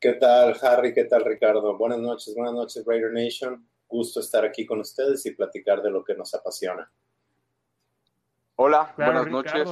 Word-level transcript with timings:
¿Qué 0.00 0.12
tal, 0.12 0.56
Harry? 0.62 0.94
¿Qué 0.94 1.04
tal, 1.04 1.24
Ricardo? 1.24 1.76
Buenas 1.76 1.98
noches, 1.98 2.32
buenas 2.36 2.54
noches, 2.54 2.84
Raider 2.86 3.12
Nation. 3.12 3.68
Gusto 3.88 4.20
estar 4.20 4.44
aquí 4.44 4.64
con 4.64 4.78
ustedes 4.78 5.26
y 5.26 5.32
platicar 5.32 5.82
de 5.82 5.90
lo 5.90 6.04
que 6.04 6.14
nos 6.14 6.32
apasiona. 6.34 6.88
Hola, 8.54 8.94
buenas 8.96 9.26
noches. 9.26 9.68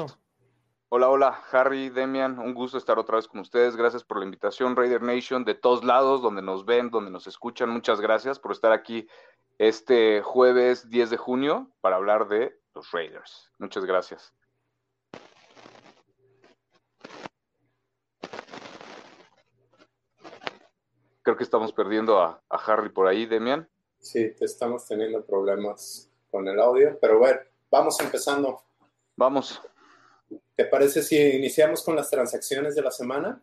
Hola, 0.89 1.11
hola, 1.11 1.43
Harry, 1.53 1.91
Demian, 1.91 2.41
un 2.41 2.55
gusto 2.55 2.77
estar 2.77 2.99
otra 2.99 3.17
vez 3.17 3.29
con 3.29 3.41
ustedes. 3.41 3.77
Gracias 3.77 4.03
por 4.03 4.19
la 4.19 4.25
invitación, 4.25 4.75
Raider 4.75 5.03
Nation, 5.03 5.45
de 5.45 5.55
todos 5.55 5.85
lados, 5.85 6.23
donde 6.23 6.43
nos 6.43 6.65
ven, 6.65 6.91
donde 6.91 7.13
nos 7.13 7.29
escuchan. 7.29 7.71
Muchas 7.71 8.01
gracias 8.01 8.41
por 8.41 8.51
estar 8.51 8.73
aquí 8.73 9.07
este 9.59 10.23
jueves 10.23 10.91
10 10.91 11.11
de 11.11 11.17
junio 11.19 11.71
para 11.81 11.97
hablar 11.97 12.27
de 12.27 12.59
los 12.75 12.91
Raiders. 12.91 13.53
Muchas 13.59 13.85
gracias. 13.85 14.35
Creo 21.27 21.37
que 21.37 21.43
estamos 21.43 21.73
perdiendo 21.73 22.21
a, 22.21 22.41
Harry 22.51 22.89
por 22.89 23.09
ahí, 23.09 23.27
Demian. 23.27 23.69
Sí, 23.99 24.33
estamos 24.39 24.87
teniendo 24.87 25.27
problemas 25.27 26.09
con 26.31 26.47
el 26.47 26.61
audio, 26.61 26.97
pero 27.01 27.19
bueno, 27.19 27.41
vamos 27.69 27.99
empezando. 27.99 28.63
Vamos. 29.17 29.61
¿Te 30.55 30.67
parece 30.67 31.03
si 31.03 31.19
iniciamos 31.19 31.83
con 31.83 31.97
las 31.97 32.09
transacciones 32.11 32.77
de 32.77 32.83
la 32.83 32.93
semana? 32.93 33.43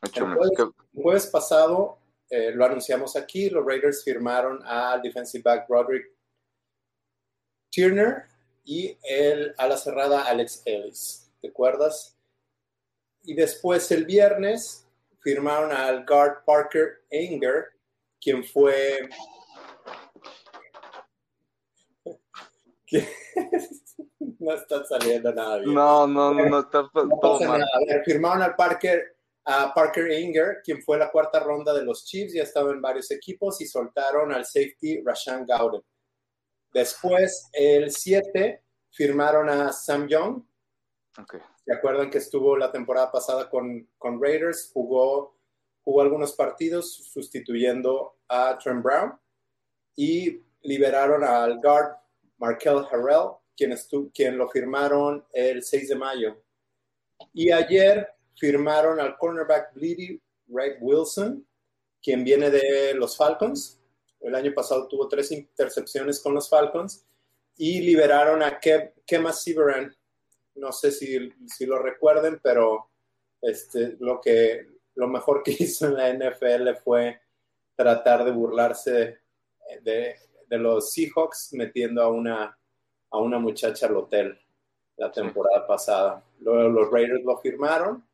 El 0.00 0.72
jueves, 0.94 1.26
pasado 1.26 1.98
eh, 2.30 2.52
lo 2.52 2.64
anunciamos 2.64 3.16
aquí, 3.16 3.50
los 3.50 3.66
Raiders 3.66 4.04
firmaron 4.04 4.62
al 4.64 5.02
defensive 5.02 5.42
back 5.42 5.68
Roderick 5.68 6.12
Turner 7.68 8.26
y 8.64 8.96
el 9.02 9.56
a 9.58 9.66
la 9.66 9.76
cerrada 9.76 10.22
Alex 10.22 10.62
Ellis. 10.64 11.32
¿Te 11.40 11.48
acuerdas? 11.48 12.16
Y 13.24 13.34
después 13.34 13.90
el 13.90 14.04
viernes 14.04 14.87
firmaron 15.28 15.70
al 15.72 16.06
guard 16.06 16.42
Parker 16.46 17.04
Anger, 17.12 17.66
quien 18.18 18.42
fue... 18.42 19.06
no 24.38 24.54
está 24.54 24.86
saliendo 24.86 25.30
nada 25.34 25.58
bien. 25.58 25.74
No, 25.74 26.06
no, 26.06 26.32
no, 26.32 26.60
está 26.60 26.88
todo 26.94 27.40
mal. 27.40 27.62
firmaron 28.06 28.40
al 28.40 28.56
Parker, 28.56 29.18
a 29.44 29.74
Parker 29.74 30.10
Anger, 30.10 30.62
quien 30.64 30.82
fue 30.82 30.96
la 30.96 31.10
cuarta 31.10 31.40
ronda 31.40 31.74
de 31.74 31.84
los 31.84 32.06
Chiefs, 32.06 32.32
ya 32.32 32.44
estaba 32.44 32.70
en 32.70 32.80
varios 32.80 33.10
equipos, 33.10 33.60
y 33.60 33.66
soltaron 33.66 34.32
al 34.32 34.46
safety 34.46 35.02
Rashan 35.04 35.44
Gowden. 35.44 35.82
Después, 36.72 37.50
el 37.52 37.90
7, 37.90 38.64
firmaron 38.92 39.50
a 39.50 39.72
Sam 39.72 40.08
Young, 40.08 40.42
okay. 41.20 41.40
¿Se 41.68 41.74
acuerdan 41.74 42.08
que 42.08 42.16
estuvo 42.16 42.56
la 42.56 42.72
temporada 42.72 43.12
pasada 43.12 43.50
con, 43.50 43.86
con 43.98 44.22
Raiders? 44.22 44.70
Jugó, 44.72 45.36
jugó 45.84 46.00
algunos 46.00 46.32
partidos 46.32 46.94
sustituyendo 47.12 48.20
a 48.26 48.56
Trent 48.56 48.82
Brown 48.82 49.12
y 49.94 50.40
liberaron 50.62 51.22
al 51.22 51.60
guard 51.60 51.94
Markel 52.38 52.86
Harrell, 52.90 53.32
quien, 53.54 53.76
quien 54.14 54.38
lo 54.38 54.48
firmaron 54.48 55.26
el 55.34 55.62
6 55.62 55.90
de 55.90 55.94
mayo. 55.94 56.42
Y 57.34 57.52
ayer 57.52 58.14
firmaron 58.34 58.98
al 58.98 59.18
cornerback 59.18 59.74
Bleedy 59.74 60.18
Wright 60.46 60.78
Wilson, 60.80 61.46
quien 62.02 62.24
viene 62.24 62.48
de 62.48 62.94
los 62.94 63.14
Falcons. 63.14 63.78
El 64.20 64.34
año 64.34 64.54
pasado 64.54 64.88
tuvo 64.88 65.06
tres 65.06 65.30
intercepciones 65.32 66.18
con 66.20 66.32
los 66.32 66.48
Falcons. 66.48 67.04
Y 67.58 67.82
liberaron 67.82 68.42
a 68.42 68.58
Kema 68.58 69.34
Severan, 69.34 69.94
no 70.58 70.72
sé 70.72 70.90
si, 70.90 71.66
lo 71.66 71.78
recuerden, 71.78 72.40
pero 72.42 72.90
este, 73.40 73.96
lo, 74.00 74.20
que, 74.20 74.66
lo 74.94 75.08
mejor 75.08 75.42
que 75.42 75.52
hizo 75.58 75.86
en 75.86 75.94
la 75.94 76.12
NFL 76.12 76.82
fue 76.82 77.20
tratar 77.74 78.24
de 78.24 78.32
burlarse 78.32 79.18
de, 79.82 80.16
los 80.50 80.92
Seahawks 80.92 81.50
metiendo 81.52 82.02
a 82.02 82.08
una, 82.08 82.58
a 83.10 83.18
una 83.18 83.38
muchacha 83.38 83.86
al 83.86 83.96
hotel 83.96 84.38
la 84.96 85.12
temporada 85.12 85.66
pasada. 85.66 86.24
Luego 86.40 86.68
los 86.70 86.90
Raiders 86.90 87.22
lo 87.22 87.38
firmaron 87.38 88.04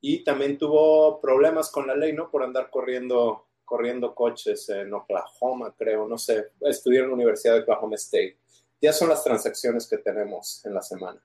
y 0.00 0.22
también 0.24 0.58
tuvo 0.58 1.20
problemas 1.20 1.70
con 1.70 1.86
la 1.86 1.94
ley, 1.94 2.12
¿no? 2.12 2.30
Por 2.30 2.42
andar 2.42 2.68
corriendo, 2.68 3.46
corriendo 3.64 4.14
coches 4.14 4.68
en 4.68 4.92
Oklahoma, 4.92 5.72
creo, 5.78 6.06
no 6.06 6.18
sé. 6.18 6.50
Estudió 6.60 7.02
en 7.02 7.08
la 7.08 7.14
Universidad 7.14 7.54
de 7.54 7.60
Oklahoma 7.60 7.94
State. 7.94 8.38
Ya 8.82 8.92
son 8.92 9.08
las 9.08 9.22
transacciones 9.24 9.88
que 9.88 9.98
tenemos 9.98 10.62
en 10.66 10.74
la 10.74 10.82
semana 10.82 11.24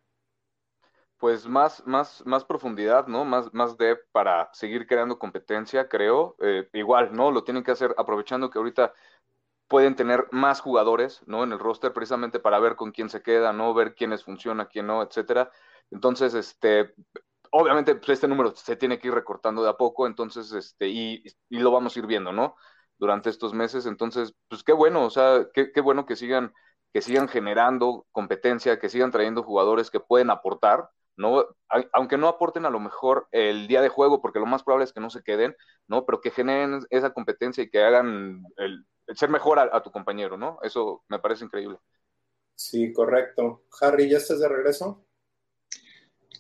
pues 1.20 1.48
más, 1.48 1.86
más, 1.88 2.26
más 2.26 2.46
profundidad, 2.46 3.08
¿no? 3.08 3.26
Más, 3.26 3.54
más 3.54 3.78
depth 3.78 4.08
para 4.12 4.50
seguir 4.54 4.88
creando 4.88 5.20
competencia, 5.20 5.90
creo. 5.90 6.36
Eh, 6.42 6.70
igual, 6.74 7.14
¿no? 7.14 7.32
Lo 7.32 7.44
tienen 7.44 7.64
que 7.64 7.72
hacer 7.72 7.94
aprovechando 7.98 8.50
que 8.50 8.58
ahorita 8.60 8.94
pueden 9.68 9.96
tener 9.96 10.28
más 10.32 10.62
jugadores, 10.62 11.22
¿no? 11.28 11.44
En 11.44 11.52
el 11.54 11.60
roster 11.60 11.94
precisamente 11.94 12.40
para 12.40 12.60
ver 12.60 12.76
con 12.76 12.92
quién 12.92 13.10
se 13.10 13.22
queda, 13.22 13.54
¿no? 13.54 13.74
Ver 13.74 13.96
quiénes 13.96 14.24
funciona, 14.24 14.68
quién 14.68 14.88
no, 14.88 15.04
etcétera. 15.04 15.52
Entonces, 15.92 16.34
este, 16.34 16.94
obviamente, 17.52 17.96
pues 17.96 18.10
este 18.10 18.28
número 18.28 18.56
se 18.56 18.76
tiene 18.76 19.00
que 19.00 19.08
ir 19.10 19.14
recortando 19.14 19.64
de 19.64 19.70
a 19.70 19.78
poco, 19.78 20.08
entonces, 20.08 20.52
este, 20.54 20.88
y, 20.90 21.24
y 21.50 21.60
lo 21.60 21.72
vamos 21.72 21.96
a 21.96 22.00
ir 22.00 22.08
viendo, 22.08 22.32
¿no? 22.32 22.56
Durante 22.98 23.30
estos 23.30 23.54
meses. 23.54 23.86
Entonces, 23.86 24.34
pues 24.48 24.64
qué 24.64 24.74
bueno, 24.74 25.04
o 25.06 25.10
sea, 25.10 25.48
qué, 25.54 25.72
qué 25.72 25.82
bueno 25.82 26.06
que 26.06 26.16
sigan, 26.16 26.54
que 26.94 27.02
sigan 27.02 27.28
generando 27.28 28.08
competencia, 28.12 28.80
que 28.80 28.90
sigan 28.90 29.12
trayendo 29.12 29.44
jugadores 29.44 29.92
que 29.92 30.00
pueden 30.00 30.30
aportar, 30.32 30.90
¿no? 31.20 31.46
Aunque 31.92 32.18
no 32.18 32.30
aporten 32.30 32.66
a 32.66 32.70
lo 32.70 32.80
mejor 32.80 33.28
el 33.32 33.68
día 33.68 33.82
de 33.82 33.90
juego, 33.90 34.22
porque 34.22 34.40
lo 34.40 34.46
más 34.46 34.64
probable 34.64 34.86
es 34.86 34.94
que 34.94 35.02
no 35.02 35.10
se 35.10 35.22
queden, 35.22 35.54
¿no? 35.88 36.06
Pero 36.06 36.22
que 36.22 36.32
generen 36.32 36.80
esa 36.90 37.14
competencia 37.14 37.62
y 37.62 37.70
que 37.70 37.84
hagan 37.84 38.42
el, 38.56 38.86
ser 39.16 39.30
mejor 39.30 39.60
a, 39.60 39.84
tu 39.84 39.92
compañero, 39.92 40.38
¿no? 40.38 40.60
Eso 40.64 41.04
me 41.10 41.20
parece 41.20 41.44
increíble. 41.44 41.78
Sí, 42.56 42.94
correcto. 42.94 43.66
Harry, 43.82 44.10
¿ya 44.10 44.18
estás 44.18 44.40
de 44.40 44.48
regreso? 44.48 45.06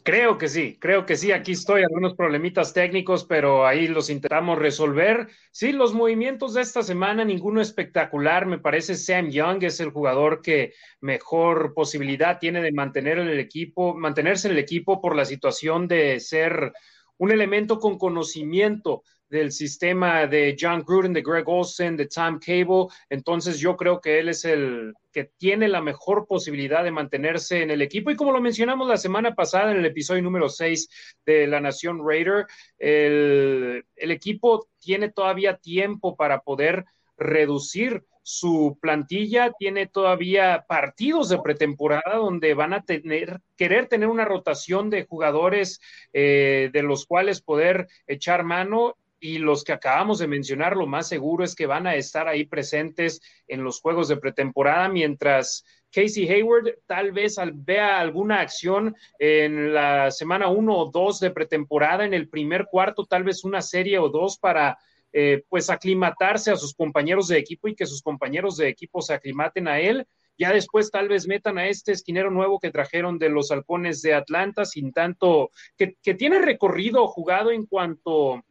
Creo 0.04 0.38
que 0.38 0.48
sí, 0.48 0.78
creo 0.80 1.06
que 1.06 1.16
sí. 1.16 1.32
Aquí 1.32 1.52
estoy, 1.52 1.84
algunos 1.84 2.16
problemitas 2.16 2.74
técnicos, 2.74 3.26
pero 3.26 3.68
ahí 3.68 3.88
los 3.88 4.10
intentamos 4.10 4.58
resolver. 4.58 5.28
Sí, 5.52 5.72
los 5.72 5.94
movimientos 5.94 6.54
de 6.54 6.62
esta 6.62 6.82
semana, 6.82 7.26
ninguno 7.26 7.62
espectacular. 7.62 8.46
Me 8.46 8.60
parece 8.60 8.96
Sam 8.96 9.30
Young 9.30 9.64
es 9.64 9.80
el 9.80 9.92
jugador 9.92 10.42
que 10.42 10.74
mejor 11.02 11.74
posibilidad 11.74 12.40
tiene 12.40 12.62
de 12.62 12.72
mantener 12.72 13.20
el 13.20 13.40
equipo, 13.40 13.94
mantenerse 13.94 14.48
en 14.48 14.54
el 14.54 14.60
equipo 14.60 15.02
por 15.02 15.16
la 15.16 15.26
situación 15.26 15.88
de 15.88 16.20
ser 16.20 16.72
un 17.18 17.32
elemento 17.32 17.80
con 17.80 17.98
conocimiento 17.98 19.04
del 19.29 19.51
sistema 19.51 20.28
de 20.28 20.56
John 20.59 20.84
Gruden, 20.85 21.13
de 21.13 21.22
Greg 21.22 21.47
Olsen, 21.47 21.95
de 21.95 22.07
Tom 22.07 22.40
Cable. 22.40 22.88
Entonces 23.09 23.59
yo 23.59 23.75
creo 23.78 24.01
que 24.01 24.19
él 24.19 24.29
es 24.29 24.45
el 24.45 24.94
que 25.12 25.31
tiene 25.38 25.67
la 25.67 25.81
mejor 25.81 26.28
posibilidad 26.28 26.84
de 26.84 26.91
mantenerse 26.91 27.62
en 27.62 27.72
el 27.72 27.81
equipo. 27.81 28.12
Y 28.12 28.16
como 28.16 28.31
lo 28.31 28.41
mencionamos 28.41 28.88
la 28.88 28.97
semana 28.97 29.35
pasada 29.35 29.72
en 29.72 29.78
el 29.78 29.85
episodio 29.85 30.22
número 30.22 30.50
6 30.50 30.90
de 31.25 31.47
La 31.47 31.59
Nación 31.59 32.01
Raider, 32.06 32.45
el, 32.78 33.85
el 33.95 34.12
equipo 34.12 34.67
tiene 34.79 35.09
todavía 35.09 35.57
tiempo 35.57 36.16
para 36.16 36.41
poder 36.41 36.85
reducir 37.17 38.03
su 38.32 38.78
plantilla 38.79 39.53
tiene 39.58 39.87
todavía 39.87 40.64
partidos 40.67 41.29
de 41.29 41.40
pretemporada 41.40 42.17
donde 42.17 42.53
van 42.53 42.73
a 42.73 42.84
tener, 42.84 43.41
querer 43.58 43.87
tener 43.87 44.08
una 44.08 44.23
rotación 44.23 44.91
de 44.91 45.05
jugadores 45.05 45.82
eh, 46.14 46.70
de 46.72 46.84
los 46.84 47.08
cuales 47.08 47.41
poder 47.41 47.87
echar 48.05 48.43
mano 48.43 48.97
y 49.20 49.38
los 49.38 49.64
que 49.64 49.74
acabamos 49.74 50.20
de 50.20 50.28
mencionar, 50.28 50.76
lo 50.76 50.88
más 50.88 51.08
seguro 51.08 51.44
es 51.44 51.56
que 51.56 51.66
van 51.66 51.88
a 51.88 51.96
estar 51.96 52.28
ahí 52.28 52.46
presentes 52.46 53.22
en 53.48 53.64
los 53.64 53.82
juegos 53.82 54.08
de 54.08 54.18
pretemporada, 54.18 54.90
mientras 54.90 55.66
Casey 55.92 56.30
Hayward 56.30 56.76
tal 56.86 57.12
vez 57.12 57.38
vea 57.54 58.00
alguna 58.00 58.42
acción 58.42 58.96
en 59.18 59.74
la 59.74 60.12
semana 60.12 60.48
uno 60.48 60.78
o 60.78 60.92
dos 60.92 61.20
de 61.20 61.32
pretemporada, 61.32 62.06
en 62.06 62.14
el 62.14 62.30
primer 62.30 62.66
cuarto, 62.66 63.06
tal 63.06 63.24
vez 63.24 63.44
una 63.44 63.62
serie 63.62 64.00
o 64.00 64.10
dos 64.10 64.38
para 64.38 64.78
eh, 65.12 65.44
pues 65.50 65.72
aclimatarse 65.72 66.52
a 66.52 66.56
sus 66.56 66.76
compañeros 66.76 67.28
de 67.28 67.40
equipo 67.40 67.68
y 67.68 67.76
que 67.76 67.88
sus 67.88 68.04
compañeros 68.04 68.58
de 68.58 68.70
equipo 68.70 69.02
se 69.02 69.14
aclimaten 69.14 69.68
a 69.68 69.80
él. 69.80 70.06
Ya 70.38 70.54
después 70.54 70.92
tal 70.92 71.10
vez 71.10 71.28
metan 71.28 71.58
a 71.58 71.68
este 71.68 71.92
esquinero 71.92 72.30
nuevo 72.30 72.60
que 72.60 72.72
trajeron 72.72 73.18
de 73.18 73.30
los 73.30 73.52
halcones 73.52 74.02
de 74.02 74.14
Atlanta, 74.14 74.64
sin 74.66 74.94
tanto, 74.94 75.50
que, 75.76 75.96
que 76.02 76.14
tiene 76.14 76.40
recorrido 76.40 77.08
jugado 77.08 77.52
en 77.52 77.66
cuanto 77.66 78.44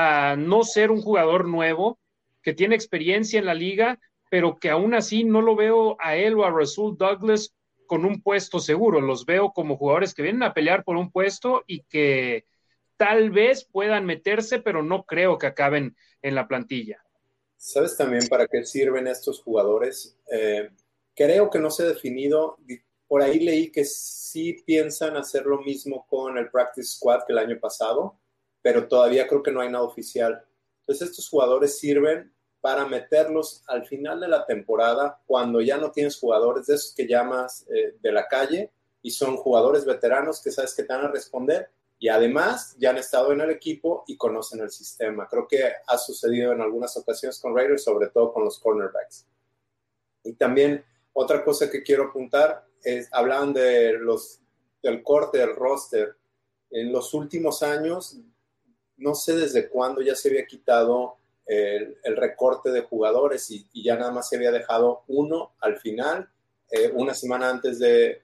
a 0.00 0.36
no 0.36 0.62
ser 0.62 0.92
un 0.92 1.02
jugador 1.02 1.48
nuevo, 1.48 1.98
que 2.40 2.54
tiene 2.54 2.76
experiencia 2.76 3.40
en 3.40 3.46
la 3.46 3.54
liga, 3.54 3.98
pero 4.30 4.56
que 4.56 4.70
aún 4.70 4.94
así 4.94 5.24
no 5.24 5.42
lo 5.42 5.56
veo 5.56 5.96
a 5.98 6.14
él 6.14 6.38
o 6.38 6.44
a 6.44 6.52
Rasul 6.52 6.96
Douglas 6.96 7.52
con 7.88 8.04
un 8.04 8.22
puesto 8.22 8.60
seguro. 8.60 9.00
Los 9.00 9.26
veo 9.26 9.50
como 9.52 9.76
jugadores 9.76 10.14
que 10.14 10.22
vienen 10.22 10.44
a 10.44 10.54
pelear 10.54 10.84
por 10.84 10.96
un 10.96 11.10
puesto 11.10 11.64
y 11.66 11.82
que 11.82 12.44
tal 12.96 13.30
vez 13.30 13.64
puedan 13.64 14.06
meterse, 14.06 14.60
pero 14.60 14.84
no 14.84 15.02
creo 15.02 15.36
que 15.36 15.48
acaben 15.48 15.96
en 16.22 16.36
la 16.36 16.46
plantilla. 16.46 17.02
¿Sabes 17.56 17.96
también 17.96 18.28
para 18.28 18.46
qué 18.46 18.64
sirven 18.64 19.08
estos 19.08 19.42
jugadores? 19.42 20.16
Eh, 20.30 20.70
creo 21.16 21.50
que 21.50 21.58
no 21.58 21.72
se 21.72 21.82
ha 21.82 21.86
definido. 21.86 22.56
Por 23.08 23.20
ahí 23.20 23.40
leí 23.40 23.72
que 23.72 23.84
sí 23.84 24.62
piensan 24.64 25.16
hacer 25.16 25.44
lo 25.44 25.60
mismo 25.60 26.06
con 26.08 26.38
el 26.38 26.50
Practice 26.50 26.88
Squad 26.88 27.24
que 27.26 27.32
el 27.32 27.38
año 27.38 27.58
pasado, 27.58 28.20
pero 28.62 28.88
todavía 28.88 29.26
creo 29.26 29.42
que 29.42 29.52
no 29.52 29.60
hay 29.60 29.70
nada 29.70 29.84
oficial. 29.84 30.44
Entonces 30.80 31.10
estos 31.10 31.28
jugadores 31.28 31.78
sirven 31.78 32.32
para 32.60 32.86
meterlos 32.86 33.62
al 33.66 33.86
final 33.86 34.20
de 34.20 34.28
la 34.28 34.44
temporada, 34.44 35.20
cuando 35.26 35.60
ya 35.60 35.76
no 35.76 35.92
tienes 35.92 36.18
jugadores 36.18 36.66
de 36.66 36.74
esos 36.74 36.94
que 36.94 37.06
llamas 37.06 37.66
eh, 37.68 37.96
de 38.00 38.12
la 38.12 38.26
calle 38.26 38.72
y 39.00 39.10
son 39.10 39.36
jugadores 39.36 39.84
veteranos 39.84 40.42
que 40.42 40.50
sabes 40.50 40.74
que 40.74 40.82
te 40.82 40.92
van 40.92 41.04
a 41.04 41.10
responder 41.10 41.70
y 42.00 42.08
además 42.08 42.76
ya 42.78 42.90
han 42.90 42.98
estado 42.98 43.32
en 43.32 43.40
el 43.40 43.50
equipo 43.50 44.04
y 44.06 44.16
conocen 44.16 44.60
el 44.60 44.70
sistema. 44.70 45.28
Creo 45.28 45.48
que 45.48 45.64
ha 45.86 45.98
sucedido 45.98 46.52
en 46.52 46.60
algunas 46.60 46.96
ocasiones 46.96 47.40
con 47.40 47.56
Raiders, 47.56 47.82
sobre 47.82 48.08
todo 48.08 48.32
con 48.32 48.44
los 48.44 48.58
cornerbacks. 48.60 49.26
Y 50.22 50.34
también 50.34 50.84
otra 51.12 51.44
cosa 51.44 51.68
que 51.70 51.82
quiero 51.82 52.04
apuntar 52.04 52.66
es, 52.82 53.08
hablaban 53.12 53.52
de 53.52 53.94
los, 53.94 54.40
del 54.80 55.02
corte 55.02 55.38
del 55.38 55.56
roster. 55.56 56.16
En 56.70 56.92
los 56.92 57.14
últimos 57.14 57.62
años, 57.62 58.20
no 58.98 59.14
sé 59.14 59.34
desde 59.36 59.68
cuándo 59.68 60.02
ya 60.02 60.14
se 60.14 60.28
había 60.28 60.46
quitado 60.46 61.16
el, 61.48 62.16
recorte 62.16 62.70
de 62.70 62.82
jugadores 62.82 63.50
y, 63.50 63.66
ya 63.82 63.96
nada 63.96 64.12
más 64.12 64.28
se 64.28 64.36
había 64.36 64.52
dejado 64.52 65.04
uno 65.08 65.52
al 65.60 65.78
final, 65.78 66.28
eh, 66.70 66.90
una 66.94 67.14
semana 67.14 67.48
antes 67.48 67.78
de, 67.78 68.22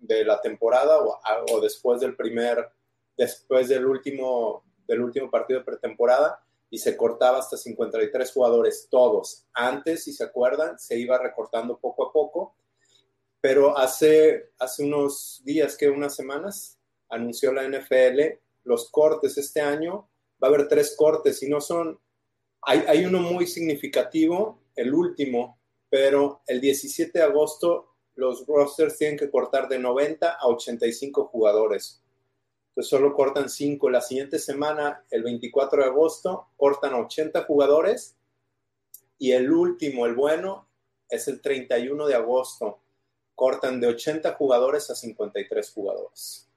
de 0.00 0.24
la 0.24 0.40
temporada 0.40 0.98
o, 0.98 1.20
o, 1.52 1.60
después 1.60 2.00
del 2.00 2.16
primer, 2.16 2.68
después 3.16 3.68
del 3.68 3.86
último, 3.86 4.64
del 4.88 5.00
último 5.00 5.30
partido 5.30 5.60
de 5.60 5.64
pretemporada 5.64 6.42
y 6.68 6.78
se 6.78 6.96
cortaba 6.96 7.38
hasta 7.38 7.56
53 7.56 8.32
jugadores, 8.32 8.88
todos. 8.90 9.46
Antes, 9.54 10.02
si 10.02 10.12
se 10.12 10.24
acuerdan, 10.24 10.78
se 10.78 10.98
iba 10.98 11.18
recortando 11.18 11.78
poco 11.78 12.08
a 12.08 12.12
poco, 12.12 12.56
pero 13.40 13.78
hace, 13.78 14.50
hace 14.58 14.82
unos 14.82 15.40
días, 15.44 15.76
que 15.76 15.88
unas 15.88 16.16
semanas, 16.16 16.78
anunció 17.08 17.52
la 17.52 17.62
NFL 17.68 18.40
los 18.66 18.90
cortes 18.90 19.38
este 19.38 19.62
año. 19.62 20.08
Va 20.42 20.48
a 20.48 20.50
haber 20.50 20.68
tres 20.68 20.94
cortes 20.96 21.42
y 21.42 21.48
no 21.48 21.60
son 21.60 21.98
hay, 22.68 23.04
uno 23.04 23.20
muy 23.20 23.46
significativo, 23.46 24.60
el 24.74 24.92
último, 24.92 25.60
pero 25.88 26.42
el 26.48 26.60
17 26.60 27.16
de 27.16 27.24
agosto 27.24 27.94
los 28.16 28.44
rosters 28.44 28.98
tienen 28.98 29.16
que 29.16 29.30
cortar 29.30 29.68
de 29.68 29.78
90 29.78 30.32
a 30.32 30.46
85 30.48 31.26
jugadores. 31.26 32.02
Entonces 32.70 32.90
solo 32.90 33.14
cortan 33.14 33.48
5. 33.48 33.88
La 33.88 34.00
siguiente 34.00 34.40
semana, 34.40 35.04
el 35.10 35.22
24 35.22 35.82
de 35.82 35.88
agosto, 35.88 36.48
cortan 36.56 36.94
80 36.94 37.44
jugadores. 37.44 38.16
Y 39.18 39.30
el 39.30 39.52
último, 39.52 40.04
el 40.06 40.14
bueno, 40.14 40.68
es 41.08 41.28
el 41.28 41.40
31 41.40 42.06
de 42.06 42.14
agosto. 42.14 42.80
Cortan 43.36 43.80
de 43.80 43.86
80 43.86 44.34
jugadores 44.34 44.90
a 44.90 44.96
53 44.96 45.72
jugadores. 45.72 46.48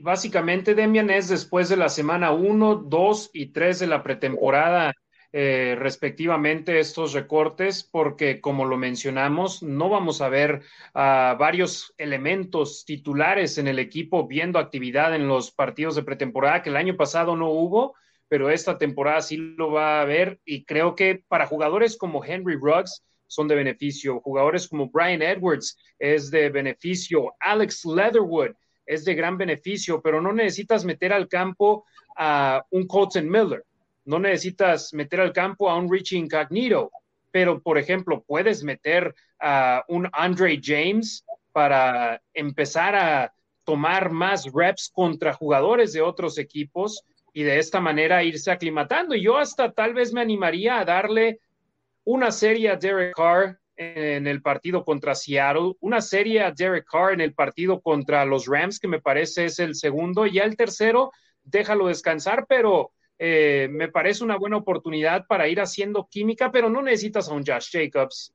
Básicamente, 0.00 0.74
Demian, 0.74 1.10
es 1.10 1.28
después 1.28 1.68
de 1.68 1.76
la 1.76 1.88
semana 1.88 2.32
1, 2.32 2.76
2 2.86 3.30
y 3.32 3.46
3 3.52 3.78
de 3.80 3.86
la 3.86 4.02
pretemporada 4.02 4.94
eh, 5.30 5.76
respectivamente 5.78 6.80
estos 6.80 7.12
recortes, 7.12 7.84
porque 7.84 8.40
como 8.40 8.64
lo 8.64 8.78
mencionamos, 8.78 9.62
no 9.62 9.90
vamos 9.90 10.22
a 10.22 10.30
ver 10.30 10.62
varios 10.94 11.94
elementos 11.98 12.84
titulares 12.86 13.58
en 13.58 13.68
el 13.68 13.78
equipo 13.78 14.26
viendo 14.26 14.58
actividad 14.58 15.14
en 15.14 15.28
los 15.28 15.50
partidos 15.50 15.96
de 15.96 16.02
pretemporada, 16.02 16.62
que 16.62 16.70
el 16.70 16.76
año 16.76 16.96
pasado 16.96 17.36
no 17.36 17.50
hubo, 17.50 17.94
pero 18.28 18.50
esta 18.50 18.78
temporada 18.78 19.20
sí 19.20 19.36
lo 19.36 19.70
va 19.72 19.98
a 19.98 20.02
haber. 20.02 20.40
Y 20.44 20.64
creo 20.64 20.94
que 20.94 21.22
para 21.28 21.46
jugadores 21.46 21.96
como 21.98 22.24
Henry 22.24 22.56
Ruggs 22.56 23.04
son 23.26 23.48
de 23.48 23.54
beneficio, 23.54 24.20
jugadores 24.20 24.66
como 24.66 24.88
Brian 24.88 25.20
Edwards 25.20 25.76
es 25.98 26.30
de 26.30 26.48
beneficio, 26.48 27.34
Alex 27.40 27.84
Leatherwood 27.84 28.52
es 28.88 29.04
de 29.04 29.14
gran 29.14 29.36
beneficio, 29.36 30.00
pero 30.02 30.20
no 30.20 30.32
necesitas 30.32 30.84
meter 30.84 31.12
al 31.12 31.28
campo 31.28 31.84
a 32.16 32.64
un 32.70 32.86
Colton 32.86 33.30
Miller 33.30 33.64
no 34.08 34.18
necesitas 34.18 34.94
meter 34.94 35.20
al 35.20 35.34
campo 35.34 35.68
a 35.68 35.76
un 35.76 35.92
Richie 35.92 36.16
Incognito, 36.16 36.90
pero 37.30 37.60
por 37.60 37.76
ejemplo, 37.76 38.24
puedes 38.26 38.64
meter 38.64 39.14
a 39.38 39.84
un 39.86 40.08
Andre 40.14 40.58
James 40.62 41.26
para 41.52 42.18
empezar 42.32 42.96
a 42.96 43.34
tomar 43.64 44.10
más 44.10 44.50
reps 44.50 44.90
contra 44.94 45.34
jugadores 45.34 45.92
de 45.92 46.00
otros 46.00 46.38
equipos 46.38 47.04
y 47.34 47.42
de 47.42 47.58
esta 47.58 47.80
manera 47.80 48.24
irse 48.24 48.50
aclimatando. 48.50 49.14
Yo 49.14 49.36
hasta 49.36 49.72
tal 49.72 49.92
vez 49.92 50.14
me 50.14 50.22
animaría 50.22 50.78
a 50.78 50.86
darle 50.86 51.40
una 52.04 52.32
serie 52.32 52.70
a 52.70 52.76
Derek 52.76 53.14
Carr 53.14 53.60
en 53.78 54.26
el 54.26 54.42
partido 54.42 54.84
contra 54.84 55.14
Seattle, 55.14 55.74
una 55.80 56.00
serie 56.00 56.42
a 56.42 56.50
Derek 56.50 56.84
Carr 56.90 57.12
en 57.12 57.20
el 57.20 57.32
partido 57.32 57.80
contra 57.80 58.24
los 58.24 58.46
Rams, 58.46 58.80
que 58.80 58.88
me 58.88 59.00
parece 59.00 59.44
es 59.44 59.60
el 59.60 59.76
segundo, 59.76 60.26
y 60.26 60.32
ya 60.32 60.42
el 60.42 60.56
tercero, 60.56 61.12
déjalo 61.44 61.86
descansar, 61.86 62.46
pero 62.48 62.90
eh, 63.18 63.68
me 63.70 63.88
parece 63.88 64.24
una 64.24 64.36
buena 64.36 64.56
oportunidad 64.56 65.26
para 65.28 65.46
ir 65.46 65.60
haciendo 65.60 66.08
química, 66.10 66.50
pero 66.50 66.68
no 66.68 66.82
necesitas 66.82 67.28
a 67.28 67.34
un 67.34 67.46
Josh 67.46 67.70
Jacobs, 67.70 68.34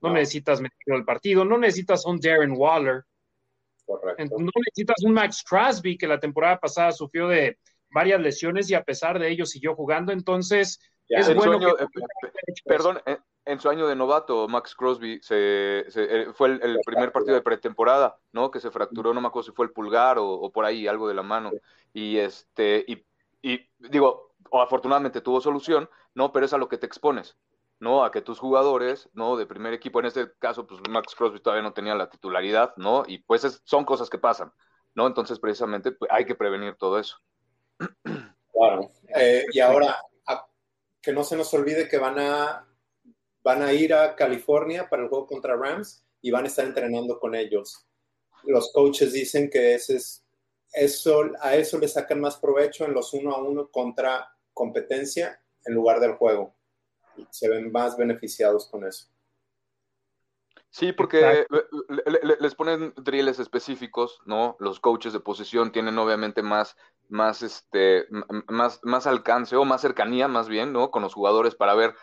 no, 0.00 0.12
necesitas 0.12 0.60
meterlo 0.60 0.94
al 0.94 1.04
partido, 1.04 1.44
no 1.44 1.58
necesitas 1.58 2.06
a 2.06 2.10
un 2.10 2.20
Darren 2.20 2.52
Waller, 2.52 3.02
no 3.88 4.50
necesitas 4.66 5.02
un 5.04 5.14
Max 5.14 5.42
Crosby 5.42 5.98
que 5.98 6.06
la 6.06 6.20
temporada 6.20 6.60
pasada 6.60 6.92
sufrió 6.92 7.26
de 7.26 7.58
varias 7.90 8.20
lesiones 8.20 8.70
y 8.70 8.74
a 8.74 8.84
pesar 8.84 9.18
de 9.18 9.30
ello 9.30 9.46
siguió 9.46 9.74
jugando, 9.74 10.12
entonces 10.12 10.78
es 11.08 11.34
bueno. 11.34 11.58
Eh, 11.76 11.86
perdón, 12.64 13.00
eh, 13.04 13.16
en 13.46 13.60
su 13.60 13.68
año 13.68 13.86
de 13.86 13.96
novato, 13.96 14.48
Max 14.48 14.74
Crosby 14.74 15.20
se, 15.22 15.86
fue 16.34 16.48
el, 16.48 16.78
primer 16.84 17.12
partido 17.12 17.34
de 17.34 17.42
pretemporada, 17.42 18.18
¿no? 18.32 18.50
Que 18.50 18.60
se 18.60 18.70
fracturó, 18.70 19.14
no 19.14 19.20
me 19.20 19.28
acuerdo 19.28 19.50
si 19.50 19.54
fue 19.54 19.66
el 19.66 19.72
pulgar 19.72 20.18
o, 20.18 20.50
por 20.52 20.64
ahí 20.64 20.86
algo 20.86 21.08
de 21.08 21.14
la 21.14 21.22
mano. 21.22 21.52
Y 21.92 22.18
este, 22.18 22.84
y 22.86 23.06
digo, 23.78 24.26
afortunadamente 24.52 25.20
tuvo 25.20 25.40
solución, 25.40 25.88
¿no? 26.14 26.32
Pero 26.32 26.46
es 26.46 26.52
a 26.52 26.58
lo 26.58 26.68
que 26.68 26.78
te 26.78 26.86
expones, 26.86 27.36
¿no? 27.78 28.04
A 28.04 28.10
que 28.10 28.22
tus 28.22 28.38
jugadores, 28.38 29.08
¿no? 29.12 29.36
De 29.36 29.46
primer 29.46 29.72
equipo, 29.72 30.00
en 30.00 30.06
este 30.06 30.32
caso, 30.38 30.66
pues 30.66 30.80
Max 30.88 31.14
Crosby 31.14 31.40
todavía 31.40 31.62
no 31.62 31.72
tenía 31.72 31.94
la 31.94 32.10
titularidad, 32.10 32.74
¿no? 32.76 33.04
Y 33.06 33.18
pues 33.18 33.60
son 33.64 33.84
cosas 33.84 34.10
que 34.10 34.18
pasan, 34.18 34.52
¿no? 34.94 35.06
Entonces, 35.06 35.38
precisamente, 35.38 35.92
pues, 35.92 36.10
hay 36.10 36.24
que 36.24 36.34
prevenir 36.34 36.76
todo 36.76 36.98
eso. 36.98 37.18
Claro. 38.52 38.90
Eh, 39.14 39.44
y 39.52 39.60
ahora, 39.60 39.96
que 41.02 41.12
no 41.12 41.22
se 41.22 41.36
nos 41.36 41.52
olvide 41.54 41.88
que 41.88 41.98
van 41.98 42.18
a, 42.18 42.66
van 43.46 43.62
a 43.62 43.72
ir 43.72 43.94
a 43.94 44.16
California 44.16 44.88
para 44.90 45.04
el 45.04 45.08
juego 45.08 45.28
contra 45.28 45.54
Rams 45.54 46.04
y 46.20 46.32
van 46.32 46.42
a 46.42 46.48
estar 46.48 46.64
entrenando 46.64 47.20
con 47.20 47.36
ellos. 47.36 47.86
Los 48.42 48.72
coaches 48.72 49.12
dicen 49.12 49.48
que 49.48 49.76
ese 49.76 49.94
es 49.94 50.26
eso, 50.72 51.30
a 51.40 51.54
eso 51.54 51.78
le 51.78 51.86
sacan 51.86 52.20
más 52.20 52.38
provecho 52.38 52.84
en 52.84 52.92
los 52.92 53.14
uno 53.14 53.30
a 53.30 53.40
uno 53.40 53.70
contra 53.70 54.28
competencia 54.52 55.40
en 55.64 55.74
lugar 55.74 56.00
del 56.00 56.14
juego. 56.14 56.56
Se 57.30 57.48
ven 57.48 57.70
más 57.70 57.96
beneficiados 57.96 58.68
con 58.68 58.84
eso. 58.84 59.06
Sí, 60.70 60.92
porque 60.92 61.46
les 62.40 62.54
ponen 62.56 62.94
drills 62.96 63.38
específicos, 63.38 64.18
¿no? 64.26 64.56
Los 64.58 64.80
coaches 64.80 65.12
de 65.12 65.20
posición 65.20 65.70
tienen 65.70 65.96
obviamente 65.98 66.42
más, 66.42 66.76
más, 67.08 67.42
este, 67.42 68.06
más, 68.48 68.80
más 68.82 69.06
alcance 69.06 69.54
o 69.54 69.64
más 69.64 69.82
cercanía, 69.82 70.26
más 70.26 70.48
bien, 70.48 70.72
¿no? 70.72 70.90
Con 70.90 71.02
los 71.02 71.14
jugadores 71.14 71.54
para 71.54 71.74
ver 71.74 71.94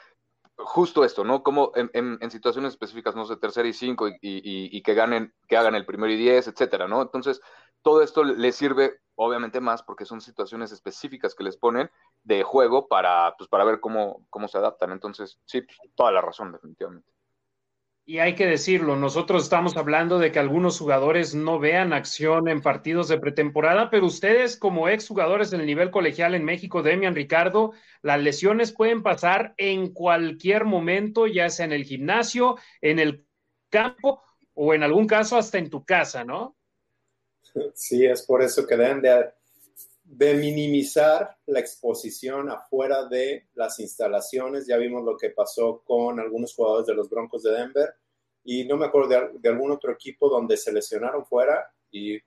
justo 0.57 1.03
esto, 1.03 1.23
¿no? 1.23 1.43
Como 1.43 1.71
en, 1.75 2.31
situaciones 2.31 2.73
específicas, 2.73 3.15
no 3.15 3.25
sé, 3.25 3.37
tercera 3.37 3.67
y 3.67 3.73
cinco 3.73 4.09
y, 4.21 4.81
que 4.81 4.93
ganen, 4.93 5.33
que 5.47 5.57
hagan 5.57 5.75
el 5.75 5.85
primero 5.85 6.11
y 6.11 6.17
diez, 6.17 6.47
etcétera, 6.47 6.87
¿no? 6.87 7.01
Entonces, 7.01 7.41
todo 7.81 8.01
esto 8.01 8.23
les 8.23 8.55
sirve 8.55 8.99
obviamente 9.15 9.61
más 9.61 9.83
porque 9.83 10.05
son 10.05 10.21
situaciones 10.21 10.71
específicas 10.71 11.35
que 11.35 11.43
les 11.43 11.57
ponen 11.57 11.89
de 12.23 12.43
juego 12.43 12.87
para, 12.87 13.35
pues, 13.37 13.49
para 13.49 13.63
ver 13.63 13.79
cómo, 13.79 14.25
cómo 14.29 14.47
se 14.47 14.57
adaptan. 14.57 14.91
Entonces, 14.91 15.39
sí, 15.45 15.61
pues, 15.61 15.77
toda 15.95 16.11
la 16.11 16.21
razón, 16.21 16.51
definitivamente. 16.51 17.12
Y 18.05 18.19
hay 18.19 18.35
que 18.35 18.45
decirlo, 18.45 18.97
nosotros 18.97 19.43
estamos 19.43 19.77
hablando 19.77 20.19
de 20.19 20.33
que 20.33 20.39
algunos 20.39 20.77
jugadores 20.77 21.35
no 21.35 21.57
vean 21.57 21.93
acción 21.93 22.49
en 22.49 22.61
partidos 22.61 23.07
de 23.07 23.17
pretemporada, 23.17 23.89
pero 23.89 24.05
ustedes 24.05 24.57
como 24.57 24.89
exjugadores 24.89 25.53
en 25.53 25.61
el 25.61 25.65
nivel 25.65 25.89
colegial 25.89 26.35
en 26.35 26.43
México, 26.43 26.83
Demian 26.83 27.15
Ricardo, 27.15 27.71
las 28.01 28.21
lesiones 28.21 28.73
pueden 28.73 29.03
pasar 29.03 29.53
en 29.55 29.93
cualquier 29.93 30.65
momento, 30.65 31.27
ya 31.27 31.49
sea 31.49 31.65
en 31.65 31.71
el 31.71 31.85
gimnasio, 31.85 32.57
en 32.81 32.99
el 32.99 33.25
campo 33.69 34.21
o 34.53 34.73
en 34.73 34.83
algún 34.83 35.07
caso 35.07 35.37
hasta 35.37 35.57
en 35.57 35.69
tu 35.69 35.85
casa, 35.85 36.25
¿no? 36.25 36.57
Sí, 37.73 38.05
es 38.05 38.23
por 38.23 38.41
eso 38.41 38.67
que 38.67 38.75
deben 38.75 39.01
de, 39.01 39.31
de 40.03 40.33
minimizar 40.35 41.37
la 41.45 41.59
exposición 41.59 42.49
afuera 42.49 43.05
de 43.05 43.47
las 43.55 43.79
instalaciones. 43.79 44.67
Ya 44.67 44.77
vimos 44.77 45.03
lo 45.03 45.17
que 45.17 45.29
pasó 45.29 45.81
con 45.85 46.19
algunos 46.19 46.53
jugadores 46.53 46.87
de 46.87 46.95
los 46.95 47.09
Broncos 47.09 47.43
de 47.43 47.51
Denver 47.51 47.93
y 48.43 48.65
no 48.65 48.77
me 48.77 48.85
acuerdo 48.85 49.09
de, 49.41 49.49
algún 49.49 49.71
otro 49.71 49.91
equipo 49.91 50.29
donde 50.29 50.57
se 50.57 50.73
lesionaron 50.73 51.25
fuera 51.25 51.71
y 51.89 52.19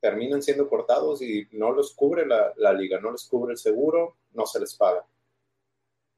terminan 0.00 0.42
siendo 0.42 0.68
cortados 0.68 1.22
y 1.22 1.48
no 1.52 1.72
los 1.72 1.94
cubre 1.94 2.26
la, 2.26 2.72
liga, 2.72 3.00
no 3.00 3.10
les 3.10 3.26
cubre 3.26 3.52
el 3.52 3.58
seguro, 3.58 4.16
no 4.32 4.46
se 4.46 4.60
les 4.60 4.74
paga. 4.76 5.04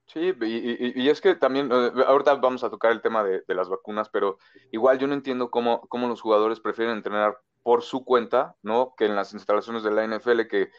Sí, 0.07 0.33
y, 0.41 1.09
es 1.09 1.21
que 1.21 1.35
también, 1.35 1.69
eh, 1.73 1.91
ahorita 2.07 2.35
vamos 2.35 2.63
a 2.63 2.71
tocar 2.71 2.93
el 2.93 3.01
tema 3.01 3.25
de, 3.25 3.43
las 3.49 3.69
vacunas, 3.69 4.09
pero 4.09 4.39
igual 4.71 4.99
yo 4.99 5.07
no 5.07 5.15
entiendo 5.15 5.51
cómo, 5.51 5.81
cómo 5.89 6.09
los 6.09 6.21
jugadores 6.21 6.61
prefieren 6.61 6.97
entrenar 6.97 7.39
por 7.63 7.83
su 7.83 8.05
cuenta, 8.05 8.57
¿no? 8.63 8.95
Que 8.97 9.07
en 9.07 9.17
las 9.17 9.33
instalaciones 9.35 9.83
de 9.83 9.91
la 9.91 10.07
NFL, 10.07 10.43
que 10.49 10.71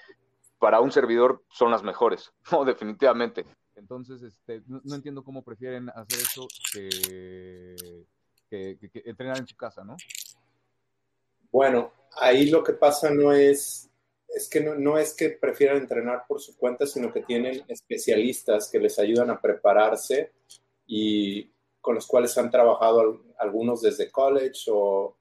para 0.59 0.81
un 0.81 0.91
servidor 0.91 1.43
son 1.49 1.71
las 1.71 1.83
mejores, 1.83 2.31
no, 2.51 2.65
definitivamente. 2.65 3.45
Entonces, 3.75 4.23
este, 4.23 4.63
no, 4.67 4.95
entiendo 4.95 5.23
cómo 5.23 5.43
prefieren 5.43 5.89
hacer 5.89 6.19
eso 6.19 6.47
que, 6.73 7.75
entrenar 9.05 9.37
en 9.37 9.47
su 9.47 9.55
casa, 9.55 9.83
¿no? 9.83 9.95
Bueno, 11.51 11.91
ahí 12.19 12.49
lo 12.49 12.63
que 12.63 12.73
pasa 12.73 13.11
no 13.11 13.31
es, 13.31 13.89
es 14.29 14.49
que 14.49 14.61
no, 14.61 14.75
no, 14.75 14.97
es 14.97 15.13
que 15.13 15.29
prefieran 15.29 15.77
entrenar 15.77 16.25
por 16.27 16.41
su 16.41 16.57
cuenta, 16.57 16.87
sino 16.87 17.13
que 17.13 17.21
tienen 17.21 17.63
especialistas 17.67 18.69
que 18.71 18.79
les 18.79 18.97
ayudan 18.97 19.29
a 19.29 19.39
prepararse 19.39 20.31
y 20.87 21.51
con 21.79 21.95
los 21.95 22.07
cuales 22.07 22.37
han 22.37 22.49
trabajado 22.49 23.21
algunos 23.37 23.81
desde 23.81 24.11
college 24.11 24.69
o 24.71 25.15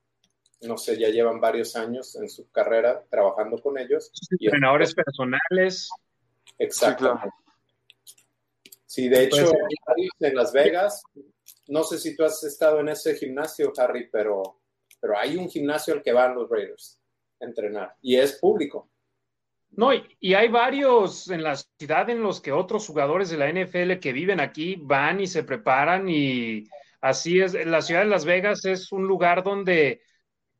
no 0.63 0.77
sé, 0.77 0.99
ya 0.99 1.09
llevan 1.09 1.41
varios 1.41 1.77
años 1.77 2.17
en 2.17 2.29
su 2.29 2.51
carrera 2.51 3.05
trabajando 3.11 3.59
con 3.59 3.79
ellos. 3.79 4.11
Entrenadores 4.41 4.95
personales. 4.95 5.89
Exacto. 6.59 7.19
Sí, 8.87 9.09
de 9.09 9.25
hecho, 9.25 9.53
en 10.21 10.35
Las 10.35 10.53
Vegas, 10.53 11.03
no 11.69 11.83
sé 11.85 11.99
si 11.99 12.17
tú 12.17 12.25
has 12.25 12.43
estado 12.45 12.81
en 12.81 12.89
ese 12.89 13.15
gimnasio, 13.15 13.73
Harry, 13.77 14.09
pero, 14.11 14.61
pero 14.99 15.19
hay 15.19 15.37
un 15.37 15.51
gimnasio 15.51 15.95
al 15.95 16.03
que 16.03 16.13
van 16.13 16.35
los 16.35 16.49
Raiders 16.49 17.01
a 17.41 17.45
entrenar 17.45 17.95
y 18.01 18.17
es 18.17 18.39
público. 18.39 18.91
No, 19.73 19.93
y, 19.93 20.33
hay 20.35 20.49
varios 20.49 21.29
en 21.29 21.43
la 21.43 21.57
ciudad 21.57 22.09
en 22.09 22.23
los 22.23 22.41
que 22.41 22.53
otros 22.53 22.87
jugadores 22.87 23.29
de 23.29 23.37
la 23.37 23.53
NFL 23.53 23.99
que 24.01 24.13
viven 24.13 24.41
aquí 24.41 24.77
van 24.81 25.21
y 25.21 25.27
se 25.27 25.45
preparan 25.45 26.09
y 26.09 26.65
así 27.03 27.41
es. 27.41 27.53
La 27.67 27.83
ciudad 27.83 28.01
de 28.01 28.07
Las 28.07 28.25
Vegas 28.25 28.65
es 28.65 28.91
un 28.93 29.07
lugar 29.07 29.43
donde 29.43 30.01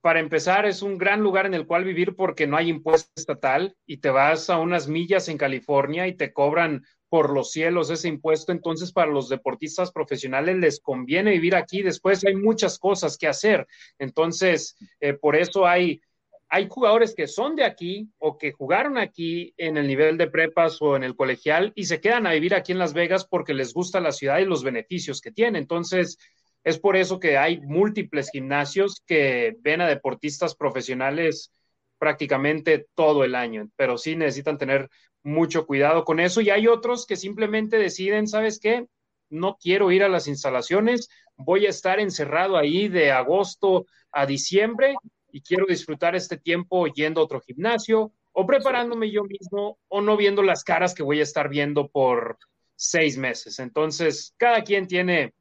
para 0.07 0.21
empezar, 0.21 0.67
es 0.67 0.83
un 0.83 0.99
gran 0.99 1.21
lugar 1.21 1.47
en 1.47 1.55
el 1.55 1.67
cual 1.67 1.83
vivir 1.83 2.15
porque 2.15 2.47
no 2.47 2.57
hay 2.57 2.69
impuesto 2.69 3.11
estatal 3.17 3.75
y 3.87 3.97
te 3.97 4.09
vas 4.09 4.49
a 4.51 4.59
unas 4.61 4.87
millas 4.87 5.29
en 5.29 5.37
California 5.37 6.07
y 6.07 6.15
te 6.15 6.33
cobran 6.33 6.85
por 7.09 7.31
los 7.31 7.51
cielos 7.51 7.91
ese 7.91 8.07
impuesto. 8.07 8.53
Entonces, 8.53 8.93
para 8.93 9.11
los 9.11 9.29
deportistas 9.29 9.91
profesionales 9.91 10.59
les 10.59 10.79
conviene 10.79 11.33
vivir 11.33 11.57
aquí. 11.57 11.83
Después 11.83 12.25
hay 12.25 12.37
muchas 12.37 12.79
cosas 12.79 13.19
que 13.19 13.27
hacer. 13.27 13.67
Entonces, 13.99 14.77
eh, 15.01 15.15
por 15.15 15.35
eso 15.35 15.67
hay, 15.67 16.01
hay 16.49 16.69
jugadores 16.71 17.13
que 17.13 17.27
son 17.27 17.57
de 17.57 17.65
aquí 17.65 18.09
o 18.19 18.39
que 18.39 18.53
jugaron 18.53 18.99
aquí 18.99 19.55
en 19.57 19.77
el 19.77 19.89
nivel 19.89 20.19
de 20.19 20.29
prepas 20.29 20.81
o 20.81 20.95
en 20.95 21.03
el 21.03 21.17
colegial 21.17 21.73
y 21.75 21.87
se 21.87 22.01
quedan 22.01 22.29
a 22.29 22.33
vivir 22.33 22.55
aquí 22.55 22.71
en 22.71 22.79
Las 22.79 22.95
Vegas 22.95 23.27
porque 23.27 23.55
les 23.55 23.75
gusta 23.75 23.99
la 23.99 24.13
ciudad 24.13 24.39
y 24.39 24.45
los 24.45 24.63
beneficios 24.63 25.21
que 25.21 25.33
tiene. 25.33 25.59
Entonces, 25.59 26.17
es 26.67 26.81
por 26.81 26.97
eso 26.97 27.21
que 27.21 27.39
hay 27.39 27.61
múltiples 27.61 28.29
gimnasios 28.29 29.01
que 29.07 29.55
ven 29.61 29.81
a 29.81 29.87
deportistas 29.87 30.57
profesionales 30.57 31.53
prácticamente 31.97 32.89
todo 32.97 33.23
el 33.23 33.37
año, 33.37 33.71
pero 33.77 33.97
sí 33.97 34.17
necesitan 34.17 34.59
tener 34.59 34.91
mucho 35.23 35.65
cuidado 35.65 36.05
con 36.05 36.19
eso. 36.19 36.41
Y 36.41 36.51
hay 36.51 36.67
otros 36.67 37.07
que 37.07 37.15
simplemente 37.15 37.79
deciden, 37.79 38.27
¿sabes 38.27 38.59
qué? 38.59 38.89
No 39.31 39.57
quiero 39.63 39.93
ir 39.93 40.03
a 40.03 40.09
las 40.09 40.27
instalaciones, 40.27 41.09
voy 41.37 41.67
a 41.67 41.71
estar 41.71 42.01
encerrado 42.01 42.57
ahí 42.57 42.89
de 42.89 43.13
agosto 43.13 43.87
a 44.11 44.27
diciembre 44.27 44.97
y 45.31 45.43
quiero 45.43 45.67
disfrutar 45.67 46.17
este 46.17 46.37
tiempo 46.37 46.89
yendo 46.89 47.21
a 47.21 47.25
otro 47.25 47.41
gimnasio 47.41 48.11
o 48.33 48.45
preparándome 48.45 49.13
yo 49.13 49.23
mismo 49.23 49.79
o 49.87 50.01
no 50.01 50.17
viendo 50.17 50.43
las 50.43 50.65
caras 50.65 50.97
que 50.97 51.05
voy 51.05 51.21
a 51.21 51.23
estar 51.23 51.49
viendo 51.49 51.87
por 51.87 52.39
seis 52.75 53.17
meses. 53.17 53.61
Entonces, 53.61 54.35
cada 54.37 54.65
quien 54.65 54.89
tiene 54.89 55.33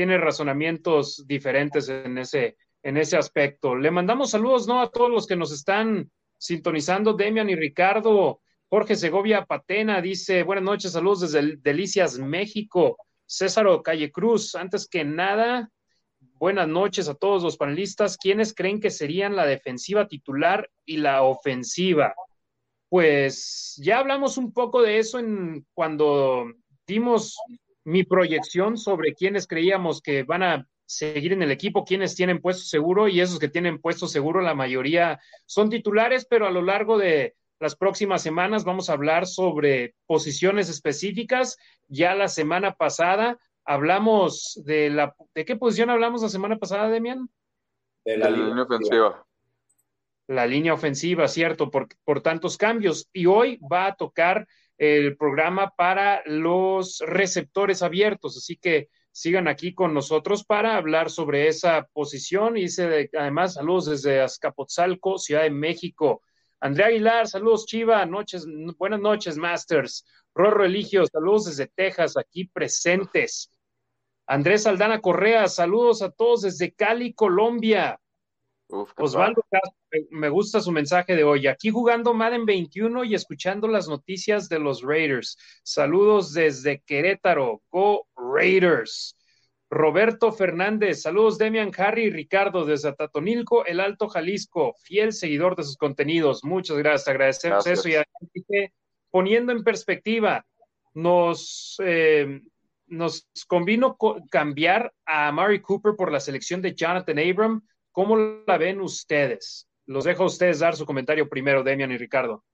tiene 0.00 0.16
razonamientos 0.16 1.26
diferentes 1.26 1.90
en 1.90 2.16
ese, 2.16 2.56
en 2.82 2.96
ese 2.96 3.18
aspecto. 3.18 3.76
Le 3.76 3.90
mandamos 3.90 4.30
saludos, 4.30 4.66
¿no? 4.66 4.80
A 4.80 4.90
todos 4.90 5.10
los 5.10 5.26
que 5.26 5.36
nos 5.36 5.52
están 5.52 6.10
sintonizando, 6.38 7.12
Demian 7.12 7.50
y 7.50 7.54
Ricardo. 7.54 8.40
Jorge 8.70 8.96
Segovia 8.96 9.44
Patena 9.44 10.00
dice, 10.00 10.42
buenas 10.42 10.64
noches, 10.64 10.92
saludos 10.92 11.20
desde 11.20 11.56
Delicias, 11.58 12.18
México. 12.18 12.96
Césaro 13.26 13.82
Calle 13.82 14.10
Cruz, 14.10 14.54
antes 14.54 14.88
que 14.88 15.04
nada, 15.04 15.68
buenas 16.18 16.66
noches 16.66 17.06
a 17.10 17.14
todos 17.14 17.42
los 17.42 17.58
panelistas. 17.58 18.16
¿Quiénes 18.16 18.54
creen 18.54 18.80
que 18.80 18.88
serían 18.88 19.36
la 19.36 19.44
defensiva 19.44 20.08
titular 20.08 20.66
y 20.86 20.96
la 20.96 21.24
ofensiva? 21.24 22.14
Pues 22.88 23.78
ya 23.84 23.98
hablamos 23.98 24.38
un 24.38 24.50
poco 24.54 24.80
de 24.80 24.96
eso 24.96 25.18
en 25.18 25.66
cuando 25.74 26.46
dimos 26.86 27.36
mi 27.84 28.04
proyección 28.04 28.76
sobre 28.76 29.14
quiénes 29.14 29.46
creíamos 29.46 30.00
que 30.00 30.22
van 30.22 30.42
a 30.42 30.66
seguir 30.84 31.32
en 31.32 31.42
el 31.42 31.50
equipo, 31.50 31.84
quiénes 31.84 32.16
tienen 32.16 32.40
puesto 32.40 32.64
seguro 32.64 33.06
y 33.06 33.20
esos 33.20 33.38
que 33.38 33.48
tienen 33.48 33.80
puesto 33.80 34.08
seguro, 34.08 34.40
la 34.40 34.54
mayoría 34.54 35.20
son 35.46 35.70
titulares, 35.70 36.26
pero 36.28 36.46
a 36.46 36.50
lo 36.50 36.62
largo 36.62 36.98
de 36.98 37.36
las 37.60 37.76
próximas 37.76 38.22
semanas 38.22 38.64
vamos 38.64 38.90
a 38.90 38.94
hablar 38.94 39.26
sobre 39.26 39.94
posiciones 40.06 40.68
específicas. 40.68 41.58
Ya 41.88 42.14
la 42.14 42.26
semana 42.26 42.72
pasada 42.72 43.38
hablamos 43.64 44.60
de 44.64 44.90
la... 44.90 45.14
¿De 45.34 45.44
qué 45.44 45.56
posición 45.56 45.90
hablamos 45.90 46.22
la 46.22 46.28
semana 46.28 46.56
pasada, 46.56 46.88
Demian? 46.88 47.28
De 48.04 48.16
la, 48.16 48.30
línea 48.30 48.64
ofensiva. 48.64 49.26
La 50.26 50.46
línea 50.46 50.72
ofensiva, 50.72 51.28
cierto, 51.28 51.70
por, 51.70 51.88
por 52.02 52.22
tantos 52.22 52.56
cambios. 52.56 53.08
Y 53.12 53.26
hoy 53.26 53.60
va 53.70 53.86
a 53.86 53.94
tocar 53.94 54.48
el 54.80 55.18
programa 55.18 55.74
para 55.76 56.22
los 56.24 57.00
receptores 57.06 57.82
abiertos. 57.82 58.38
Así 58.38 58.56
que 58.56 58.88
sigan 59.12 59.46
aquí 59.46 59.74
con 59.74 59.92
nosotros 59.92 60.42
para 60.42 60.76
hablar 60.76 61.10
sobre 61.10 61.48
esa 61.48 61.86
posición. 61.92 62.56
Y 62.56 62.64
además, 63.18 63.54
saludos 63.54 63.84
desde 63.86 64.22
Azcapotzalco, 64.22 65.18
Ciudad 65.18 65.42
de 65.42 65.50
México. 65.50 66.22
Andrea 66.60 66.86
Aguilar, 66.86 67.28
saludos 67.28 67.66
Chiva, 67.66 68.06
noches, 68.06 68.46
buenas 68.78 69.00
noches, 69.00 69.36
Masters. 69.36 70.06
Rorro 70.34 70.64
Eligio, 70.64 71.04
saludos 71.06 71.44
desde 71.44 71.66
Texas, 71.66 72.16
aquí 72.16 72.46
presentes. 72.46 73.50
Andrés 74.26 74.66
Aldana 74.66 75.02
Correa, 75.02 75.46
saludos 75.48 76.00
a 76.00 76.10
todos 76.10 76.40
desde 76.40 76.72
Cali, 76.72 77.12
Colombia. 77.12 78.00
Osvaldo 78.96 79.42
me 80.10 80.28
gusta 80.28 80.60
su 80.60 80.70
mensaje 80.70 81.16
de 81.16 81.24
hoy. 81.24 81.46
Aquí 81.46 81.70
jugando 81.70 82.14
Madden 82.14 82.46
21 82.46 83.04
y 83.04 83.14
escuchando 83.14 83.68
las 83.68 83.88
noticias 83.88 84.48
de 84.48 84.58
los 84.58 84.82
Raiders. 84.82 85.36
Saludos 85.62 86.32
desde 86.32 86.80
Querétaro. 86.80 87.62
Go 87.70 88.06
Raiders. 88.16 89.16
Roberto 89.72 90.32
Fernández, 90.32 91.02
saludos 91.02 91.38
Demian, 91.38 91.70
Harry 91.76 92.06
y 92.06 92.10
Ricardo 92.10 92.64
desde 92.64 92.92
Tatonilco, 92.92 93.64
el 93.64 93.78
Alto 93.78 94.08
Jalisco, 94.08 94.74
fiel 94.82 95.12
seguidor 95.12 95.54
de 95.54 95.62
sus 95.62 95.76
contenidos. 95.76 96.42
Muchas 96.42 96.76
gracias, 96.78 97.06
agradecemos 97.06 97.64
eso 97.68 97.88
y 97.88 97.94
poniendo 99.12 99.52
en 99.52 99.62
perspectiva, 99.62 100.44
nos, 100.92 101.76
eh, 101.84 102.40
nos 102.88 103.28
convino 103.46 103.96
cambiar 104.28 104.92
a 105.06 105.30
Mari 105.30 105.62
Cooper 105.62 105.94
por 105.96 106.10
la 106.10 106.18
selección 106.18 106.60
de 106.60 106.74
Jonathan 106.74 107.20
Abram 107.20 107.62
¿Cómo 107.92 108.16
la 108.16 108.58
ven 108.58 108.80
ustedes? 108.80 109.68
Los 109.86 110.04
dejo 110.04 110.22
a 110.24 110.26
ustedes 110.26 110.60
dar 110.60 110.76
su 110.76 110.86
comentario 110.86 111.28
primero, 111.28 111.62
Demian 111.62 111.90
y 111.90 111.98
Ricardo. 111.98 112.44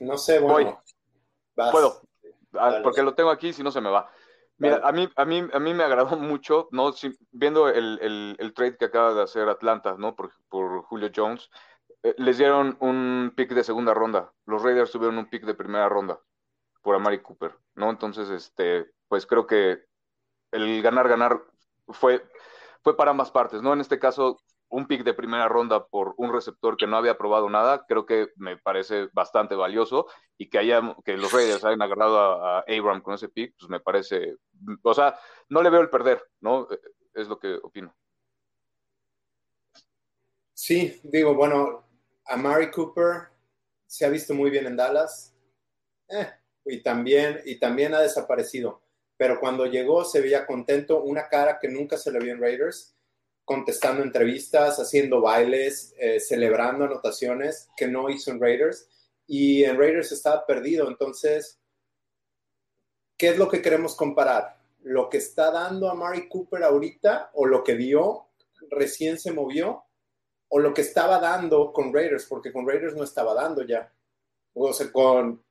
No 0.00 0.18
sé, 0.18 0.38
bueno. 0.38 0.82
Puedo, 1.54 2.02
ah, 2.54 2.80
porque 2.82 3.02
lo 3.02 3.14
tengo 3.14 3.30
aquí, 3.30 3.52
si 3.52 3.62
no 3.62 3.70
se 3.70 3.80
me 3.80 3.90
va. 3.90 4.10
Mira, 4.58 4.80
a 4.84 4.92
mí, 4.92 5.08
a, 5.16 5.24
mí, 5.24 5.42
a 5.52 5.58
mí 5.58 5.74
me 5.74 5.82
agradó 5.82 6.16
mucho, 6.16 6.68
¿no? 6.70 6.92
viendo 7.32 7.68
el, 7.68 8.36
el, 8.38 8.54
trade 8.54 8.76
que 8.76 8.84
acaba 8.84 9.12
de 9.12 9.22
hacer 9.22 9.48
Atlanta, 9.48 9.96
¿no? 9.98 10.14
Por, 10.14 10.32
por 10.48 10.82
Julio 10.82 11.10
Jones, 11.14 11.50
eh, 12.04 12.14
les 12.18 12.38
dieron 12.38 12.76
un 12.80 13.32
pick 13.34 13.52
de 13.52 13.64
segunda 13.64 13.94
ronda. 13.94 14.32
Los 14.46 14.62
Raiders 14.62 14.92
tuvieron 14.92 15.18
un 15.18 15.28
pick 15.28 15.44
de 15.44 15.54
primera 15.54 15.88
ronda 15.88 16.20
por 16.82 16.94
Amari 16.94 17.20
Cooper, 17.20 17.56
¿no? 17.74 17.90
Entonces, 17.90 18.28
este, 18.28 18.92
pues 19.08 19.26
creo 19.26 19.46
que 19.46 19.84
el 20.52 20.82
ganar, 20.82 21.08
ganar 21.08 21.42
fue, 21.88 22.22
fue 22.82 22.96
para 22.96 23.10
ambas 23.10 23.30
partes, 23.30 23.62
¿no? 23.62 23.72
En 23.72 23.80
este 23.80 23.98
caso, 23.98 24.38
un 24.68 24.86
pick 24.86 25.04
de 25.04 25.14
primera 25.14 25.48
ronda 25.48 25.86
por 25.86 26.14
un 26.16 26.32
receptor 26.32 26.76
que 26.76 26.86
no 26.86 26.96
había 26.96 27.16
probado 27.16 27.48
nada, 27.48 27.86
creo 27.86 28.06
que 28.06 28.28
me 28.36 28.56
parece 28.56 29.08
bastante 29.12 29.54
valioso 29.54 30.06
y 30.36 30.48
que 30.48 30.58
haya, 30.58 30.96
que 31.04 31.16
los 31.16 31.32
Raiders 31.32 31.64
hayan 31.64 31.82
agarrado 31.82 32.18
a, 32.18 32.64
Abram 32.66 33.00
con 33.00 33.14
ese 33.14 33.28
pick, 33.28 33.54
pues 33.58 33.70
me 33.70 33.80
parece, 33.80 34.36
o 34.82 34.94
sea, 34.94 35.18
no 35.48 35.62
le 35.62 35.70
veo 35.70 35.80
el 35.80 35.90
perder, 35.90 36.22
¿no? 36.40 36.66
Es 37.14 37.28
lo 37.28 37.38
que 37.38 37.54
opino. 37.62 37.94
Sí, 40.52 41.00
digo, 41.04 41.34
bueno, 41.34 41.84
Amari 42.26 42.70
Cooper 42.70 43.28
se 43.86 44.04
ha 44.04 44.08
visto 44.08 44.34
muy 44.34 44.50
bien 44.50 44.66
en 44.66 44.76
Dallas 44.76 45.34
eh, 46.08 46.30
y, 46.64 46.82
también, 46.82 47.40
y 47.44 47.58
también 47.58 47.94
ha 47.94 48.00
desaparecido. 48.00 48.83
Pero 49.16 49.38
cuando 49.38 49.66
llegó 49.66 50.04
se 50.04 50.20
veía 50.20 50.46
contento, 50.46 51.02
una 51.02 51.28
cara 51.28 51.58
que 51.60 51.68
nunca 51.68 51.96
se 51.96 52.10
le 52.10 52.18
vio 52.18 52.32
en 52.32 52.40
Raiders, 52.40 52.94
contestando 53.44 54.02
entrevistas, 54.02 54.78
haciendo 54.78 55.20
bailes, 55.20 55.94
eh, 55.98 56.18
celebrando 56.18 56.84
anotaciones 56.84 57.68
que 57.76 57.86
no 57.86 58.08
hizo 58.08 58.30
en 58.30 58.40
Raiders. 58.40 58.88
Y 59.26 59.64
en 59.64 59.78
Raiders 59.78 60.12
estaba 60.12 60.44
perdido. 60.46 60.88
Entonces, 60.88 61.60
¿qué 63.16 63.28
es 63.28 63.38
lo 63.38 63.48
que 63.48 63.62
queremos 63.62 63.94
comparar? 63.94 64.58
¿Lo 64.82 65.08
que 65.08 65.18
está 65.18 65.50
dando 65.50 65.88
a 65.88 65.94
Mari 65.94 66.28
Cooper 66.28 66.62
ahorita 66.62 67.30
o 67.34 67.46
lo 67.46 67.62
que 67.62 67.76
dio 67.76 68.28
recién 68.70 69.18
se 69.18 69.32
movió? 69.32 69.84
¿O 70.48 70.58
lo 70.58 70.74
que 70.74 70.82
estaba 70.82 71.18
dando 71.18 71.72
con 71.72 71.92
Raiders? 71.92 72.26
Porque 72.26 72.52
con 72.52 72.66
Raiders 72.66 72.94
no 72.94 73.04
estaba 73.04 73.34
dando 73.34 73.62
ya. 73.62 73.92
O 74.54 74.72
sea, 74.72 74.90
con, 74.92 75.43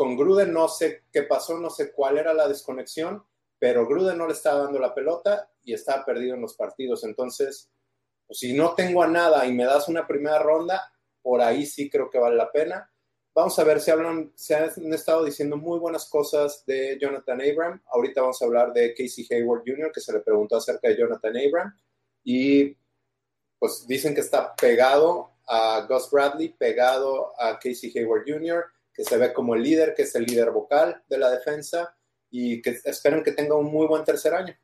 con 0.00 0.16
Gruden 0.16 0.50
no 0.50 0.66
sé 0.66 1.04
qué 1.12 1.24
pasó, 1.24 1.58
no 1.58 1.68
sé 1.68 1.92
cuál 1.92 2.16
era 2.16 2.32
la 2.32 2.48
desconexión, 2.48 3.22
pero 3.58 3.86
Gruden 3.86 4.16
no 4.16 4.26
le 4.26 4.32
estaba 4.32 4.62
dando 4.62 4.78
la 4.78 4.94
pelota 4.94 5.50
y 5.62 5.74
estaba 5.74 6.06
perdido 6.06 6.34
en 6.34 6.40
los 6.40 6.54
partidos. 6.54 7.04
Entonces, 7.04 7.70
pues, 8.26 8.38
si 8.38 8.54
no 8.54 8.74
tengo 8.74 9.02
a 9.02 9.06
nada 9.06 9.44
y 9.44 9.52
me 9.52 9.66
das 9.66 9.88
una 9.88 10.06
primera 10.06 10.38
ronda, 10.38 10.90
por 11.20 11.42
ahí 11.42 11.66
sí 11.66 11.90
creo 11.90 12.08
que 12.08 12.18
vale 12.18 12.34
la 12.34 12.50
pena. 12.50 12.90
Vamos 13.34 13.58
a 13.58 13.64
ver, 13.64 13.78
si 13.78 13.90
hablan, 13.90 14.32
se 14.36 14.54
han 14.54 14.70
estado 14.94 15.22
diciendo 15.22 15.58
muy 15.58 15.78
buenas 15.78 16.08
cosas 16.08 16.64
de 16.64 16.96
Jonathan 16.98 17.42
Abram. 17.42 17.82
Ahorita 17.92 18.22
vamos 18.22 18.40
a 18.40 18.46
hablar 18.46 18.72
de 18.72 18.94
Casey 18.94 19.26
Hayward 19.30 19.64
Jr., 19.66 19.92
que 19.92 20.00
se 20.00 20.14
le 20.14 20.20
preguntó 20.20 20.56
acerca 20.56 20.88
de 20.88 20.96
Jonathan 20.96 21.36
Abram. 21.36 21.78
Y 22.24 22.74
pues 23.58 23.86
dicen 23.86 24.14
que 24.14 24.22
está 24.22 24.56
pegado 24.56 25.32
a 25.46 25.86
Gus 25.86 26.10
Bradley, 26.10 26.48
pegado 26.48 27.38
a 27.38 27.58
Casey 27.58 27.92
Hayward 27.94 28.22
Jr., 28.26 28.64
que 28.92 29.04
se 29.04 29.16
ve 29.16 29.32
como 29.32 29.54
el 29.54 29.62
líder, 29.62 29.94
que 29.94 30.02
es 30.02 30.14
el 30.14 30.24
líder 30.24 30.50
vocal 30.50 31.02
de 31.08 31.18
la 31.18 31.30
defensa 31.30 31.96
y 32.30 32.60
que 32.62 32.80
esperan 32.84 33.22
que 33.22 33.32
tenga 33.32 33.56
un 33.56 33.70
muy 33.70 33.86
buen 33.86 34.04
tercer 34.04 34.34
año. 34.34 34.54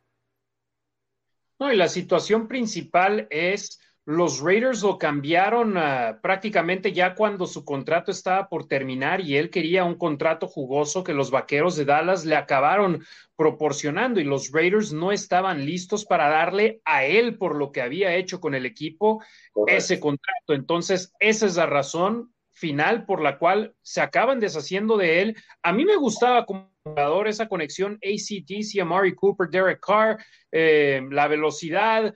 No, 1.58 1.72
y 1.72 1.76
la 1.76 1.88
situación 1.88 2.48
principal 2.48 3.26
es 3.30 3.80
los 4.06 4.40
Raiders 4.40 4.82
lo 4.82 4.98
cambiaron 4.98 5.76
uh, 5.76 6.20
prácticamente 6.22 6.92
ya 6.92 7.16
cuando 7.16 7.44
su 7.44 7.64
contrato 7.64 8.12
estaba 8.12 8.48
por 8.48 8.68
terminar 8.68 9.20
y 9.20 9.36
él 9.36 9.50
quería 9.50 9.82
un 9.82 9.96
contrato 9.96 10.46
jugoso 10.46 11.02
que 11.02 11.12
los 11.12 11.32
Vaqueros 11.32 11.74
de 11.74 11.86
Dallas 11.86 12.24
le 12.24 12.36
acabaron 12.36 13.04
proporcionando 13.34 14.20
y 14.20 14.24
los 14.24 14.52
Raiders 14.52 14.92
no 14.92 15.10
estaban 15.10 15.66
listos 15.66 16.04
para 16.04 16.28
darle 16.28 16.80
a 16.84 17.04
él 17.04 17.36
por 17.36 17.56
lo 17.56 17.72
que 17.72 17.82
había 17.82 18.14
hecho 18.14 18.40
con 18.40 18.54
el 18.54 18.64
equipo 18.64 19.24
ese 19.66 19.98
contrato. 19.98 20.54
Entonces, 20.54 21.12
esa 21.18 21.46
es 21.46 21.56
la 21.56 21.66
razón 21.66 22.32
final 22.56 23.04
por 23.04 23.20
la 23.20 23.38
cual 23.38 23.74
se 23.82 24.00
acaban 24.00 24.40
deshaciendo 24.40 24.96
de 24.96 25.20
él. 25.20 25.36
A 25.62 25.72
mí 25.72 25.84
me 25.84 25.96
gustaba 25.96 26.46
como 26.46 26.72
jugador 26.82 27.28
esa 27.28 27.48
conexión 27.48 27.98
ACDC, 28.02 28.80
Amari 28.80 29.14
Cooper, 29.14 29.48
Derek 29.48 29.80
Carr, 29.80 30.18
eh, 30.50 31.02
la 31.10 31.28
velocidad, 31.28 32.14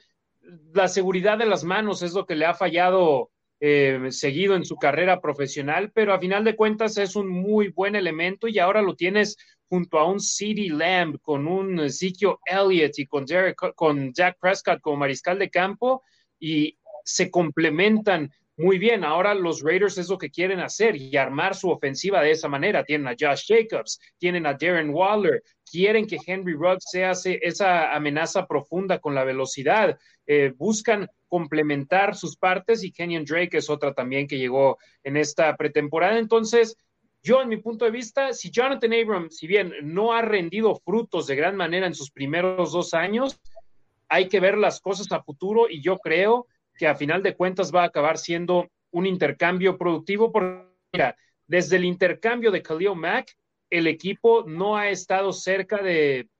la 0.73 0.89
seguridad 0.89 1.37
de 1.37 1.47
las 1.47 1.63
manos 1.63 2.03
es 2.03 2.15
lo 2.15 2.25
que 2.25 2.37
le 2.37 2.47
ha 2.47 2.55
fallado 2.55 3.31
eh, 3.61 4.09
seguido 4.11 4.57
en 4.57 4.65
su 4.65 4.77
carrera 4.77 5.21
profesional, 5.21 5.93
pero 5.93 6.15
a 6.15 6.19
final 6.19 6.43
de 6.45 6.57
cuentas 6.57 6.97
es 6.97 7.17
un 7.17 7.29
muy 7.29 7.69
buen 7.69 7.95
elemento 7.95 8.49
y 8.49 8.59
ahora 8.59 8.81
lo 8.81 8.97
tienes 8.97 9.37
junto 9.69 9.99
a 9.99 10.11
un 10.11 10.21
CeeDee 10.21 10.71
Lamb, 10.71 11.21
con 11.21 11.47
un 11.47 11.79
Ezekiel 11.81 12.37
Elliott 12.47 12.99
y 12.99 13.07
con, 13.07 13.27
con 13.75 14.15
Jack 14.15 14.39
Prescott 14.41 14.81
como 14.81 14.97
mariscal 14.97 15.39
de 15.39 15.51
campo 15.51 16.03
y 16.39 16.79
se 17.05 17.31
complementan 17.31 18.33
muy 18.61 18.79
bien. 18.79 19.05
Ahora 19.05 19.35
los 19.35 19.63
Raiders 19.63 19.97
es 19.97 20.09
lo 20.09 20.19
que 20.19 20.31
quieren 20.31 20.61
hacer 20.61 20.95
y 20.95 21.17
armar 21.17 21.55
su 21.55 21.71
ofensiva 21.71 22.21
de 22.21 22.33
esa 22.33 22.47
manera. 22.47 22.85
Tienen 22.85 23.09
a 23.09 23.17
Josh 23.19 23.47
Jacobs, 23.49 23.99
tienen 24.19 24.47
a 24.47 24.53
Darren 24.53 24.91
Waller, 24.91 25.43
quieren 25.65 26.07
que 26.07 26.19
Henry 26.25 26.53
Ruggs 26.53 26.85
sea 26.91 27.13
esa 27.25 27.95
amenaza 27.95 28.47
profunda 28.47 28.99
con 28.99 29.15
la 29.15 29.25
velocidad. 29.25 29.99
Eh, 30.27 30.53
buscan 30.57 31.09
complementar 31.27 32.15
sus 32.15 32.37
partes 32.37 32.85
y 32.85 32.93
Kenyon 32.93 33.25
Drake 33.25 33.57
es 33.57 33.71
otra 33.71 33.95
también 33.95 34.29
que 34.29 34.39
llegó 34.39 34.79
en 35.05 35.17
esta 35.17 35.57
pretemporada. 35.57 36.19
Entonces, 36.19 36.77
yo, 37.23 37.41
en 37.41 37.49
mi 37.49 37.57
punto 37.57 37.85
de 37.85 37.91
vista, 37.91 38.33
si 38.33 38.51
Jonathan 38.51 38.93
Abram, 38.93 39.31
si 39.31 39.47
bien 39.47 39.73
no 39.83 40.13
ha 40.13 40.23
rendido 40.23 40.75
frutos 40.75 41.27
de 41.27 41.37
gran 41.37 41.57
manera 41.57 41.87
en 41.87 41.95
sus 41.95 42.11
primeros 42.11 42.73
dos 42.73 42.95
años, 42.95 43.41
hay 44.09 44.29
que 44.29 44.41
ver 44.41 44.59
las 44.59 44.81
cosas 44.81 45.11
a 45.13 45.23
futuro 45.23 45.69
y 45.71 45.81
yo 45.83 45.99
creo 45.99 46.47
que 46.81 46.89
a 46.89 46.95
final 46.95 47.23
de 47.23 47.37
cuentas 47.37 47.75
va 47.75 47.83
a 47.83 47.89
acabar 47.89 48.17
siendo 48.17 48.71
un 48.91 49.05
intercambio 49.05 49.77
productivo 49.77 50.33
porque 50.33 51.13
desde 51.47 51.77
el 51.77 51.85
intercambio 51.85 52.51
de 52.51 52.63
Khalil 52.63 52.97
Mack, 52.97 53.37
el 53.69 53.87
equipo 53.87 54.45
no 54.47 54.79
ha 54.79 54.89
estado 54.89 55.31
cerca 55.35 55.83
de 55.83 56.31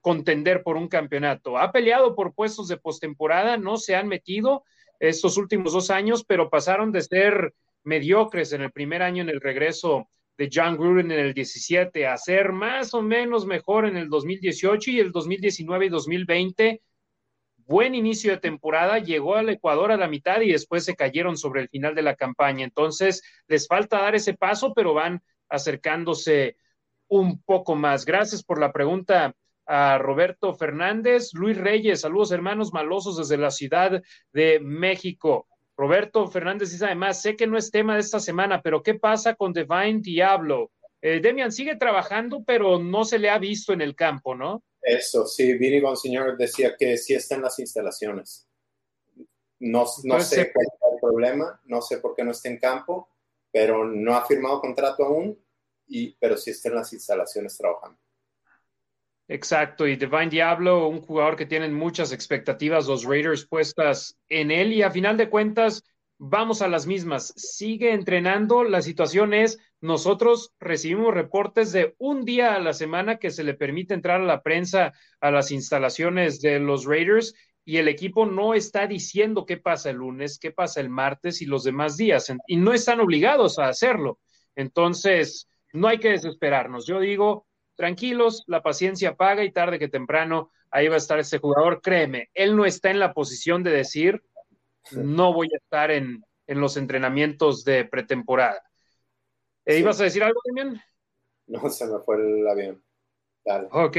contender 0.00 0.64
por 0.64 0.76
un 0.76 0.88
campeonato. 0.88 1.56
Ha 1.56 1.70
peleado 1.70 2.16
por 2.16 2.34
puestos 2.34 2.66
de 2.66 2.78
postemporada, 2.78 3.58
no 3.58 3.76
se 3.76 3.94
han 3.94 4.08
metido 4.08 4.64
estos 4.98 5.36
últimos 5.36 5.72
dos 5.72 5.88
años, 5.90 6.24
pero 6.24 6.50
pasaron 6.50 6.90
de 6.90 7.02
ser 7.02 7.54
mediocres 7.84 8.52
en 8.52 8.62
el 8.62 8.72
primer 8.72 9.02
año 9.02 9.22
en 9.22 9.28
el 9.28 9.40
regreso 9.40 10.08
de 10.36 10.50
John 10.52 10.76
Gruden 10.76 11.12
en 11.12 11.20
el 11.20 11.32
17 11.32 12.08
a 12.08 12.16
ser 12.16 12.50
más 12.50 12.92
o 12.92 13.02
menos 13.02 13.46
mejor 13.46 13.86
en 13.86 13.96
el 13.96 14.08
2018 14.08 14.90
y 14.90 14.98
el 14.98 15.12
2019 15.12 15.86
y 15.86 15.88
2020 15.90 16.82
buen 17.66 17.94
inicio 17.94 18.32
de 18.32 18.38
temporada, 18.38 18.98
llegó 18.98 19.34
al 19.34 19.48
Ecuador 19.50 19.92
a 19.92 19.96
la 19.96 20.08
mitad 20.08 20.40
y 20.40 20.52
después 20.52 20.84
se 20.84 20.96
cayeron 20.96 21.36
sobre 21.36 21.62
el 21.62 21.68
final 21.68 21.94
de 21.94 22.02
la 22.02 22.14
campaña. 22.14 22.64
Entonces, 22.64 23.22
les 23.48 23.66
falta 23.66 24.00
dar 24.00 24.14
ese 24.14 24.34
paso, 24.34 24.72
pero 24.72 24.94
van 24.94 25.20
acercándose 25.48 26.56
un 27.08 27.42
poco 27.42 27.74
más. 27.74 28.04
Gracias 28.04 28.42
por 28.42 28.58
la 28.58 28.72
pregunta 28.72 29.34
a 29.66 29.98
Roberto 29.98 30.54
Fernández. 30.54 31.30
Luis 31.34 31.56
Reyes, 31.56 32.00
saludos 32.00 32.32
hermanos 32.32 32.72
malosos 32.72 33.18
desde 33.18 33.36
la 33.36 33.50
Ciudad 33.50 34.02
de 34.32 34.60
México. 34.60 35.48
Roberto 35.76 36.26
Fernández 36.28 36.70
dice 36.70 36.86
además, 36.86 37.20
sé 37.20 37.36
que 37.36 37.46
no 37.46 37.58
es 37.58 37.70
tema 37.70 37.94
de 37.94 38.00
esta 38.00 38.18
semana, 38.18 38.62
pero 38.62 38.82
¿qué 38.82 38.94
pasa 38.94 39.34
con 39.34 39.52
Divine 39.52 40.00
Diablo? 40.00 40.70
Eh, 41.02 41.20
Demian 41.20 41.52
sigue 41.52 41.76
trabajando, 41.76 42.42
pero 42.44 42.78
no 42.78 43.04
se 43.04 43.18
le 43.18 43.28
ha 43.28 43.38
visto 43.38 43.72
en 43.72 43.82
el 43.82 43.94
campo, 43.94 44.34
¿no? 44.34 44.62
Eso, 44.88 45.26
sí, 45.26 45.54
Vinny 45.54 45.80
Bonsignor 45.80 46.36
decía 46.36 46.76
que 46.78 46.96
sí 46.96 47.12
está 47.12 47.34
en 47.34 47.42
las 47.42 47.58
instalaciones. 47.58 48.48
No, 49.58 49.84
no 50.04 50.20
sé 50.20 50.52
cuál 50.52 50.66
es 50.66 50.92
el 50.92 51.00
problema, 51.00 51.60
no 51.64 51.82
sé 51.82 51.98
por 51.98 52.14
qué 52.14 52.22
no 52.22 52.30
está 52.30 52.48
en 52.48 52.58
campo, 52.58 53.08
pero 53.50 53.84
no 53.84 54.14
ha 54.14 54.24
firmado 54.24 54.60
contrato 54.60 55.04
aún, 55.04 55.36
y, 55.88 56.14
pero 56.20 56.36
sí 56.36 56.50
está 56.52 56.68
en 56.68 56.76
las 56.76 56.92
instalaciones 56.92 57.56
trabajando. 57.58 57.98
Exacto, 59.26 59.88
y 59.88 59.96
Divine 59.96 60.28
Diablo, 60.28 60.86
un 60.86 61.00
jugador 61.00 61.34
que 61.34 61.46
tienen 61.46 61.74
muchas 61.74 62.12
expectativas 62.12 62.86
los 62.86 63.02
Raiders 63.02 63.44
puestas 63.44 64.16
en 64.28 64.52
él, 64.52 64.72
y 64.72 64.82
a 64.82 64.92
final 64.92 65.16
de 65.16 65.28
cuentas, 65.28 65.82
vamos 66.18 66.62
a 66.62 66.68
las 66.68 66.86
mismas. 66.86 67.32
Sigue 67.36 67.92
entrenando. 67.92 68.62
La 68.62 68.82
situación 68.82 69.34
es, 69.34 69.58
nosotros 69.86 70.52
recibimos 70.58 71.14
reportes 71.14 71.72
de 71.72 71.94
un 71.98 72.24
día 72.24 72.54
a 72.54 72.60
la 72.60 72.72
semana 72.72 73.16
que 73.16 73.30
se 73.30 73.44
le 73.44 73.54
permite 73.54 73.94
entrar 73.94 74.20
a 74.20 74.24
la 74.24 74.42
prensa 74.42 74.92
a 75.20 75.30
las 75.30 75.50
instalaciones 75.50 76.40
de 76.40 76.58
los 76.58 76.84
Raiders 76.84 77.34
y 77.64 77.78
el 77.78 77.88
equipo 77.88 78.26
no 78.26 78.54
está 78.54 78.86
diciendo 78.86 79.46
qué 79.46 79.56
pasa 79.56 79.90
el 79.90 79.96
lunes, 79.96 80.38
qué 80.38 80.50
pasa 80.50 80.80
el 80.80 80.88
martes 80.88 81.40
y 81.42 81.46
los 81.46 81.64
demás 81.64 81.96
días. 81.96 82.32
Y 82.46 82.56
no 82.56 82.72
están 82.72 83.00
obligados 83.00 83.58
a 83.58 83.68
hacerlo. 83.68 84.18
Entonces, 84.54 85.48
no 85.72 85.88
hay 85.88 85.98
que 85.98 86.10
desesperarnos. 86.10 86.86
Yo 86.86 87.00
digo, 87.00 87.46
tranquilos, 87.74 88.44
la 88.46 88.62
paciencia 88.62 89.16
paga 89.16 89.44
y 89.44 89.52
tarde 89.52 89.78
que 89.78 89.88
temprano 89.88 90.50
ahí 90.70 90.88
va 90.88 90.94
a 90.94 90.98
estar 90.98 91.18
ese 91.18 91.38
jugador. 91.38 91.80
Créeme, 91.82 92.30
él 92.34 92.56
no 92.56 92.64
está 92.64 92.90
en 92.90 92.98
la 92.98 93.12
posición 93.12 93.62
de 93.62 93.70
decir, 93.70 94.22
no 94.92 95.32
voy 95.32 95.48
a 95.52 95.56
estar 95.56 95.90
en, 95.90 96.24
los 96.46 96.76
entrenamientos 96.76 97.64
de 97.64 97.84
pretemporada. 97.84 98.62
¿E 99.66 99.78
¿Ibas 99.78 100.00
a 100.00 100.04
decir 100.04 100.22
algo 100.22 100.40
también? 100.44 100.80
No, 101.48 101.68
se 101.68 101.86
me 101.86 101.98
fue 101.98 102.16
el 102.16 102.46
avión. 102.46 102.82
Dale. 103.44 103.68
Ok. 103.72 103.98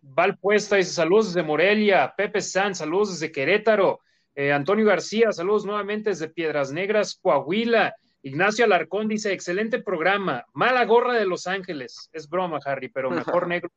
Val 0.00 0.38
Puesta 0.38 0.76
dice 0.76 0.92
saludos 0.92 1.34
desde 1.34 1.46
Morelia. 1.46 2.12
Pepe 2.16 2.40
San, 2.40 2.74
saludos 2.74 3.12
desde 3.12 3.30
Querétaro. 3.30 4.00
Eh, 4.34 4.52
Antonio 4.52 4.84
García, 4.84 5.32
saludos 5.32 5.64
nuevamente 5.64 6.10
desde 6.10 6.28
Piedras 6.28 6.72
Negras, 6.72 7.18
Coahuila. 7.20 7.94
Ignacio 8.22 8.64
Alarcón 8.64 9.08
dice, 9.08 9.32
excelente 9.32 9.80
programa, 9.80 10.44
mala 10.52 10.84
gorra 10.84 11.14
de 11.14 11.26
Los 11.26 11.46
Ángeles. 11.46 12.10
Es 12.12 12.28
broma, 12.28 12.58
Harry, 12.64 12.88
pero 12.88 13.10
mejor 13.10 13.46
negro, 13.48 13.70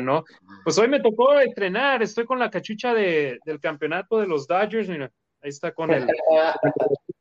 ¿no? 0.00 0.24
Pues 0.62 0.78
hoy 0.78 0.88
me 0.88 1.00
tocó 1.00 1.40
entrenar, 1.40 2.02
estoy 2.02 2.24
con 2.24 2.38
la 2.38 2.50
cachucha 2.50 2.94
del 2.94 3.40
campeonato 3.60 4.18
de 4.18 4.26
los 4.26 4.46
Dodgers, 4.46 4.88
mira. 4.88 5.10
Ahí 5.42 5.50
está 5.50 5.72
con 5.72 5.90
el. 5.90 6.06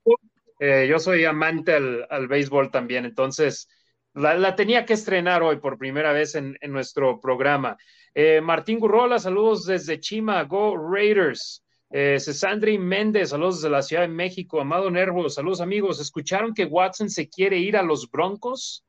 Eh, 0.59 0.87
yo 0.89 0.99
soy 0.99 1.25
amante 1.25 1.73
al, 1.73 2.27
béisbol 2.27 2.71
también, 2.71 3.05
entonces 3.05 3.67
la, 4.13 4.55
tenía 4.55 4.85
que 4.85 4.93
estrenar 4.93 5.43
hoy 5.43 5.57
por 5.57 5.77
primera 5.77 6.13
vez 6.13 6.35
en, 6.35 6.57
nuestro 6.67 7.19
programa. 7.19 7.77
Eh, 8.13 8.39
Martín 8.39 8.79
Gurrola, 8.79 9.19
saludos 9.19 9.65
desde 9.65 9.99
Chima, 9.99 10.43
Go 10.43 10.77
Raiders. 10.77 11.61
Eh, 11.89 12.17
Cesandri 12.19 12.77
Méndez, 12.77 13.29
saludos 13.29 13.57
desde 13.57 13.69
la 13.69 13.81
Ciudad 13.81 14.03
de 14.03 14.07
México. 14.07 14.59
Amado 14.59 14.89
Nervo, 14.89 15.29
saludos 15.29 15.61
amigos. 15.61 15.99
¿Escucharon 15.99 16.53
que 16.53 16.65
Watson 16.65 17.09
se 17.09 17.29
quiere 17.29 17.57
ir 17.57 17.77
a 17.77 17.83
los 17.83 18.09
Broncos? 18.09 18.85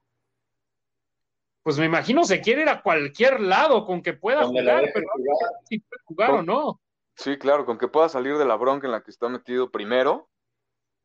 Pues 1.63 1.79
me 1.79 1.87
imagino 1.87 2.23
se 2.23 2.41
quiere 2.41 2.63
ir 2.63 2.69
a 2.69 2.81
cualquier 2.81 3.41
lado 3.41 3.85
con 3.85 4.01
que 4.01 4.13
pueda 4.13 4.45
jugar, 4.45 4.89
pero 4.95 5.07
si 5.69 5.81
puede 5.81 6.03
jugar 6.05 6.31
o 6.31 6.43
no. 6.43 6.81
Sí, 7.17 7.37
claro, 7.39 7.67
con 7.67 7.77
que 7.77 7.89
pueda 7.89 8.09
salir 8.09 8.39
de 8.39 8.45
la 8.45 8.55
bronca 8.55 8.87
en 8.87 8.93
la 8.93 9.03
que 9.03 9.11
está 9.11 9.29
metido 9.29 9.71
primero, 9.71 10.29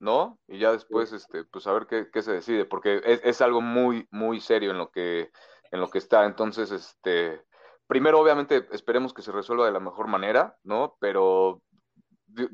¿no? 0.01 0.39
Y 0.47 0.57
ya 0.57 0.71
después, 0.71 1.13
este, 1.13 1.45
pues 1.45 1.67
a 1.67 1.73
ver 1.73 1.85
qué, 2.11 2.21
se 2.21 2.33
decide, 2.33 2.65
porque 2.65 3.01
es, 3.05 3.21
es, 3.23 3.39
algo 3.39 3.61
muy, 3.61 4.07
muy 4.09 4.41
serio 4.41 4.71
en 4.71 4.79
lo 4.79 4.89
que, 4.89 5.31
en 5.71 5.79
lo 5.79 5.89
que 5.89 5.99
está. 5.99 6.25
Entonces, 6.25 6.71
este, 6.71 7.43
primero, 7.85 8.19
obviamente, 8.19 8.67
esperemos 8.71 9.13
que 9.13 9.21
se 9.21 9.31
resuelva 9.31 9.67
de 9.67 9.71
la 9.71 9.79
mejor 9.79 10.07
manera, 10.07 10.57
¿no? 10.63 10.97
Pero 10.99 11.61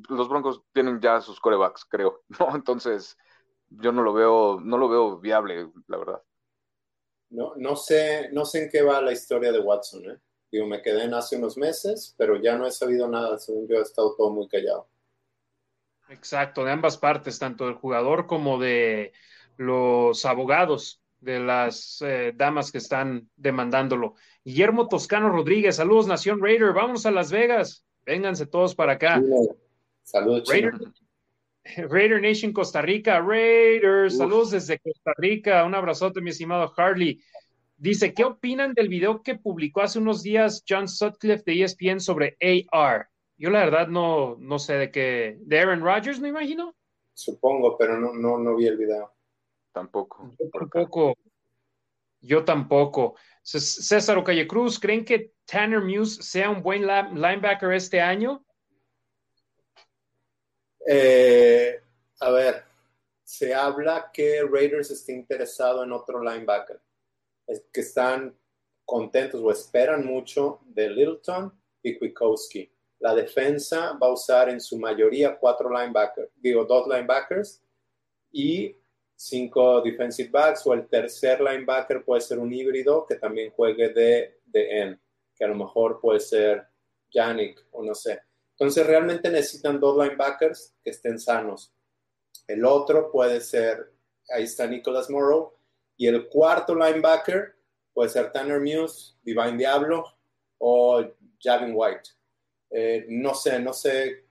los 0.09 0.27
Broncos 0.27 0.61
tienen 0.73 0.99
ya 0.99 1.21
sus 1.21 1.39
corebacks, 1.39 1.85
creo, 1.85 2.23
¿no? 2.39 2.53
Entonces, 2.53 3.17
yo 3.69 3.93
no 3.93 4.03
lo 4.03 4.13
veo, 4.13 4.59
no 4.61 4.77
lo 4.77 4.89
veo 4.89 5.17
viable, 5.17 5.71
la 5.87 5.97
verdad. 5.97 6.21
No, 7.29 7.53
no 7.55 7.77
sé, 7.77 8.29
no 8.33 8.43
sé 8.43 8.63
en 8.63 8.69
qué 8.69 8.81
va 8.81 9.01
la 9.01 9.13
historia 9.13 9.53
de 9.53 9.59
Watson, 9.59 10.03
¿eh? 10.11 10.19
Digo, 10.51 10.65
me 10.65 10.81
quedé 10.81 11.03
en 11.03 11.13
hace 11.13 11.37
unos 11.37 11.57
meses, 11.57 12.13
pero 12.17 12.35
ya 12.41 12.57
no 12.57 12.65
he 12.67 12.71
sabido 12.71 13.07
nada, 13.07 13.37
según 13.37 13.67
yo 13.67 13.77
he 13.77 13.81
estado 13.81 14.15
todo 14.15 14.31
muy 14.31 14.47
callado. 14.47 14.87
Exacto, 16.17 16.65
de 16.65 16.71
ambas 16.71 16.97
partes, 16.97 17.37
tanto 17.37 17.65
del 17.65 17.75
jugador 17.75 18.25
como 18.25 18.59
de 18.59 19.13
los 19.57 20.25
abogados 20.25 21.01
de 21.19 21.39
las 21.39 22.01
eh, 22.01 22.33
damas 22.35 22.71
que 22.71 22.79
están 22.79 23.29
demandándolo. 23.35 24.15
Guillermo 24.43 24.87
Toscano 24.87 25.29
Rodríguez, 25.29 25.75
saludos 25.75 26.07
Nación 26.07 26.41
Raider, 26.41 26.73
vamos 26.73 27.05
a 27.05 27.11
Las 27.11 27.31
Vegas, 27.31 27.85
vénganse 28.05 28.47
todos 28.47 28.73
para 28.75 28.93
acá. 28.93 29.21
Saludos. 30.03 30.49
Raider, 30.49 30.73
Raider, 31.89 32.21
Nation 32.21 32.51
Costa 32.51 32.81
Rica, 32.81 33.21
Raiders, 33.21 34.17
saludos 34.17 34.51
desde 34.51 34.79
Costa 34.79 35.13
Rica, 35.17 35.65
un 35.65 35.75
abrazote 35.75 36.21
mi 36.21 36.31
estimado 36.31 36.73
Harley. 36.75 37.21
Dice, 37.77 38.13
¿qué 38.13 38.23
opinan 38.23 38.73
del 38.73 38.89
video 38.89 39.21
que 39.21 39.35
publicó 39.35 39.81
hace 39.81 39.99
unos 39.99 40.23
días 40.23 40.63
John 40.67 40.87
Sutcliffe 40.87 41.43
de 41.45 41.63
ESPN 41.63 41.99
sobre 41.99 42.37
AR? 42.71 43.07
Yo 43.37 43.51
la 43.51 43.59
verdad 43.59 43.87
no, 43.87 44.35
no 44.39 44.57
sé 44.57 44.73
de 44.73 44.91
qué. 44.91 45.37
¿De 45.41 45.59
Aaron 45.59 45.81
Rodgers, 45.81 46.19
me 46.19 46.29
imagino? 46.29 46.75
Supongo, 47.13 47.77
pero 47.77 47.97
no, 47.99 48.13
no, 48.13 48.37
no 48.37 48.55
vi 48.55 48.67
el 48.67 48.77
video. 48.77 49.13
Tampoco. 49.71 50.33
Yo 50.39 50.49
tampoco. 50.49 51.17
Yo 52.19 52.43
tampoco. 52.43 53.15
César 53.43 54.17
Ocalle 54.17 54.47
Cruz, 54.47 54.79
¿creen 54.79 55.05
que 55.05 55.33
Tanner 55.45 55.81
Muse 55.81 56.21
sea 56.21 56.49
un 56.49 56.61
buen 56.61 56.85
linebacker 56.85 57.71
este 57.73 58.01
año? 58.01 58.43
Eh, 60.89 61.79
a 62.19 62.31
ver, 62.31 62.63
se 63.23 63.53
habla 63.53 64.09
que 64.11 64.41
Raiders 64.43 64.89
está 64.89 65.11
interesado 65.11 65.83
en 65.83 65.91
otro 65.91 66.23
linebacker, 66.23 66.81
que 67.71 67.81
están 67.81 68.37
contentos 68.83 69.41
o 69.43 69.51
esperan 69.51 70.05
mucho 70.05 70.61
de 70.65 70.89
Littleton 70.89 71.53
y 71.83 71.97
Kwiatkowski. 71.97 72.71
La 72.99 73.13
defensa 73.13 73.93
va 74.01 74.07
a 74.07 74.13
usar 74.13 74.49
en 74.49 74.59
su 74.59 74.77
mayoría 74.77 75.37
cuatro 75.37 75.69
linebackers, 75.69 76.29
digo 76.35 76.65
dos 76.65 76.87
linebackers 76.87 77.61
y 78.31 78.75
cinco 79.15 79.81
defensive 79.81 80.29
backs 80.29 80.65
o 80.67 80.73
el 80.73 80.87
tercer 80.87 81.41
linebacker 81.41 82.03
puede 82.03 82.21
ser 82.21 82.39
un 82.39 82.53
híbrido 82.53 83.05
que 83.05 83.15
también 83.15 83.51
juegue 83.51 83.89
de, 83.89 84.39
de 84.45 84.79
end, 84.81 84.99
que 85.35 85.45
a 85.45 85.47
lo 85.47 85.55
mejor 85.55 85.99
puede 85.99 86.19
ser 86.19 86.67
Yannick 87.11 87.65
o 87.71 87.83
no 87.83 87.93
sé. 87.95 88.21
Entonces 88.51 88.85
realmente 88.85 89.29
necesitan 89.29 89.79
dos 89.79 89.97
linebackers 89.97 90.73
que 90.83 90.89
estén 90.89 91.19
sanos. 91.19 91.71
El 92.47 92.65
otro 92.65 93.11
puede 93.11 93.41
ser, 93.41 93.91
ahí 94.29 94.43
está 94.43 94.65
Nicholas 94.65 95.09
Morrow, 95.09 95.53
y 95.97 96.07
el 96.07 96.27
cuarto 96.27 96.73
linebacker 96.73 97.55
puede 97.93 98.09
ser 98.09 98.31
Tanner 98.31 98.59
Muse, 98.59 99.15
Divine 99.23 99.57
Diablo 99.57 100.05
o 100.59 101.03
Javin 101.39 101.73
White. 101.75 102.16
Eh, 102.69 103.05
no 103.09 103.33
sé, 103.33 103.59
no 103.59 103.73
sé. 103.73 104.25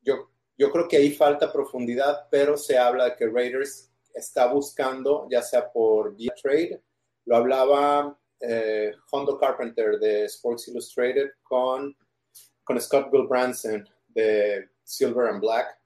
Yo, 0.00 0.30
yo 0.56 0.70
creo 0.70 0.88
que 0.88 0.96
ahí 0.96 1.10
falta 1.10 1.52
profundidad, 1.52 2.28
pero 2.30 2.56
se 2.56 2.78
habla 2.78 3.06
de 3.06 3.16
que 3.16 3.26
Raiders 3.26 3.90
está 4.14 4.46
buscando, 4.46 5.28
ya 5.30 5.42
sea 5.42 5.70
por 5.70 6.14
vía 6.16 6.34
trade, 6.40 6.82
lo 7.24 7.36
hablaba 7.36 8.18
eh, 8.40 8.92
Hondo 9.10 9.38
Carpenter 9.38 9.98
de 9.98 10.24
Sports 10.24 10.68
Illustrated 10.68 11.30
con, 11.42 11.96
con 12.64 12.80
Scott 12.80 13.10
Gulbranson 13.10 13.88
de 14.08 14.70
Silver 14.82 15.28
and 15.28 15.40
Black, 15.40 15.78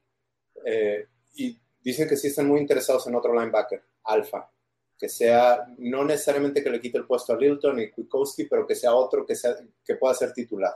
eh, 0.65 1.07
y 1.35 1.59
dicen 1.81 2.09
que 2.09 2.17
sí 2.17 2.29
están 2.29 2.47
muy 2.47 2.61
interesados 2.61 3.07
en 3.07 3.15
otro 3.15 3.33
linebacker, 3.33 3.83
Alfa, 4.05 4.51
que 4.99 5.09
sea, 5.09 5.67
no 5.79 6.05
necesariamente 6.05 6.63
que 6.63 6.71
le 6.71 6.81
quite 6.81 6.99
el 6.99 7.07
puesto 7.07 7.33
a 7.33 7.37
Lilton 7.37 7.81
y 7.81 7.91
Kwiatkowski, 7.91 8.45
pero 8.45 8.67
que 8.67 8.75
sea 8.75 8.95
otro 8.95 9.27
que, 9.27 9.35
sea, 9.35 9.57
que 9.85 9.97
pueda 9.97 10.15
ser 10.15 10.33
titular. 10.33 10.75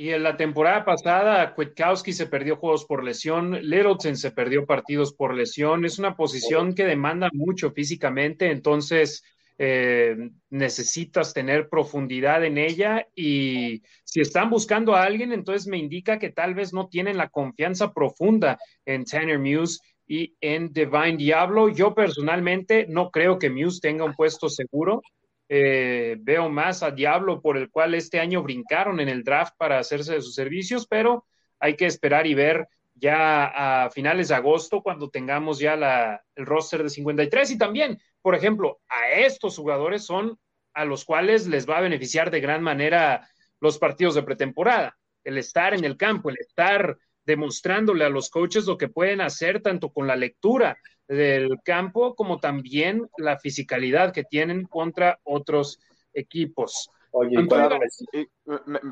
Y 0.00 0.10
en 0.10 0.22
la 0.22 0.36
temporada 0.36 0.84
pasada, 0.84 1.56
Kwiatkowski 1.56 2.12
se 2.12 2.28
perdió 2.28 2.54
juegos 2.54 2.84
por 2.84 3.02
lesión, 3.02 3.50
Littleton 3.50 4.16
se 4.16 4.30
perdió 4.30 4.64
partidos 4.64 5.12
por 5.12 5.34
lesión. 5.34 5.84
Es 5.84 5.98
una 5.98 6.14
posición 6.14 6.72
que 6.72 6.84
demanda 6.84 7.28
mucho 7.32 7.72
físicamente, 7.72 8.52
entonces 8.52 9.24
eh, 9.58 10.30
necesitas 10.50 11.34
tener 11.34 11.68
profundidad 11.68 12.44
en 12.44 12.58
ella. 12.58 13.08
Y 13.16 13.82
si 14.04 14.20
están 14.20 14.50
buscando 14.50 14.94
a 14.94 15.02
alguien, 15.02 15.32
entonces 15.32 15.66
me 15.66 15.78
indica 15.78 16.20
que 16.20 16.30
tal 16.30 16.54
vez 16.54 16.72
no 16.72 16.86
tienen 16.86 17.16
la 17.16 17.30
confianza 17.30 17.92
profunda 17.92 18.56
en 18.86 19.04
Tanner 19.04 19.40
Muse 19.40 19.80
y 20.06 20.36
en 20.40 20.72
Divine 20.72 21.16
Diablo. 21.16 21.70
Yo 21.70 21.92
personalmente 21.92 22.86
no 22.88 23.10
creo 23.10 23.40
que 23.40 23.50
Muse 23.50 23.80
tenga 23.82 24.04
un 24.04 24.14
puesto 24.14 24.48
seguro. 24.48 25.02
Eh, 25.48 26.16
veo 26.20 26.50
más 26.50 26.82
a 26.82 26.90
Diablo 26.90 27.40
por 27.40 27.56
el 27.56 27.70
cual 27.70 27.94
este 27.94 28.20
año 28.20 28.42
brincaron 28.42 29.00
en 29.00 29.08
el 29.08 29.24
draft 29.24 29.54
para 29.56 29.78
hacerse 29.78 30.14
de 30.14 30.22
sus 30.22 30.34
servicios, 30.34 30.86
pero 30.86 31.24
hay 31.58 31.74
que 31.74 31.86
esperar 31.86 32.26
y 32.26 32.34
ver 32.34 32.68
ya 32.94 33.84
a 33.84 33.90
finales 33.90 34.28
de 34.28 34.34
agosto 34.34 34.82
cuando 34.82 35.08
tengamos 35.08 35.58
ya 35.58 35.76
la, 35.76 36.22
el 36.34 36.44
roster 36.44 36.82
de 36.82 36.90
53 36.90 37.52
y 37.52 37.58
también, 37.58 38.00
por 38.20 38.34
ejemplo, 38.34 38.80
a 38.88 39.10
estos 39.10 39.56
jugadores 39.56 40.04
son 40.04 40.38
a 40.74 40.84
los 40.84 41.04
cuales 41.04 41.46
les 41.46 41.68
va 41.68 41.78
a 41.78 41.82
beneficiar 41.82 42.30
de 42.30 42.40
gran 42.40 42.62
manera 42.62 43.28
los 43.60 43.78
partidos 43.78 44.14
de 44.14 44.22
pretemporada, 44.22 44.98
el 45.24 45.38
estar 45.38 45.74
en 45.74 45.84
el 45.84 45.96
campo, 45.96 46.30
el 46.30 46.36
estar 46.38 46.98
demostrándole 47.24 48.04
a 48.04 48.08
los 48.08 48.30
coaches 48.30 48.66
lo 48.66 48.78
que 48.78 48.88
pueden 48.88 49.20
hacer 49.20 49.60
tanto 49.60 49.90
con 49.90 50.06
la 50.06 50.16
lectura 50.16 50.78
del 51.08 51.60
campo 51.64 52.14
como 52.14 52.38
también 52.38 53.08
la 53.16 53.38
fisicalidad 53.38 54.12
que 54.12 54.24
tienen 54.24 54.66
contra 54.66 55.18
otros 55.24 55.80
equipos. 56.12 56.90
Oye, 57.10 57.36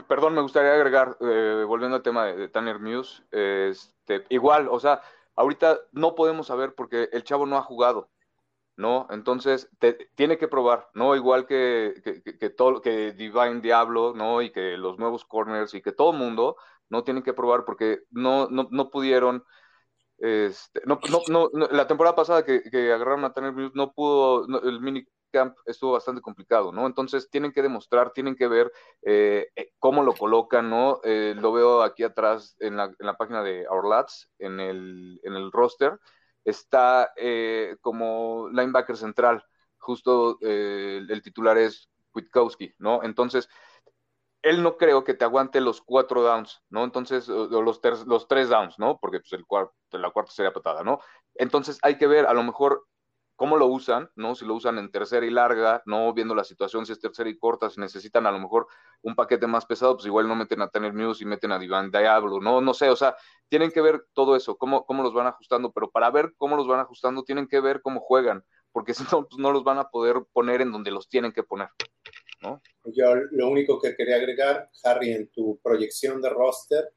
perdón, 0.09 0.35
me 0.35 0.41
gustaría 0.41 0.73
agregar, 0.73 1.17
eh, 1.21 1.65
volviendo 1.67 1.97
al 1.97 2.03
tema 2.03 2.27
de, 2.27 2.49
Tanner 2.49 2.79
Muse, 2.79 3.23
este, 3.31 4.25
igual, 4.31 4.69
o 4.71 4.81
sea, 4.81 5.03
ahorita 5.35 5.79
no 5.93 6.15
podemos 6.15 6.47
saber 6.47 6.75
porque 6.75 7.11
el 7.13 7.25
chavo 7.25 7.45
no 7.45 7.59
ha 7.59 7.63
jugado, 7.63 8.11
¿no? 8.77 9.07
Entonces, 9.11 9.69
tiene 10.15 10.39
que 10.39 10.49
probar, 10.49 10.89
¿no? 10.95 11.15
Igual 11.15 11.47
que, 11.47 11.95
que, 12.41 12.51
todo, 12.51 12.81
que 12.81 13.13
Divine 13.13 13.61
Diablo, 13.61 14.15
¿no? 14.17 14.41
Y 14.41 14.51
que 14.51 14.79
los 14.79 14.99
nuevos 14.99 15.27
corners 15.27 15.75
y 15.75 15.83
que 15.83 15.93
todo 15.93 16.13
el 16.13 16.19
mundo, 16.19 16.57
no 16.89 17.05
tienen 17.05 17.23
que 17.23 17.35
probar 17.35 17.65
porque 17.65 18.01
no, 18.11 18.49
no, 18.49 18.69
no 18.71 18.91
pudieron. 18.91 19.45
Este, 20.19 20.81
no, 20.87 20.99
no, 21.29 21.51
no, 21.53 21.69
la 21.69 21.87
temporada 21.87 22.17
pasada 22.17 22.45
que, 22.45 22.63
agarraron 22.93 23.25
a 23.25 23.33
Tanner 23.33 23.53
no 23.75 23.93
pudo, 23.93 24.47
el 24.63 24.81
minicamp 24.81 25.57
estuvo 25.67 25.93
bastante 25.93 26.23
complicado, 26.23 26.73
¿no? 26.73 26.87
Entonces 26.87 27.29
tienen 27.31 27.53
que 27.53 27.63
demostrar, 27.63 28.13
tienen 28.13 28.35
que 28.35 28.49
ver 28.49 28.73
eh, 29.03 29.49
eh, 29.55 29.73
cómo 29.79 30.03
lo 30.03 30.15
colocan, 30.15 30.71
¿no? 30.71 31.01
Eh, 31.05 31.35
lo 31.37 31.53
veo 31.53 31.83
aquí 31.83 32.03
atrás 32.03 32.57
en 32.61 32.77
la, 32.77 33.17
página 33.19 33.43
de 33.43 33.67
Our 33.69 33.87
Lads, 33.89 34.31
en 34.39 34.61
el, 34.61 35.51
roster, 35.53 35.99
está 36.45 37.13
como 37.81 38.49
linebacker 38.51 38.97
central, 38.97 39.45
justo 39.79 40.39
el 40.41 41.21
titular 41.23 41.59
es 41.59 41.91
Witkowski, 42.15 42.75
¿no? 42.79 43.03
Entonces, 43.03 43.49
él 44.47 44.63
no 44.63 44.77
creo 44.77 45.03
que 45.03 45.15
te 45.15 45.25
aguante 45.25 45.61
los 45.61 45.81
cuatro 45.81 46.23
downs, 46.23 46.63
¿no? 46.71 46.85
Entonces, 46.85 47.27
los, 47.27 47.81
los 48.07 48.29
tres 48.29 48.49
downs, 48.49 48.79
¿no? 48.79 48.99
Porque 48.99 49.19
pues, 49.19 49.33
el 49.33 49.45
la 50.01 50.11
cuarta 50.11 50.31
sería 50.31 50.53
patada, 50.53 50.85
¿no? 50.85 51.01
Entonces, 51.35 51.79
hay 51.83 51.99
que 51.99 52.07
ver 52.07 52.27
a 52.27 52.33
lo 52.33 52.45
mejor 52.45 52.87
cómo 53.35 53.57
lo 53.57 53.67
usan, 53.67 54.09
¿no? 54.15 54.37
Si 54.37 54.45
lo 54.47 54.55
usan 54.55 54.79
en 54.79 54.93
tercera 54.93 55.27
y 55.27 55.31
larga, 55.31 55.83
no 55.85 56.13
viendo 56.15 56.35
la 56.35 56.45
situación, 56.45 56.87
si 56.87 56.93
es 56.93 57.01
tercera 57.01 57.29
y 57.29 57.37
corta, 57.37 57.69
si 57.71 57.81
necesitan 57.81 58.25
a 58.27 58.31
lo 58.31 58.39
mejor 58.39 58.69
un 59.03 59.17
paquete 59.17 59.49
más 59.49 59.67
pesado, 59.67 59.97
pues 59.97 60.07
igual 60.07 60.29
no 60.29 60.37
meten 60.37 60.63
a 60.63 60.69
Tanner 60.69 60.95
Muse 60.95 61.25
y 61.25 61.27
meten 61.27 61.51
a 61.51 61.59
Divan 61.59 61.91
Diablo, 61.91 62.41
no, 62.41 62.61
no 62.61 62.73
sé, 62.73 62.89
o 62.89 62.97
sea, 62.97 63.17
tienen 63.49 63.73
que 63.73 63.81
ver 63.81 64.07
todo 64.15 64.37
eso, 64.37 64.57
cómo, 64.57 64.87
cómo 64.87 65.03
los 65.03 65.13
van 65.13 65.27
ajustando, 65.27 65.73
pero 65.73 65.91
para 65.91 66.11
ver 66.11 66.35
cómo 66.39 66.57
los 66.57 66.69
van 66.69 66.81
ajustando, 66.81 67.25
tienen 67.25 67.49
que 67.49 67.61
ver 67.61 67.83
cómo 67.83 68.01
juegan, 68.01 68.45
porque 68.73 68.95
si 68.95 69.03
no, 69.11 69.27
pues 69.27 69.39
no 69.39 69.53
los 69.53 69.65
van 69.65 69.79
a 69.79 69.91
poder 69.91 70.23
poner 70.33 70.63
en 70.63 70.71
donde 70.71 70.93
los 70.93 71.09
tienen 71.09 71.33
que 71.33 71.43
poner. 71.43 71.69
Yo 72.85 73.15
lo 73.15 73.49
único 73.49 73.81
que 73.81 73.95
quería 73.95 74.17
agregar, 74.17 74.71
Harry, 74.85 75.13
en 75.13 75.29
tu 75.29 75.59
proyección 75.59 76.21
de 76.21 76.31
roster 76.31 76.93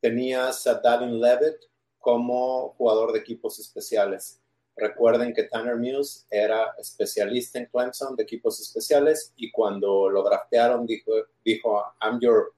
tenías 0.00 0.66
a 0.66 0.74
Davin 0.80 1.20
Levitt 1.20 1.56
como 1.98 2.74
jugador 2.76 3.12
de 3.12 3.20
equipos 3.20 3.58
especiales. 3.58 4.40
Recuerden 4.76 5.32
que 5.32 5.44
Tanner 5.44 5.76
Muse 5.76 6.26
era 6.28 6.74
especialista 6.78 7.58
en 7.58 7.66
Clemson 7.66 8.16
de 8.16 8.24
equipos 8.24 8.60
especiales 8.60 9.32
y 9.36 9.50
cuando 9.50 10.10
lo 10.10 10.22
draftearon 10.22 10.84
dijo, 10.84 11.12
dijo 11.44 11.82
I'm 12.02 12.18
your, 12.20 12.52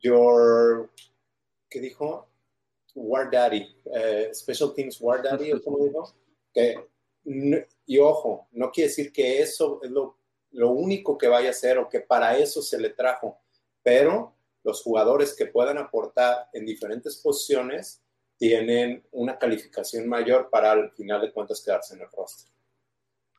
your, 0.00 0.90
¿qué 1.70 1.80
dijo? 1.80 2.28
War 2.94 3.30
Daddy, 3.30 3.66
eh, 3.94 4.30
Special 4.34 4.74
Teams 4.74 5.00
War 5.00 5.22
Daddy, 5.22 5.52
o 5.52 5.62
como 5.62 5.84
dijo. 5.84 6.12
Que, 6.52 6.76
y 7.86 7.98
ojo, 7.98 8.48
no 8.52 8.70
quiere 8.70 8.88
decir 8.88 9.12
que 9.12 9.40
eso 9.40 9.80
es 9.82 9.90
lo, 9.90 10.18
lo 10.54 10.70
único 10.70 11.18
que 11.18 11.28
vaya 11.28 11.48
a 11.48 11.50
hacer 11.50 11.78
o 11.78 11.88
que 11.88 12.00
para 12.00 12.36
eso 12.38 12.62
se 12.62 12.78
le 12.78 12.90
trajo, 12.90 13.38
pero 13.82 14.34
los 14.62 14.82
jugadores 14.82 15.34
que 15.36 15.46
puedan 15.46 15.78
aportar 15.78 16.48
en 16.52 16.64
diferentes 16.64 17.16
posiciones 17.16 18.02
tienen 18.36 19.06
una 19.12 19.38
calificación 19.38 20.08
mayor 20.08 20.48
para 20.50 20.72
al 20.72 20.90
final 20.92 21.20
de 21.20 21.32
cuentas 21.32 21.62
quedarse 21.64 21.94
en 21.94 22.00
el 22.02 22.08
roster. 22.10 22.50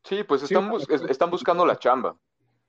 Sí, 0.04 0.24
pues 0.24 0.44
están, 0.44 0.72
están 1.10 1.32
buscando 1.32 1.66
la 1.66 1.78
chamba, 1.78 2.16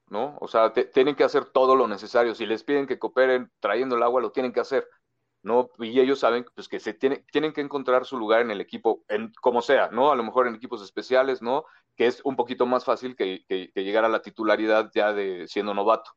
¿no? 0.09 0.39
O 0.41 0.49
sea, 0.49 0.73
tienen 0.73 1.15
que 1.15 1.25
hacer 1.25 1.45
todo 1.47 1.77
lo 1.77 1.87
necesario. 1.87 2.35
Si 2.35 2.47
les 2.47 2.65
piden 2.65 2.87
que 2.87 2.99
cooperen 2.99 3.53
trayendo 3.61 3.97
el 3.97 4.03
agua, 4.03 4.23
lo 4.23 4.33
tienen 4.33 4.53
que 4.53 4.61
hacer, 4.61 4.89
¿no? 5.47 5.71
Y 5.79 6.01
ellos 6.01 6.19
saben 6.19 6.45
pues, 6.57 6.69
que 6.69 6.81
se 6.81 6.93
tiene, 6.93 7.25
tienen 7.31 7.53
que 7.53 7.61
encontrar 7.61 8.05
su 8.05 8.19
lugar 8.19 8.41
en 8.41 8.51
el 8.51 8.61
equipo, 8.61 9.05
en, 9.09 9.33
como 9.41 9.63
sea, 9.63 9.91
¿no? 9.93 10.11
A 10.11 10.17
lo 10.17 10.25
mejor 10.25 10.49
en 10.49 10.57
equipos 10.57 10.83
especiales, 10.83 11.41
¿no? 11.41 11.65
Que 11.95 12.09
es 12.09 12.21
un 12.25 12.35
poquito 12.35 12.67
más 12.67 12.85
fácil 12.85 13.15
que, 13.15 13.45
que, 13.49 13.71
llegar 13.77 14.05
a 14.05 14.09
la 14.09 14.23
titularidad 14.23 14.91
ya 14.93 15.13
de 15.13 15.47
siendo 15.47 15.73
novato, 15.73 16.11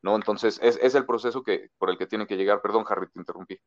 ¿no? 0.00 0.14
Entonces, 0.14 0.60
es, 0.62 0.78
es 0.80 0.94
el 0.94 1.04
proceso 1.06 1.42
que, 1.42 1.70
por 1.76 1.90
el 1.90 1.98
que 1.98 2.06
tienen 2.06 2.28
que 2.28 2.36
llegar. 2.36 2.62
Perdón, 2.62 2.84
Harry, 2.88 3.08
te 3.08 3.18
interrumpí. 3.18 3.58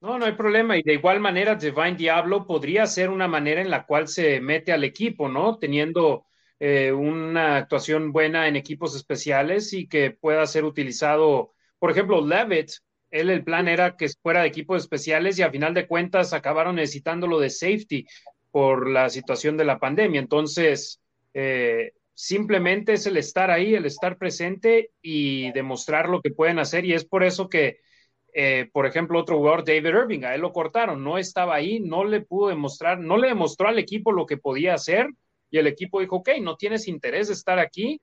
No, 0.00 0.18
no 0.18 0.24
hay 0.24 0.32
problema. 0.32 0.76
Y 0.76 0.82
de 0.82 0.94
igual 0.94 1.20
manera, 1.20 1.54
Divine 1.54 1.94
Diablo 1.94 2.44
podría 2.44 2.86
ser 2.86 3.10
una 3.10 3.28
manera 3.28 3.60
en 3.60 3.70
la 3.70 3.86
cual 3.86 4.08
se 4.08 4.40
mete 4.40 4.72
al 4.72 4.82
equipo, 4.82 5.28
¿no? 5.28 5.58
Teniendo 5.58 6.26
eh, 6.58 6.90
una 6.90 7.56
actuación 7.58 8.10
buena 8.10 8.48
en 8.48 8.56
equipos 8.56 8.96
especiales 8.96 9.72
y 9.72 9.86
que 9.86 10.10
pueda 10.10 10.44
ser 10.48 10.64
utilizado. 10.64 11.54
Por 11.78 11.92
ejemplo, 11.92 12.20
Levitt, 12.20 12.72
él 13.10 13.30
el 13.30 13.44
plan 13.44 13.68
era 13.68 13.96
que 13.96 14.08
fuera 14.22 14.42
de 14.42 14.48
equipos 14.48 14.82
especiales 14.82 15.38
y 15.38 15.42
a 15.42 15.50
final 15.50 15.74
de 15.74 15.86
cuentas 15.86 16.32
acabaron 16.32 16.76
necesitándolo 16.76 17.40
de 17.40 17.50
safety 17.50 18.06
por 18.50 18.88
la 18.88 19.08
situación 19.08 19.56
de 19.56 19.64
la 19.64 19.78
pandemia. 19.78 20.20
Entonces, 20.20 21.00
eh, 21.34 21.92
simplemente 22.14 22.94
es 22.94 23.06
el 23.06 23.16
estar 23.16 23.50
ahí, 23.50 23.74
el 23.74 23.86
estar 23.86 24.18
presente 24.18 24.90
y 25.02 25.52
demostrar 25.52 26.08
lo 26.08 26.20
que 26.20 26.30
pueden 26.30 26.58
hacer. 26.58 26.84
Y 26.84 26.94
es 26.94 27.04
por 27.04 27.22
eso 27.22 27.48
que 27.48 27.78
eh, 28.34 28.68
por 28.72 28.86
ejemplo, 28.86 29.18
otro 29.18 29.38
jugador, 29.38 29.64
David 29.64 29.86
Irving, 29.86 30.24
a 30.24 30.34
él 30.34 30.42
lo 30.42 30.52
cortaron, 30.52 31.02
no 31.02 31.18
estaba 31.18 31.54
ahí, 31.54 31.80
no 31.80 32.04
le 32.04 32.20
pudo 32.20 32.48
demostrar, 32.48 33.00
no 33.00 33.16
le 33.16 33.28
demostró 33.28 33.68
al 33.68 33.78
equipo 33.78 34.12
lo 34.12 34.26
que 34.26 34.36
podía 34.36 34.74
hacer 34.74 35.08
y 35.50 35.58
el 35.58 35.66
equipo 35.66 36.00
dijo, 36.00 36.16
ok, 36.16 36.30
no 36.40 36.56
tienes 36.56 36.88
interés 36.88 37.28
de 37.28 37.34
estar 37.34 37.58
aquí, 37.58 38.00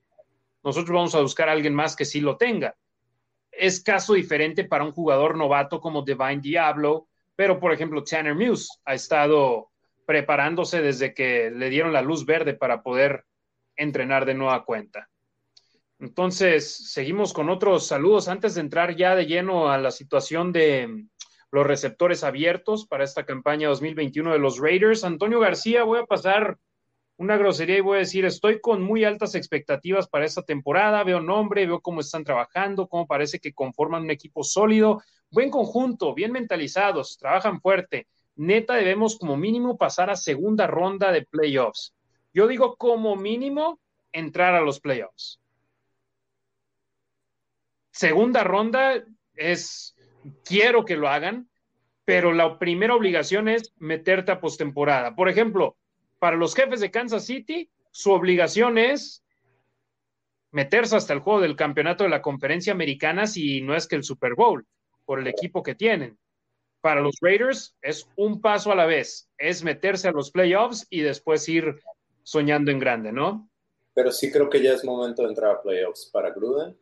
nosotros 0.63 0.93
vamos 0.93 1.15
a 1.15 1.21
buscar 1.21 1.47
a 1.47 1.51
alguien 1.51 1.75
más 1.75 1.95
que 1.95 2.05
sí 2.05 2.21
lo 2.21 2.37
tenga. 2.37 2.75
Es 3.57 3.81
caso 3.81 4.13
diferente 4.13 4.63
para 4.65 4.83
un 4.83 4.91
jugador 4.91 5.37
novato 5.37 5.79
como 5.79 6.03
Divine 6.03 6.41
Diablo, 6.41 7.07
pero 7.35 7.59
por 7.59 7.73
ejemplo, 7.73 8.03
Tanner 8.03 8.35
Muse 8.35 8.69
ha 8.85 8.93
estado 8.93 9.71
preparándose 10.05 10.81
desde 10.81 11.13
que 11.13 11.51
le 11.51 11.69
dieron 11.69 11.93
la 11.93 12.01
luz 12.01 12.25
verde 12.25 12.53
para 12.53 12.81
poder 12.83 13.25
entrenar 13.75 14.25
de 14.25 14.35
nueva 14.35 14.63
cuenta. 14.63 15.09
Entonces, 15.99 16.91
seguimos 16.91 17.33
con 17.33 17.49
otros 17.49 17.87
saludos 17.87 18.27
antes 18.27 18.55
de 18.55 18.61
entrar 18.61 18.95
ya 18.95 19.15
de 19.15 19.25
lleno 19.25 19.71
a 19.71 19.77
la 19.77 19.91
situación 19.91 20.51
de 20.51 21.07
los 21.51 21.65
receptores 21.65 22.23
abiertos 22.23 22.85
para 22.85 23.03
esta 23.03 23.25
campaña 23.25 23.69
2021 23.69 24.33
de 24.33 24.39
los 24.39 24.59
Raiders. 24.59 25.03
Antonio 25.03 25.39
García, 25.39 25.83
voy 25.83 25.99
a 25.99 26.05
pasar 26.05 26.57
una 27.17 27.38
grosería 27.38 27.78
y 27.78 27.82
voy 27.82 27.97
a 27.97 27.99
decir, 27.99 28.25
estoy 28.25 28.60
con 28.60 28.82
muy 28.82 29.04
altas 29.04 29.36
expectativas 29.36 30.08
para 30.08 30.25
esta 30.25 30.41
temporada, 30.43 31.04
veo 31.04 31.21
nombre, 31.21 31.65
veo 31.65 31.82
cómo 31.82 32.01
están 32.01 32.23
trabajando, 32.23 32.88
cómo 32.88 33.08
parece 33.08 33.39
que 33.39 33.54
conforman 33.54 34.04
un 34.04 34.12
equipo 34.12 34.43
sólido, 34.43 35.01
buen 35.32 35.49
conjunto, 35.49 36.13
bien 36.13 36.32
mentalizados, 36.32 37.17
trabajan 37.17 37.62
fuerte. 37.62 38.08
Neta, 38.36 38.75
debemos 38.75 39.17
como 39.17 39.38
mínimo 39.38 39.78
pasar 39.78 40.10
a 40.10 40.15
segunda 40.15 40.67
ronda 40.67 41.12
de 41.12 41.25
playoffs. 41.25 41.93
Yo 42.34 42.47
digo 42.47 42.75
como 42.75 43.15
mínimo 43.15 43.80
entrar 44.12 44.56
a 44.56 44.62
los 44.62 44.80
playoffs 44.80 45.39
segunda 47.95 48.43
ronda 48.43 49.06
es, 49.36 49.95
quiero 50.43 50.84
que 50.84 50.97
lo 50.97 51.08
hagan, 51.08 51.49
pero 52.04 52.34
la 52.34 52.60
primera 52.60 52.93
obligación 52.93 53.47
es 53.47 53.73
meterte 53.78 54.34
a 54.34 54.41
postemporada. 54.41 55.15
Por 55.15 55.30
ejemplo, 55.30 55.78
para 56.25 56.38
los 56.38 56.55
jefes 56.55 56.79
de 56.79 56.89
Kansas 56.89 57.23
City, 57.23 57.69
su 57.91 58.09
obligación 58.09 58.79
es 58.79 59.23
meterse 60.49 60.95
hasta 60.95 61.13
el 61.13 61.19
juego 61.19 61.39
del 61.39 61.55
campeonato 61.55 62.03
de 62.03 62.09
la 62.09 62.23
conferencia 62.23 62.73
americana 62.73 63.27
si 63.27 63.61
no 63.61 63.75
es 63.75 63.85
que 63.85 63.95
el 63.95 64.03
Super 64.03 64.33
Bowl, 64.33 64.65
por 65.05 65.19
el 65.19 65.27
equipo 65.27 65.61
que 65.61 65.75
tienen. 65.75 66.17
Para 66.81 66.99
los 66.99 67.17
Raiders 67.21 67.75
es 67.79 68.09
un 68.15 68.41
paso 68.41 68.71
a 68.71 68.75
la 68.75 68.88
vez, 68.88 69.29
es 69.38 69.63
meterse 69.63 70.07
a 70.07 70.13
los 70.13 70.31
playoffs 70.31 70.88
y 70.89 71.01
después 71.01 71.47
ir 71.47 71.79
soñando 72.23 72.71
en 72.71 72.79
grande, 72.79 73.11
¿no? 73.11 73.47
Pero 73.93 74.11
sí 74.11 74.31
creo 74.31 74.49
que 74.49 74.63
ya 74.63 74.73
es 74.73 74.83
momento 74.83 75.21
de 75.21 75.29
entrar 75.29 75.51
a 75.51 75.61
playoffs 75.61 76.09
para 76.11 76.31
Gruden 76.31 76.75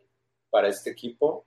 para 0.49 0.69
este 0.69 0.91
equipo. 0.91 1.45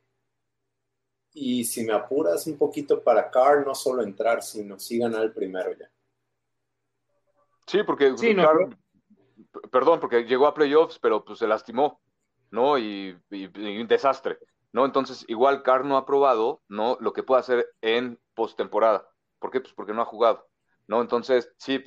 Y 1.32 1.64
si 1.64 1.82
me 1.82 1.94
apuras 1.94 2.46
un 2.46 2.59
poquito 2.59 3.02
para 3.02 3.30
Carr, 3.30 3.66
no 3.66 3.74
solo 3.74 4.02
entrar, 4.02 4.42
sino 4.42 4.78
sí 4.78 4.98
ganar 4.98 5.22
el 5.22 5.32
primero 5.32 5.72
ya. 5.72 5.90
Sí, 7.66 7.83
porque 7.83 8.14
perdón, 9.70 10.00
porque 10.00 10.24
llegó 10.24 10.46
a 10.46 10.55
playoffs, 10.55 10.98
pero 10.98 11.24
pues 11.24 11.38
se 11.38 11.46
lastimó, 11.46 12.00
¿no? 12.50 12.79
Y, 12.79 13.18
un 13.31 13.87
desastre, 13.88 14.38
¿no? 14.72 14.85
Entonces, 14.85 15.24
igual 15.29 15.62
Carr 15.62 15.85
no 15.85 15.96
ha 15.96 16.07
probado, 16.07 16.62
¿no? 16.68 16.96
Lo 17.00 17.12
que 17.12 17.22
puede 17.22 17.40
hacer 17.40 17.68
en 17.81 18.18
postemporada. 18.35 19.09
¿Por 19.38 19.50
qué? 19.50 19.61
Pues 19.61 19.74
porque 19.74 19.92
no 19.92 20.02
ha 20.02 20.07
jugado, 20.07 20.46
¿no? 20.87 21.00
Entonces, 21.00 21.52
sí, 21.59 21.85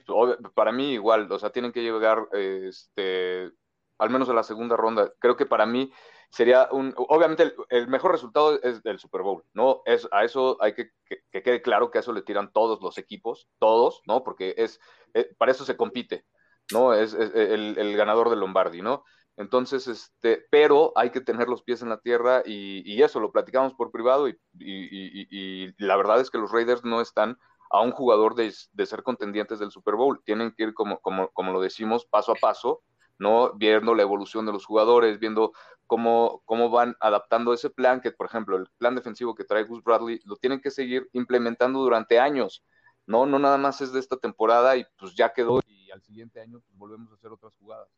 para 0.53 0.71
mí 0.71 0.93
igual, 0.93 1.31
o 1.31 1.39
sea, 1.39 1.51
tienen 1.51 1.71
que 1.71 1.81
llegar, 1.81 2.27
este, 2.33 3.51
al 3.97 4.09
menos 4.09 4.29
a 4.29 4.33
la 4.33 4.43
segunda 4.43 4.75
ronda. 4.75 5.11
Creo 5.19 5.35
que 5.35 5.45
para 5.45 5.65
mí 5.65 5.91
sería 6.29 6.69
un, 6.71 6.93
obviamente 6.95 7.53
el, 7.69 7.87
mejor 7.87 8.11
resultado 8.11 8.61
es 8.61 8.83
del 8.83 8.99
Super 8.99 9.21
Bowl, 9.21 9.43
¿no? 9.53 9.81
Es, 9.85 10.07
a 10.11 10.23
eso 10.23 10.57
hay 10.61 10.73
que, 10.73 10.91
que, 11.05 11.43
quede 11.43 11.61
claro 11.61 11.89
que 11.89 11.97
a 11.97 12.01
eso 12.01 12.13
le 12.13 12.21
tiran 12.21 12.51
todos 12.51 12.81
los 12.81 12.97
equipos, 12.97 13.49
todos, 13.57 14.01
¿no? 14.05 14.23
Porque 14.23 14.53
es, 14.57 14.79
eh, 15.13 15.29
para 15.37 15.51
eso 15.51 15.65
se 15.65 15.77
compite, 15.77 16.25
¿no? 16.71 16.93
Es, 16.93 17.13
el, 17.13 17.95
ganador 17.95 18.29
del 18.29 18.39
Lombardi, 18.39 18.81
¿no? 18.81 19.03
Entonces, 19.37 19.87
este, 19.87 20.45
pero 20.51 20.91
hay 20.95 21.11
que 21.11 21.21
tener 21.21 21.47
los 21.47 21.63
pies 21.63 21.81
en 21.81 21.89
la 21.89 21.99
tierra 21.99 22.43
y, 22.45 23.01
eso 23.01 23.19
lo 23.19 23.31
platicamos 23.31 23.73
por 23.73 23.91
privado 23.91 24.27
y, 24.27 24.37
y, 24.59 25.73
la 25.77 25.95
verdad 25.95 26.19
es 26.19 26.29
que 26.29 26.37
los 26.37 26.51
Raiders 26.51 26.83
no 26.83 26.99
están 27.01 27.37
a 27.71 27.81
un 27.81 27.91
jugador 27.91 28.35
de, 28.35 28.53
de, 28.73 28.85
ser 28.85 29.03
contendientes 29.03 29.59
del 29.59 29.71
Super 29.71 29.95
Bowl. 29.95 30.21
Tienen 30.25 30.51
que 30.51 30.63
ir, 30.63 30.73
como, 30.73 30.99
como, 30.99 31.29
como 31.29 31.53
lo 31.53 31.61
decimos, 31.61 32.05
paso 32.05 32.33
a 32.33 32.35
paso, 32.35 32.81
¿no? 33.17 33.53
Viendo 33.53 33.93
la 33.93 34.01
evolución 34.01 34.45
de 34.45 34.51
los 34.51 34.65
jugadores, 34.65 35.19
viendo 35.19 35.53
cómo, 35.89 36.41
cómo 36.45 36.69
van 36.69 36.95
adaptando 36.99 37.51
ese 37.51 37.71
plan, 37.71 37.99
que 37.99 38.11
por 38.11 38.27
ejemplo 38.27 38.57
el 38.57 38.67
plan 38.77 38.95
defensivo 38.95 39.33
que 39.33 39.43
trae 39.43 39.63
Gus 39.63 39.83
Bradley, 39.83 40.21
lo 40.23 40.35
tienen 40.37 40.61
que 40.61 40.69
seguir 40.69 41.09
implementando 41.13 41.79
durante 41.79 42.19
años, 42.19 42.63
¿no? 43.09 43.25
No 43.25 43.39
nada 43.39 43.57
más 43.57 43.81
es 43.81 43.91
de 43.91 43.99
esta 43.99 44.17
temporada 44.17 44.77
y 44.77 44.85
pues 44.99 45.15
ya 45.15 45.33
quedó 45.33 45.59
y 45.65 45.89
al 45.89 46.01
siguiente 46.03 46.39
año 46.39 46.59
pues 46.59 46.77
volvemos 46.77 47.11
a 47.11 47.15
hacer 47.15 47.31
otras 47.31 47.55
jugadas, 47.55 47.89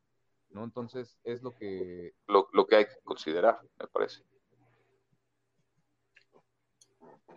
¿no? 0.52 0.64
Entonces 0.64 1.20
es 1.26 1.44
lo 1.44 1.54
que, 1.54 2.14
lo, 2.28 2.48
lo 2.54 2.66
que 2.66 2.78
hay 2.78 2.86
que 2.86 2.96
considerar, 3.04 3.60
me 3.78 3.88
parece. 3.88 4.24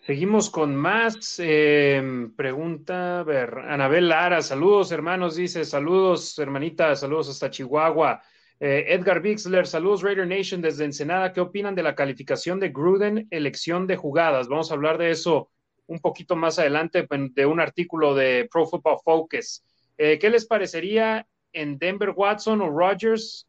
Seguimos 0.03 0.51
con 0.51 0.77
más 0.77 1.41
eh, 1.41 2.29
pregunta. 2.37 3.21
A 3.21 3.25
ver, 3.25 3.59
Anabel 3.59 4.09
Lara, 4.09 4.41
saludos 4.41 4.93
hermanos, 4.93 5.35
dice, 5.35 5.65
saludos 5.65 6.39
hermanita, 6.39 6.95
saludos 6.95 7.29
hasta 7.29 7.51
Chihuahua. 7.51 8.23
Eh, 8.61 8.85
Edgar 8.91 9.21
Bixler, 9.21 9.67
saludos 9.67 10.03
Raider 10.03 10.29
Nation 10.29 10.63
desde 10.63 10.85
Ensenada. 10.85 11.33
¿Qué 11.33 11.41
opinan 11.41 11.75
de 11.75 11.83
la 11.83 11.97
calificación 11.97 12.61
de 12.61 12.69
Gruden, 12.69 13.27
elección 13.33 13.89
de 13.89 13.97
jugadas? 13.97 14.47
Vamos 14.47 14.71
a 14.71 14.75
hablar 14.75 14.97
de 14.97 15.11
eso 15.11 15.51
un 15.87 15.99
poquito 16.01 16.37
más 16.37 16.59
adelante 16.59 17.07
de 17.09 17.47
un 17.47 17.61
artículo 17.61 18.15
de 18.15 18.49
Pro 18.51 18.67
Football 18.67 18.99
Focus. 19.05 19.63
Eh, 19.99 20.19
¿Qué 20.19 20.31
les 20.31 20.47
parecería 20.47 21.27
en 21.53 21.79
Denver 21.79 22.11
Watson 22.11 22.61
o 22.63 22.71
Rogers? 22.71 23.47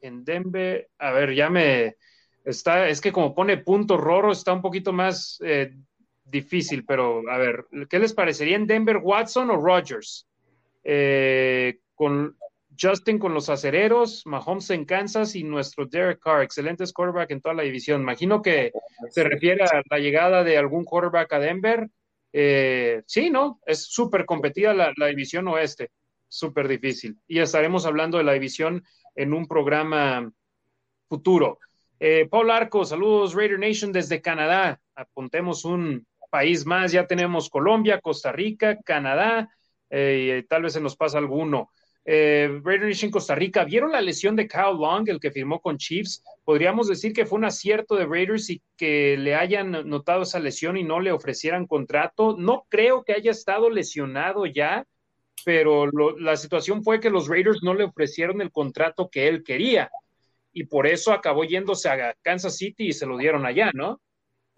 En 0.00 0.24
Denver, 0.24 0.88
a 0.98 1.12
ver, 1.12 1.34
ya 1.34 1.50
me 1.50 1.96
está, 2.44 2.88
es 2.88 3.00
que 3.00 3.12
como 3.12 3.34
pone 3.34 3.58
punto 3.58 3.96
Roro, 3.96 4.32
está 4.32 4.52
un 4.52 4.62
poquito 4.62 4.92
más 4.92 5.38
eh, 5.44 5.74
difícil, 6.24 6.84
pero 6.84 7.22
a 7.30 7.38
ver, 7.38 7.66
¿qué 7.88 7.98
les 7.98 8.12
parecería 8.12 8.56
en 8.56 8.66
Denver 8.66 8.98
Watson 8.98 9.50
o 9.50 9.56
Rogers? 9.56 10.26
con 11.94 12.34
Justin 12.80 13.18
con 13.18 13.34
los 13.34 13.48
acereros, 13.48 14.24
Mahomes 14.26 14.70
en 14.70 14.84
Kansas 14.84 15.34
y 15.34 15.42
nuestro 15.42 15.86
Derek 15.86 16.20
Carr, 16.20 16.42
excelentes 16.42 16.92
quarterback 16.92 17.30
en 17.32 17.40
toda 17.40 17.54
la 17.54 17.64
división. 17.64 18.02
Imagino 18.02 18.40
que 18.40 18.72
se 19.10 19.24
refiere 19.24 19.64
a 19.64 19.82
la 19.90 19.98
llegada 19.98 20.44
de 20.44 20.56
algún 20.56 20.84
quarterback 20.84 21.32
a 21.32 21.38
Denver. 21.40 21.88
Eh, 22.32 23.02
sí, 23.06 23.30
¿no? 23.30 23.60
Es 23.66 23.84
súper 23.86 24.24
competida 24.24 24.74
la, 24.74 25.06
división 25.08 25.48
oeste, 25.48 25.90
súper 26.28 26.68
difícil. 26.68 27.18
Y 27.26 27.40
estaremos 27.40 27.84
hablando 27.84 28.18
de 28.18 28.24
la 28.24 28.34
división 28.34 28.84
en 29.14 29.34
un 29.34 29.48
programa 29.48 30.30
futuro. 31.08 31.58
Eh, 31.98 32.28
Paul 32.30 32.50
Arco, 32.50 32.84
saludos 32.84 33.34
Raider 33.34 33.58
Nation 33.58 33.92
desde 33.92 34.22
Canadá. 34.22 34.80
Apuntemos 34.94 35.64
un 35.64 36.06
país 36.30 36.64
más, 36.64 36.92
ya 36.92 37.06
tenemos 37.06 37.50
Colombia, 37.50 38.00
Costa 38.00 38.30
Rica, 38.30 38.78
Canadá, 38.84 39.48
eh, 39.90 40.44
tal 40.48 40.62
vez 40.62 40.74
se 40.74 40.80
nos 40.80 40.96
pasa 40.96 41.18
alguno. 41.18 41.70
Eh, 42.10 42.48
Raider 42.64 42.88
Nation 42.88 43.10
Costa 43.10 43.34
Rica, 43.34 43.64
¿vieron 43.64 43.92
la 43.92 44.00
lesión 44.00 44.34
de 44.34 44.48
Kyle 44.48 44.78
Long, 44.80 45.06
el 45.10 45.20
que 45.20 45.30
firmó 45.30 45.60
con 45.60 45.76
Chiefs? 45.76 46.24
Podríamos 46.42 46.88
decir 46.88 47.12
que 47.12 47.26
fue 47.26 47.38
un 47.38 47.44
acierto 47.44 47.96
de 47.96 48.06
Raiders 48.06 48.48
y 48.48 48.62
que 48.78 49.18
le 49.18 49.34
hayan 49.34 49.72
notado 49.86 50.22
esa 50.22 50.38
lesión 50.38 50.78
y 50.78 50.84
no 50.84 51.00
le 51.00 51.12
ofrecieran 51.12 51.66
contrato. 51.66 52.34
No 52.38 52.64
creo 52.70 53.04
que 53.04 53.12
haya 53.12 53.30
estado 53.30 53.68
lesionado 53.68 54.46
ya, 54.46 54.86
pero 55.44 55.86
la 56.18 56.38
situación 56.38 56.82
fue 56.82 56.98
que 56.98 57.10
los 57.10 57.28
Raiders 57.28 57.62
no 57.62 57.74
le 57.74 57.84
ofrecieron 57.84 58.40
el 58.40 58.52
contrato 58.52 59.10
que 59.10 59.28
él 59.28 59.44
quería 59.44 59.90
y 60.50 60.64
por 60.64 60.86
eso 60.86 61.12
acabó 61.12 61.44
yéndose 61.44 61.90
a 61.90 62.14
Kansas 62.22 62.56
City 62.56 62.86
y 62.86 62.92
se 62.94 63.04
lo 63.04 63.18
dieron 63.18 63.44
allá, 63.44 63.70
¿no? 63.74 64.00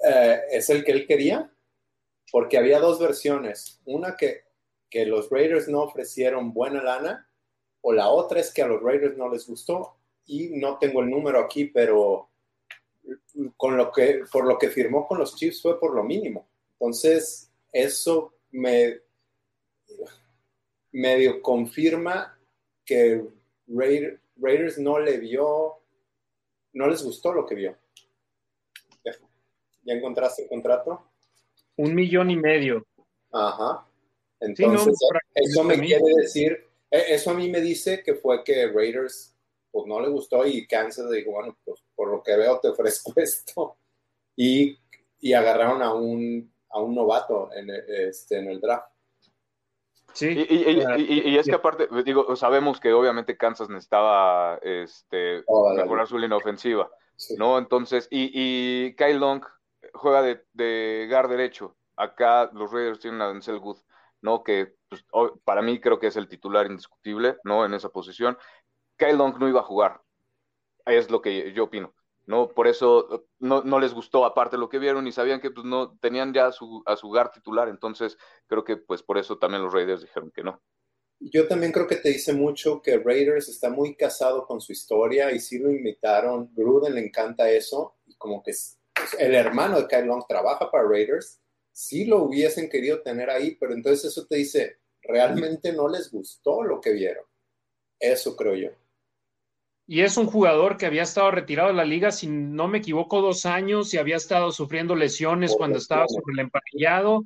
Eh, 0.08 0.38
¿Es 0.52 0.70
el 0.70 0.84
que 0.84 0.92
él 0.92 1.04
quería? 1.04 1.50
Porque 2.30 2.58
había 2.58 2.78
dos 2.78 3.00
versiones. 3.00 3.80
Una 3.86 4.16
que, 4.16 4.44
que 4.88 5.04
los 5.04 5.28
Raiders 5.30 5.66
no 5.66 5.80
ofrecieron 5.80 6.52
buena 6.52 6.80
lana 6.80 7.26
o 7.82 7.92
la 7.92 8.08
otra 8.08 8.40
es 8.40 8.52
que 8.52 8.62
a 8.62 8.66
los 8.66 8.82
Raiders 8.82 9.16
no 9.16 9.28
les 9.28 9.46
gustó 9.46 9.96
y 10.26 10.48
no 10.50 10.78
tengo 10.78 11.00
el 11.00 11.10
número 11.10 11.40
aquí, 11.40 11.66
pero 11.66 12.28
con 13.56 13.76
lo 13.76 13.90
que, 13.90 14.22
por 14.30 14.46
lo 14.46 14.58
que 14.58 14.68
firmó 14.68 15.06
con 15.06 15.18
los 15.18 15.34
Chiefs 15.34 15.62
fue 15.62 15.80
por 15.80 15.94
lo 15.94 16.04
mínimo. 16.04 16.48
Entonces, 16.72 17.50
eso 17.72 18.34
me 18.52 19.00
medio 20.92 21.40
confirma 21.40 22.38
que 22.84 23.24
Raiders 23.66 24.78
no 24.78 24.98
le 24.98 25.18
vio 25.18 25.80
no 26.72 26.86
les 26.86 27.02
gustó 27.02 27.32
lo 27.32 27.46
que 27.46 27.54
vio. 27.54 27.76
¿Ya 29.82 29.94
encontraste 29.94 30.42
el 30.42 30.48
contrato? 30.48 31.10
Un 31.76 31.94
millón 31.94 32.30
y 32.30 32.36
medio. 32.36 32.86
Ajá. 33.32 33.86
Entonces, 34.38 34.94
eso 35.34 35.64
me 35.64 35.78
quiere 35.78 36.04
decir, 36.16 36.69
eso 36.90 37.30
a 37.30 37.34
mí 37.34 37.48
me 37.48 37.60
dice 37.60 38.02
que 38.02 38.14
fue 38.14 38.42
que 38.44 38.66
Raiders 38.66 39.36
pues 39.70 39.86
no 39.86 40.00
le 40.00 40.08
gustó 40.08 40.44
y 40.46 40.66
Kansas 40.66 41.10
dijo, 41.10 41.30
bueno, 41.30 41.56
pues 41.64 41.82
por 41.94 42.10
lo 42.10 42.22
que 42.22 42.36
veo 42.36 42.58
te 42.60 42.68
ofrezco 42.68 43.12
esto. 43.16 43.76
Y, 44.36 44.78
y 45.20 45.32
agarraron 45.32 45.82
a 45.82 45.92
un, 45.92 46.52
a 46.70 46.80
un 46.80 46.94
novato 46.94 47.50
en, 47.52 47.70
este, 47.70 48.38
en 48.38 48.48
el 48.48 48.60
draft. 48.60 48.88
Sí. 50.12 50.46
Y, 50.48 51.36
es 51.38 51.46
que 51.46 51.54
aparte, 51.54 51.88
digo, 52.04 52.34
sabemos 52.34 52.80
que 52.80 52.92
obviamente 52.92 53.36
Kansas 53.36 53.68
necesitaba 53.68 54.58
este, 54.62 55.44
mejorar 55.76 56.08
su 56.08 56.18
línea 56.18 56.36
ofensiva, 56.36 56.90
¿no? 57.38 57.58
Entonces, 57.58 58.08
y, 58.10 58.92
Kyle 58.94 59.18
Long 59.18 59.44
juega 59.94 60.22
de, 60.22 60.44
de 60.52 61.06
guard 61.08 61.30
derecho. 61.30 61.76
Acá 61.96 62.50
los 62.52 62.72
Raiders 62.72 62.98
tienen 62.98 63.20
a 63.20 63.28
Denzel 63.28 63.60
Good, 63.60 63.78
¿no? 64.22 64.42
Que 64.42 64.74
pues, 64.88 65.04
para 65.44 65.62
mí 65.62 65.80
creo 65.80 65.98
que 65.98 66.08
es 66.08 66.16
el 66.16 66.28
titular 66.28 66.66
indiscutible, 66.66 67.36
¿no? 67.44 67.64
En 67.64 67.74
esa 67.74 67.90
posición. 67.90 68.36
Kyle 68.96 69.16
Long 69.16 69.38
no 69.38 69.48
iba 69.48 69.60
a 69.60 69.64
jugar. 69.64 70.02
Es 70.86 71.10
lo 71.10 71.20
que 71.20 71.52
yo 71.52 71.64
opino. 71.64 71.94
¿no? 72.26 72.48
Por 72.48 72.68
eso 72.68 73.26
no, 73.40 73.62
no, 73.62 73.80
les 73.80 73.92
gustó 73.92 74.24
aparte 74.24 74.56
lo 74.56 74.68
que 74.68 74.78
vieron 74.78 75.06
y 75.06 75.12
sabían 75.12 75.40
que 75.40 75.50
pues, 75.50 75.66
no 75.66 75.98
tenían 75.98 76.32
ya 76.32 76.46
a 76.46 76.52
su, 76.52 76.82
a 76.86 76.94
su 76.94 77.12
titular, 77.34 77.68
entonces 77.68 78.16
creo 78.46 78.62
que 78.62 78.76
pues 78.76 79.02
por 79.02 79.18
eso 79.18 79.38
también 79.38 79.64
los 79.64 79.72
Raiders 79.72 80.02
dijeron 80.02 80.30
que 80.30 80.44
no. 80.44 80.62
Yo 81.18 81.48
también 81.48 81.72
creo 81.72 81.86
que 81.86 81.96
te 81.96 82.08
dice 82.08 82.32
mucho 82.32 82.80
que 82.80 82.98
Raiders 82.98 83.48
está 83.48 83.68
muy 83.68 83.96
casado 83.96 84.46
con 84.46 84.60
su 84.60 84.72
historia 84.72 85.32
y 85.32 85.40
sí 85.40 85.58
lo 85.58 85.70
imitaron, 85.70 86.50
Gruden 86.54 86.94
le 86.94 87.04
encanta 87.04 87.50
eso 87.50 87.96
y 88.06 88.14
como 88.14 88.42
que 88.42 88.52
el 89.18 89.34
hermano 89.34 89.80
de 89.80 89.88
Kyle 89.88 90.06
Long 90.06 90.24
trabaja 90.26 90.70
para 90.70 90.88
Raiders, 90.88 91.39
sí 91.72 92.04
lo 92.04 92.24
hubiesen 92.24 92.68
querido 92.68 93.02
tener 93.02 93.30
ahí, 93.30 93.56
pero 93.56 93.74
entonces 93.74 94.12
eso 94.12 94.26
te 94.26 94.36
dice, 94.36 94.78
realmente 95.02 95.72
no 95.72 95.88
les 95.88 96.10
gustó 96.10 96.62
lo 96.62 96.80
que 96.80 96.92
vieron. 96.92 97.24
Eso 97.98 98.36
creo 98.36 98.54
yo 98.54 98.70
y 99.90 100.02
es 100.02 100.16
un 100.16 100.26
jugador 100.26 100.76
que 100.76 100.86
había 100.86 101.02
estado 101.02 101.32
retirado 101.32 101.70
de 101.70 101.74
la 101.74 101.84
liga, 101.84 102.12
si 102.12 102.28
no 102.28 102.68
me 102.68 102.78
equivoco, 102.78 103.20
dos 103.20 103.44
años 103.44 103.92
y 103.92 103.98
había 103.98 104.14
estado 104.14 104.52
sufriendo 104.52 104.94
lesiones 104.94 105.52
cuando 105.58 105.78
estaba 105.78 106.06
sobre 106.06 106.32
el 106.34 106.38
emparrillado. 106.38 107.24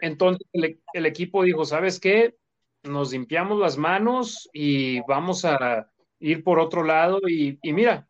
Entonces 0.00 0.46
el, 0.52 1.06
equipo 1.06 1.42
dijo, 1.42 1.64
¿sabes 1.64 1.98
qué? 1.98 2.36
Nos 2.84 3.10
limpiamos 3.10 3.58
las 3.58 3.76
manos 3.76 4.48
y 4.52 5.00
vamos 5.08 5.44
a 5.44 5.90
ir 6.20 6.44
por 6.44 6.60
otro 6.60 6.84
lado 6.84 7.18
y, 7.28 7.58
mira, 7.64 8.06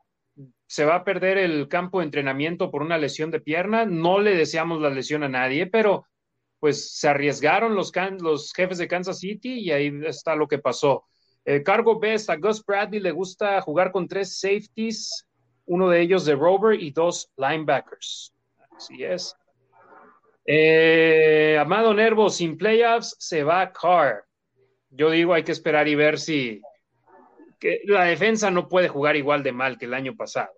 se 0.74 0.84
va 0.84 0.96
a 0.96 1.04
perder 1.04 1.38
el 1.38 1.68
campo 1.68 2.00
de 2.00 2.06
entrenamiento 2.06 2.68
por 2.68 2.82
una 2.82 2.98
lesión 2.98 3.30
de 3.30 3.38
pierna. 3.38 3.84
No 3.84 4.18
le 4.18 4.34
deseamos 4.34 4.80
la 4.80 4.90
lesión 4.90 5.22
a 5.22 5.28
nadie, 5.28 5.68
pero 5.68 6.04
pues 6.58 6.98
se 6.98 7.06
arriesgaron 7.06 7.76
los, 7.76 7.92
jefes 8.52 8.78
de 8.78 8.88
Kansas 8.88 9.20
City 9.20 9.60
y 9.60 9.70
ahí 9.70 9.92
está 10.04 10.34
lo 10.34 10.48
que 10.48 10.58
pasó. 10.58 11.04
Cargo 11.64 12.00
best 12.00 12.28
a 12.28 12.34
Gus 12.34 12.64
Bradley 12.66 12.98
le 12.98 13.12
gusta 13.12 13.60
jugar 13.60 13.92
con 13.92 14.08
tres 14.08 14.40
safeties, 14.40 15.28
uno 15.66 15.88
de 15.90 16.00
ellos 16.00 16.24
de 16.24 16.34
Rover 16.34 16.82
y 16.82 16.90
dos 16.90 17.30
linebackers. 17.36 18.34
Así 18.76 19.04
es. 19.04 19.36
Eh, 20.44 21.56
Amado 21.60 21.94
Nervo, 21.94 22.28
sin 22.30 22.58
playoffs 22.58 23.14
se 23.20 23.44
va 23.44 23.72
Carr. 23.72 24.24
Yo 24.90 25.08
digo, 25.10 25.34
hay 25.34 25.44
que 25.44 25.52
esperar 25.52 25.86
y 25.86 25.94
ver 25.94 26.18
si 26.18 26.60
la 27.84 28.06
defensa 28.06 28.50
no 28.50 28.68
puede 28.68 28.88
jugar 28.88 29.14
igual 29.14 29.44
de 29.44 29.52
mal 29.52 29.78
que 29.78 29.84
el 29.84 29.94
año 29.94 30.16
pasado. 30.16 30.52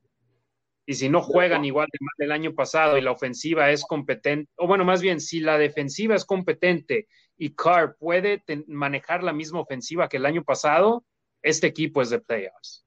Y 0.87 0.95
si 0.95 1.09
no 1.09 1.21
juegan 1.21 1.65
igual 1.65 1.89
de 1.93 1.99
mal 2.01 2.15
el 2.19 2.33
año 2.33 2.55
pasado 2.55 2.97
y 2.97 3.01
la 3.01 3.11
ofensiva 3.11 3.71
es 3.71 3.85
competente, 3.85 4.51
o 4.57 4.69
bueno, 4.69 4.85
más 4.85 5.03
bien, 5.03 5.21
si 5.21 5.41
la 5.41 5.59
defensiva 5.59 6.15
es 6.15 6.25
competente 6.25 7.09
y 7.37 7.55
Carr 7.55 7.97
puede 7.99 8.43
manejar 8.69 9.25
la 9.25 9.33
misma 9.33 9.61
ofensiva 9.61 10.09
que 10.09 10.19
el 10.19 10.27
año 10.27 10.45
pasado, 10.45 11.05
este 11.43 11.67
equipo 11.67 12.03
es 12.03 12.11
de 12.11 12.21
playoffs. 12.21 12.87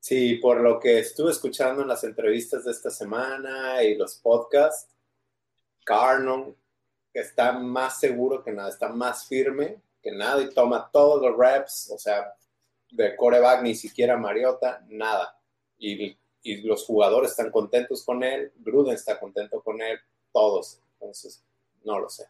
Sí, 0.00 0.36
por 0.36 0.62
lo 0.62 0.80
que 0.80 0.98
estuve 0.98 1.30
escuchando 1.30 1.82
en 1.82 1.88
las 1.88 2.04
entrevistas 2.04 2.64
de 2.64 2.70
esta 2.70 2.88
semana 2.88 3.82
y 3.82 3.96
los 3.96 4.16
podcasts, 4.16 4.90
Carr 5.84 6.22
no, 6.22 6.56
está 7.12 7.52
más 7.52 8.00
seguro 8.00 8.42
que 8.42 8.52
nada, 8.52 8.70
está 8.70 8.88
más 8.88 9.28
firme 9.28 9.82
que 10.02 10.12
nada 10.12 10.40
y 10.42 10.48
toma 10.48 10.88
todos 10.90 11.20
los 11.20 11.36
reps, 11.36 11.90
o 11.94 11.98
sea, 11.98 12.34
de 12.90 13.14
coreback 13.16 13.62
ni 13.62 13.74
siquiera 13.74 14.16
Mariota, 14.16 14.84
nada. 14.88 15.38
Y, 15.78 16.16
y 16.42 16.62
los 16.62 16.84
jugadores 16.84 17.32
están 17.32 17.50
contentos 17.50 18.04
con 18.04 18.22
él, 18.22 18.52
Gruden 18.56 18.94
está 18.94 19.18
contento 19.18 19.60
con 19.60 19.80
él, 19.80 19.98
todos. 20.32 20.80
Entonces, 20.94 21.44
no 21.84 21.98
lo 21.98 22.08
sé. 22.08 22.24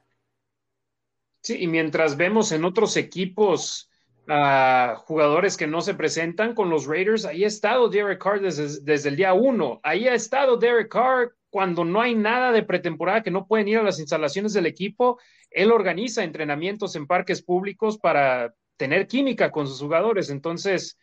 Sí, 1.42 1.62
y 1.62 1.66
mientras 1.66 2.16
vemos 2.16 2.52
en 2.52 2.64
otros 2.64 2.96
equipos 2.96 3.90
a 4.28 5.02
jugadores 5.06 5.56
que 5.56 5.66
no 5.66 5.80
se 5.80 5.94
presentan 5.94 6.54
con 6.54 6.70
los 6.70 6.86
Raiders, 6.86 7.24
ahí 7.24 7.44
ha 7.44 7.48
estado 7.48 7.88
Derek 7.88 8.22
Carr 8.22 8.40
desde, 8.40 9.08
el 9.08 9.16
día 9.16 9.32
uno. 9.32 9.80
Ahí 9.82 10.06
ha 10.06 10.14
estado 10.14 10.56
Derek 10.56 10.88
Carr 10.88 11.34
cuando 11.48 11.84
no 11.84 12.00
hay 12.00 12.14
nada 12.14 12.52
de 12.52 12.62
pretemporada, 12.62 13.22
que 13.22 13.30
no 13.30 13.46
pueden 13.46 13.68
ir 13.68 13.78
a 13.78 13.82
las 13.82 13.98
instalaciones 13.98 14.52
del 14.52 14.66
equipo. 14.66 15.18
Él 15.50 15.72
organiza 15.72 16.22
entrenamientos 16.22 16.94
en 16.94 17.06
parques 17.06 17.42
públicos 17.42 17.98
para 17.98 18.54
tener 18.76 19.08
química 19.08 19.50
con 19.50 19.66
sus 19.66 19.80
jugadores. 19.80 20.30
Entonces, 20.30 20.96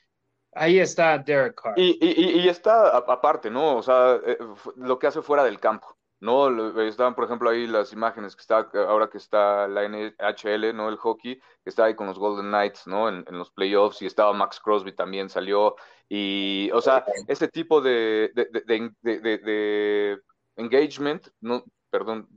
ahí 0.58 0.80
está 0.80 1.18
Derek 1.18 1.62
Carr. 1.62 1.74
Y, 1.78 1.98
y 2.02 2.48
está 2.50 2.98
aparte, 2.98 3.50
¿no? 3.50 3.78
O 3.78 3.84
sea, 3.84 4.20
eh, 4.26 4.38
lo 4.76 5.00
que 5.00 5.08
hace 5.08 5.22
fuera 5.22 5.44
del 5.44 5.60
campo. 5.60 5.98
No, 6.20 6.82
estaban, 6.82 7.14
por 7.14 7.26
ejemplo, 7.26 7.52
ahí 7.52 7.68
las 7.68 7.94
imágenes 7.94 8.36
que 8.36 8.42
está, 8.42 8.68
ahora 8.88 9.08
que 9.08 9.20
está 9.20 9.68
la 9.68 9.88
NHL, 9.88 10.76
¿no? 10.76 10.90
El 10.90 10.98
hockey, 10.98 11.36
que 11.36 11.70
está 11.70 11.86
ahí 11.86 11.96
con 11.96 12.08
los 12.08 12.18
Golden 12.18 12.48
Knights, 12.48 12.88
¿no? 12.88 13.08
En, 13.08 13.24
los 13.30 13.52
playoffs, 13.52 14.02
y 14.02 14.08
estaba 14.08 14.34
Max 14.34 14.60
Crosby 14.60 14.94
también 14.94 15.30
salió. 15.30 15.76
Y, 16.10 16.72
o 16.74 16.82
sea, 16.82 17.06
este 17.28 17.50
tipo 17.50 17.82
de, 17.82 18.32
de, 18.34 20.20
engagement, 20.56 21.28
¿no? 21.40 21.64
Perdón, 21.92 22.28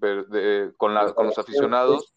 con, 0.77 0.93
la, 0.93 1.15
con 1.15 1.27
los 1.27 1.39
aficionados, 1.39 2.13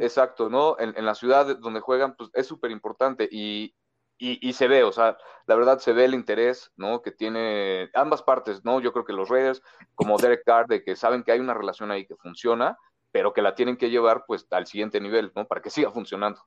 exacto, 0.00 0.48
¿no? 0.48 0.76
En, 0.78 0.94
en 0.96 1.04
la 1.04 1.14
ciudad 1.14 1.58
donde 1.58 1.80
juegan, 1.80 2.16
pues 2.16 2.30
es 2.32 2.46
súper 2.46 2.70
importante. 2.70 3.28
Y, 3.30 3.74
y, 4.18 4.52
se 4.52 4.68
ve, 4.68 4.84
o 4.84 4.92
sea, 4.92 5.18
la 5.46 5.56
verdad 5.56 5.80
se 5.80 5.92
ve 5.92 6.04
el 6.04 6.14
interés, 6.14 6.70
¿no? 6.76 7.02
Que 7.02 7.10
tiene 7.10 7.90
ambas 7.92 8.22
partes, 8.22 8.64
¿no? 8.64 8.80
Yo 8.80 8.92
creo 8.92 9.04
que 9.04 9.12
los 9.12 9.28
Raiders, 9.28 9.62
como 9.96 10.16
Derek 10.16 10.44
Carr, 10.44 10.68
de 10.68 10.84
que 10.84 10.94
saben 10.94 11.24
que 11.24 11.32
hay 11.32 11.40
una 11.40 11.54
relación 11.54 11.90
ahí 11.90 12.06
que 12.06 12.14
funciona, 12.14 12.78
pero 13.10 13.32
que 13.32 13.42
la 13.42 13.56
tienen 13.56 13.76
que 13.76 13.90
llevar, 13.90 14.24
pues, 14.26 14.46
al 14.50 14.66
siguiente 14.68 15.00
nivel, 15.00 15.32
¿no? 15.34 15.48
Para 15.48 15.60
que 15.60 15.70
siga 15.70 15.90
funcionando. 15.90 16.40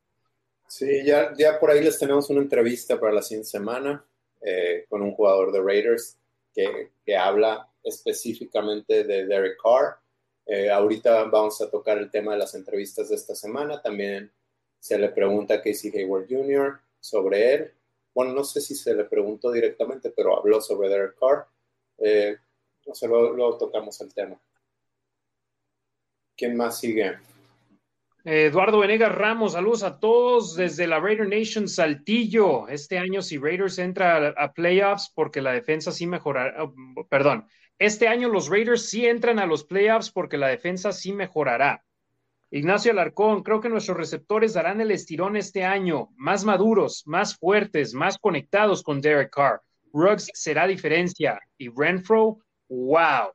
Sí, 0.68 1.04
ya, 1.06 1.34
ya 1.38 1.60
por 1.60 1.70
ahí 1.70 1.84
les 1.84 2.00
tenemos 2.00 2.30
una 2.30 2.42
entrevista 2.42 2.98
para 2.98 3.12
la 3.12 3.22
siguiente 3.22 3.50
semana 3.50 4.06
eh, 4.42 4.86
con 4.88 5.02
un 5.02 5.12
jugador 5.12 5.52
de 5.52 5.62
Raiders 5.62 6.18
que, 6.54 6.92
que 7.06 7.18
habla 7.18 7.70
específicamente 7.84 9.04
de 9.04 9.26
Derek 9.26 9.58
Carr. 9.62 9.98
Eh, 10.46 10.70
ahorita 10.70 11.24
vamos 11.26 11.60
a 11.62 11.70
tocar 11.70 11.98
el 11.98 12.12
tema 12.12 12.34
de 12.34 12.40
las 12.40 12.56
entrevistas 12.56 13.10
de 13.10 13.16
esta 13.16 13.36
semana. 13.36 13.82
También 13.82 14.32
se 14.80 14.98
le 14.98 15.10
pregunta 15.10 15.56
a 15.56 15.62
Casey 15.62 15.92
Hayward 15.96 16.28
Jr. 16.30 16.80
sobre 17.06 17.54
él. 17.54 17.74
Bueno, 18.14 18.34
no 18.34 18.44
sé 18.44 18.62
si 18.62 18.76
se 18.76 18.94
le 18.96 19.06
preguntó 19.06 19.52
directamente, 19.52 20.10
pero 20.10 20.38
habló 20.38 20.62
sobre 20.62 20.90
Derek 20.90 21.16
Carr. 21.20 21.48
Eh, 21.98 22.38
no 22.86 22.96
sé, 22.96 23.08
luego, 23.08 23.58
tocamos 23.58 24.00
el 24.02 24.14
tema. 24.14 24.40
¿Quién 26.36 26.56
más 26.56 26.80
sigue? 26.80 27.18
Eduardo 28.24 28.80
Venegas 28.80 29.14
Ramos, 29.14 29.54
saludos 29.54 29.84
a 29.84 30.00
todos 30.00 30.56
desde 30.56 30.88
la 30.88 31.00
Raider 31.00 31.28
Nation 31.28 31.68
Saltillo. 31.68 32.68
Este 32.68 32.98
año 32.98 33.22
si 33.22 33.38
Raiders 33.38 33.78
entra 33.78 34.30
a, 34.30 34.54
playoffs 34.54 35.12
porque 35.14 35.42
la 35.42 35.52
defensa 35.52 35.92
sí 35.92 36.08
mejorará, 36.08 36.64
oh, 36.64 36.74
perdón, 37.08 37.48
este 37.78 38.08
año 38.08 38.30
los 38.30 38.50
Raiders 38.50 38.90
sí 38.90 39.06
entran 39.06 39.38
a 39.38 39.46
los 39.46 39.64
playoffs 39.64 40.10
porque 40.10 40.38
la 40.38 40.48
defensa 40.48 40.92
sí 40.92 41.14
mejorará. 41.14 41.86
Ignacio 42.56 42.94
Alarcón, 42.94 43.44
creo 43.44 43.60
que 43.60 43.68
nuestros 43.68 43.98
receptores 43.98 44.54
darán 44.54 44.80
el 44.80 44.90
estirón 44.90 45.36
este 45.36 45.66
año, 45.66 46.08
más 46.16 46.46
maduros, 46.46 47.04
más 47.06 47.38
fuertes, 47.38 47.94
más 47.94 48.18
conectados 48.18 48.82
con 48.82 49.02
Derek 49.02 49.30
Carr. 49.30 49.62
Ruggs 49.92 50.30
será 50.34 50.66
diferencia. 50.66 51.38
Y 51.58 51.68
Renfro, 51.68 52.38
wow. 52.70 53.34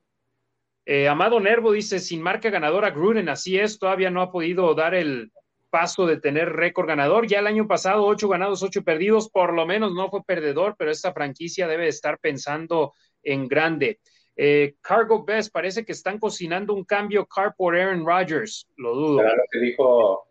Eh, 0.87 1.07
Amado 1.07 1.39
Nervo 1.39 1.71
dice, 1.73 1.99
sin 1.99 2.23
marca 2.23 2.49
ganadora 2.49 2.93
Gruden, 2.93 3.29
así 3.29 3.59
es, 3.59 3.79
todavía 3.79 4.09
no 4.09 4.23
ha 4.23 4.33
podido 4.33 4.75
dar 4.75 4.95
el 4.95 5.31
paso 5.69 6.07
de 6.07 6.17
tener 6.17 6.55
récord 6.55 6.89
ganador. 6.89 7.27
Ya 7.27 7.41
el 7.41 7.47
año 7.47 7.69
pasado, 7.69 8.07
ocho 8.07 8.27
ganados, 8.27 8.63
ocho 8.63 8.83
perdidos, 8.85 9.29
por 9.29 9.53
lo 9.53 9.67
menos 9.67 9.93
no 9.93 10.09
fue 10.09 10.25
perdedor, 10.25 10.77
pero 10.79 10.91
esta 10.91 11.13
franquicia 11.13 11.69
debe 11.69 11.89
estar 11.89 12.19
pensando 12.21 12.95
en 13.23 13.49
grande. 13.49 14.01
Eh, 14.37 14.77
Cargo 14.81 15.25
Best, 15.25 15.53
parece 15.53 15.85
que 15.85 15.93
están 15.93 16.19
cocinando 16.19 16.73
un 16.73 16.85
cambio 16.85 17.27
car 17.27 17.55
por 17.57 17.77
Aaron 17.77 18.07
Rodgers. 18.07 18.67
Lo 18.77 18.95
dudo. 18.95 19.19
¿Será 19.19 19.37
lo 19.37 19.43
que 19.51 19.59
dijo 19.59 20.27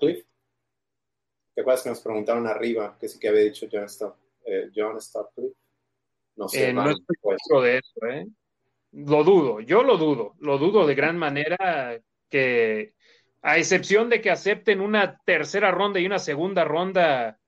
Cliff? 0.00 0.24
¿Te 1.54 1.60
acuerdas 1.60 1.82
que 1.82 1.90
nos 1.90 2.00
preguntaron 2.00 2.46
arriba 2.46 2.96
que 2.98 3.08
sí 3.08 3.18
que 3.18 3.28
había 3.28 3.42
dicho 3.42 3.66
John, 3.70 3.88
Stott, 3.88 4.16
eh, 4.46 4.70
John 4.74 4.98
No 6.36 6.48
sé. 6.48 6.68
Eh, 6.68 6.72
no 6.72 6.90
estoy 6.90 7.16
pues. 7.20 7.38
de 7.62 7.78
eso, 7.78 8.06
¿eh? 8.06 8.26
Lo 8.92 9.24
dudo, 9.24 9.60
yo 9.60 9.82
lo 9.82 9.96
dudo, 9.96 10.34
lo 10.38 10.56
dudo 10.58 10.86
de 10.86 10.94
gran 10.94 11.18
manera 11.18 12.00
que, 12.30 12.94
a 13.42 13.58
excepción 13.58 14.08
de 14.08 14.20
que 14.20 14.30
acepten 14.30 14.80
una 14.80 15.18
tercera 15.24 15.72
ronda 15.72 15.98
y 15.98 16.06
una 16.06 16.20
segunda 16.20 16.64
ronda 16.64 17.40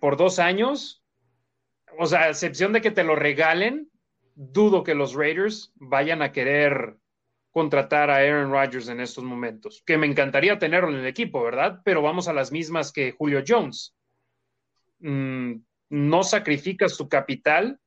por 0.00 0.16
dos 0.16 0.38
años, 0.38 1.04
o 1.98 2.06
sea, 2.06 2.22
a 2.22 2.28
excepción 2.30 2.72
de 2.72 2.80
que 2.80 2.90
te 2.90 3.04
lo 3.04 3.14
regalen, 3.14 3.90
dudo 4.40 4.82
que 4.82 4.94
los 4.94 5.14
Raiders 5.14 5.70
vayan 5.74 6.22
a 6.22 6.32
querer 6.32 6.96
contratar 7.50 8.08
a 8.10 8.16
Aaron 8.16 8.50
Rodgers 8.50 8.88
en 8.88 9.00
estos 9.00 9.22
momentos, 9.22 9.82
que 9.84 9.98
me 9.98 10.06
encantaría 10.06 10.58
tenerlo 10.58 10.88
en 10.88 10.96
el 10.96 11.06
equipo, 11.06 11.42
¿verdad? 11.42 11.82
Pero 11.84 12.00
vamos 12.00 12.26
a 12.26 12.32
las 12.32 12.50
mismas 12.50 12.90
que 12.90 13.12
Julio 13.12 13.42
Jones. 13.46 13.94
Mm, 15.00 15.56
no 15.90 16.22
sacrificas 16.22 16.96
tu 16.96 17.06
capital 17.06 17.80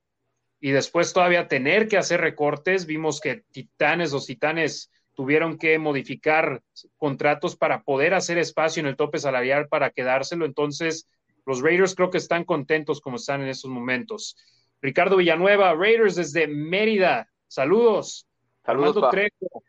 y 0.60 0.72
después 0.72 1.12
todavía 1.12 1.48
tener 1.48 1.88
que 1.88 1.98
hacer 1.98 2.22
recortes. 2.22 2.86
Vimos 2.86 3.20
que 3.20 3.44
Titanes, 3.52 4.12
los 4.12 4.28
Titanes 4.28 4.92
tuvieron 5.16 5.58
que 5.58 5.80
modificar 5.80 6.62
contratos 6.98 7.56
para 7.56 7.82
poder 7.82 8.14
hacer 8.14 8.38
espacio 8.38 8.82
en 8.82 8.88
el 8.88 8.96
tope 8.96 9.18
salarial 9.18 9.70
para 9.70 9.90
quedárselo. 9.90 10.46
Entonces, 10.46 11.10
los 11.48 11.62
Raiders 11.62 11.96
creo 11.96 12.12
que 12.12 12.20
están 12.20 12.44
contentos 12.44 13.02
como 13.02 13.16
están 13.16 13.42
en 13.42 13.48
estos 13.48 13.72
momentos. 13.72 14.36
Ricardo 14.84 15.16
Villanueva, 15.16 15.74
Raiders 15.74 16.16
desde 16.16 16.46
Mérida. 16.46 17.32
Saludos. 17.48 18.28
Saludos. 18.66 19.10
Trejo. 19.12 19.64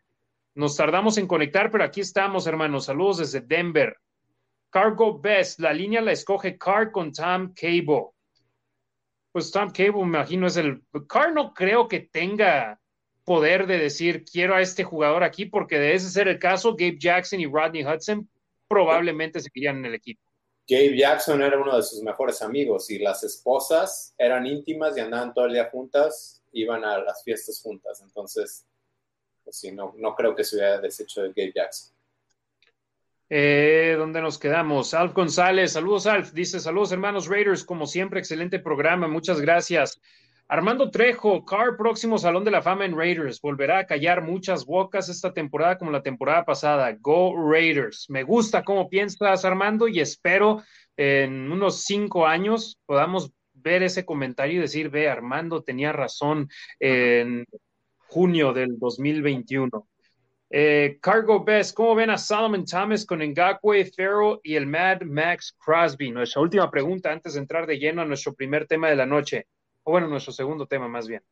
Nos 0.55 0.75
tardamos 0.75 1.17
en 1.17 1.25
conectar, 1.25 1.71
pero 1.71 1.85
aquí 1.85 2.01
estamos, 2.01 2.47
hermanos. 2.47 2.85
Saludos 2.85 3.19
desde 3.19 3.39
Denver. 3.39 3.95
Cargo 4.69 5.17
Best, 5.17 5.61
la 5.61 5.71
línea 5.71 6.01
la 6.01 6.11
escoge 6.11 6.57
Car 6.57 6.91
con 6.91 7.13
Tom 7.13 7.53
Cable. 7.53 8.09
Pues 9.31 9.51
Tom 9.51 9.69
Cable, 9.69 10.03
me 10.03 10.17
imagino, 10.17 10.47
es 10.47 10.57
el. 10.57 10.83
Car 11.07 11.31
no 11.31 11.53
creo 11.53 11.87
que 11.87 12.01
tenga 12.01 12.77
poder 13.23 13.67
de 13.67 13.77
decir 13.77 14.25
quiero 14.25 14.53
a 14.55 14.61
este 14.61 14.83
jugador 14.83 15.23
aquí, 15.23 15.45
porque 15.45 15.79
de 15.79 15.93
ese 15.93 16.09
ser 16.09 16.27
el 16.27 16.39
caso, 16.39 16.75
Gabe 16.75 16.97
Jackson 16.99 17.39
y 17.39 17.45
Rodney 17.45 17.85
Hudson 17.85 18.29
probablemente 18.67 19.39
seguirían 19.39 19.77
en 19.77 19.85
el 19.85 19.93
equipo. 19.95 20.24
Gabe 20.67 20.97
Jackson 20.97 21.41
era 21.43 21.59
uno 21.59 21.75
de 21.75 21.83
sus 21.83 22.01
mejores 22.01 22.41
amigos 22.41 22.89
y 22.89 22.99
las 22.99 23.23
esposas 23.23 24.15
eran 24.17 24.47
íntimas 24.47 24.97
y 24.97 24.99
andaban 24.99 25.33
todo 25.33 25.45
el 25.45 25.53
día 25.53 25.69
juntas, 25.69 26.43
iban 26.53 26.83
a 26.83 26.97
las 26.97 27.23
fiestas 27.23 27.61
juntas. 27.61 28.01
Entonces, 28.01 28.65
pues 29.43 29.57
sí, 29.57 29.71
no, 29.71 29.93
no 29.97 30.15
creo 30.15 30.35
que 30.35 30.43
se 30.43 30.55
hubiera 30.55 30.79
deshecho 30.79 31.21
de 31.21 31.29
Gabe 31.29 31.53
Jackson. 31.55 31.95
Eh, 33.29 33.95
¿Dónde 33.97 34.21
nos 34.21 34.37
quedamos? 34.37 34.93
Alf 34.93 35.13
González, 35.13 35.71
saludos 35.71 36.05
Alf, 36.05 36.31
dice 36.31 36.59
saludos 36.59 36.91
hermanos 36.91 37.27
Raiders, 37.27 37.63
como 37.63 37.87
siempre, 37.87 38.19
excelente 38.19 38.59
programa, 38.59 39.07
muchas 39.07 39.41
gracias. 39.41 39.99
Armando 40.47 40.91
Trejo, 40.91 41.43
Car, 41.43 41.75
próximo 41.75 42.19
Salón 42.19 42.43
de 42.43 42.51
la 42.51 42.61
Fama 42.61 42.85
en 42.85 42.95
Raiders. 42.95 43.41
Volverá 43.41 43.79
a 43.79 43.85
callar 43.87 44.21
muchas 44.21 44.63
bocas 44.63 45.09
esta 45.09 45.33
temporada 45.33 45.75
como 45.79 45.89
la 45.89 46.03
temporada 46.03 46.45
pasada. 46.45 46.95
Go 47.01 47.35
Raiders. 47.51 48.05
Me 48.09 48.21
gusta 48.21 48.63
cómo 48.63 48.87
piensas, 48.87 49.43
Armando, 49.43 49.87
y 49.87 49.99
espero 49.99 50.61
en 50.97 51.51
unos 51.51 51.81
cinco 51.81 52.27
años 52.27 52.79
podamos 52.85 53.31
ver 53.53 53.81
ese 53.81 54.05
comentario 54.05 54.57
y 54.57 54.61
decir, 54.61 54.89
ve, 54.89 55.09
Armando 55.09 55.63
tenía 55.63 55.91
razón 55.91 56.47
en 56.79 57.45
junio 58.07 58.53
del 58.53 58.77
2021. 58.77 59.87
Eh, 60.51 60.99
Cargo 61.01 61.43
Best, 61.43 61.75
¿cómo 61.75 61.95
ven 61.95 62.11
a 62.11 62.19
Solomon 62.19 62.65
Thomas 62.65 63.03
con 63.03 63.19
Ngakwe, 63.19 63.85
Ferro 63.85 64.41
y 64.43 64.55
el 64.55 64.67
Mad 64.67 65.01
Max 65.01 65.57
Crosby? 65.57 66.11
Nuestra 66.11 66.43
última 66.43 66.69
pregunta 66.69 67.11
antes 67.11 67.33
de 67.33 67.39
entrar 67.39 67.65
de 67.65 67.79
lleno 67.79 68.03
a 68.03 68.05
nuestro 68.05 68.35
primer 68.35 68.67
tema 68.67 68.89
de 68.89 68.95
la 68.95 69.07
noche 69.07 69.47
o 69.85 69.91
bueno, 69.91 70.07
nuestro 70.07 70.33
segundo 70.33 70.65
tema 70.65 70.87
más 70.87 71.07
bien. 71.07 71.23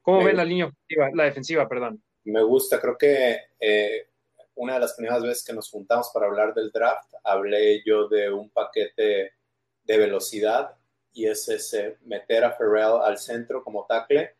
¿Cómo 0.00 0.24
ven 0.24 0.36
la 0.36 0.44
línea 0.44 0.66
ofensiva, 0.66 1.10
la 1.12 1.24
defensiva, 1.24 1.68
perdón? 1.68 2.00
Me 2.24 2.42
gusta, 2.42 2.80
creo 2.80 2.96
que 2.96 3.36
eh, 3.58 4.08
una 4.54 4.74
de 4.74 4.80
las 4.80 4.94
primeras 4.94 5.22
veces 5.22 5.44
que 5.44 5.52
nos 5.52 5.68
juntamos 5.68 6.10
para 6.14 6.26
hablar 6.26 6.54
del 6.54 6.70
draft, 6.70 7.12
hablé 7.24 7.82
yo 7.84 8.08
de 8.08 8.32
un 8.32 8.48
paquete 8.50 9.32
de 9.82 9.98
velocidad 9.98 10.76
y 11.12 11.26
es 11.26 11.48
ese 11.48 11.98
meter 12.04 12.44
a 12.44 12.52
Ferrell 12.52 13.00
al 13.02 13.18
centro 13.18 13.64
como 13.64 13.84
tackle, 13.86 14.34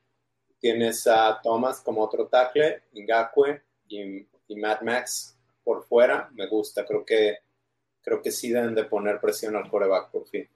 tienes 0.61 1.07
a 1.07 1.41
Thomas 1.43 1.81
como 1.81 2.03
otro 2.03 2.29
tackle, 2.29 2.83
Ngakwe 2.93 3.63
y, 3.89 4.29
y 4.47 4.57
Mad 4.57 4.83
Max 4.83 5.37
por 5.65 5.85
fuera, 5.85 6.31
me 6.33 6.47
gusta, 6.47 6.85
creo 6.85 7.05
que 7.05 7.39
creo 8.03 8.23
que 8.23 8.31
sí 8.31 8.51
deben 8.51 8.77
de 8.77 8.85
poner 8.85 9.21
presión 9.21 9.57
al 9.57 9.69
coreback 9.69 10.13
por 10.13 10.29
fin. 10.29 10.49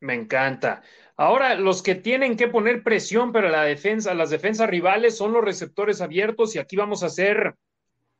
Me 0.00 0.14
encanta. 0.14 0.82
Ahora, 1.16 1.54
los 1.54 1.82
que 1.82 1.94
tienen 1.94 2.36
que 2.36 2.48
poner 2.48 2.82
presión 2.82 3.32
para 3.32 3.50
la 3.50 3.64
defensa, 3.64 4.14
las 4.14 4.30
defensas 4.30 4.70
rivales 4.70 5.16
son 5.16 5.32
los 5.32 5.44
receptores 5.44 6.00
abiertos 6.00 6.56
y 6.56 6.58
aquí 6.58 6.76
vamos 6.76 7.02
a 7.02 7.06
hacer 7.06 7.54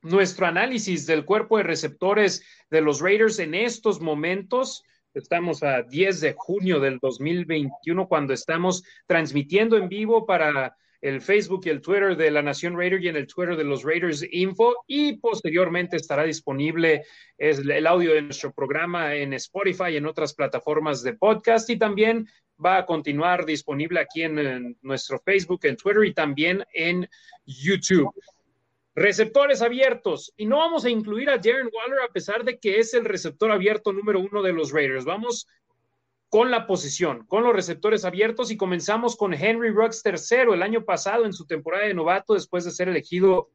nuestro 0.02 0.46
análisis 0.46 1.06
del 1.06 1.24
cuerpo 1.24 1.56
de 1.56 1.62
receptores 1.62 2.44
de 2.70 2.82
los 2.82 3.00
Raiders 3.00 3.38
en 3.38 3.54
estos 3.54 4.00
momentos. 4.00 4.84
Estamos 5.14 5.62
a 5.62 5.82
10 5.82 6.20
de 6.20 6.34
junio 6.36 6.80
del 6.80 6.98
2021 6.98 8.06
cuando 8.08 8.34
estamos 8.34 8.84
transmitiendo 9.06 9.78
en 9.78 9.88
vivo 9.88 10.26
para 10.26 10.76
el 11.00 11.20
Facebook 11.20 11.62
y 11.64 11.70
el 11.70 11.80
Twitter 11.80 12.16
de 12.16 12.30
la 12.30 12.42
Nación 12.42 12.76
Raider 12.76 13.02
y 13.02 13.08
en 13.08 13.16
el 13.16 13.26
Twitter 13.26 13.56
de 13.56 13.64
los 13.64 13.82
Raiders 13.84 14.24
Info 14.30 14.84
y 14.86 15.16
posteriormente 15.16 15.96
estará 15.96 16.24
disponible 16.24 17.04
el 17.38 17.86
audio 17.86 18.14
de 18.14 18.22
nuestro 18.22 18.52
programa 18.52 19.14
en 19.14 19.32
Spotify 19.34 19.92
y 19.92 19.96
en 19.96 20.06
otras 20.06 20.34
plataformas 20.34 21.02
de 21.02 21.14
podcast 21.14 21.70
y 21.70 21.78
también 21.78 22.28
va 22.62 22.78
a 22.78 22.86
continuar 22.86 23.46
disponible 23.46 24.00
aquí 24.00 24.22
en, 24.22 24.76
nuestro 24.82 25.18
Facebook, 25.20 25.60
en 25.62 25.76
Twitter 25.76 26.04
y 26.04 26.14
también 26.14 26.64
en 26.74 27.08
YouTube. 27.46 28.12
Receptores 28.94 29.62
abiertos. 29.62 30.32
Y 30.36 30.46
no 30.46 30.58
vamos 30.58 30.84
a 30.84 30.90
incluir 30.90 31.30
a 31.30 31.38
Darren 31.38 31.70
Waller 31.72 32.00
a 32.06 32.12
pesar 32.12 32.44
de 32.44 32.58
que 32.58 32.78
es 32.78 32.92
el 32.92 33.04
receptor 33.04 33.50
abierto 33.50 33.92
número 33.92 34.20
uno 34.20 34.42
de 34.42 34.52
los 34.52 34.72
Raiders. 34.72 35.04
Vamos 35.04 35.46
con 36.30 36.52
la 36.52 36.66
posición, 36.66 37.26
con 37.26 37.42
los 37.42 37.52
receptores 37.52 38.04
abiertos 38.04 38.52
y 38.52 38.56
comenzamos 38.56 39.16
con 39.16 39.34
Henry 39.34 39.70
Ruggs 39.70 40.02
tercero 40.02 40.54
el 40.54 40.62
año 40.62 40.84
pasado 40.84 41.26
en 41.26 41.32
su 41.32 41.44
temporada 41.44 41.86
de 41.86 41.94
novato 41.94 42.34
después 42.34 42.64
de 42.64 42.70
ser 42.70 42.88
elegido 42.88 43.50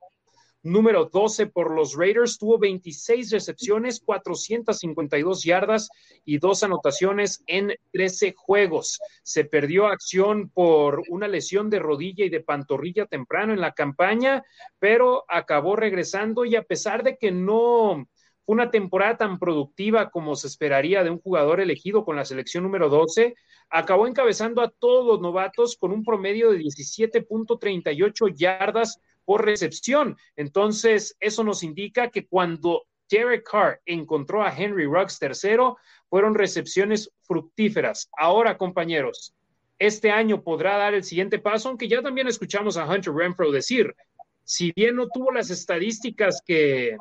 número 0.65 1.05
12 1.05 1.47
por 1.47 1.71
los 1.71 1.95
Raiders, 1.95 2.37
tuvo 2.37 2.57
26 2.57 3.31
recepciones, 3.31 4.01
452 4.01 5.43
yardas 5.43 5.89
y 6.25 6.39
dos 6.39 6.63
anotaciones 6.63 7.43
en 7.47 7.75
13 7.93 8.33
juegos. 8.35 8.99
Se 9.23 9.45
perdió 9.45 9.87
acción 9.87 10.49
por 10.49 11.03
una 11.07 11.27
lesión 11.27 11.69
de 11.69 11.79
rodilla 11.79 12.25
y 12.25 12.29
de 12.29 12.41
pantorrilla 12.41 13.05
temprano 13.05 13.53
en 13.53 13.61
la 13.61 13.73
campaña, 13.73 14.43
pero 14.79 15.23
acabó 15.29 15.75
regresando 15.75 16.45
y 16.45 16.55
a 16.55 16.63
pesar 16.63 17.03
de 17.03 17.15
que 17.15 17.31
no 17.31 18.07
fue 18.45 18.53
una 18.53 18.69
temporada 18.69 19.17
tan 19.17 19.39
productiva 19.39 20.09
como 20.09 20.35
se 20.35 20.47
esperaría 20.47 21.03
de 21.03 21.09
un 21.09 21.19
jugador 21.19 21.59
elegido 21.59 22.05
con 22.05 22.15
la 22.15 22.25
selección 22.25 22.63
número 22.63 22.89
12. 22.89 23.35
Acabó 23.69 24.07
encabezando 24.07 24.61
a 24.61 24.69
todos 24.69 25.05
los 25.05 25.21
novatos 25.21 25.77
con 25.77 25.91
un 25.91 26.03
promedio 26.03 26.51
de 26.51 26.59
17.38 26.59 28.35
yardas 28.35 29.01
por 29.25 29.43
recepción. 29.43 30.15
Entonces, 30.35 31.17
eso 31.19 31.43
nos 31.43 31.63
indica 31.63 32.09
que 32.09 32.27
cuando 32.27 32.83
Derek 33.09 33.49
Carr 33.49 33.81
encontró 33.85 34.43
a 34.43 34.55
Henry 34.55 34.85
Ruggs 34.85 35.17
tercero, 35.17 35.77
fueron 36.09 36.35
recepciones 36.35 37.11
fructíferas. 37.23 38.09
Ahora, 38.15 38.57
compañeros, 38.57 39.33
este 39.79 40.11
año 40.11 40.43
podrá 40.43 40.77
dar 40.77 40.93
el 40.93 41.03
siguiente 41.03 41.39
paso, 41.39 41.69
aunque 41.69 41.87
ya 41.87 42.01
también 42.01 42.27
escuchamos 42.27 42.77
a 42.77 42.85
Hunter 42.85 43.13
Renfro 43.13 43.51
decir, 43.51 43.95
si 44.43 44.71
bien 44.75 44.95
no 44.95 45.07
tuvo 45.07 45.31
las 45.31 45.49
estadísticas 45.49 46.41
que 46.45 46.95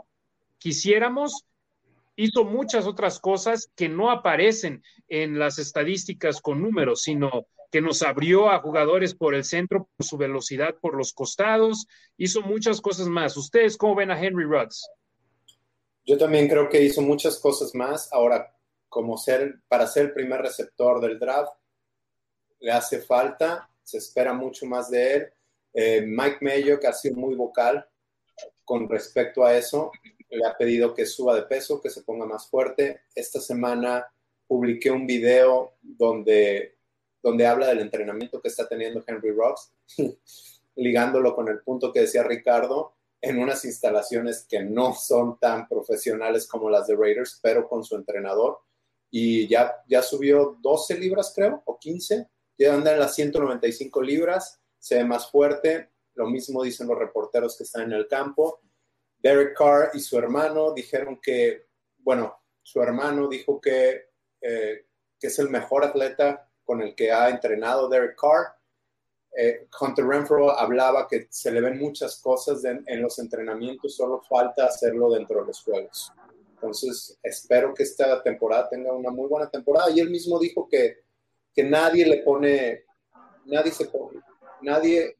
quisiéramos, 0.64 1.44
hizo 2.16 2.46
muchas 2.46 2.86
otras 2.86 3.20
cosas 3.20 3.70
que 3.76 3.90
no 3.90 4.10
aparecen 4.10 4.82
en 5.08 5.38
las 5.38 5.58
estadísticas 5.58 6.40
con 6.40 6.62
números, 6.62 7.02
sino 7.02 7.48
que 7.70 7.82
nos 7.82 8.02
abrió 8.02 8.48
a 8.48 8.60
jugadores 8.60 9.14
por 9.14 9.34
el 9.34 9.44
centro, 9.44 9.90
por 9.94 10.06
su 10.06 10.16
velocidad 10.16 10.76
por 10.80 10.96
los 10.96 11.12
costados, 11.12 11.86
hizo 12.16 12.40
muchas 12.40 12.80
cosas 12.80 13.08
más. 13.08 13.36
¿Ustedes 13.36 13.76
cómo 13.76 13.94
ven 13.94 14.10
a 14.10 14.18
Henry 14.18 14.44
Ruggs? 14.44 14.88
Yo 16.06 16.16
también 16.16 16.48
creo 16.48 16.70
que 16.70 16.80
hizo 16.80 17.02
muchas 17.02 17.38
cosas 17.38 17.74
más. 17.74 18.10
Ahora, 18.10 18.56
como 18.88 19.18
ser, 19.18 19.60
para 19.68 19.86
ser 19.86 20.06
el 20.06 20.12
primer 20.14 20.40
receptor 20.40 20.98
del 20.98 21.18
draft, 21.18 21.52
le 22.60 22.72
hace 22.72 23.02
falta, 23.02 23.68
se 23.82 23.98
espera 23.98 24.32
mucho 24.32 24.64
más 24.64 24.90
de 24.90 25.14
él. 25.14 25.26
Eh, 25.74 26.04
Mike 26.06 26.38
Mayo, 26.40 26.80
que 26.80 26.86
ha 26.86 26.94
sido 26.94 27.16
muy 27.16 27.34
vocal 27.34 27.86
con 28.64 28.88
respecto 28.88 29.44
a 29.44 29.56
eso, 29.56 29.92
le 30.36 30.46
ha 30.46 30.56
pedido 30.56 30.94
que 30.94 31.06
suba 31.06 31.34
de 31.34 31.42
peso, 31.42 31.80
que 31.80 31.90
se 31.90 32.02
ponga 32.02 32.26
más 32.26 32.48
fuerte. 32.48 33.02
Esta 33.14 33.40
semana 33.40 34.06
publiqué 34.46 34.90
un 34.90 35.06
video 35.06 35.74
donde, 35.82 36.76
donde 37.22 37.46
habla 37.46 37.68
del 37.68 37.80
entrenamiento 37.80 38.40
que 38.40 38.48
está 38.48 38.68
teniendo 38.68 39.02
Henry 39.06 39.30
Rocks, 39.30 39.72
ligándolo 40.76 41.34
con 41.34 41.48
el 41.48 41.60
punto 41.60 41.92
que 41.92 42.00
decía 42.00 42.22
Ricardo, 42.22 42.94
en 43.20 43.38
unas 43.38 43.64
instalaciones 43.64 44.46
que 44.48 44.62
no 44.62 44.92
son 44.94 45.38
tan 45.38 45.66
profesionales 45.66 46.46
como 46.46 46.68
las 46.68 46.86
de 46.86 46.96
Raiders, 46.96 47.40
pero 47.42 47.68
con 47.68 47.84
su 47.84 47.96
entrenador. 47.96 48.58
Y 49.10 49.48
ya, 49.48 49.76
ya 49.88 50.02
subió 50.02 50.58
12 50.60 50.98
libras, 50.98 51.32
creo, 51.34 51.62
o 51.64 51.78
15 51.78 52.28
ya 52.58 52.74
anda 52.74 52.92
en 52.92 53.00
las 53.00 53.14
195 53.14 54.02
libras, 54.02 54.60
se 54.78 54.96
ve 54.96 55.04
más 55.04 55.30
fuerte, 55.30 55.90
lo 56.14 56.26
mismo 56.26 56.62
dicen 56.62 56.86
los 56.86 56.98
reporteros 56.98 57.56
que 57.56 57.64
están 57.64 57.84
en 57.84 57.92
el 57.92 58.06
campo. 58.06 58.60
Derek 59.24 59.56
Carr 59.56 59.90
y 59.94 60.00
su 60.00 60.18
hermano 60.18 60.72
dijeron 60.72 61.18
que, 61.20 61.66
bueno, 61.98 62.42
su 62.62 62.80
hermano 62.80 63.26
dijo 63.28 63.60
que, 63.60 64.10
eh, 64.40 64.86
que 65.18 65.26
es 65.26 65.38
el 65.38 65.48
mejor 65.48 65.84
atleta 65.84 66.48
con 66.62 66.80
el 66.82 66.94
que 66.94 67.10
ha 67.10 67.28
entrenado 67.28 67.88
Derek 67.88 68.16
Carr. 68.16 68.54
Eh, 69.36 69.66
Hunter 69.80 70.06
Renfro 70.06 70.56
hablaba 70.56 71.08
que 71.08 71.26
se 71.30 71.50
le 71.50 71.60
ven 71.60 71.78
muchas 71.78 72.20
cosas 72.20 72.62
en 72.64 73.02
los 73.02 73.18
entrenamientos, 73.18 73.96
solo 73.96 74.22
falta 74.28 74.66
hacerlo 74.66 75.10
dentro 75.10 75.40
de 75.40 75.46
los 75.46 75.60
juegos. 75.62 76.12
Entonces, 76.50 77.18
espero 77.22 77.74
que 77.74 77.82
esta 77.82 78.22
temporada 78.22 78.68
tenga 78.68 78.92
una 78.92 79.10
muy 79.10 79.28
buena 79.28 79.50
temporada. 79.50 79.90
Y 79.90 80.00
él 80.00 80.10
mismo 80.10 80.38
dijo 80.38 80.68
que 80.68 81.04
que 81.54 81.62
nadie 81.62 82.04
le 82.04 82.18
pone, 82.18 82.84
nadie 83.46 83.70
se 83.70 83.86
pone, 83.86 84.20
nadie 84.62 85.16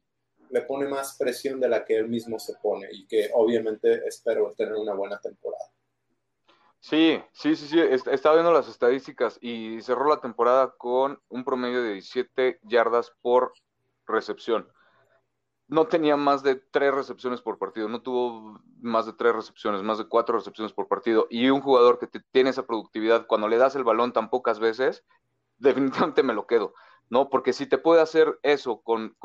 le 0.55 0.61
pone 0.61 0.87
más 0.87 1.17
presión 1.17 1.59
de 1.59 1.67
la 1.67 1.83
que 1.83 1.97
él 1.97 2.07
mismo 2.07 2.39
se 2.39 2.53
pone 2.63 2.87
y 2.89 3.05
que 3.07 3.29
obviamente 3.33 4.07
espero 4.07 4.53
tener 4.55 4.75
una 4.75 4.93
buena 4.93 5.19
temporada. 5.19 5.65
Sí, 6.79 7.21
sí, 7.33 7.57
sí, 7.57 7.67
sí, 7.67 7.79
estaba 8.09 8.35
viendo 8.35 8.53
las 8.53 8.69
estadísticas 8.69 9.37
y 9.41 9.81
cerró 9.81 10.07
la 10.07 10.21
temporada 10.21 10.73
con 10.77 11.19
un 11.27 11.43
promedio 11.43 11.83
de 11.83 11.91
17 11.91 12.61
yardas 12.63 13.11
por 13.21 13.51
recepción. 14.07 14.71
No 15.67 15.87
tenía 15.87 16.15
más 16.15 16.41
de 16.41 16.55
tres 16.55 16.93
recepciones 16.93 17.41
por 17.41 17.57
partido, 17.57 17.89
no 17.89 18.01
tuvo 18.01 18.61
más 18.79 19.05
de 19.07 19.13
tres 19.13 19.35
recepciones, 19.35 19.83
más 19.83 19.97
de 19.97 20.07
cuatro 20.07 20.37
recepciones 20.37 20.71
por 20.71 20.87
partido. 20.87 21.27
Y 21.29 21.49
un 21.49 21.59
jugador 21.59 21.99
que 21.99 22.07
tiene 22.31 22.51
esa 22.51 22.65
productividad, 22.65 23.27
cuando 23.27 23.49
le 23.49 23.57
das 23.57 23.75
el 23.75 23.83
balón 23.83 24.13
tan 24.13 24.29
pocas 24.29 24.59
veces, 24.59 25.03
definitivamente 25.57 26.23
me 26.23 26.33
lo 26.33 26.47
quedo, 26.47 26.75
¿no? 27.09 27.29
Porque 27.29 27.53
si 27.53 27.67
te 27.67 27.77
puede 27.77 28.01
hacer 28.01 28.39
eso 28.43 28.81
con, 28.81 29.15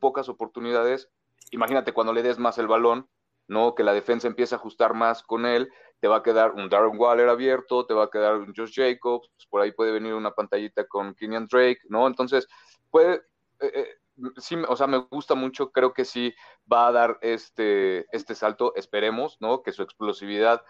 pocas 0.00 0.28
oportunidades, 0.28 1.10
imagínate 1.50 1.92
cuando 1.92 2.12
le 2.12 2.22
des 2.22 2.38
más 2.38 2.58
el 2.58 2.66
balón, 2.66 3.08
¿no? 3.46 3.74
Que 3.74 3.84
la 3.84 3.94
defensa 3.94 4.26
empiece 4.26 4.54
a 4.54 4.58
ajustar 4.58 4.94
más 4.94 5.22
con 5.22 5.46
él, 5.46 5.70
te 6.00 6.08
va 6.08 6.16
a 6.16 6.22
quedar 6.22 6.52
un 6.52 6.68
Darren 6.68 6.98
Waller 6.98 7.28
abierto, 7.28 7.86
te 7.86 7.94
va 7.94 8.04
a 8.04 8.10
quedar 8.10 8.36
un 8.36 8.54
Josh 8.54 8.74
Jacobs, 8.74 9.30
por 9.48 9.62
ahí 9.62 9.72
puede 9.72 9.92
venir 9.92 10.14
una 10.14 10.32
pantallita 10.32 10.86
con 10.86 11.14
Kenyan 11.14 11.46
Drake, 11.46 11.80
¿no? 11.88 12.06
Entonces, 12.06 12.46
puede, 12.90 13.22
eh, 13.60 13.72
eh, 13.74 13.88
sí, 14.36 14.56
o 14.68 14.76
sea, 14.76 14.86
me 14.86 14.98
gusta 14.98 15.34
mucho, 15.34 15.72
creo 15.72 15.92
que 15.92 16.04
sí 16.04 16.34
va 16.70 16.88
a 16.88 16.92
dar 16.92 17.18
este, 17.22 18.06
este 18.14 18.34
salto, 18.34 18.74
esperemos, 18.76 19.38
¿no? 19.40 19.62
Que 19.62 19.72
su 19.72 19.82
explosividad 19.82 20.62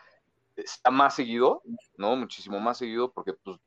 está 0.56 0.90
más 0.90 1.14
seguido, 1.14 1.62
¿no? 1.96 2.16
Muchísimo 2.16 2.60
más 2.60 2.78
seguido, 2.78 3.12
porque 3.12 3.32
pues 3.32 3.58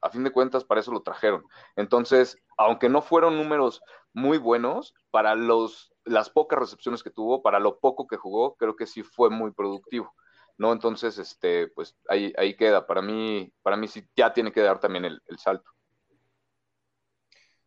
a 0.00 0.10
fin 0.10 0.24
de 0.24 0.30
cuentas 0.30 0.64
para 0.64 0.80
eso 0.80 0.92
lo 0.92 1.02
trajeron. 1.02 1.44
Entonces, 1.76 2.38
aunque 2.56 2.88
no 2.88 3.02
fueron 3.02 3.36
números 3.36 3.82
muy 4.12 4.38
buenos, 4.38 4.94
para 5.10 5.34
los, 5.34 5.92
las 6.04 6.30
pocas 6.30 6.58
recepciones 6.58 7.02
que 7.02 7.10
tuvo, 7.10 7.42
para 7.42 7.58
lo 7.58 7.78
poco 7.78 8.06
que 8.06 8.16
jugó, 8.16 8.56
creo 8.56 8.76
que 8.76 8.86
sí 8.86 9.02
fue 9.02 9.30
muy 9.30 9.52
productivo. 9.52 10.14
¿no? 10.58 10.72
Entonces, 10.72 11.18
este, 11.18 11.68
pues 11.68 11.96
ahí, 12.08 12.32
ahí 12.36 12.54
queda. 12.56 12.86
Para 12.86 13.00
mí, 13.00 13.52
para 13.62 13.76
mí 13.76 13.88
sí 13.88 14.04
ya 14.16 14.32
tiene 14.32 14.52
que 14.52 14.60
dar 14.60 14.80
también 14.80 15.04
el, 15.04 15.20
el 15.26 15.38
salto. 15.38 15.70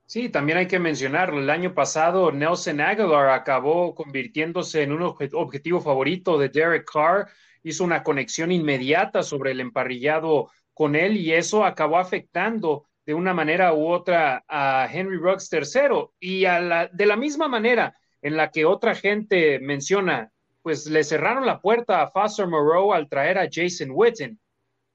Sí, 0.05 0.27
también 0.27 0.57
hay 0.57 0.67
que 0.67 0.77
mencionarlo. 0.77 1.39
El 1.39 1.49
año 1.49 1.73
pasado 1.73 2.33
Nelson 2.33 2.81
Aguilar 2.81 3.29
acabó 3.29 3.95
convirtiéndose 3.95 4.83
en 4.83 4.91
un 4.91 5.03
objetivo 5.03 5.79
favorito 5.79 6.37
de 6.37 6.49
Derek 6.49 6.85
Carr. 6.91 7.29
Hizo 7.63 7.85
una 7.85 8.03
conexión 8.03 8.51
inmediata 8.51 9.23
sobre 9.23 9.51
el 9.51 9.61
emparrillado 9.61 10.49
con 10.81 10.95
él 10.95 11.15
y 11.15 11.31
eso 11.31 11.63
acabó 11.63 11.99
afectando 11.99 12.87
de 13.05 13.13
una 13.13 13.35
manera 13.35 13.71
u 13.71 13.85
otra 13.85 14.43
a 14.47 14.89
Henry 14.91 15.17
Ruggs 15.17 15.47
III. 15.53 16.07
Y 16.19 16.41
de 16.41 17.05
la 17.05 17.15
misma 17.15 17.47
manera 17.47 17.95
en 18.19 18.35
la 18.35 18.49
que 18.49 18.65
otra 18.65 18.95
gente 18.95 19.59
menciona, 19.59 20.31
pues 20.63 20.87
le 20.87 21.03
cerraron 21.03 21.45
la 21.45 21.61
puerta 21.61 22.01
a 22.01 22.09
Foster 22.09 22.47
Moreau 22.47 22.93
al 22.93 23.07
traer 23.07 23.37
a 23.37 23.47
Jason 23.47 23.89
Witten, 23.91 24.39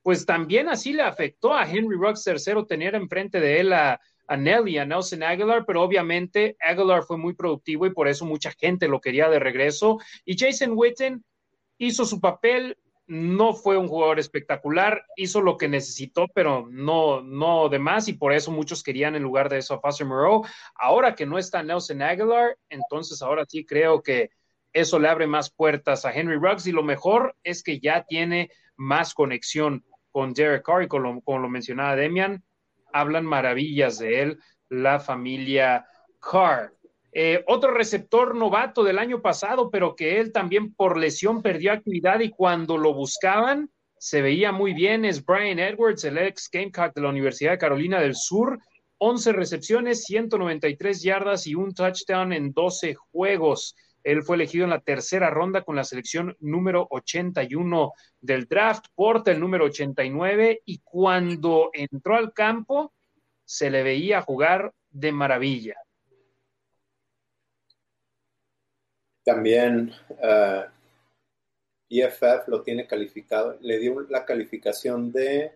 pues 0.03 0.26
también 0.26 0.68
así 0.68 0.93
le 0.93 1.03
afectó 1.03 1.55
a 1.55 1.70
Henry 1.70 1.97
Ruggs 1.97 2.26
III 2.26 2.66
tener 2.66 2.97
enfrente 2.97 3.39
de 3.39 3.61
él 3.61 3.72
a, 3.72 4.01
a 4.26 4.37
Nelly, 4.37 4.78
a 4.78 4.84
Nelson 4.84 5.22
Aguilar, 5.22 5.64
pero 5.64 5.84
obviamente 5.84 6.57
Aguilar 6.59 7.05
fue 7.05 7.16
muy 7.16 7.34
productivo 7.34 7.87
y 7.87 7.95
por 7.95 8.09
eso 8.09 8.24
mucha 8.24 8.51
gente 8.51 8.89
lo 8.89 9.01
quería 9.01 9.28
de 9.28 9.39
regreso. 9.39 10.01
Y 10.24 10.37
Jason 10.37 10.72
Witten 10.74 11.22
hizo 11.78 12.05
su 12.05 12.20
papel 12.20 12.76
no 13.07 13.55
fue 13.55 13.77
un 13.77 13.89
jugador 13.89 14.19
espectacular, 14.19 15.05
hizo 15.17 15.41
lo 15.41 15.57
que 15.57 15.69
necesitó, 15.69 16.27
pero 16.35 16.67
no, 16.71 17.23
no 17.23 17.69
de 17.69 17.79
más, 17.79 18.09
y 18.09 18.15
por 18.15 18.33
eso 18.33 18.51
muchos 18.51 18.83
querían 18.83 19.15
en 19.15 19.23
lugar 19.23 19.49
de 19.49 19.59
eso 19.59 19.75
a 19.75 19.81
Foster 19.81 20.07
Moreau. 20.07 20.45
Ahora 20.75 21.15
que 21.15 21.27
no 21.27 21.39
está 21.39 21.63
Nelson 21.63 22.03
Aguilar, 22.03 22.59
entonces 22.69 23.23
ahora 23.23 23.45
sí 23.47 23.65
creo 23.65 24.03
que 24.03 24.31
eso 24.73 24.99
le 24.99 25.09
abre 25.09 25.27
más 25.27 25.51
puertas 25.51 26.05
a 26.05 26.13
Henry 26.13 26.37
Ruggs, 26.37 26.67
y 26.67 26.73
lo 26.73 26.83
mejor 26.83 27.37
es 27.43 27.63
que 27.63 27.79
ya 27.79 28.05
tiene 28.05 28.51
más 28.77 29.15
conexión 29.15 29.85
con 30.11 30.33
Derek 30.33 30.65
Carr, 30.65 30.83
y 30.83 30.89
como 30.89 31.23
lo 31.39 31.49
mencionaba 31.49 31.97
Demian, 31.97 32.45
hablan 32.93 33.25
maravillas 33.25 33.99
de 33.99 34.23
él, 34.23 34.41
la 34.69 34.99
familia 34.99 35.87
Carr. 36.21 36.76
Eh, 37.19 37.43
otro 37.47 37.71
receptor 37.71 38.35
novato 38.35 38.85
del 38.85 38.99
año 38.99 39.23
pasado, 39.23 39.71
pero 39.71 39.97
que 39.97 40.21
él 40.21 40.33
también 40.33 40.75
por 40.75 40.99
lesión 40.99 41.41
perdió 41.41 41.73
actividad 41.73 42.21
y 42.21 42.29
cuando 42.29 42.77
lo 42.77 42.93
buscaban 42.93 43.71
se 43.97 44.21
veía 44.21 44.53
muy 44.53 44.75
bien, 44.75 45.07
es 45.07 45.25
Brian 45.25 45.59
Edwards, 45.59 46.05
el 46.05 46.19
ex 46.19 46.51
Gamecock 46.53 46.95
de 46.95 47.01
la 47.01 47.09
Universidad 47.09 47.53
de 47.53 47.59
Carolina 47.59 48.03
del 48.03 48.14
Sur. 48.14 48.59
11 48.99 49.33
recepciones, 49.33 50.05
193 50.05 51.03
yardas 51.03 51.47
y 51.47 51.55
un 51.55 51.73
touchdown 51.73 52.35
en 52.35 52.53
12 52.53 52.95
juegos. 53.11 53.75
Él 54.05 54.23
fue 54.23 54.37
elegido 54.37 54.64
en 54.64 54.71
la 54.71 54.81
tercera 54.81 55.31
ronda 55.31 55.62
con 55.62 55.75
la 55.75 55.85
selección 55.85 56.37
número 56.41 56.87
81 56.91 57.93
del 58.21 58.45
draft, 58.45 58.89
porta 58.95 59.31
el 59.31 59.41
número 59.41 59.64
89 59.64 60.61
y 60.67 60.81
cuando 60.85 61.71
entró 61.73 62.14
al 62.14 62.35
campo 62.35 62.93
se 63.47 63.71
le 63.71 63.83
veía 63.83 64.21
jugar 64.21 64.75
de 64.91 65.12
maravilla. 65.12 65.77
También 69.27 69.93
EFF 71.91 72.22
eh, 72.22 72.43
e 72.47 72.51
lo 72.51 72.62
tiene 72.62 72.87
calificado, 72.87 73.59
le 73.61 73.81
dio 73.81 74.03
la 74.03 74.24
calificación 74.24 75.11
de, 75.11 75.53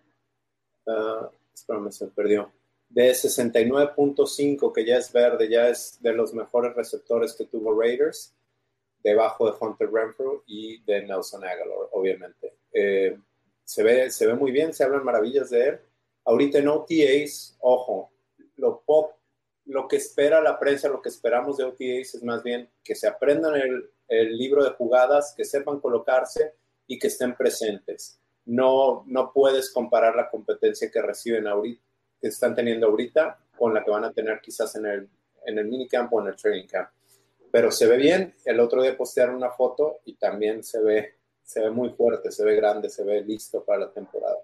uh, 0.87 1.29
espérame, 1.55 1.93
se 1.93 2.09
perdió, 2.09 2.51
de 2.89 3.13
69.5, 3.13 4.73
que 4.73 4.85
ya 4.85 4.97
es 4.97 5.13
verde, 5.13 5.49
ya 5.49 5.69
es 5.69 6.03
de 6.03 6.13
los 6.13 6.35
mejores 6.35 6.75
receptores 6.75 7.33
que 7.35 7.45
tuvo 7.45 7.81
Raiders, 7.81 8.35
debajo 9.05 9.49
de 9.49 9.57
Hunter 9.61 9.89
Renfrew 9.89 10.43
y 10.49 10.83
de 10.83 11.07
Nelson 11.07 11.45
Aguilar, 11.45 11.69
obviamente. 11.93 12.55
Eh, 12.73 13.17
se 13.63 13.85
ve, 13.85 14.11
se 14.11 14.27
ve 14.27 14.35
muy 14.35 14.51
bien, 14.51 14.75
se 14.75 14.83
hablan 14.83 15.05
maravillas 15.05 15.49
de 15.49 15.69
él. 15.69 15.81
Ahorita 16.25 16.59
en 16.59 16.67
OTAs, 16.67 17.57
ojo, 17.61 18.11
lo, 18.57 18.81
pop, 18.81 19.13
lo 19.71 19.87
que 19.87 19.97
espera 19.97 20.41
la 20.41 20.59
prensa, 20.59 20.89
lo 20.89 21.01
que 21.01 21.09
esperamos 21.09 21.57
de 21.57 21.65
OTAs 21.65 22.15
es 22.15 22.23
más 22.23 22.43
bien 22.43 22.69
que 22.83 22.95
se 22.95 23.07
aprendan 23.07 23.55
el, 23.55 23.91
el 24.09 24.37
libro 24.37 24.65
de 24.65 24.71
jugadas, 24.71 25.33
que 25.37 25.45
sepan 25.45 25.81
colocarse 25.81 26.55
y 26.87 26.99
que 26.99 27.07
estén 27.07 27.37
presentes. 27.37 28.21
No, 28.45 29.05
no 29.07 29.33
puedes 29.33 29.73
comparar 29.73 30.17
la 30.17 30.29
competencia 30.29 30.91
que 30.91 31.01
reciben 31.01 31.47
ahorita, 31.47 31.83
que 32.21 32.29
están 32.29 32.55
teniendo 32.55 32.89
ahorita, 32.89 33.39
con 33.57 33.73
la 33.73 33.85
que 33.85 33.91
van 33.91 34.05
a 34.05 34.13
tener 34.13 34.41
quizás 34.41 34.75
en 34.75 34.87
el, 34.87 35.09
en 35.47 35.59
el 35.59 35.67
minicamp 35.67 36.13
o 36.13 36.21
en 36.21 36.29
el 36.29 36.37
training 36.37 36.67
camp. 36.67 36.89
Pero 37.53 37.71
se 37.71 37.87
ve 37.87 37.97
bien. 37.97 38.35
El 38.45 38.59
otro 38.59 38.83
día 38.83 38.97
postearon 38.97 39.37
una 39.37 39.51
foto 39.51 40.01
y 40.05 40.15
también 40.15 40.65
se 40.65 40.83
ve, 40.83 41.15
se 41.45 41.61
ve 41.61 41.71
muy 41.71 41.91
fuerte, 41.91 42.33
se 42.33 42.45
ve 42.45 42.57
grande, 42.57 42.91
se 42.91 43.05
ve 43.05 43.23
listo 43.23 43.65
para 43.65 43.81
la 43.81 43.93
temporada. 43.93 44.39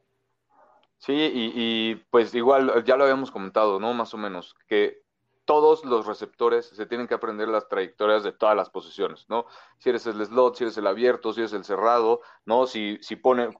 Sí, 0.98 1.12
y, 1.12 1.52
y, 1.54 1.94
pues 2.10 2.34
igual 2.34 2.84
ya 2.84 2.96
lo 2.96 3.04
habíamos 3.04 3.30
comentado, 3.30 3.78
¿no? 3.80 3.92
Más 3.92 4.14
o 4.14 4.16
menos, 4.16 4.54
que 4.66 5.05
todos 5.46 5.84
los 5.84 6.06
receptores 6.06 6.66
se 6.66 6.86
tienen 6.86 7.06
que 7.06 7.14
aprender 7.14 7.48
las 7.48 7.68
trayectorias 7.68 8.24
de 8.24 8.32
todas 8.32 8.56
las 8.56 8.68
posiciones, 8.68 9.26
¿no? 9.28 9.46
Si 9.78 9.88
eres 9.88 10.06
el 10.06 10.22
slot, 10.26 10.56
si 10.56 10.64
eres 10.64 10.76
el 10.76 10.86
abierto, 10.88 11.32
si 11.32 11.40
eres 11.40 11.52
el 11.52 11.64
cerrado, 11.64 12.20
¿no? 12.44 12.66
Si, 12.66 12.98
si 13.00 13.16
pone, 13.16 13.50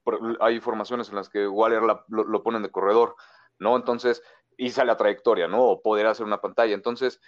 hay 0.41 0.61
formaciones 0.61 1.09
en 1.09 1.14
las 1.14 1.30
que 1.30 1.47
Waller 1.47 1.82
lo, 1.82 2.05
lo, 2.09 2.43
ponen 2.43 2.62
de 2.62 2.70
corredor, 2.70 3.14
¿no? 3.59 3.76
Entonces, 3.76 4.22
y 4.59 4.70
sale 4.70 4.89
la 4.89 4.97
trayectoria, 4.97 5.47
¿no? 5.47 5.62
O 5.62 5.80
poder 5.80 6.07
hacer 6.09 6.26
una 6.26 6.41
pantalla. 6.41 6.74
Entonces, 6.74 7.20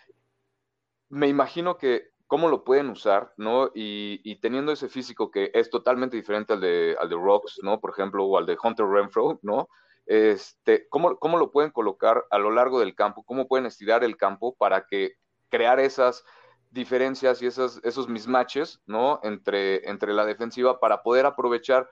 me 1.09 1.29
imagino 1.29 1.79
que 1.79 2.11
cómo 2.27 2.49
lo 2.49 2.65
pueden 2.65 2.91
usar, 2.91 3.33
¿no? 3.37 3.71
Y, 3.75 4.21
y, 4.25 4.41
teniendo 4.41 4.73
ese 4.73 4.89
físico 4.89 5.31
que 5.31 5.53
es 5.55 5.71
totalmente 5.71 6.17
diferente 6.17 6.53
al 6.53 6.61
de, 6.61 6.97
al 7.01 7.09
de 7.09 7.17
Rocks, 7.17 7.61
¿no? 7.63 7.81
Por 7.81 7.91
ejemplo, 7.91 8.25
o 8.25 8.37
al 8.37 8.45
de 8.45 8.59
Hunter 8.61 8.87
Renfro, 8.87 9.39
¿no? 9.43 9.69
Este, 10.09 10.89
¿cómo, 10.89 11.19
¿Cómo 11.19 11.37
lo 11.37 11.51
pueden 11.51 11.71
colocar 11.71 12.25
a 12.31 12.39
lo 12.39 12.51
largo 12.51 12.81
del 12.81 12.95
campo? 12.95 13.25
¿Cómo 13.25 13.47
pueden 13.47 13.67
estirar 13.67 14.03
el 14.05 14.17
campo 14.17 14.57
para 14.57 14.87
que 14.87 15.17
crear 15.51 15.79
esas 15.81 16.25
diferencias 16.71 17.43
y 17.43 17.47
esos 17.47 18.09
mismatches, 18.09 18.81
¿no? 18.87 19.21
Entre, 19.23 19.87
entre 19.89 20.15
la 20.15 20.25
defensiva 20.25 20.81
para 20.81 21.03
poder 21.03 21.27
aprovechar 21.27 21.89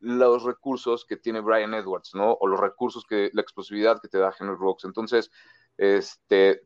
los 0.00 0.44
recursos 0.44 1.04
que 1.04 1.18
tiene 1.18 1.40
Brian 1.40 1.74
Edwards, 1.74 2.14
¿no? 2.14 2.32
O 2.40 2.46
los 2.46 2.58
recursos 2.58 3.04
que, 3.04 3.30
la 3.34 3.42
explosividad 3.42 4.00
que 4.00 4.08
te 4.08 4.18
da 4.18 4.34
Henry 4.38 4.56
Rocks. 4.56 4.84
Entonces, 4.84 5.30
este, 5.76 6.62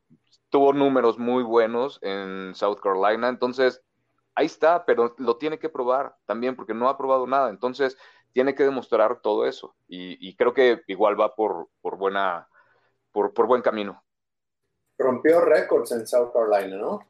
tuvo 0.50 0.72
números 0.72 1.18
muy 1.18 1.42
buenos 1.42 1.98
en 2.02 2.54
South 2.54 2.78
Carolina. 2.80 3.28
Entonces, 3.28 3.82
ahí 4.34 4.46
está, 4.46 4.84
pero 4.84 5.14
lo 5.18 5.36
tiene 5.36 5.58
que 5.58 5.68
probar 5.68 6.14
también 6.26 6.56
porque 6.56 6.74
no 6.74 6.88
ha 6.88 6.96
probado 6.96 7.26
nada. 7.26 7.50
Entonces, 7.50 7.96
tiene 8.32 8.54
que 8.54 8.64
demostrar 8.64 9.20
todo 9.20 9.46
eso. 9.46 9.74
Y, 9.88 10.26
y 10.26 10.36
creo 10.36 10.54
que 10.54 10.82
igual 10.86 11.20
va 11.20 11.34
por, 11.34 11.68
por 11.80 11.96
buena, 11.96 12.48
por, 13.10 13.32
por, 13.32 13.46
buen 13.46 13.62
camino. 13.62 14.02
Rompió 14.98 15.40
récords 15.40 15.92
en 15.92 16.06
South 16.06 16.32
Carolina, 16.32 16.76
¿no? 16.76 17.00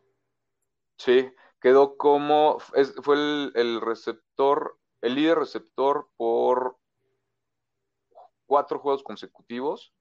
Sí, 0.99 1.33
quedó 1.61 1.97
como, 1.97 2.59
es, 2.75 2.95
fue 3.03 3.17
el, 3.17 3.53
el, 3.55 3.81
receptor, 3.81 4.79
el 5.01 5.15
líder 5.15 5.39
receptor 5.39 6.09
por 6.17 6.77
cuatro 8.47 8.79
juegos 8.79 9.03
consecutivos. 9.03 9.95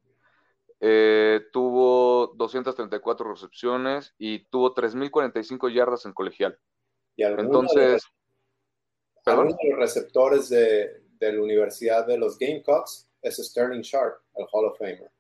Eh, 0.83 1.41
tuvo 1.53 2.33
234 2.35 3.31
recepciones 3.31 4.15
y 4.17 4.45
tuvo 4.45 4.73
3.045 4.73 5.71
yardas 5.71 6.05
en 6.05 6.13
colegial. 6.13 6.59
¿Y 7.15 7.23
Entonces, 7.23 8.01
de, 9.23 9.31
algunos 9.31 9.55
de 9.57 9.69
los 9.69 9.79
receptores 9.79 10.49
de, 10.49 11.03
de 11.21 11.33
la 11.33 11.41
Universidad 11.41 12.05
de 12.05 12.17
los 12.17 12.37
Gamecocks 12.37 13.07
es 13.21 13.37
Sterling 13.37 13.81
Sharp, 13.81 14.21
el 14.35 14.45
Hall 14.51 14.65
of 14.65 14.77
Famer. 14.77 15.11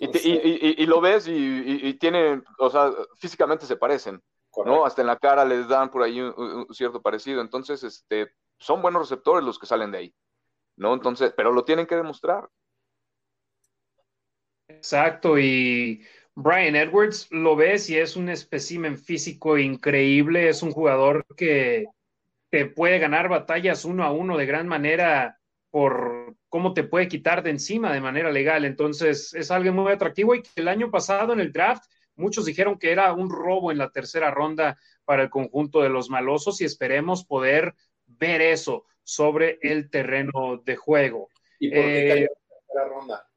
Y, 0.00 0.06
y, 0.06 0.30
y, 0.32 0.82
y, 0.82 0.86
lo 0.86 1.00
ves 1.00 1.26
y, 1.28 1.94
tiene, 1.94 2.42
o 2.58 2.70
sea, 2.70 2.90
físicamente 3.18 3.66
se 3.66 3.76
parecen, 3.76 4.22
Correcto. 4.50 4.74
¿no? 4.74 4.86
Hasta 4.86 5.02
en 5.02 5.08
la 5.08 5.18
cara 5.18 5.44
les 5.44 5.68
dan 5.68 5.90
por 5.90 6.02
ahí 6.02 6.20
un, 6.20 6.32
un, 6.36 6.74
cierto 6.74 7.02
parecido. 7.02 7.42
Entonces, 7.42 7.82
este, 7.82 8.32
son 8.58 8.80
buenos 8.80 9.02
receptores 9.02 9.44
los 9.44 9.58
que 9.58 9.66
salen 9.66 9.90
de 9.90 9.98
ahí, 9.98 10.14
¿no? 10.76 10.94
Entonces, 10.94 11.34
pero 11.36 11.52
lo 11.52 11.64
tienen 11.64 11.86
que 11.86 11.96
demostrar. 11.96 12.48
Exacto, 14.68 15.38
y 15.38 16.06
Brian 16.34 16.76
Edwards 16.76 17.28
lo 17.30 17.54
ves 17.56 17.90
y 17.90 17.98
es 17.98 18.16
un 18.16 18.30
espécimen 18.30 18.96
físico 18.96 19.58
increíble, 19.58 20.48
es 20.48 20.62
un 20.62 20.70
jugador 20.70 21.26
que 21.36 21.86
te 22.52 22.66
puede 22.66 22.98
ganar 22.98 23.30
batallas 23.30 23.86
uno 23.86 24.04
a 24.04 24.12
uno 24.12 24.36
de 24.36 24.44
gran 24.44 24.68
manera 24.68 25.40
por 25.70 26.36
cómo 26.50 26.74
te 26.74 26.84
puede 26.84 27.08
quitar 27.08 27.42
de 27.42 27.48
encima 27.48 27.90
de 27.94 28.02
manera 28.02 28.30
legal. 28.30 28.66
Entonces, 28.66 29.32
es 29.32 29.50
algo 29.50 29.72
muy 29.72 29.90
atractivo 29.90 30.34
y 30.34 30.42
que 30.42 30.50
el 30.56 30.68
año 30.68 30.90
pasado 30.90 31.32
en 31.32 31.40
el 31.40 31.50
draft 31.50 31.84
muchos 32.14 32.44
dijeron 32.44 32.78
que 32.78 32.92
era 32.92 33.10
un 33.14 33.30
robo 33.30 33.72
en 33.72 33.78
la 33.78 33.90
tercera 33.90 34.30
ronda 34.30 34.78
para 35.06 35.22
el 35.22 35.30
conjunto 35.30 35.80
de 35.80 35.88
los 35.88 36.10
malosos 36.10 36.60
y 36.60 36.66
esperemos 36.66 37.24
poder 37.24 37.74
ver 38.04 38.42
eso 38.42 38.84
sobre 39.02 39.58
el 39.62 39.88
terreno 39.88 40.60
de 40.62 40.76
juego. 40.76 41.30
¿Y 41.58 41.70
por 41.70 41.84
qué 41.86 42.06
cayó 42.06 42.20
en 42.20 42.34
la 42.50 42.56
tercera 42.58 42.84
ronda? 42.86 43.28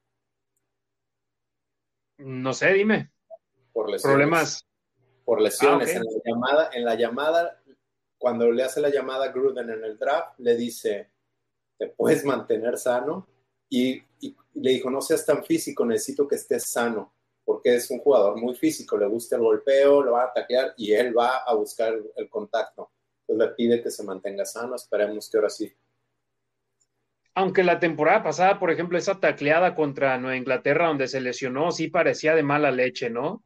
No 2.18 2.54
sé, 2.54 2.74
dime. 2.74 3.12
Por 3.72 3.90
lesiones. 3.90 4.14
Problemas. 4.14 4.68
Por 5.24 5.42
lesiones. 5.42 5.96
Ah, 5.96 6.02
okay. 6.02 6.02
en, 6.02 6.04
la 6.04 6.22
llamada, 6.26 6.70
en 6.74 6.86
la 6.86 6.96
llamada 6.96 7.62
cuando 8.26 8.52
le 8.52 8.64
hace 8.64 8.82
la 8.82 8.90
llamada 8.90 9.26
a 9.26 9.32
Gruden 9.32 9.70
en 9.70 9.84
el 9.84 10.00
draft, 10.00 10.40
le 10.40 10.56
dice, 10.56 11.12
te 11.78 11.90
puedes 11.90 12.26
mantener 12.26 12.76
sano. 12.76 13.28
Y, 13.70 14.02
le 14.56 14.72
dijo, 14.72 14.90
no 14.90 15.00
seas 15.00 15.24
tan 15.24 15.46
físico, 15.46 15.86
necesito 15.86 16.28
que 16.28 16.34
estés 16.34 16.64
sano, 16.72 17.14
porque 17.44 17.76
es 17.76 17.92
un 17.92 18.00
jugador 18.00 18.36
muy 18.42 18.56
físico, 18.56 18.98
le 18.98 19.06
gusta 19.06 19.36
el 19.36 19.44
golpeo, 19.44 20.02
lo 20.02 20.14
va 20.14 20.24
a 20.24 20.26
ataquear 20.30 20.74
y 20.76 20.92
él 20.94 21.16
va 21.16 21.44
a 21.46 21.54
buscar 21.54 21.94
el, 21.94 22.12
el 22.16 22.28
contacto. 22.28 22.90
Entonces 23.28 23.48
le 23.48 23.54
pide 23.54 23.84
que 23.84 23.92
se 23.92 24.04
mantenga 24.04 24.44
sano, 24.44 24.74
esperemos 24.74 25.30
que 25.30 25.38
ahora 25.38 25.52
sí. 25.52 25.72
Aunque 27.36 27.64
la 27.64 27.80
temporada 27.80 28.24
pasada, 28.24 28.58
por 28.58 28.72
ejemplo, 28.72 28.98
esa 28.98 29.20
tacleada 29.20 29.76
contra 29.76 30.18
Nueva 30.18 30.36
Inglaterra 30.36 30.88
donde 30.88 31.08
se 31.08 31.22
lesionó, 31.22 31.72
sí 31.72 31.90
parecía 31.90 32.34
de 32.34 32.42
mala 32.42 32.72
leche, 32.72 33.12
¿no? 33.12 33.44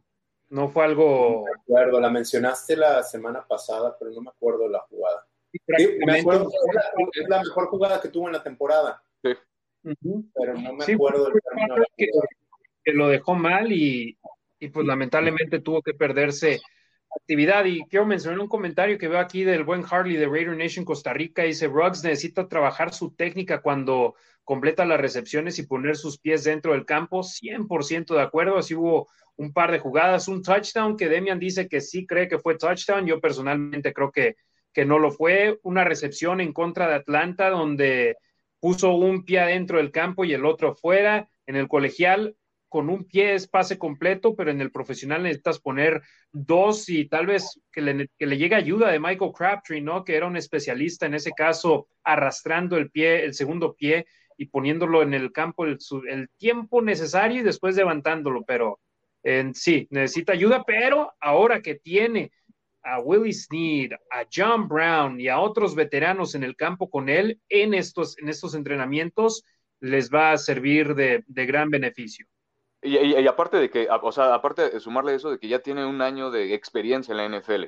No 0.49 0.67
fue 0.67 0.83
algo. 0.83 1.05
No 1.29 1.43
me 1.43 1.61
acuerdo, 1.61 1.99
la 1.99 2.09
mencionaste 2.09 2.75
la 2.75 3.03
semana 3.03 3.45
pasada, 3.47 3.95
pero 3.97 4.11
no 4.11 4.21
me 4.21 4.29
acuerdo 4.29 4.63
de 4.63 4.69
la 4.69 4.79
jugada. 4.81 5.25
Sí, 5.51 5.97
me 6.05 6.19
acuerdo, 6.19 6.47
es, 6.47 6.75
la, 6.75 6.81
es 7.13 7.29
la, 7.29 7.39
mejor 7.39 7.67
jugada 7.67 8.01
que 8.01 8.09
tuvo 8.09 8.27
en 8.27 8.33
la 8.33 8.43
temporada. 8.43 9.01
Sí. 9.23 9.33
Pero 10.33 10.53
no 10.55 10.73
me 10.73 10.85
sí, 10.85 10.93
acuerdo 10.93 11.25
del 11.25 11.41
término. 11.41 11.75
Que, 11.95 12.07
que, 12.83 12.93
lo 12.93 13.07
dejó 13.07 13.35
mal 13.35 13.71
y, 13.71 14.17
y, 14.59 14.69
pues 14.69 14.85
lamentablemente 14.85 15.59
tuvo 15.59 15.81
que 15.81 15.93
perderse 15.93 16.59
actividad. 17.15 17.65
Y 17.65 17.81
quiero 17.85 18.05
mencionar 18.05 18.39
un 18.39 18.47
comentario 18.47 18.97
que 18.97 19.07
veo 19.07 19.19
aquí 19.19 19.43
del 19.43 19.63
buen 19.63 19.83
Harley 19.89 20.17
de 20.17 20.27
Raider 20.27 20.55
Nation 20.55 20.85
Costa 20.85 21.13
Rica. 21.13 21.43
Dice: 21.43 21.67
Ruggs 21.67 22.03
necesita 22.03 22.47
trabajar 22.47 22.93
su 22.93 23.15
técnica 23.15 23.61
cuando 23.61 24.15
completa 24.49 24.83
las 24.83 24.99
recepciones 24.99 25.59
y 25.59 25.67
poner 25.67 25.95
sus 25.95 26.17
pies 26.17 26.43
dentro 26.43 26.71
del 26.73 26.83
campo. 26.83 27.21
100% 27.21 28.15
de 28.15 28.21
acuerdo. 28.23 28.57
Así 28.57 28.73
hubo 28.73 29.07
un 29.35 29.53
par 29.53 29.71
de 29.71 29.77
jugadas, 29.77 30.27
un 30.27 30.41
touchdown 30.41 30.97
que 30.97 31.07
Demian 31.07 31.37
dice 31.37 31.67
que 31.67 31.81
sí 31.81 32.07
cree 32.07 32.27
que 32.27 32.39
fue 32.39 32.57
touchdown, 32.57 33.05
yo 33.05 33.21
personalmente 33.21 33.93
creo 33.93 34.11
que, 34.11 34.37
que 34.73 34.85
no 34.85 34.97
lo 34.97 35.11
fue, 35.11 35.59
una 35.61 35.83
recepción 35.83 36.41
en 36.41 36.51
contra 36.51 36.87
de 36.87 36.95
Atlanta 36.95 37.51
donde 37.51 38.17
puso 38.59 38.95
un 38.95 39.23
pie 39.23 39.41
adentro 39.41 39.77
del 39.77 39.91
campo 39.91 40.25
y 40.25 40.33
el 40.33 40.43
otro 40.43 40.73
fuera, 40.73 41.29
en 41.45 41.55
el 41.55 41.67
colegial 41.67 42.35
con 42.69 42.89
un 42.89 43.05
pie 43.05 43.35
es 43.35 43.47
pase 43.47 43.77
completo, 43.77 44.35
pero 44.35 44.49
en 44.49 44.61
el 44.61 44.71
profesional 44.71 45.21
necesitas 45.21 45.59
poner 45.59 46.01
dos 46.31 46.89
y 46.89 47.05
tal 47.05 47.27
vez 47.27 47.61
que 47.71 47.81
le, 47.81 48.09
que 48.17 48.25
le 48.25 48.37
llegue 48.37 48.55
ayuda 48.55 48.89
de 48.89 48.99
Michael 48.99 49.31
Crabtree, 49.31 49.81
¿no? 49.81 50.03
Que 50.03 50.15
era 50.15 50.25
un 50.25 50.37
especialista 50.37 51.05
en 51.05 51.13
ese 51.13 51.31
caso, 51.33 51.87
arrastrando 52.03 52.77
el 52.77 52.89
pie, 52.89 53.25
el 53.25 53.35
segundo 53.35 53.75
pie 53.75 54.07
y 54.39 54.45
poniéndolo 54.45 55.01
en 55.01 55.13
el 55.13 55.33
campo 55.33 55.65
el, 55.65 55.77
tiempo 56.37 56.81
necesario 56.81 57.41
y 57.41 57.43
después 57.43 57.75
levantándolo, 57.75 58.45
pero 58.45 58.79
sí, 59.53 59.85
necesita 59.91 60.31
ayuda, 60.31 60.63
pero 60.65 61.11
ahora 61.19 61.61
que 61.61 61.75
tiene 61.75 62.31
a 62.81 63.01
Willie 63.01 63.33
Snead, 63.33 63.91
a 64.09 64.25
John 64.33 64.69
Brown 64.69 65.19
y 65.19 65.27
a 65.27 65.39
otros 65.39 65.75
veteranos 65.75 66.35
en 66.35 66.45
el 66.45 66.55
campo 66.55 66.89
con 66.89 67.09
él 67.09 67.41
en 67.49 67.73
estos, 67.73 68.17
en 68.17 68.29
estos 68.29 68.55
entrenamientos, 68.55 69.43
les 69.81 70.09
va 70.09 70.31
a 70.31 70.37
servir 70.37 70.95
de, 70.95 71.25
de 71.27 71.45
gran 71.45 71.69
beneficio. 71.69 72.25
Y, 72.81 72.97
y, 72.97 73.19
y, 73.19 73.27
aparte 73.27 73.57
de 73.57 73.69
que, 73.69 73.89
o 73.89 74.11
sea, 74.13 74.33
aparte 74.33 74.69
de 74.69 74.79
sumarle 74.79 75.15
eso 75.15 75.29
de 75.29 75.37
que 75.37 75.49
ya 75.49 75.59
tiene 75.59 75.85
un 75.85 76.01
año 76.01 76.31
de 76.31 76.53
experiencia 76.53 77.11
en 77.11 77.17
la 77.17 77.39
NFL, 77.39 77.65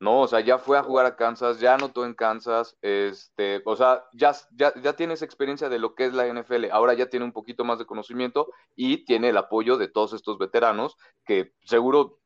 ¿no? 0.00 0.20
O 0.20 0.28
sea, 0.28 0.40
ya 0.40 0.58
fue 0.58 0.78
a 0.78 0.82
jugar 0.82 1.06
a 1.06 1.16
Kansas, 1.16 1.60
ya 1.60 1.74
anotó 1.74 2.04
en 2.04 2.14
Kansas, 2.14 2.76
este, 2.82 3.62
o 3.64 3.76
sea, 3.76 4.04
ya, 4.12 4.32
ya, 4.52 4.72
ya 4.82 4.94
tiene 4.94 5.14
esa 5.14 5.24
experiencia 5.24 5.68
de 5.68 5.78
lo 5.78 5.94
que 5.94 6.06
es 6.06 6.12
la 6.14 6.26
NFL, 6.26 6.70
ahora 6.70 6.94
ya 6.94 7.08
tiene 7.08 7.24
un 7.24 7.32
poquito 7.32 7.64
más 7.64 7.78
de 7.78 7.86
conocimiento 7.86 8.48
y 8.74 9.04
tiene 9.04 9.30
el 9.30 9.36
apoyo 9.36 9.76
de 9.76 9.88
todos 9.88 10.12
estos 10.12 10.38
veteranos 10.38 10.96
que 11.24 11.52
seguro 11.64 12.20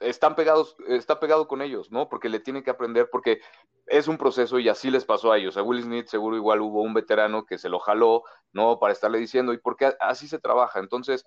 están 0.00 0.34
pegados, 0.34 0.76
está 0.88 1.20
pegado 1.20 1.46
con 1.46 1.60
ellos, 1.60 1.90
¿no? 1.92 2.08
Porque 2.08 2.30
le 2.30 2.40
tiene 2.40 2.62
que 2.62 2.70
aprender, 2.70 3.10
porque 3.10 3.40
es 3.86 4.08
un 4.08 4.16
proceso 4.16 4.58
y 4.58 4.68
así 4.68 4.90
les 4.90 5.04
pasó 5.04 5.30
a 5.30 5.38
ellos. 5.38 5.56
A 5.56 5.62
Will 5.62 5.82
Smith 5.82 6.06
seguro 6.06 6.36
igual 6.36 6.60
hubo 6.62 6.82
un 6.82 6.94
veterano 6.94 7.44
que 7.44 7.58
se 7.58 7.68
lo 7.68 7.78
jaló, 7.78 8.22
¿no? 8.52 8.78
Para 8.78 8.94
estarle 8.94 9.18
diciendo, 9.18 9.52
y 9.52 9.58
porque 9.58 9.92
así 10.00 10.26
se 10.26 10.38
trabaja. 10.38 10.80
Entonces, 10.80 11.26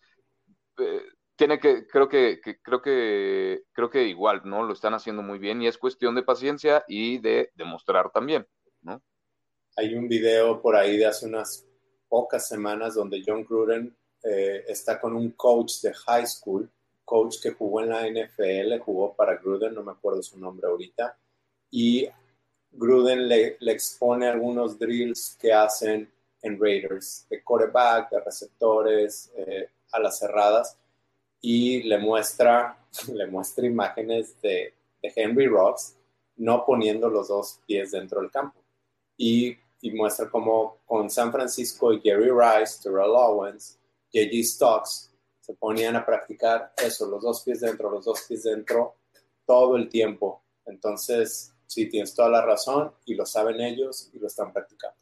eh, 0.79 1.03
tiene 1.35 1.59
que, 1.59 1.87
creo 1.87 2.07
que, 2.07 2.39
creo 2.61 2.81
que, 2.81 3.63
creo 3.71 3.89
que 3.89 4.03
igual, 4.03 4.41
¿no? 4.45 4.63
Lo 4.63 4.73
están 4.73 4.93
haciendo 4.93 5.21
muy 5.21 5.39
bien 5.39 5.61
y 5.61 5.67
es 5.67 5.77
cuestión 5.77 6.15
de 6.15 6.23
paciencia 6.23 6.83
y 6.87 7.19
de 7.19 7.51
demostrar 7.55 8.11
también, 8.11 8.45
¿no? 8.81 9.01
Hay 9.75 9.95
un 9.95 10.07
video 10.07 10.61
por 10.61 10.75
ahí 10.75 10.97
de 10.97 11.07
hace 11.07 11.25
unas 11.25 11.65
pocas 12.07 12.47
semanas 12.47 12.93
donde 12.93 13.23
John 13.25 13.43
Gruden 13.43 13.95
eh, 14.23 14.63
está 14.67 15.01
con 15.01 15.15
un 15.15 15.31
coach 15.31 15.81
de 15.81 15.93
high 15.93 16.27
school, 16.27 16.69
coach 17.03 17.37
que 17.41 17.51
jugó 17.51 17.81
en 17.81 17.89
la 17.89 18.07
NFL, 18.07 18.77
jugó 18.79 19.15
para 19.15 19.37
Gruden, 19.37 19.73
no 19.73 19.83
me 19.83 19.91
acuerdo 19.91 20.21
su 20.21 20.39
nombre 20.39 20.67
ahorita, 20.67 21.17
y 21.71 22.07
Gruden 22.71 23.27
le, 23.27 23.57
expone 23.61 24.27
algunos 24.27 24.77
drills 24.77 25.35
que 25.39 25.51
hacen 25.51 26.11
en 26.41 26.59
Raiders, 26.59 27.25
de 27.29 27.43
quarterback, 27.43 28.11
de 28.11 28.19
receptores, 28.19 29.31
eh, 29.35 29.69
a 29.91 29.99
las 29.99 30.19
cerradas, 30.19 30.77
y 31.45 31.83
le 31.83 31.97
muestra, 31.97 32.77
le 33.13 33.27
muestra 33.27 33.67
imágenes 33.67 34.41
de, 34.41 34.73
de 35.01 35.13
Henry 35.15 35.47
Rocks 35.47 35.95
no 36.37 36.65
poniendo 36.65 37.09
los 37.09 37.27
dos 37.27 37.59
pies 37.67 37.91
dentro 37.91 38.21
del 38.21 38.31
campo. 38.31 38.59
Y, 39.17 39.55
y 39.81 39.91
muestra 39.91 40.29
cómo 40.29 40.79
con 40.85 41.09
San 41.09 41.31
Francisco 41.31 41.93
y 41.93 41.99
Gary 41.99 42.31
Rice, 42.31 42.81
Terrell 42.81 43.11
Owens, 43.13 43.77
J.G. 44.11 44.43
Stocks 44.43 45.11
se 45.39 45.53
ponían 45.55 45.95
a 45.97 46.05
practicar 46.05 46.73
eso, 46.77 47.05
los 47.07 47.21
dos 47.21 47.43
pies 47.43 47.59
dentro, 47.59 47.91
los 47.91 48.05
dos 48.05 48.21
pies 48.27 48.43
dentro, 48.43 48.95
todo 49.45 49.75
el 49.75 49.89
tiempo. 49.89 50.41
Entonces, 50.65 51.53
sí, 51.67 51.87
tienes 51.87 52.15
toda 52.15 52.29
la 52.29 52.41
razón 52.41 52.93
y 53.05 53.15
lo 53.15 53.25
saben 53.25 53.59
ellos 53.59 54.09
y 54.13 54.19
lo 54.19 54.27
están 54.27 54.53
practicando. 54.53 54.95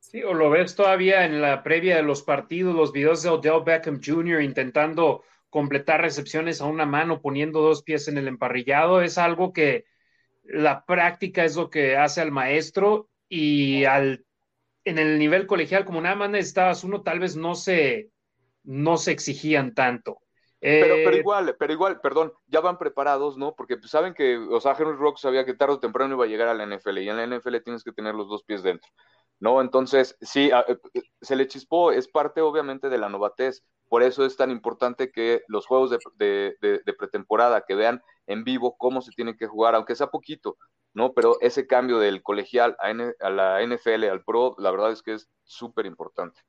Sí, 0.00 0.22
o 0.22 0.32
lo 0.32 0.48
ves 0.48 0.74
todavía 0.74 1.26
en 1.26 1.42
la 1.42 1.62
previa 1.62 1.96
de 1.96 2.02
los 2.02 2.22
partidos, 2.22 2.74
los 2.74 2.92
videos 2.92 3.22
de 3.22 3.28
Odell 3.28 3.62
Beckham 3.62 4.00
Jr. 4.02 4.40
intentando 4.40 5.22
completar 5.50 6.00
recepciones 6.00 6.60
a 6.60 6.66
una 6.66 6.86
mano, 6.86 7.20
poniendo 7.20 7.60
dos 7.60 7.82
pies 7.82 8.08
en 8.08 8.18
el 8.18 8.28
emparrillado, 8.28 9.02
es 9.02 9.18
algo 9.18 9.52
que 9.52 9.84
la 10.44 10.84
práctica 10.84 11.44
es 11.44 11.56
lo 11.56 11.70
que 11.70 11.96
hace 11.96 12.20
al 12.20 12.32
maestro 12.32 13.08
y 13.28 13.84
al 13.84 14.24
en 14.84 14.98
el 14.98 15.18
nivel 15.18 15.46
colegial, 15.46 15.84
como 15.84 16.00
nada 16.00 16.16
más 16.16 16.30
necesitabas 16.30 16.82
uno, 16.82 17.02
tal 17.02 17.20
vez 17.20 17.36
no 17.36 17.54
se, 17.54 18.10
no 18.62 18.96
se 18.96 19.12
exigían 19.12 19.74
tanto. 19.74 20.20
Pero, 20.60 20.94
pero, 20.96 21.16
eh, 21.16 21.20
igual, 21.20 21.56
pero 21.58 21.72
igual, 21.72 22.00
perdón, 22.00 22.32
ya 22.46 22.60
van 22.60 22.78
preparados, 22.78 23.36
¿no? 23.36 23.54
Porque 23.54 23.76
pues, 23.76 23.90
saben 23.90 24.12
que, 24.12 24.36
o 24.38 24.60
sea, 24.60 24.74
Henry 24.76 24.96
Rock 24.96 25.18
sabía 25.18 25.44
que 25.44 25.54
tarde 25.54 25.74
o 25.74 25.80
temprano 25.80 26.14
iba 26.14 26.24
a 26.24 26.28
llegar 26.28 26.48
a 26.48 26.54
la 26.54 26.64
NFL 26.64 26.98
y 26.98 27.08
en 27.08 27.16
la 27.16 27.26
NFL 27.26 27.58
tienes 27.62 27.84
que 27.84 27.92
tener 27.92 28.14
los 28.14 28.28
dos 28.28 28.42
pies 28.42 28.62
dentro, 28.62 28.90
¿no? 29.40 29.60
Entonces, 29.60 30.16
sí, 30.20 30.50
eh, 30.68 30.78
se 31.20 31.36
le 31.36 31.46
chispó, 31.46 31.92
es 31.92 32.08
parte 32.08 32.40
obviamente 32.40 32.88
de 32.88 32.98
la 32.98 33.08
novatez, 33.08 33.64
por 33.88 34.02
eso 34.02 34.24
es 34.24 34.36
tan 34.36 34.50
importante 34.50 35.10
que 35.10 35.42
los 35.48 35.66
juegos 35.66 35.90
de, 36.16 36.56
de, 36.60 36.94
pretemporada, 36.94 37.64
que 37.66 37.74
vean 37.74 38.02
en 38.26 38.44
vivo 38.44 38.76
cómo 38.76 39.00
se 39.00 39.12
tiene 39.12 39.36
que 39.36 39.46
jugar, 39.46 39.74
aunque 39.74 39.94
sea 39.94 40.08
poquito, 40.08 40.58
¿no? 40.92 41.14
Pero 41.14 41.38
ese 41.40 41.66
cambio 41.66 41.98
del 41.98 42.22
colegial 42.22 42.76
a, 42.80 42.88
a 43.26 43.30
la 43.30 43.62
NFL, 43.62 44.04
al 44.04 44.24
pro, 44.24 44.54
la 44.58 44.70
verdad 44.70 44.92
es 44.92 45.02
que 45.02 45.14
es 45.14 45.30
súper 45.44 45.86
importante. 45.86 46.40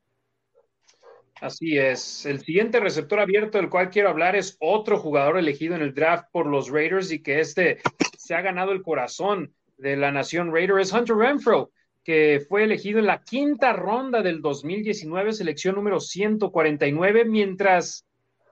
Así 1.41 1.77
es. 1.77 2.25
El 2.25 2.41
siguiente 2.41 2.81
receptor 2.81 3.19
abierto 3.21 3.57
del 3.57 3.69
cual 3.69 3.89
quiero 3.89 4.09
hablar 4.09 4.35
es 4.35 4.57
otro 4.59 4.99
jugador 4.99 5.37
elegido 5.37 5.75
en 5.75 5.81
el 5.81 5.93
draft 5.93 6.25
por 6.33 6.45
los 6.45 6.69
Raiders 6.69 7.11
y 7.13 7.23
que 7.23 7.39
este 7.39 7.79
se 8.17 8.35
ha 8.35 8.41
ganado 8.41 8.73
el 8.73 8.81
corazón 8.81 9.55
de 9.77 9.95
la 9.95 10.11
nación 10.11 10.53
Raider, 10.53 10.79
es 10.79 10.91
Hunter 10.91 11.15
Renfro, 11.15 11.71
que 12.09 12.43
fue 12.49 12.63
elegido 12.63 12.97
en 12.97 13.05
la 13.05 13.21
quinta 13.21 13.71
ronda 13.71 14.23
del 14.23 14.41
2019, 14.41 15.31
selección 15.31 15.75
número 15.75 15.99
149, 15.99 17.23
mientras 17.23 18.03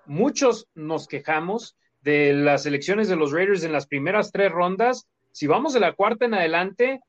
muchos 0.06 0.68
nos 0.76 1.08
quejamos 1.08 1.76
de 2.02 2.34
las 2.34 2.68
elecciones 2.68 3.08
de 3.08 3.16
los 3.16 3.32
Raiders 3.32 3.64
en 3.64 3.72
las 3.72 3.88
primeras 3.88 4.32
tres 4.32 4.52
rondas. 4.52 5.08
Si 5.32 5.48
vamos 5.48 5.74
de 5.74 5.80
la 5.80 5.94
cuarta 5.94 6.26
en 6.26 6.36
adelante, 6.36 7.00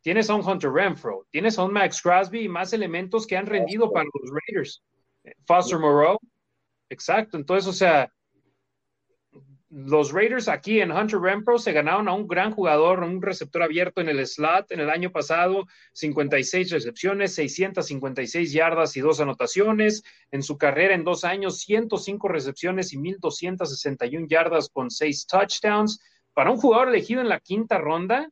tienes 0.00 0.28
a 0.28 0.34
un 0.34 0.44
Hunter 0.44 0.72
Renfro, 0.72 1.24
tienes 1.30 1.56
a 1.56 1.62
un 1.62 1.72
Max 1.72 2.02
Crosby 2.02 2.40
y 2.40 2.48
más 2.48 2.72
elementos 2.72 3.24
que 3.24 3.36
han 3.36 3.46
rendido 3.46 3.92
para 3.92 4.06
los 4.06 4.28
Raiders. 4.28 4.82
Foster 5.46 5.78
Moreau. 5.78 6.18
Exacto. 6.88 7.36
Entonces, 7.36 7.68
o 7.68 7.72
sea, 7.72 8.12
los 9.74 10.12
Raiders 10.12 10.48
aquí 10.48 10.82
en 10.82 10.92
Hunter 10.92 11.18
Renfro 11.18 11.56
se 11.56 11.72
ganaron 11.72 12.06
a 12.06 12.12
un 12.12 12.28
gran 12.28 12.52
jugador, 12.52 13.02
un 13.02 13.22
receptor 13.22 13.62
abierto 13.62 14.02
en 14.02 14.10
el 14.10 14.26
slot 14.26 14.70
en 14.70 14.80
el 14.80 14.90
año 14.90 15.10
pasado, 15.10 15.66
56 15.94 16.70
recepciones, 16.70 17.34
656 17.34 18.52
yardas 18.52 18.94
y 18.98 19.00
dos 19.00 19.20
anotaciones. 19.20 20.02
En 20.30 20.42
su 20.42 20.58
carrera 20.58 20.94
en 20.94 21.04
dos 21.04 21.24
años, 21.24 21.60
105 21.60 22.28
recepciones 22.28 22.92
y 22.92 22.98
1261 22.98 24.26
yardas 24.28 24.68
con 24.68 24.90
seis 24.90 25.26
touchdowns. 25.26 26.02
Para 26.34 26.50
un 26.50 26.58
jugador 26.58 26.88
elegido 26.88 27.22
en 27.22 27.30
la 27.30 27.40
quinta 27.40 27.78
ronda, 27.78 28.28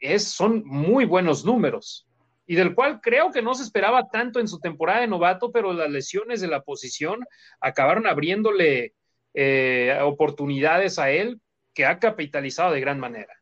es, 0.00 0.24
son 0.24 0.64
muy 0.66 1.04
buenos 1.04 1.44
números 1.44 2.08
y 2.46 2.56
del 2.56 2.74
cual 2.74 3.00
creo 3.00 3.30
que 3.30 3.42
no 3.42 3.54
se 3.54 3.62
esperaba 3.62 4.08
tanto 4.08 4.40
en 4.40 4.48
su 4.48 4.58
temporada 4.58 5.02
de 5.02 5.06
novato, 5.06 5.52
pero 5.52 5.72
las 5.72 5.88
lesiones 5.88 6.40
de 6.40 6.48
la 6.48 6.62
posición 6.62 7.20
acabaron 7.60 8.08
abriéndole 8.08 8.94
eh, 9.34 9.98
oportunidades 10.02 10.98
a 10.98 11.10
él 11.10 11.40
que 11.74 11.86
ha 11.86 11.98
capitalizado 11.98 12.72
de 12.72 12.80
gran 12.80 13.00
manera. 13.00 13.34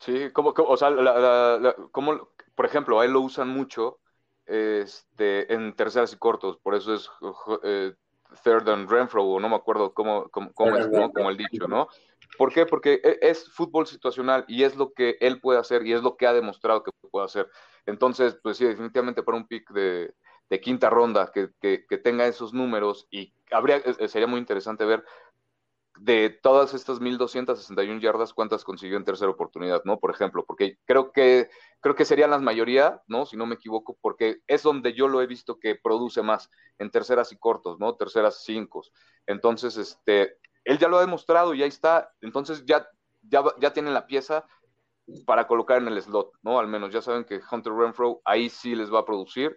Sí, 0.00 0.30
como, 0.32 0.54
o 0.56 0.76
sea, 0.76 0.90
como, 1.90 2.30
por 2.54 2.66
ejemplo, 2.66 3.00
a 3.00 3.04
él 3.04 3.12
lo 3.12 3.20
usan 3.20 3.48
mucho 3.48 3.98
este, 4.44 5.52
en 5.52 5.74
terceras 5.74 6.12
y 6.12 6.16
cortos, 6.18 6.58
por 6.58 6.74
eso 6.74 6.94
es 6.94 7.10
eh, 7.64 7.92
third 8.44 8.68
and 8.68 8.88
Renfro, 8.88 9.24
o 9.24 9.40
no 9.40 9.48
me 9.48 9.56
acuerdo 9.56 9.92
cómo, 9.94 10.28
cómo, 10.30 10.76
es, 10.76 10.88
¿no? 10.88 11.10
como 11.10 11.30
el 11.30 11.36
dicho, 11.36 11.66
¿no? 11.66 11.88
¿Por 12.38 12.52
qué? 12.52 12.66
Porque 12.66 13.00
e, 13.02 13.18
es 13.22 13.50
fútbol 13.50 13.86
situacional 13.86 14.44
y 14.48 14.64
es 14.64 14.76
lo 14.76 14.92
que 14.92 15.16
él 15.20 15.40
puede 15.40 15.58
hacer 15.58 15.86
y 15.86 15.92
es 15.92 16.02
lo 16.02 16.16
que 16.16 16.26
ha 16.26 16.32
demostrado 16.32 16.82
que 16.82 16.90
puede 17.10 17.24
hacer. 17.24 17.48
Entonces, 17.86 18.38
pues 18.42 18.58
sí, 18.58 18.64
definitivamente 18.64 19.22
para 19.22 19.38
un 19.38 19.46
pick 19.46 19.70
de, 19.70 20.14
quinta 20.60 20.90
ronda 20.90 21.32
que, 21.32 21.48
tenga 21.98 22.26
esos 22.26 22.54
números 22.54 23.06
y 23.10 23.34
habría, 23.50 23.76
eh, 23.78 23.96
eh, 23.98 24.08
sería 24.08 24.26
muy 24.26 24.38
interesante 24.38 24.84
ver 24.84 25.04
de 25.98 26.30
todas 26.30 26.74
estas 26.74 27.00
1261 27.00 28.00
yardas, 28.00 28.34
cuántas 28.34 28.64
consiguió 28.64 28.96
en 28.98 29.04
tercera 29.04 29.30
oportunidad, 29.30 29.82
¿no? 29.84 29.98
Por 29.98 30.10
ejemplo, 30.10 30.44
porque 30.44 30.78
creo 30.84 31.10
que, 31.10 31.48
creo 31.80 31.94
que 31.94 32.04
serían 32.04 32.30
las 32.30 32.42
mayoría, 32.42 33.02
¿no? 33.06 33.24
Si 33.24 33.36
no 33.36 33.46
me 33.46 33.54
equivoco, 33.54 33.96
porque 34.00 34.40
es 34.46 34.62
donde 34.62 34.92
yo 34.92 35.08
lo 35.08 35.22
he 35.22 35.26
visto 35.26 35.58
que 35.58 35.74
produce 35.74 36.22
más, 36.22 36.50
en 36.78 36.90
terceras 36.90 37.32
y 37.32 37.38
cortos, 37.38 37.78
¿no? 37.78 37.94
Terceras 37.96 38.42
cinco. 38.44 38.82
Entonces, 39.26 39.76
este, 39.78 40.38
él 40.64 40.78
ya 40.78 40.88
lo 40.88 40.98
ha 40.98 41.00
demostrado 41.00 41.54
y 41.54 41.62
ahí 41.62 41.68
está. 41.68 42.12
Entonces 42.20 42.64
ya, 42.66 42.86
ya, 43.22 43.42
ya 43.58 43.72
tienen 43.72 43.94
la 43.94 44.06
pieza 44.06 44.44
para 45.24 45.46
colocar 45.46 45.80
en 45.80 45.88
el 45.88 46.02
slot, 46.02 46.32
¿no? 46.42 46.58
Al 46.58 46.66
menos 46.66 46.92
ya 46.92 47.00
saben 47.00 47.24
que 47.24 47.40
Hunter 47.50 47.72
Renfro 47.72 48.20
ahí 48.24 48.50
sí 48.50 48.74
les 48.74 48.92
va 48.92 49.00
a 49.00 49.04
producir 49.04 49.56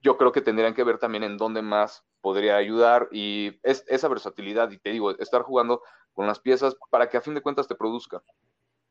yo 0.00 0.16
creo 0.16 0.32
que 0.32 0.40
tendrían 0.40 0.74
que 0.74 0.84
ver 0.84 0.98
también 0.98 1.24
en 1.24 1.36
dónde 1.36 1.62
más 1.62 2.04
podría 2.20 2.56
ayudar 2.56 3.08
y 3.10 3.58
es, 3.62 3.84
esa 3.88 4.08
versatilidad 4.08 4.70
y 4.70 4.78
te 4.78 4.90
digo, 4.90 5.10
estar 5.18 5.42
jugando 5.42 5.82
con 6.12 6.26
las 6.26 6.40
piezas 6.40 6.76
para 6.90 7.08
que 7.08 7.16
a 7.16 7.20
fin 7.20 7.34
de 7.34 7.42
cuentas 7.42 7.68
te 7.68 7.74
produzca, 7.74 8.22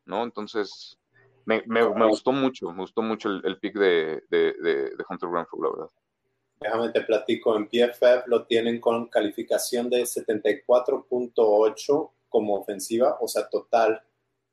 ¿no? 0.04 0.24
Entonces, 0.24 0.98
me, 1.44 1.62
gustó 2.06 2.32
mucho, 2.32 2.72
me 2.72 2.82
gustó 2.82 3.02
mucho 3.02 3.28
el, 3.28 3.58
pick 3.58 3.74
de, 3.74 4.22
de, 4.28 4.92
Hunter 5.08 5.28
Renfro, 5.28 5.62
la 5.62 5.70
verdad. 5.70 5.90
Déjame 6.60 6.88
te 6.90 7.02
platico, 7.02 7.56
en 7.56 7.68
PFF 7.68 8.26
lo 8.26 8.44
tienen 8.44 8.80
con 8.80 9.06
calificación 9.06 9.88
de 9.88 10.02
74.8 10.02 12.10
como 12.28 12.56
ofensiva, 12.56 13.16
o 13.20 13.28
sea, 13.28 13.48
total 13.48 14.02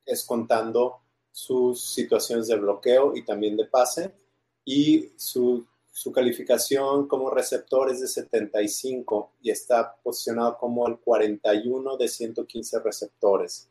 es 0.05 0.23
contando 0.25 1.01
sus 1.31 1.93
situaciones 1.93 2.47
de 2.47 2.55
bloqueo 2.55 3.13
y 3.15 3.23
también 3.23 3.57
de 3.57 3.65
pase 3.65 4.15
y 4.63 5.11
su, 5.17 5.67
calificación 6.11 7.07
como 7.07 7.29
receptor 7.29 7.89
es 7.89 8.01
de 8.01 8.07
75 8.07 9.33
y 9.41 9.49
está 9.49 9.95
posicionado 9.95 10.57
como 10.57 10.87
el 10.87 10.99
41 10.99 11.97
de 11.97 12.07
115 12.07 12.79
receptores. 12.79 13.69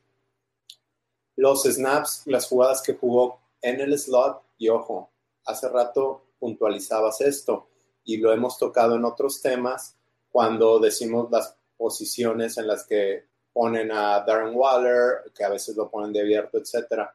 Los 1.37 1.65
snaps, 1.65 2.23
las 2.27 2.49
jugadas 2.49 2.83
que 2.83 2.95
jugó 2.95 3.41
en 3.63 3.81
el 3.81 3.99
slot 3.99 4.43
y 4.59 4.69
ojo, 4.69 5.11
hace 5.45 5.69
rato 5.69 6.23
puntualizabas 6.39 7.21
esto 7.21 7.69
y 8.05 8.17
lo 8.17 8.33
hemos 8.33 8.59
tocado 8.59 8.97
en 8.97 9.05
otros 9.05 9.41
temas 9.41 9.97
cuando 10.31 10.79
decimos 10.79 11.31
las 11.31 11.57
posiciones 11.77 12.59
en 12.59 12.67
las 12.67 12.87
que 12.87 13.25
ponen 13.53 13.91
a 13.93 14.21
Darren 14.21 14.55
Waller, 14.55 15.33
que 15.35 15.45
a 15.45 15.49
veces 15.49 15.77
lo 15.77 15.91
ponen 15.91 16.13
de 16.13 16.21
abierto, 16.21 16.59
etc. 16.59 17.09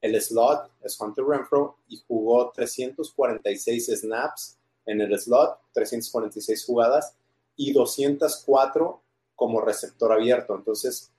El 0.00 0.20
slot 0.20 0.70
es 0.82 1.00
Hunter 1.00 1.24
Renfro 1.24 1.78
y 1.88 2.02
jugó 2.06 2.50
346 2.54 4.00
snaps 4.00 4.55
en 4.86 5.00
el 5.00 5.18
slot, 5.18 5.58
346 5.72 6.64
jugadas 6.64 7.14
y 7.56 7.72
204 7.72 9.02
como 9.34 9.60
receptor 9.60 10.12
abierto. 10.12 10.54
Entonces, 10.54 11.12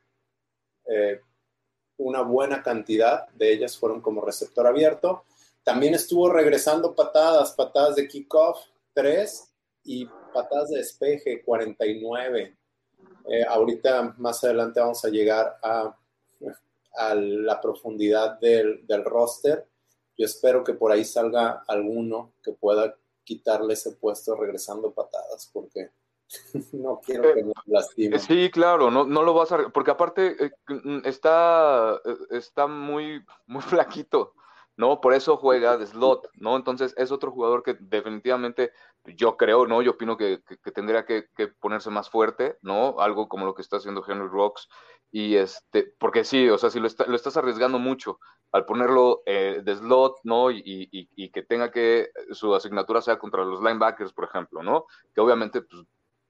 eh, 0.86 1.22
una 1.98 2.22
buena 2.22 2.64
cantidad 2.64 3.28
de 3.30 3.54
ellas 3.54 3.78
fueron 3.78 4.02
como 4.02 4.22
receptor 4.22 4.66
abierto. 4.68 5.24
También 5.64 5.94
estuvo 5.94 6.30
regresando 6.32 6.96
patadas, 6.96 7.52
patadas 7.52 7.96
de 7.96 8.08
kickoff 8.08 8.60
3 8.94 9.50
y 9.84 10.06
patadas 10.34 10.70
de 10.70 10.78
despeje 10.78 11.44
49. 11.44 12.56
Eh, 13.30 13.44
ahorita 13.44 14.16
más 14.18 14.44
adelante 14.44 14.80
vamos 14.80 15.04
a 15.04 15.10
llegar 15.10 15.58
a, 15.62 15.98
a 16.96 17.16
la 17.16 17.60
profundidad 17.60 18.40
del, 18.40 18.86
del, 18.88 19.04
roster. 19.04 19.68
Yo 20.18 20.26
espero 20.26 20.64
que 20.64 20.74
por 20.74 20.92
ahí 20.92 21.04
salga 21.04 21.64
alguno 21.68 22.32
que 22.44 22.54
pueda 22.54 22.96
quitarle 23.28 23.74
ese 23.74 23.92
puesto 23.92 24.36
regresando 24.36 24.94
patadas, 24.94 25.50
porque 25.52 25.92
no 26.72 27.02
quiero 27.06 27.34
que 27.34 27.44
me 27.44 27.54
lastime. 27.66 28.18
Sí, 28.20 28.50
claro, 28.50 28.90
no, 28.90 29.04
no 29.06 29.22
lo 29.22 29.34
vas 29.34 29.52
a... 29.52 29.70
Porque 29.70 29.92
aparte 29.92 30.46
eh, 30.46 30.52
está, 31.04 32.00
eh, 32.06 32.18
está 32.32 32.68
muy, 32.68 33.22
muy 33.46 33.62
flaquito. 33.62 34.34
¿No? 34.78 35.02
Por 35.02 35.14
eso 35.14 35.38
juega 35.38 35.76
de 35.78 35.88
slot, 35.88 36.30
¿no? 36.36 36.56
Entonces 36.56 36.94
es 36.98 37.12
otro 37.12 37.32
jugador 37.32 37.64
que 37.64 37.76
definitivamente 37.80 38.72
yo 39.06 39.36
creo, 39.36 39.66
¿no? 39.66 39.82
Yo 39.82 39.92
opino 39.92 40.16
que, 40.18 40.42
tendría 40.74 41.06
que, 41.06 41.28
ponerse 41.60 41.90
más 41.90 42.10
fuerte, 42.10 42.58
¿no? 42.62 43.00
Algo 43.00 43.28
como 43.28 43.46
lo 43.46 43.56
que 43.56 43.64
está 43.64 43.78
haciendo 43.78 44.04
Henry 44.08 44.28
Rocks. 44.28 44.70
Y 45.12 45.36
este, 45.36 45.94
porque 46.00 46.24
sí, 46.24 46.48
o 46.50 46.58
sea, 46.58 46.70
si 46.70 46.80
lo, 46.80 46.88
lo 47.08 47.16
estás 47.16 47.38
arriesgando 47.38 47.80
mucho 47.80 48.20
al 48.52 48.66
ponerlo 48.66 49.24
eh, 49.26 49.62
de 49.64 49.76
slot, 49.76 50.18
¿no? 50.24 50.52
Y, 50.52 51.30
que 51.34 51.44
tenga 51.44 51.72
que 51.72 52.12
su 52.32 52.54
asignatura 52.54 53.02
sea 53.02 53.18
contra 53.18 53.44
los 53.44 53.62
linebackers, 53.62 54.14
por 54.14 54.26
ejemplo, 54.26 54.62
¿no? 54.62 54.86
Que 55.14 55.22
obviamente, 55.22 55.62
pues, 55.62 55.84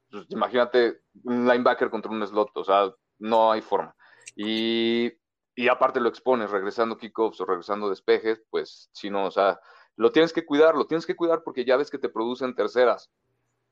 pues 0.09 0.25
imagínate 0.29 1.01
un 1.23 1.47
linebacker 1.47 1.89
contra 1.89 2.11
un 2.11 2.25
slot, 2.25 2.51
o 2.55 2.63
sea, 2.63 2.91
no 3.19 3.51
hay 3.51 3.61
forma. 3.61 3.95
Y 4.35 5.11
y 5.57 5.69
aparte 5.69 5.99
lo 5.99 6.07
expones 6.07 6.51
regresando 6.51 6.99
kickoffs 6.99 7.41
o 7.41 7.45
regresando 7.45 7.89
despejes, 7.89 8.39
pues 8.51 8.91
si 8.93 9.09
no, 9.09 9.25
o 9.25 9.31
sea, 9.31 9.59
lo 9.95 10.11
tienes 10.11 10.31
que 10.31 10.45
cuidar, 10.45 10.75
lo 10.75 10.85
tienes 10.85 11.07
que 11.07 11.15
cuidar 11.15 11.41
porque 11.43 11.65
ya 11.65 11.77
ves 11.77 11.89
que 11.89 11.97
te 11.97 12.09
producen 12.09 12.53
terceras, 12.53 13.09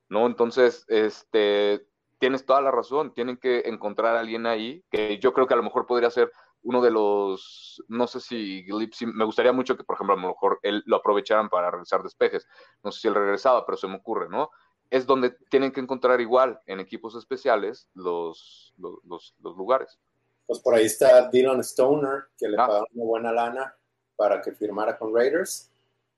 ¿no? 0.09 0.25
Entonces, 0.25 0.83
este, 0.87 1.87
tienes 2.17 2.43
toda 2.43 2.61
la 2.61 2.71
razón, 2.71 3.13
tienen 3.13 3.37
que 3.37 3.59
encontrar 3.67 4.15
a 4.15 4.21
alguien 4.21 4.47
ahí, 4.47 4.83
que 4.89 5.19
yo 5.19 5.31
creo 5.31 5.45
que 5.45 5.53
a 5.53 5.57
lo 5.57 5.61
mejor 5.61 5.85
podría 5.85 6.09
ser 6.09 6.31
uno 6.63 6.81
de 6.81 6.89
los, 6.89 7.83
no 7.87 8.07
sé 8.07 8.19
si 8.19 8.65
me 9.05 9.25
gustaría 9.25 9.53
mucho 9.53 9.77
que, 9.77 9.83
por 9.83 9.95
ejemplo, 9.95 10.15
a 10.15 10.19
lo 10.19 10.29
mejor 10.29 10.59
él 10.63 10.81
lo 10.87 10.95
aprovecharan 10.95 11.49
para 11.49 11.69
regresar 11.69 12.01
despejes, 12.01 12.47
no 12.83 12.91
sé 12.91 13.01
si 13.01 13.07
él 13.09 13.13
regresaba, 13.13 13.63
pero 13.63 13.77
se 13.77 13.87
me 13.87 13.97
ocurre, 13.97 14.27
¿no? 14.27 14.49
Es 14.89 15.05
donde 15.05 15.37
tienen 15.51 15.71
que 15.71 15.81
encontrar 15.81 16.19
igual 16.19 16.59
en 16.65 16.79
equipos 16.79 17.13
especiales 17.13 17.91
los, 17.93 18.73
los 18.77 19.35
lugares 19.55 19.99
pues 20.45 20.59
por 20.59 20.75
ahí 20.75 20.85
está 20.85 21.29
Dylan 21.29 21.59
Stoner, 21.61 22.25
que 22.37 22.47
le 22.47 22.57
ah. 22.57 22.67
pagaron 22.67 22.87
una 22.93 23.05
buena 23.05 23.31
lana 23.31 23.75
para 24.15 24.41
que 24.41 24.51
firmara 24.51 24.97
con 24.97 25.13
Raiders, 25.13 25.69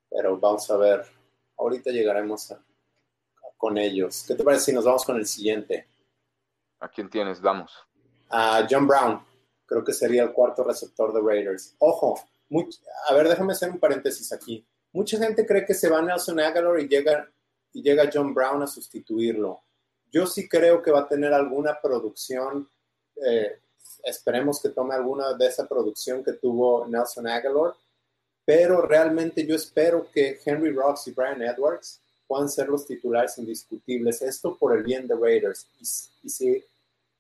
pero 0.10 0.38
vamos 0.38 0.70
a 0.70 0.78
ver, 0.78 1.06
ahorita 1.58 1.92
llegaremos 1.92 2.54
con 3.58 3.78
ellos. 3.78 4.24
¿Qué 4.28 4.36
te 4.36 4.44
parece 4.44 4.66
si 4.66 4.74
nos 4.74 4.86
vamos 4.86 5.04
con 5.04 5.18
el 5.18 5.26
siguiente? 5.26 5.88
¿A 6.80 6.90
quién 6.90 7.10
tienes? 7.10 7.42
Vamos. 7.42 7.74
A 8.30 8.68
John 8.70 8.88
Brown, 8.88 9.22
creo 9.66 9.84
que 9.84 9.94
sería 9.94 10.24
el 10.24 10.34
cuarto 10.34 10.64
receptor 10.64 11.14
de 11.14 11.22
Raiders. 11.22 11.76
Ojo, 11.80 12.20
a 13.10 13.14
ver, 13.14 13.28
déjame 13.28 13.54
hacer 13.54 13.72
un 13.72 13.80
paréntesis 13.80 14.32
aquí. 14.32 14.66
Mucha 14.94 15.18
gente 15.18 15.46
cree 15.46 15.66
que 15.66 15.74
se 15.74 15.90
va 15.90 16.02
Nelson 16.02 16.40
Aguilar 16.40 16.80
y 16.80 16.88
llega, 16.88 17.30
y 17.74 17.82
llega 17.82 18.10
John 18.12 18.34
Brown 18.34 18.62
a 18.64 18.68
sustituirlo. 18.68 19.64
Yo 20.12 20.26
sí 20.26 20.48
creo 20.48 20.82
que 20.82 20.92
va 20.92 21.02
a 21.02 21.08
tener 21.08 21.34
alguna 21.34 21.80
producción 21.82 22.70
eh, 23.26 23.60
esperemos 24.08 24.62
que 24.62 24.70
tome 24.70 24.96
alguna 24.96 25.34
de 25.34 25.48
esa 25.48 25.68
producción 25.68 26.24
que 26.24 26.34
tuvo 26.34 26.88
Nelson 26.88 27.28
Aguilar, 27.28 27.74
pero 28.46 28.82
realmente 28.82 29.46
yo 29.46 29.56
espero 29.56 30.08
que 30.12 30.40
Henry 30.44 30.72
Rocks 30.72 31.08
y 31.08 31.12
Brian 31.12 31.42
Edwards 31.42 32.00
puedan 32.26 32.50
ser 32.50 32.70
los 32.70 32.86
titulares 32.86 33.38
indiscutibles. 33.38 34.22
Esto 34.22 34.56
por 34.58 34.76
el 34.76 34.84
bien 34.84 35.08
de 35.08 35.16
Raiders. 35.16 35.68
Y, 36.24 36.30
si, 36.30 36.64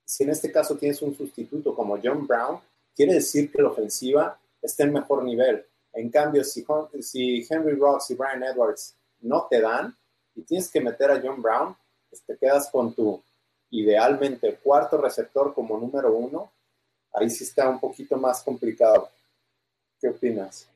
si 0.05 0.23
en 0.23 0.29
este 0.29 0.51
caso 0.51 0.77
tienes 0.77 1.01
un 1.01 1.13
sustituto 1.15 1.75
como 1.75 1.99
John 2.01 2.25
Brown, 2.25 2.61
quiere 2.95 3.15
decir 3.15 3.51
que 3.51 3.61
la 3.61 3.69
ofensiva 3.69 4.39
está 4.61 4.83
en 4.83 4.93
mejor 4.93 5.23
nivel. 5.23 5.65
En 5.91 6.09
cambio, 6.09 6.43
si, 6.45 6.65
si 7.01 7.45
Henry 7.49 7.75
Rocks 7.75 8.11
y 8.11 8.15
Brian 8.15 8.43
Edwards 8.43 8.95
no 9.19 9.47
te 9.49 9.59
dan 9.59 9.93
y 10.35 10.43
tienes 10.43 10.71
que 10.71 10.79
meter 10.79 11.11
a 11.11 11.21
John 11.21 11.41
Brown, 11.41 11.75
pues 12.09 12.21
te 12.21 12.37
quedas 12.37 12.69
con 12.71 12.93
tu 12.93 13.21
idealmente 13.71 14.55
cuarto 14.63 14.97
receptor 14.97 15.53
como 15.53 15.77
número 15.77 16.13
uno 16.15 16.51
ahí 17.19 17.29
sí 17.29 17.43
está 17.43 17.69
un 17.69 17.79
poquito 17.79 18.17
más 18.17 18.43
complicado. 18.43 19.09
¿Qué 19.99 20.09
opinas? 20.09 20.69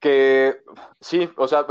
Que 0.00 0.62
sí, 1.00 1.28
o 1.36 1.48
sea, 1.48 1.66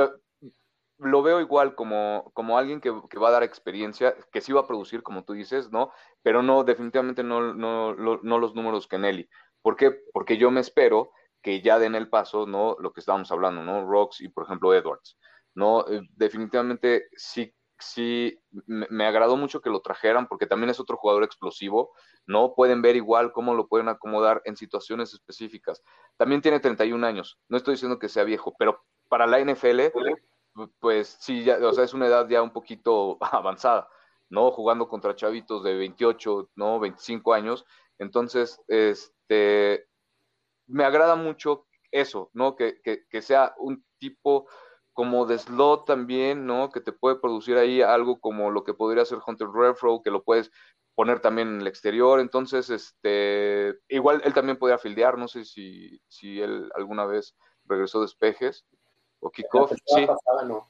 lo 1.00 1.22
veo 1.22 1.40
igual 1.42 1.76
como, 1.76 2.32
como 2.34 2.58
alguien 2.58 2.82
que, 2.82 2.90
va 2.90 3.28
a 3.28 3.32
dar 3.32 3.44
experiencia, 3.44 4.16
que 4.32 4.42
sí 4.42 4.52
va 4.52 4.62
a 4.62 4.68
producir, 4.68 5.04
como 5.04 5.24
tú 5.24 5.34
dices, 5.34 5.72
¿no? 5.72 5.92
Pero 6.24 6.42
no, 6.42 6.64
definitivamente 6.64 7.24
no, 7.24 7.54
no, 7.54 7.94
no 7.96 8.40
los 8.40 8.56
números 8.56 8.88
que 8.88 8.98
Nelly. 8.98 9.30
¿Por 9.62 9.76
qué? 9.76 9.92
Porque 10.14 10.38
yo 10.38 10.50
me 10.50 10.62
espero 10.62 11.12
que 11.42 11.62
ya 11.62 11.80
den 11.80 11.96
el 11.96 12.10
paso, 12.10 12.46
¿no? 12.46 12.76
Lo 12.80 12.92
que 12.94 13.02
estábamos 13.02 13.32
hablando, 13.32 13.64
¿no? 13.64 13.86
Rocks 13.86 14.22
y, 14.22 14.30
por 14.30 14.46
ejemplo, 14.46 14.74
Edwards, 14.74 15.18
¿no? 15.54 15.88
Eh, 15.88 16.02
definitivamente 16.16 17.10
sí 17.16 17.54
sí 17.80 18.40
me, 18.66 19.06
agradó 19.06 19.38
mucho 19.38 19.62
que 19.62 19.70
lo 19.70 19.82
trajeran 19.82 20.28
porque 20.28 20.48
también 20.48 20.70
es 20.70 20.80
otro 20.80 20.98
jugador 20.98 21.24
explosivo, 21.24 21.94
¿no? 22.26 22.54
Pueden 22.56 22.82
ver 22.82 22.96
igual 22.96 23.32
cómo 23.32 23.54
lo 23.54 23.68
pueden 23.68 23.90
acomodar 23.90 24.42
en 24.46 24.56
situaciones 24.56 25.14
específicas. 25.14 25.84
También 26.18 26.42
tiene 26.42 26.60
31 26.60 27.06
años, 27.06 27.40
no 27.48 27.58
estoy 27.58 27.76
diciendo 27.76 28.00
que 28.00 28.10
sea 28.10 28.24
viejo, 28.24 28.56
pero 28.58 28.84
para 29.10 29.28
la 29.28 29.40
NFL, 29.40 29.82
pues 30.80 31.18
sí, 31.20 31.44
ya, 31.44 31.58
o 31.58 31.74
sea, 31.74 31.84
es 31.84 31.94
una 31.94 32.08
edad 32.08 32.28
ya 32.28 32.42
un 32.42 32.52
poquito 32.52 33.18
avanzada, 33.22 33.88
¿no? 34.30 34.52
Jugando 34.52 34.88
contra 34.88 35.16
chavitos 35.16 35.64
de 35.64 35.76
28, 35.76 36.52
¿no? 36.56 36.80
25 36.80 37.34
años. 37.34 37.66
Entonces, 38.00 38.62
este, 38.68 39.88
me 40.68 40.84
agrada 40.84 41.16
mucho 41.16 41.68
eso, 41.92 42.30
¿no? 42.34 42.56
Que, 42.56 42.82
que 42.84 43.22
sea 43.22 43.56
un 43.58 43.86
tipo 44.00 44.48
como 44.98 45.28
de 45.28 45.38
slot 45.38 45.86
también, 45.86 46.48
¿no? 46.48 46.72
Que 46.72 46.82
te 46.82 46.92
puede 46.92 47.18
producir 47.18 47.56
ahí 47.56 47.84
algo 47.84 48.20
como 48.20 48.50
lo 48.50 48.64
que 48.64 48.74
podría 48.74 49.04
hacer 49.04 49.20
Hunter 49.24 49.48
Renfro, 49.48 50.02
que 50.02 50.10
lo 50.10 50.24
puedes 50.24 50.50
poner 50.96 51.20
también 51.20 51.50
en 51.50 51.62
el 51.62 51.68
exterior. 51.68 52.20
Entonces, 52.20 52.72
este, 52.72 53.78
igual 53.90 54.24
él 54.26 54.34
también 54.34 54.58
podría 54.58 54.80
fildear, 54.80 55.16
no 55.20 55.28
sé 55.28 55.46
si, 55.46 56.02
si 56.08 56.42
él 56.42 56.72
alguna 56.74 57.06
vez 57.06 57.36
regresó 57.66 58.02
despejes 58.02 58.66
o 59.20 59.30
kickoff. 59.30 59.72
Sí. 59.86 60.08
no. 60.46 60.68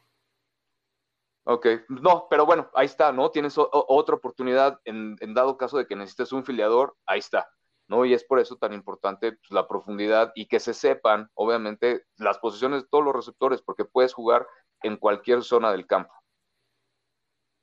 Ok, 1.46 1.66
no, 1.88 2.28
pero 2.30 2.46
bueno, 2.46 2.70
ahí 2.74 2.88
está, 2.88 3.14
¿no? 3.14 3.32
Tienes 3.32 3.56
otra 3.58 4.16
oportunidad 4.16 4.82
en, 4.84 5.16
en, 5.22 5.34
dado 5.36 5.56
caso 5.56 5.78
de 5.78 5.88
que 5.88 5.96
necesites 5.96 6.34
un 6.34 6.44
filiador, 6.44 6.98
ahí 7.06 7.20
está. 7.20 7.50
¿No? 7.88 8.06
Y 8.06 8.14
es 8.14 8.24
por 8.24 8.40
eso 8.40 8.58
tan 8.58 8.74
importante 8.74 9.34
pues, 9.34 9.52
la 9.52 9.68
profundidad 9.68 10.32
y 10.36 10.48
que 10.48 10.60
se 10.60 10.74
sepan, 10.74 11.30
obviamente, 11.34 12.04
las 12.18 12.38
posiciones 12.40 12.84
de 12.84 12.88
todos 12.90 13.04
los 13.04 13.16
receptores, 13.16 13.62
porque 13.62 13.86
puedes 13.86 14.14
jugar 14.14 14.48
en 14.82 14.98
cualquier 14.98 15.44
zona 15.44 15.72
del 15.72 15.88
campo. 15.88 16.14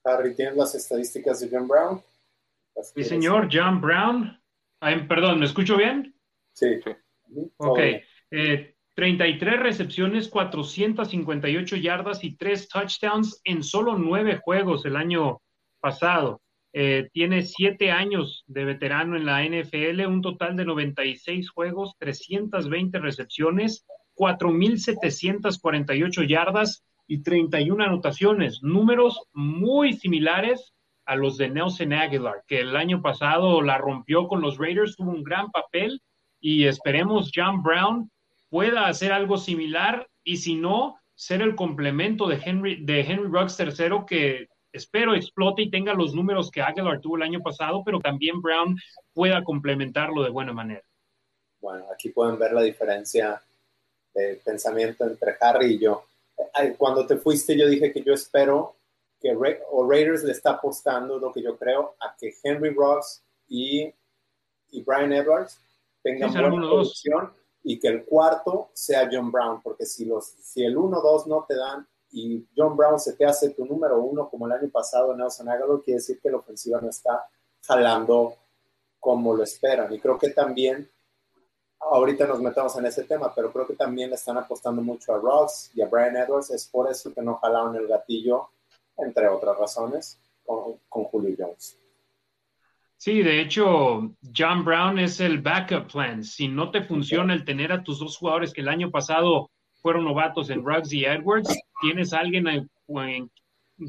Harry, 0.04 0.34
¿tienes 0.34 0.56
las 0.56 0.74
estadísticas 0.74 1.40
de 1.40 1.48
John 1.50 1.66
Brown? 1.66 2.02
Sí, 2.82 3.04
señor, 3.04 3.48
John 3.50 3.80
Brown. 3.80 4.40
perdón, 5.08 5.38
¿me 5.38 5.46
escucho 5.46 5.76
bien? 5.76 6.14
Sí. 6.52 6.80
Ok. 7.56 7.78
33 8.30 9.54
eh, 9.54 9.56
recepciones, 9.56 10.28
458 10.28 11.76
yardas 11.76 12.22
y 12.24 12.36
3 12.36 12.68
touchdowns 12.68 13.40
en 13.44 13.62
solo 13.62 13.96
9 13.96 14.40
juegos 14.42 14.84
el 14.84 14.96
año 14.96 15.40
pasado. 15.80 16.42
Eh, 16.76 17.08
tiene 17.12 17.44
siete 17.44 17.92
años 17.92 18.42
de 18.48 18.64
veterano 18.64 19.16
en 19.16 19.26
la 19.26 19.44
NFL, 19.44 20.08
un 20.08 20.22
total 20.22 20.56
de 20.56 20.64
96 20.64 21.48
juegos, 21.48 21.94
320 22.00 22.98
recepciones, 22.98 23.86
4.748 24.16 26.26
yardas 26.26 26.84
y 27.06 27.22
31 27.22 27.84
anotaciones. 27.84 28.60
Números 28.64 29.22
muy 29.32 29.92
similares 29.92 30.74
a 31.04 31.14
los 31.14 31.36
de 31.36 31.48
Nelson 31.48 31.92
Aguilar, 31.92 32.42
que 32.48 32.62
el 32.62 32.74
año 32.74 33.02
pasado 33.02 33.62
la 33.62 33.78
rompió 33.78 34.26
con 34.26 34.40
los 34.40 34.58
Raiders, 34.58 34.96
tuvo 34.96 35.12
un 35.12 35.22
gran 35.22 35.52
papel 35.52 36.02
y 36.40 36.64
esperemos 36.64 37.30
John 37.32 37.62
Brown 37.62 38.10
pueda 38.50 38.88
hacer 38.88 39.12
algo 39.12 39.38
similar 39.38 40.08
y 40.24 40.38
si 40.38 40.56
no, 40.56 40.96
ser 41.14 41.40
el 41.40 41.54
complemento 41.54 42.26
de 42.26 42.40
Henry, 42.44 42.84
de 42.84 43.02
Henry 43.02 43.28
Ruggs 43.28 43.60
III 43.60 44.06
que 44.08 44.48
espero 44.74 45.14
explote 45.14 45.62
y 45.62 45.70
tenga 45.70 45.94
los 45.94 46.14
números 46.14 46.50
que 46.50 46.60
Aguilar 46.60 47.00
tuvo 47.00 47.16
el 47.16 47.22
año 47.22 47.40
pasado, 47.40 47.82
pero 47.84 48.00
también 48.00 48.42
Brown 48.42 48.76
pueda 49.12 49.42
complementarlo 49.44 50.22
de 50.22 50.30
buena 50.30 50.52
manera. 50.52 50.82
Bueno, 51.60 51.86
aquí 51.92 52.10
pueden 52.10 52.38
ver 52.38 52.52
la 52.52 52.62
diferencia 52.62 53.40
de 54.12 54.40
pensamiento 54.44 55.04
entre 55.04 55.36
Harry 55.40 55.74
y 55.74 55.78
yo. 55.78 56.04
Cuando 56.76 57.06
te 57.06 57.16
fuiste, 57.16 57.56
yo 57.56 57.68
dije 57.68 57.92
que 57.92 58.02
yo 58.02 58.12
espero 58.12 58.76
que 59.20 59.34
o 59.70 59.88
Raiders 59.88 60.24
le 60.24 60.32
está 60.32 60.50
apostando 60.50 61.18
lo 61.18 61.32
que 61.32 61.42
yo 61.42 61.56
creo 61.56 61.94
a 62.00 62.14
que 62.18 62.34
Henry 62.42 62.70
Ross 62.70 63.22
y, 63.48 63.92
y 64.70 64.82
Brian 64.82 65.12
Edwards 65.12 65.58
tengan 66.02 66.32
buena 66.32 66.50
producción 66.50 67.32
y 67.62 67.78
que 67.78 67.88
el 67.88 68.04
cuarto 68.04 68.70
sea 68.74 69.08
John 69.10 69.32
Brown, 69.32 69.62
porque 69.62 69.86
si, 69.86 70.04
los, 70.04 70.26
si 70.26 70.64
el 70.64 70.76
1-2 70.76 71.26
no 71.26 71.46
te 71.48 71.56
dan 71.56 71.86
y 72.14 72.46
John 72.56 72.76
Brown 72.76 73.00
se 73.00 73.14
te 73.14 73.26
hace 73.26 73.50
tu 73.50 73.66
número 73.66 74.00
uno 74.00 74.28
como 74.30 74.46
el 74.46 74.52
año 74.52 74.70
pasado 74.70 75.10
en 75.10 75.18
Nelson 75.18 75.48
Aguilar, 75.48 75.80
quiere 75.84 75.98
decir 75.98 76.20
que 76.22 76.30
la 76.30 76.36
ofensiva 76.36 76.80
no 76.80 76.88
está 76.88 77.26
jalando 77.66 78.36
como 79.00 79.34
lo 79.34 79.42
esperan. 79.42 79.92
Y 79.92 79.98
creo 79.98 80.16
que 80.16 80.30
también, 80.30 80.88
ahorita 81.80 82.28
nos 82.28 82.40
metemos 82.40 82.76
en 82.78 82.86
ese 82.86 83.02
tema, 83.02 83.34
pero 83.34 83.52
creo 83.52 83.66
que 83.66 83.74
también 83.74 84.10
le 84.10 84.14
están 84.14 84.38
apostando 84.38 84.80
mucho 84.80 85.12
a 85.12 85.18
Ross 85.18 85.72
y 85.74 85.82
a 85.82 85.88
Brian 85.88 86.16
Edwards. 86.16 86.50
Es 86.50 86.68
por 86.68 86.88
eso 86.88 87.12
que 87.12 87.20
no 87.20 87.34
jalaron 87.34 87.74
el 87.74 87.88
gatillo, 87.88 88.50
entre 88.96 89.26
otras 89.26 89.58
razones, 89.58 90.20
con, 90.46 90.78
con 90.88 91.04
Julio 91.04 91.34
Jones. 91.36 91.76
Sí, 92.96 93.22
de 93.22 93.40
hecho, 93.40 94.14
John 94.34 94.64
Brown 94.64 95.00
es 95.00 95.18
el 95.18 95.42
backup 95.42 95.90
plan. 95.90 96.22
Si 96.22 96.46
no 96.46 96.70
te 96.70 96.84
funciona 96.84 97.34
el 97.34 97.44
tener 97.44 97.72
a 97.72 97.82
tus 97.82 97.98
dos 97.98 98.16
jugadores 98.16 98.52
que 98.52 98.60
el 98.60 98.68
año 98.68 98.92
pasado 98.92 99.50
fueron 99.84 100.06
novatos 100.06 100.48
en 100.48 100.64
Ruggs 100.64 100.94
y 100.94 101.04
Edwards, 101.04 101.54
tienes 101.82 102.14
a 102.14 102.20
alguien 102.20 102.70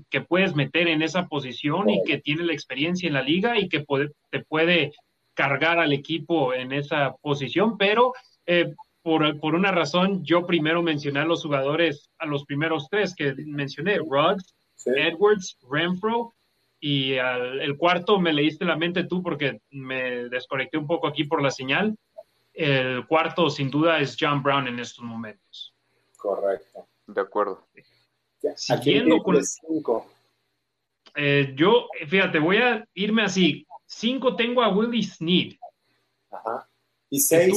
que 0.10 0.20
puedes 0.20 0.54
meter 0.54 0.90
en 0.90 1.02
esa 1.02 1.28
posición 1.28 1.90
y 1.90 2.04
que 2.04 2.18
tiene 2.18 2.44
la 2.44 2.52
experiencia 2.52 3.08
en 3.08 3.14
la 3.14 3.22
liga 3.22 3.58
y 3.58 3.70
que 3.70 3.86
te 4.30 4.44
puede 4.44 4.92
cargar 5.34 5.80
al 5.80 5.94
equipo 5.94 6.54
en 6.54 6.74
esa 6.74 7.16
posición, 7.22 7.78
pero 7.78 8.12
eh, 8.46 8.74
por, 9.04 9.56
una 9.56 9.72
razón, 9.72 10.22
yo 10.26 10.46
primero 10.46 10.84
mencioné 10.84 11.22
a 11.22 11.26
los 11.26 11.44
jugadores, 11.44 12.10
a 12.18 12.26
los 12.26 12.44
primeros 12.44 12.90
tres 12.90 13.16
que 13.16 13.34
mencioné, 13.46 13.98
Ruggs, 14.00 14.54
Edwards, 14.86 15.58
Renfro, 15.72 16.34
y 16.82 17.14
el 17.14 17.78
cuarto 17.78 18.20
me 18.20 18.34
leíste 18.34 18.66
la 18.66 18.76
mente 18.76 19.06
tú 19.06 19.24
porque 19.24 19.62
me 19.70 20.28
desconecté 20.28 20.78
un 20.78 20.88
poco 20.88 21.08
aquí 21.08 21.24
por 21.24 21.42
la 21.42 21.52
señal. 21.52 21.96
El 22.54 23.08
cuarto, 23.08 23.50
sin 23.50 23.72
duda, 23.72 24.02
es 24.02 24.18
John 24.20 24.44
Brown 24.44 24.68
en 24.68 24.80
estos 24.80 25.06
momentos. 25.06 25.75
Correcto. 26.26 26.88
De 27.06 27.22
acuerdo. 27.22 27.68
Siguiendo 28.56 29.22
con 29.22 29.44
cinco. 29.44 30.12
Eh, 31.16 31.54
yo, 31.56 31.88
fíjate, 32.08 32.40
voy 32.40 32.58
a 32.58 32.84
irme 32.96 33.24
así. 33.24 33.66
Cinco 33.86 34.36
tengo 34.36 34.64
a 34.64 34.70
Willie 34.70 35.04
Sneed. 35.04 35.54
Ajá. 36.32 36.68
Y 37.12 37.20
seis. 37.20 37.56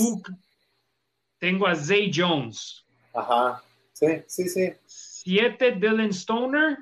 tengo 1.38 1.66
a 1.66 1.74
Zay 1.74 2.10
Jones. 2.14 2.84
Ajá. 3.14 3.62
Sí, 3.94 4.06
sí, 4.26 4.48
sí. 4.48 4.72
Siete, 4.84 5.72
Dylan 5.72 6.10
Stoner. 6.10 6.76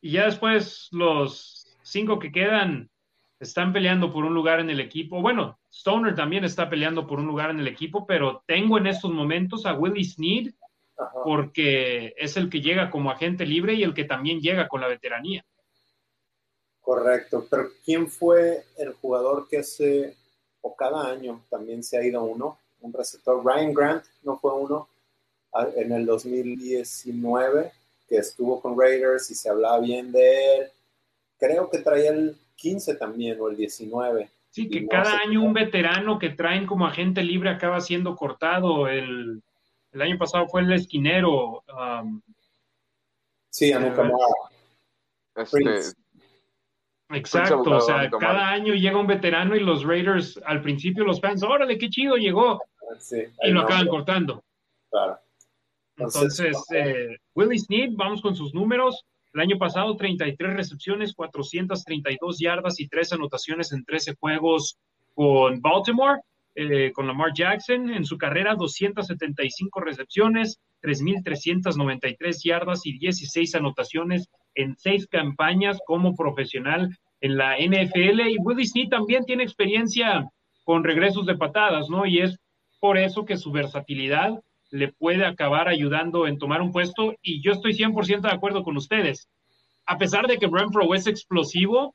Y 0.00 0.12
ya 0.12 0.24
después 0.24 0.88
los 0.90 1.76
cinco 1.82 2.18
que 2.18 2.32
quedan 2.32 2.90
están 3.38 3.74
peleando 3.74 4.10
por 4.10 4.24
un 4.24 4.32
lugar 4.32 4.58
en 4.58 4.70
el 4.70 4.80
equipo. 4.80 5.20
Bueno, 5.20 5.58
Stoner 5.70 6.14
también 6.14 6.44
está 6.44 6.70
peleando 6.70 7.06
por 7.06 7.20
un 7.20 7.26
lugar 7.26 7.50
en 7.50 7.60
el 7.60 7.68
equipo, 7.68 8.06
pero 8.06 8.42
tengo 8.46 8.78
en 8.78 8.86
estos 8.86 9.12
momentos 9.12 9.66
a 9.66 9.74
Willie 9.74 10.04
Sneed 10.04 10.54
porque 11.24 12.14
es 12.16 12.36
el 12.36 12.50
que 12.50 12.60
llega 12.60 12.90
como 12.90 13.10
agente 13.10 13.46
libre 13.46 13.74
y 13.74 13.82
el 13.82 13.94
que 13.94 14.04
también 14.04 14.40
llega 14.40 14.68
con 14.68 14.80
la 14.80 14.88
veteranía. 14.88 15.44
Correcto, 16.80 17.46
pero 17.50 17.70
¿quién 17.84 18.08
fue 18.08 18.64
el 18.76 18.92
jugador 18.92 19.48
que 19.48 19.58
hace, 19.58 20.14
o 20.60 20.76
cada 20.76 21.10
año 21.10 21.42
también 21.48 21.82
se 21.82 21.96
ha 21.96 22.04
ido 22.04 22.22
uno, 22.22 22.58
un 22.80 22.92
receptor? 22.92 23.42
Ryan 23.44 23.72
Grant 23.72 24.04
no 24.22 24.38
fue 24.38 24.52
uno 24.52 24.88
en 25.76 25.92
el 25.92 26.04
2019 26.04 27.72
que 28.08 28.16
estuvo 28.16 28.60
con 28.60 28.78
Raiders 28.78 29.30
y 29.30 29.34
se 29.34 29.48
hablaba 29.48 29.80
bien 29.80 30.12
de 30.12 30.56
él. 30.56 30.70
Creo 31.38 31.70
que 31.70 31.78
traía 31.78 32.10
el 32.10 32.36
15 32.56 32.96
también 32.96 33.40
o 33.40 33.48
el 33.48 33.56
19. 33.56 34.28
Sí, 34.50 34.68
que 34.68 34.86
cada 34.86 35.18
año 35.18 35.42
un 35.42 35.52
veterano 35.52 36.18
que 36.18 36.30
traen 36.30 36.66
como 36.66 36.86
agente 36.86 37.22
libre 37.24 37.50
acaba 37.50 37.80
siendo 37.80 38.14
cortado. 38.14 38.88
El, 38.88 39.42
año 40.02 40.18
pasado 40.18 40.46
fue 40.48 40.62
el 40.62 40.72
esquinero. 40.72 41.62
Um, 41.68 42.20
sí, 43.50 43.72
a 43.72 43.78
nunca 43.78 44.10
este, 45.36 45.94
Exacto, 47.10 47.62
o 47.62 47.80
sea, 47.80 48.10
cada 48.10 48.48
año 48.50 48.74
llega 48.74 48.98
un 48.98 49.06
veterano 49.06 49.54
y 49.54 49.60
los 49.60 49.84
Raiders, 49.84 50.40
al 50.46 50.62
principio 50.62 51.04
los 51.04 51.20
fans, 51.20 51.42
órale, 51.42 51.78
qué 51.78 51.88
chido 51.88 52.16
llegó, 52.16 52.60
y 53.42 53.50
lo 53.50 53.60
acaban 53.60 53.88
cortando. 53.88 54.42
Claro. 54.90 55.18
Entonces, 55.96 56.56
eh, 56.74 57.18
Willie 57.34 57.58
Snead, 57.58 57.90
vamos 57.92 58.20
con 58.20 58.34
sus 58.34 58.54
números. 58.54 59.04
El 59.32 59.40
año 59.40 59.58
pasado, 59.58 59.96
33 59.96 60.54
recepciones, 60.54 61.12
432 61.14 62.38
yardas 62.38 62.80
y 62.80 62.88
3 62.88 63.12
anotaciones 63.12 63.72
en 63.72 63.84
13 63.84 64.14
juegos 64.18 64.78
con 65.14 65.60
Baltimore, 65.60 66.20
eh, 66.54 66.92
con 66.92 67.06
Lamar 67.06 67.32
Jackson. 67.34 67.90
En 67.90 68.04
su 68.04 68.16
carrera, 68.18 68.54
275 68.54 69.80
recepciones, 69.80 70.60
3.393 70.82 72.42
yardas 72.44 72.86
y 72.86 72.98
16 72.98 73.54
anotaciones 73.54 74.28
en 74.54 74.76
6 74.76 75.06
campañas 75.08 75.78
como 75.86 76.14
profesional 76.14 76.96
en 77.20 77.36
la 77.36 77.56
NFL. 77.56 78.20
Y 78.28 78.38
Willie 78.38 78.66
Snead 78.66 78.88
también 78.88 79.24
tiene 79.24 79.42
experiencia 79.42 80.28
con 80.64 80.84
regresos 80.84 81.26
de 81.26 81.36
patadas, 81.36 81.88
¿no? 81.88 82.06
Y 82.06 82.20
es 82.20 82.38
por 82.80 82.98
eso 82.98 83.24
que 83.24 83.36
su 83.36 83.50
versatilidad 83.50 84.40
le 84.70 84.92
puede 84.92 85.24
acabar 85.24 85.68
ayudando 85.68 86.26
en 86.26 86.38
tomar 86.38 86.60
un 86.60 86.72
puesto 86.72 87.14
y 87.22 87.42
yo 87.42 87.52
estoy 87.52 87.74
100% 87.74 88.22
de 88.22 88.30
acuerdo 88.30 88.62
con 88.62 88.76
ustedes. 88.76 89.28
A 89.86 89.98
pesar 89.98 90.26
de 90.26 90.38
que 90.38 90.48
Renfro 90.48 90.92
es 90.94 91.06
explosivo, 91.06 91.94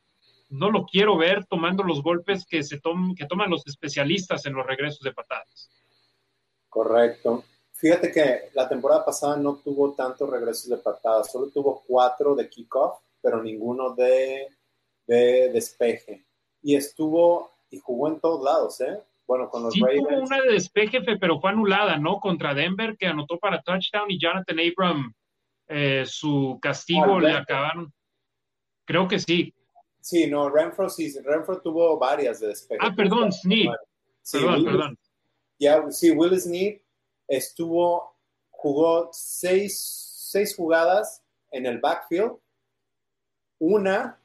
no 0.50 0.70
lo 0.70 0.86
quiero 0.86 1.18
ver 1.18 1.46
tomando 1.46 1.84
los 1.84 2.02
golpes 2.02 2.46
que, 2.46 2.64
se 2.64 2.80
que 3.16 3.26
toman 3.26 3.50
los 3.50 3.66
especialistas 3.68 4.46
en 4.46 4.54
los 4.54 4.66
regresos 4.66 5.02
de 5.02 5.14
patadas. 5.14 5.70
Correcto. 6.68 7.44
Fíjate 7.74 8.12
que 8.12 8.50
la 8.54 8.68
temporada 8.68 9.06
pasada 9.06 9.38
no 9.38 9.58
tuvo 9.58 9.94
tantos 9.94 10.30
regresos 10.30 10.70
de 10.70 10.78
patadas, 10.78 11.32
solo 11.32 11.50
tuvo 11.50 11.84
cuatro 11.88 12.36
de 12.36 12.50
kickoff, 12.50 13.00
pero 13.22 13.42
ninguno 13.42 13.96
de, 13.96 14.48
de 15.08 15.50
despeje. 15.54 16.26
Y 16.62 16.76
estuvo 16.76 17.52
y 17.72 17.80
jugó 17.80 18.08
en 18.08 18.20
todos 18.20 18.44
lados, 18.44 18.82
¿eh? 18.82 19.02
Bueno, 19.26 19.48
con 19.50 19.64
los 19.64 19.74
sí, 19.74 19.80
Tuvo 19.80 20.24
una 20.24 20.42
de 20.42 20.54
despeje, 20.54 21.02
pero 21.02 21.40
fue 21.40 21.52
anulada, 21.52 21.98
¿no? 21.98 22.20
Contra 22.20 22.56
Denver, 22.56 22.98
que 22.98 23.06
anotó 23.06 23.38
para 23.38 23.62
touchdown 23.62 24.10
y 24.10 24.20
Jonathan 24.20 24.58
Abram, 24.60 25.14
eh, 25.68 26.04
su 26.06 26.58
castigo 26.60 27.20
le 27.20 27.34
acabaron. 27.34 27.94
Creo 28.86 29.08
que 29.08 29.20
sí. 29.20 29.54
Sí, 30.10 30.26
no, 30.26 30.50
Renfro 30.50 30.90
sí, 30.90 31.14
Renfro 31.22 31.62
tuvo 31.62 32.00
varias 32.00 32.40
de 32.40 32.48
despeje. 32.48 32.82
Ah, 32.84 32.92
perdón, 32.96 33.32
Snead. 33.32 33.76
perdón, 34.32 34.66
perdón. 34.66 35.00
Ya, 35.60 35.86
sí, 35.92 36.10
Will 36.10 36.36
Snead 36.42 36.80
estuvo, 37.28 38.16
jugó 38.50 39.10
seis, 39.14 39.78
seis 40.32 40.56
jugadas 40.56 41.22
en 41.52 41.68
el 41.68 41.78
backfield, 41.78 42.38
una 43.60 44.20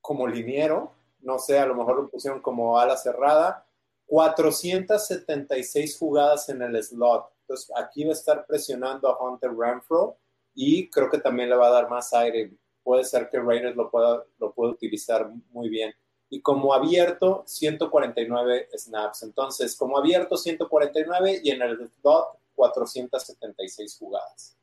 como 0.00 0.26
liniero, 0.26 0.90
no 1.20 1.38
sé, 1.38 1.60
a 1.60 1.66
lo 1.66 1.76
mejor 1.76 1.94
lo 1.94 2.08
pusieron 2.08 2.40
como 2.40 2.76
ala 2.76 2.96
cerrada, 2.96 3.64
476 4.06 5.96
jugadas 5.96 6.48
en 6.48 6.60
el 6.62 6.82
slot. 6.82 7.30
Entonces 7.42 7.70
aquí 7.76 8.02
va 8.02 8.10
a 8.10 8.14
estar 8.14 8.44
presionando 8.46 9.08
a 9.08 9.16
Hunter 9.16 9.52
Renfro 9.56 10.16
y 10.56 10.90
creo 10.90 11.08
que 11.08 11.18
también 11.18 11.50
le 11.50 11.56
va 11.56 11.68
a 11.68 11.70
dar 11.70 11.88
más 11.88 12.12
aire. 12.14 12.50
Puede 12.88 13.04
ser 13.04 13.28
que 13.28 13.38
Raiders 13.38 13.76
lo 13.76 13.90
pueda, 13.90 14.24
lo 14.38 14.54
pueda 14.54 14.72
utilizar 14.72 15.30
muy 15.50 15.68
bien. 15.68 15.94
Y 16.30 16.40
como 16.40 16.72
abierto, 16.72 17.44
149 17.46 18.70
snaps. 18.78 19.24
Entonces, 19.24 19.76
como 19.76 19.98
abierto, 19.98 20.38
149 20.38 21.42
y 21.44 21.50
en 21.50 21.60
el 21.60 21.76
slot, 22.00 22.38
476 22.54 23.98
jugadas. 23.98 24.56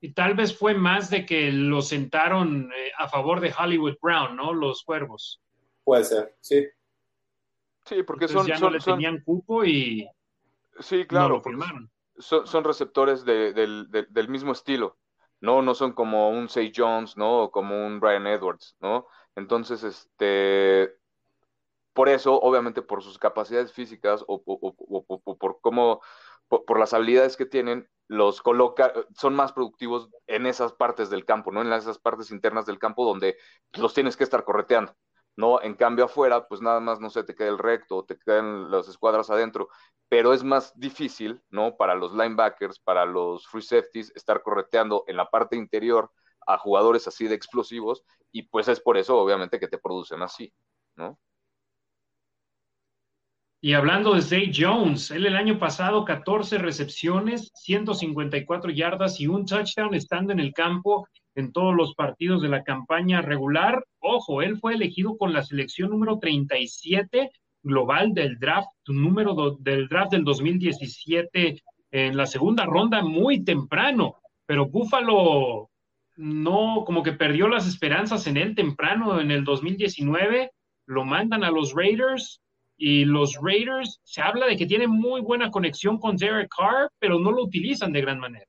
Y 0.00 0.12
tal 0.12 0.34
vez 0.34 0.58
fue 0.58 0.74
más 0.74 1.08
de 1.08 1.24
que 1.24 1.52
lo 1.52 1.82
sentaron 1.82 2.72
eh, 2.76 2.90
a 2.98 3.08
favor 3.08 3.38
de 3.38 3.54
Hollywood 3.56 3.98
Brown, 4.02 4.34
¿no? 4.34 4.52
Los 4.52 4.82
cuervos. 4.82 5.40
Puede 5.84 6.02
ser, 6.02 6.34
sí. 6.40 6.66
Sí, 7.84 8.02
porque 8.02 8.26
son, 8.26 8.44
ya 8.44 8.58
no 8.58 8.70
le 8.70 8.80
tenían 8.80 9.22
cupo 9.22 9.64
y 9.64 10.10
sí, 10.80 11.06
claro, 11.06 11.40
Son, 12.18 12.64
receptores 12.64 13.24
del, 13.24 14.26
mismo 14.28 14.50
estilo, 14.50 14.98
¿no? 15.40 15.62
No 15.62 15.74
son 15.74 15.92
como 15.92 16.30
un 16.30 16.48
Say 16.48 16.72
Jones, 16.74 17.16
¿no? 17.16 17.44
O 17.44 17.50
como 17.50 17.86
un 17.86 18.00
Brian 18.00 18.26
Edwards, 18.26 18.76
¿no? 18.80 19.06
Entonces, 19.36 19.84
este, 19.84 20.96
por 21.92 22.08
eso, 22.08 22.38
obviamente, 22.40 22.82
por 22.82 23.02
sus 23.02 23.18
capacidades 23.18 23.72
físicas 23.72 24.24
o, 24.28 24.42
por 25.38 25.60
cómo, 25.60 26.02
por, 26.48 26.78
las 26.78 26.92
habilidades 26.94 27.36
que 27.36 27.46
tienen, 27.46 27.88
los 28.08 28.42
coloca, 28.42 28.92
son 29.14 29.34
más 29.34 29.52
productivos 29.52 30.10
en 30.26 30.46
esas 30.46 30.72
partes 30.72 31.10
del 31.10 31.24
campo, 31.24 31.52
¿no? 31.52 31.62
En 31.62 31.72
esas 31.72 31.98
partes 31.98 32.30
internas 32.30 32.66
del 32.66 32.78
campo 32.78 33.04
donde 33.04 33.36
los 33.72 33.94
tienes 33.94 34.16
que 34.16 34.24
estar 34.24 34.44
correteando. 34.44 34.94
¿No? 35.36 35.60
En 35.62 35.74
cambio 35.74 36.06
afuera, 36.06 36.48
pues 36.48 36.60
nada 36.60 36.80
más, 36.80 37.00
no 37.00 37.10
sé, 37.10 37.22
te 37.22 37.34
queda 37.34 37.48
el 37.48 37.58
recto, 37.58 38.04
te 38.04 38.18
quedan 38.18 38.70
las 38.70 38.88
escuadras 38.88 39.30
adentro, 39.30 39.68
pero 40.08 40.32
es 40.32 40.42
más 40.42 40.78
difícil, 40.78 41.40
¿no? 41.50 41.76
Para 41.76 41.94
los 41.94 42.12
linebackers, 42.12 42.78
para 42.78 43.04
los 43.04 43.46
free 43.46 43.62
safeties, 43.62 44.12
estar 44.16 44.42
correteando 44.42 45.04
en 45.06 45.16
la 45.16 45.28
parte 45.28 45.56
interior 45.56 46.10
a 46.46 46.58
jugadores 46.58 47.06
así 47.08 47.26
de 47.26 47.34
explosivos, 47.34 48.04
y 48.32 48.42
pues 48.42 48.68
es 48.68 48.80
por 48.80 48.96
eso, 48.96 49.18
obviamente, 49.18 49.58
que 49.60 49.68
te 49.68 49.78
producen 49.78 50.22
así, 50.22 50.52
¿no? 50.96 51.18
Y 53.60 53.72
hablando 53.72 54.14
de 54.14 54.22
Zay 54.22 54.52
Jones, 54.54 55.10
él 55.10 55.26
el 55.26 55.36
año 55.36 55.58
pasado 55.58 56.04
14 56.04 56.58
recepciones, 56.58 57.50
154 57.54 58.70
yardas 58.70 59.18
y 59.18 59.26
un 59.26 59.44
touchdown 59.44 59.94
estando 59.94 60.32
en 60.32 60.40
el 60.40 60.52
campo 60.52 61.08
en 61.36 61.52
todos 61.52 61.74
los 61.74 61.94
partidos 61.94 62.42
de 62.42 62.48
la 62.48 62.64
campaña 62.64 63.22
regular. 63.22 63.84
Ojo, 64.00 64.42
él 64.42 64.58
fue 64.58 64.74
elegido 64.74 65.16
con 65.16 65.32
la 65.32 65.42
selección 65.42 65.90
número 65.90 66.18
37 66.18 67.30
global 67.62 68.14
del 68.14 68.38
draft, 68.38 68.68
número 68.86 69.56
del 69.60 69.88
draft 69.88 70.12
del 70.12 70.24
2017 70.24 71.62
en 71.90 72.16
la 72.16 72.26
segunda 72.26 72.64
ronda 72.64 73.02
muy 73.02 73.44
temprano, 73.44 74.16
pero 74.46 74.66
Buffalo 74.66 75.70
no, 76.16 76.84
como 76.86 77.02
que 77.02 77.12
perdió 77.12 77.48
las 77.48 77.66
esperanzas 77.66 78.26
en 78.26 78.36
él 78.36 78.54
temprano 78.54 79.20
en 79.20 79.30
el 79.30 79.44
2019, 79.44 80.50
lo 80.86 81.04
mandan 81.04 81.44
a 81.44 81.50
los 81.50 81.74
Raiders 81.74 82.40
y 82.78 83.04
los 83.04 83.38
Raiders 83.42 84.00
se 84.04 84.22
habla 84.22 84.46
de 84.46 84.56
que 84.56 84.66
tienen 84.66 84.90
muy 84.90 85.20
buena 85.20 85.50
conexión 85.50 85.98
con 85.98 86.16
Derek 86.16 86.48
Carr, 86.56 86.90
pero 86.98 87.18
no 87.18 87.32
lo 87.32 87.42
utilizan 87.42 87.92
de 87.92 88.00
gran 88.00 88.18
manera. 88.18 88.46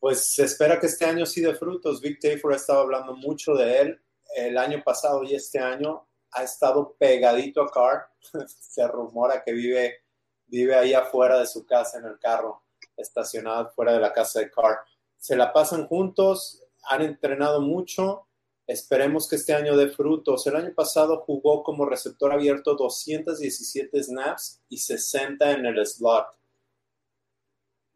Pues 0.00 0.32
se 0.32 0.44
espera 0.44 0.78
que 0.78 0.86
este 0.86 1.04
año 1.04 1.26
sí 1.26 1.40
de 1.40 1.54
frutos. 1.54 2.00
Vic 2.00 2.20
Tafer 2.20 2.52
ha 2.52 2.56
estado 2.56 2.80
hablando 2.80 3.14
mucho 3.14 3.54
de 3.54 3.80
él 3.80 4.00
el 4.36 4.56
año 4.58 4.82
pasado 4.84 5.24
y 5.24 5.34
este 5.34 5.58
año 5.58 6.06
ha 6.30 6.44
estado 6.44 6.94
pegadito 6.98 7.62
a 7.62 7.70
Carr. 7.70 8.08
se 8.46 8.86
rumora 8.86 9.42
que 9.44 9.52
vive, 9.52 10.02
vive 10.46 10.74
ahí 10.74 10.94
afuera 10.94 11.38
de 11.38 11.46
su 11.46 11.66
casa 11.66 11.98
en 11.98 12.04
el 12.04 12.18
carro, 12.18 12.62
estacionado 12.96 13.70
fuera 13.70 13.92
de 13.92 14.00
la 14.00 14.12
casa 14.12 14.40
de 14.40 14.50
Carr 14.50 14.78
se 15.18 15.36
la 15.36 15.52
pasan 15.52 15.86
juntos, 15.86 16.62
han 16.84 17.02
entrenado 17.02 17.60
mucho. 17.60 18.26
Esperemos 18.66 19.28
que 19.28 19.36
este 19.36 19.52
año 19.52 19.76
dé 19.76 19.88
frutos. 19.88 20.46
El 20.46 20.56
año 20.56 20.72
pasado 20.74 21.22
jugó 21.26 21.62
como 21.62 21.86
receptor 21.86 22.32
abierto 22.32 22.74
217 22.74 24.02
snaps 24.02 24.62
y 24.68 24.78
60 24.78 25.50
en 25.52 25.66
el 25.66 25.84
slot. 25.84 26.26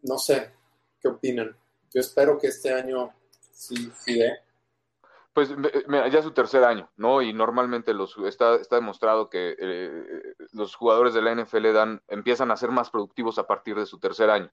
No 0.03 0.19
sé, 0.19 0.51
¿qué 1.01 1.09
opinan? 1.09 1.57
Yo 1.95 2.01
espero 2.01 2.39
que 2.39 2.49
este 2.49 2.73
año 2.73 3.13
sí, 3.53 3.91
sí 3.99 4.19
dé. 4.19 4.33
Pues 5.33 5.49
ya 5.49 6.19
es 6.19 6.25
su 6.25 6.33
tercer 6.33 6.63
año, 6.63 6.91
¿no? 6.97 7.23
Y 7.23 7.33
normalmente 7.33 7.95
los, 7.95 8.19
está, 8.19 8.57
está 8.57 8.77
demostrado 8.77 9.31
que 9.31 9.57
eh, 9.59 10.35
los 10.53 10.75
jugadores 10.75 11.15
de 11.15 11.23
la 11.23 11.35
NFL 11.35 11.73
dan, 11.73 12.03
empiezan 12.09 12.51
a 12.51 12.57
ser 12.57 12.71
más 12.71 12.91
productivos 12.91 13.39
a 13.39 13.47
partir 13.47 13.77
de 13.77 13.87
su 13.87 13.99
tercer 13.99 14.29
año. 14.29 14.53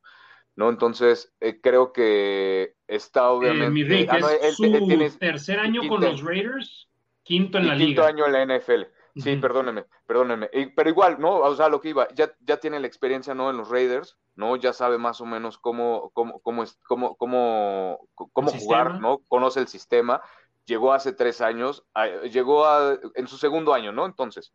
¿no? 0.56 0.70
Entonces, 0.70 1.34
eh, 1.40 1.60
creo 1.62 1.94
que 1.94 2.76
está 2.88 3.22
eh, 3.22 3.28
obviamente... 3.28 4.08
Ah, 4.10 4.20
es 4.42 4.56
su 4.56 5.18
tercer 5.18 5.60
año 5.60 5.88
con 5.88 6.02
los 6.02 6.22
Raiders, 6.22 6.90
quinto 7.24 7.58
en 7.58 7.68
la 7.68 7.76
liga. 7.76 7.88
Quinto 7.88 8.06
año 8.06 8.26
en 8.26 8.50
la 8.50 8.58
NFL. 8.58 8.84
Sí, 9.22 9.36
perdónenme, 9.38 9.86
perdónenme. 10.06 10.50
pero 10.76 10.90
igual, 10.90 11.20
¿no? 11.20 11.40
O 11.40 11.56
sea, 11.56 11.70
lo 11.70 11.82
que 11.82 11.90
iba, 11.90 12.08
ya, 12.14 12.34
ya 12.42 12.58
tiene 12.58 12.80
la 12.80 12.88
experiencia, 12.88 13.34
¿no? 13.34 13.50
En 13.50 13.58
los 13.58 13.70
Raiders, 13.70 14.18
¿no? 14.36 14.56
Ya 14.56 14.74
sabe 14.74 14.98
más 14.98 15.22
o 15.22 15.26
menos 15.26 15.58
cómo, 15.58 16.12
cómo, 16.14 16.40
cómo, 16.40 16.64
es, 16.64 16.80
cómo, 16.88 17.16
cómo, 17.16 18.08
cómo 18.16 18.52
jugar, 18.52 19.00
¿no? 19.00 19.20
Conoce 19.28 19.60
el 19.60 19.68
sistema. 19.68 20.22
Llegó 20.66 20.94
hace 20.94 21.14
tres 21.14 21.42
años, 21.42 21.84
llegó 22.32 22.66
a, 22.66 22.98
en 23.16 23.28
su 23.28 23.38
segundo 23.38 23.74
año, 23.74 23.92
¿no? 23.92 24.06
Entonces, 24.06 24.54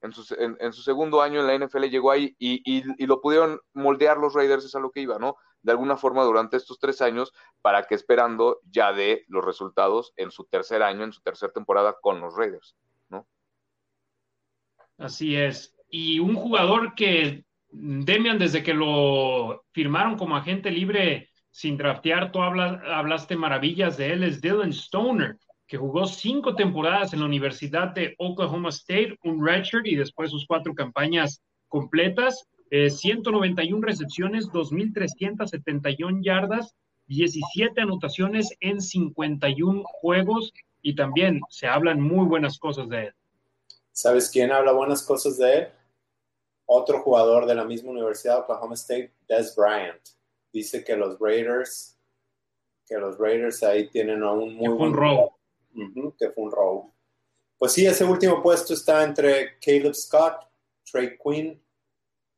en 0.00 0.12
su, 0.12 0.34
en, 0.38 0.72
su, 0.72 0.82
segundo 0.82 1.20
año 1.22 1.40
en 1.40 1.46
la 1.46 1.66
NFL 1.66 1.84
llegó 1.86 2.12
ahí 2.12 2.36
y, 2.38 2.62
y, 2.64 3.06
lo 3.06 3.20
pudieron 3.20 3.60
moldear 3.72 4.18
los 4.18 4.34
Raiders, 4.34 4.64
es 4.64 4.74
a 4.76 4.80
lo 4.80 4.92
que 4.92 5.00
iba, 5.00 5.18
¿no? 5.18 5.36
De 5.62 5.72
alguna 5.72 5.96
forma 5.96 6.22
durante 6.22 6.56
estos 6.56 6.78
tres 6.78 7.02
años 7.02 7.32
para 7.62 7.82
que 7.82 7.96
esperando 7.96 8.60
ya 8.70 8.92
dé 8.92 9.24
los 9.26 9.44
resultados 9.44 10.12
en 10.16 10.30
su 10.30 10.44
tercer 10.44 10.82
año, 10.84 11.02
en 11.02 11.12
su 11.12 11.20
tercera 11.22 11.52
temporada 11.52 11.96
con 12.00 12.20
los 12.20 12.36
Raiders. 12.36 12.76
Así 14.98 15.36
es. 15.36 15.74
Y 15.88 16.18
un 16.18 16.34
jugador 16.34 16.94
que 16.94 17.44
Demian, 17.70 18.38
desde 18.38 18.62
que 18.62 18.74
lo 18.74 19.64
firmaron 19.72 20.16
como 20.16 20.36
agente 20.36 20.70
libre 20.70 21.30
sin 21.50 21.76
draftear, 21.76 22.32
tú 22.32 22.40
hablaste 22.40 23.36
maravillas 23.36 23.96
de 23.96 24.12
él, 24.12 24.22
es 24.22 24.40
Dylan 24.40 24.70
Stoner 24.70 25.36
que 25.68 25.76
jugó 25.76 26.06
cinco 26.06 26.54
temporadas 26.54 27.12
en 27.12 27.20
la 27.20 27.26
Universidad 27.26 27.88
de 27.88 28.14
Oklahoma 28.18 28.70
State, 28.70 29.18
un 29.22 29.46
redshirt 29.46 29.86
y 29.86 29.96
después 29.96 30.30
sus 30.30 30.46
cuatro 30.46 30.74
campañas 30.74 31.42
completas, 31.68 32.48
191 32.70 33.78
eh, 33.78 33.86
recepciones, 33.86 34.48
2.371 34.48 36.24
yardas, 36.24 36.74
17 37.06 37.82
anotaciones 37.82 38.56
en 38.60 38.80
51 38.80 39.82
juegos 39.84 40.52
y 40.80 40.94
también 40.94 41.40
se 41.50 41.66
hablan 41.66 42.00
muy 42.00 42.26
buenas 42.26 42.58
cosas 42.58 42.88
de 42.88 43.06
él. 43.06 43.12
¿Sabes 43.98 44.30
quién 44.30 44.52
habla 44.52 44.70
buenas 44.70 45.02
cosas 45.02 45.36
de 45.38 45.54
él? 45.54 45.68
Otro 46.66 47.00
jugador 47.00 47.46
de 47.46 47.54
la 47.56 47.64
misma 47.64 47.90
Universidad 47.90 48.36
de 48.36 48.40
Oklahoma 48.42 48.74
State, 48.74 49.12
Des 49.28 49.56
Bryant. 49.56 50.00
Dice 50.52 50.84
que 50.84 50.94
los 50.96 51.18
Raiders, 51.18 51.98
que 52.86 52.96
los 52.96 53.18
Raiders 53.18 53.60
ahí 53.64 53.88
tienen 53.88 54.22
un 54.22 54.54
muy 54.54 54.68
buen 54.68 54.92
robo 54.92 55.38
que 56.16 56.30
fue 56.30 56.44
un 56.44 56.52
robo. 56.52 56.94
Pues 57.58 57.72
sí, 57.72 57.86
ese 57.86 58.04
último 58.04 58.40
puesto 58.40 58.72
está 58.72 59.02
entre 59.02 59.58
Caleb 59.58 59.94
Scott, 59.94 60.46
Trey 60.88 61.18
Quinn, 61.18 61.60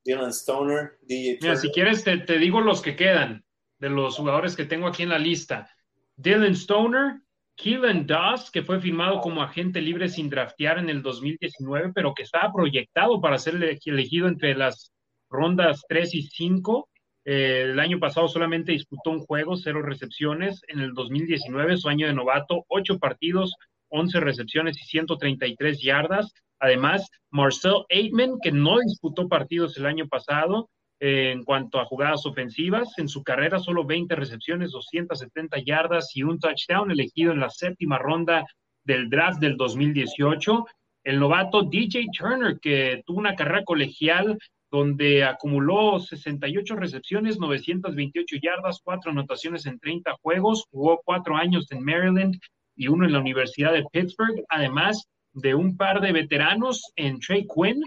Dylan 0.02 0.30
Stoner, 0.30 0.98
DJ 1.02 1.40
Mira, 1.42 1.56
si 1.56 1.70
quieres 1.72 2.02
te, 2.04 2.38
digo 2.38 2.62
los 2.62 2.80
que 2.80 2.96
quedan 2.96 3.44
de 3.78 3.90
los 3.90 4.16
jugadores 4.16 4.56
que 4.56 4.64
tengo 4.64 4.86
aquí 4.86 5.02
en 5.02 5.10
la 5.10 5.18
lista. 5.18 5.70
Dylan 6.16 6.54
Stoner, 6.54 7.20
Keelan 7.62 8.06
Doss, 8.06 8.50
que 8.50 8.62
fue 8.62 8.80
firmado 8.80 9.20
como 9.20 9.42
agente 9.42 9.82
libre 9.82 10.08
sin 10.08 10.30
draftear 10.30 10.78
en 10.78 10.88
el 10.88 11.02
2019, 11.02 11.92
pero 11.94 12.14
que 12.14 12.22
estaba 12.22 12.50
proyectado 12.50 13.20
para 13.20 13.36
ser 13.36 13.54
elegido 13.84 14.28
entre 14.28 14.54
las 14.54 14.92
rondas 15.28 15.82
3 15.86 16.14
y 16.14 16.22
5. 16.22 16.88
Eh, 17.26 17.66
el 17.70 17.78
año 17.78 17.98
pasado 17.98 18.28
solamente 18.28 18.72
disputó 18.72 19.10
un 19.10 19.20
juego, 19.20 19.56
cero 19.56 19.82
recepciones. 19.82 20.62
En 20.68 20.80
el 20.80 20.94
2019, 20.94 21.76
su 21.76 21.90
año 21.90 22.06
de 22.06 22.14
novato, 22.14 22.64
ocho 22.68 22.98
partidos, 22.98 23.54
11 23.90 24.20
recepciones 24.20 24.80
y 24.80 24.86
133 24.86 25.82
yardas. 25.82 26.32
Además, 26.60 27.10
Marcel 27.30 27.84
Aitman, 27.90 28.38
que 28.42 28.52
no 28.52 28.78
disputó 28.78 29.28
partidos 29.28 29.76
el 29.76 29.84
año 29.84 30.08
pasado 30.08 30.70
en 31.00 31.44
cuanto 31.44 31.80
a 31.80 31.86
jugadas 31.86 32.26
ofensivas, 32.26 32.98
en 32.98 33.08
su 33.08 33.22
carrera 33.22 33.58
solo 33.58 33.84
20 33.84 34.14
recepciones, 34.14 34.70
270 34.70 35.58
yardas 35.64 36.14
y 36.14 36.22
un 36.22 36.38
touchdown 36.38 36.90
elegido 36.90 37.32
en 37.32 37.40
la 37.40 37.48
séptima 37.48 37.98
ronda 37.98 38.44
del 38.84 39.08
draft 39.08 39.40
del 39.40 39.56
2018. 39.56 40.66
El 41.04 41.18
novato 41.18 41.62
DJ 41.62 42.06
Turner, 42.16 42.58
que 42.60 43.02
tuvo 43.06 43.18
una 43.18 43.34
carrera 43.34 43.64
colegial 43.64 44.38
donde 44.70 45.24
acumuló 45.24 45.98
68 45.98 46.76
recepciones, 46.76 47.38
928 47.38 48.36
yardas, 48.40 48.80
cuatro 48.84 49.10
anotaciones 49.10 49.66
en 49.66 49.78
30 49.80 50.12
juegos, 50.22 50.66
jugó 50.70 51.00
cuatro 51.04 51.34
años 51.36 51.66
en 51.72 51.82
Maryland 51.82 52.38
y 52.76 52.88
uno 52.88 53.06
en 53.06 53.12
la 53.12 53.20
Universidad 53.20 53.72
de 53.72 53.84
Pittsburgh, 53.90 54.44
además 54.48 55.08
de 55.32 55.54
un 55.54 55.76
par 55.76 56.00
de 56.00 56.12
veteranos 56.12 56.92
en 56.96 57.18
Trey 57.20 57.46
Quinn, 57.46 57.82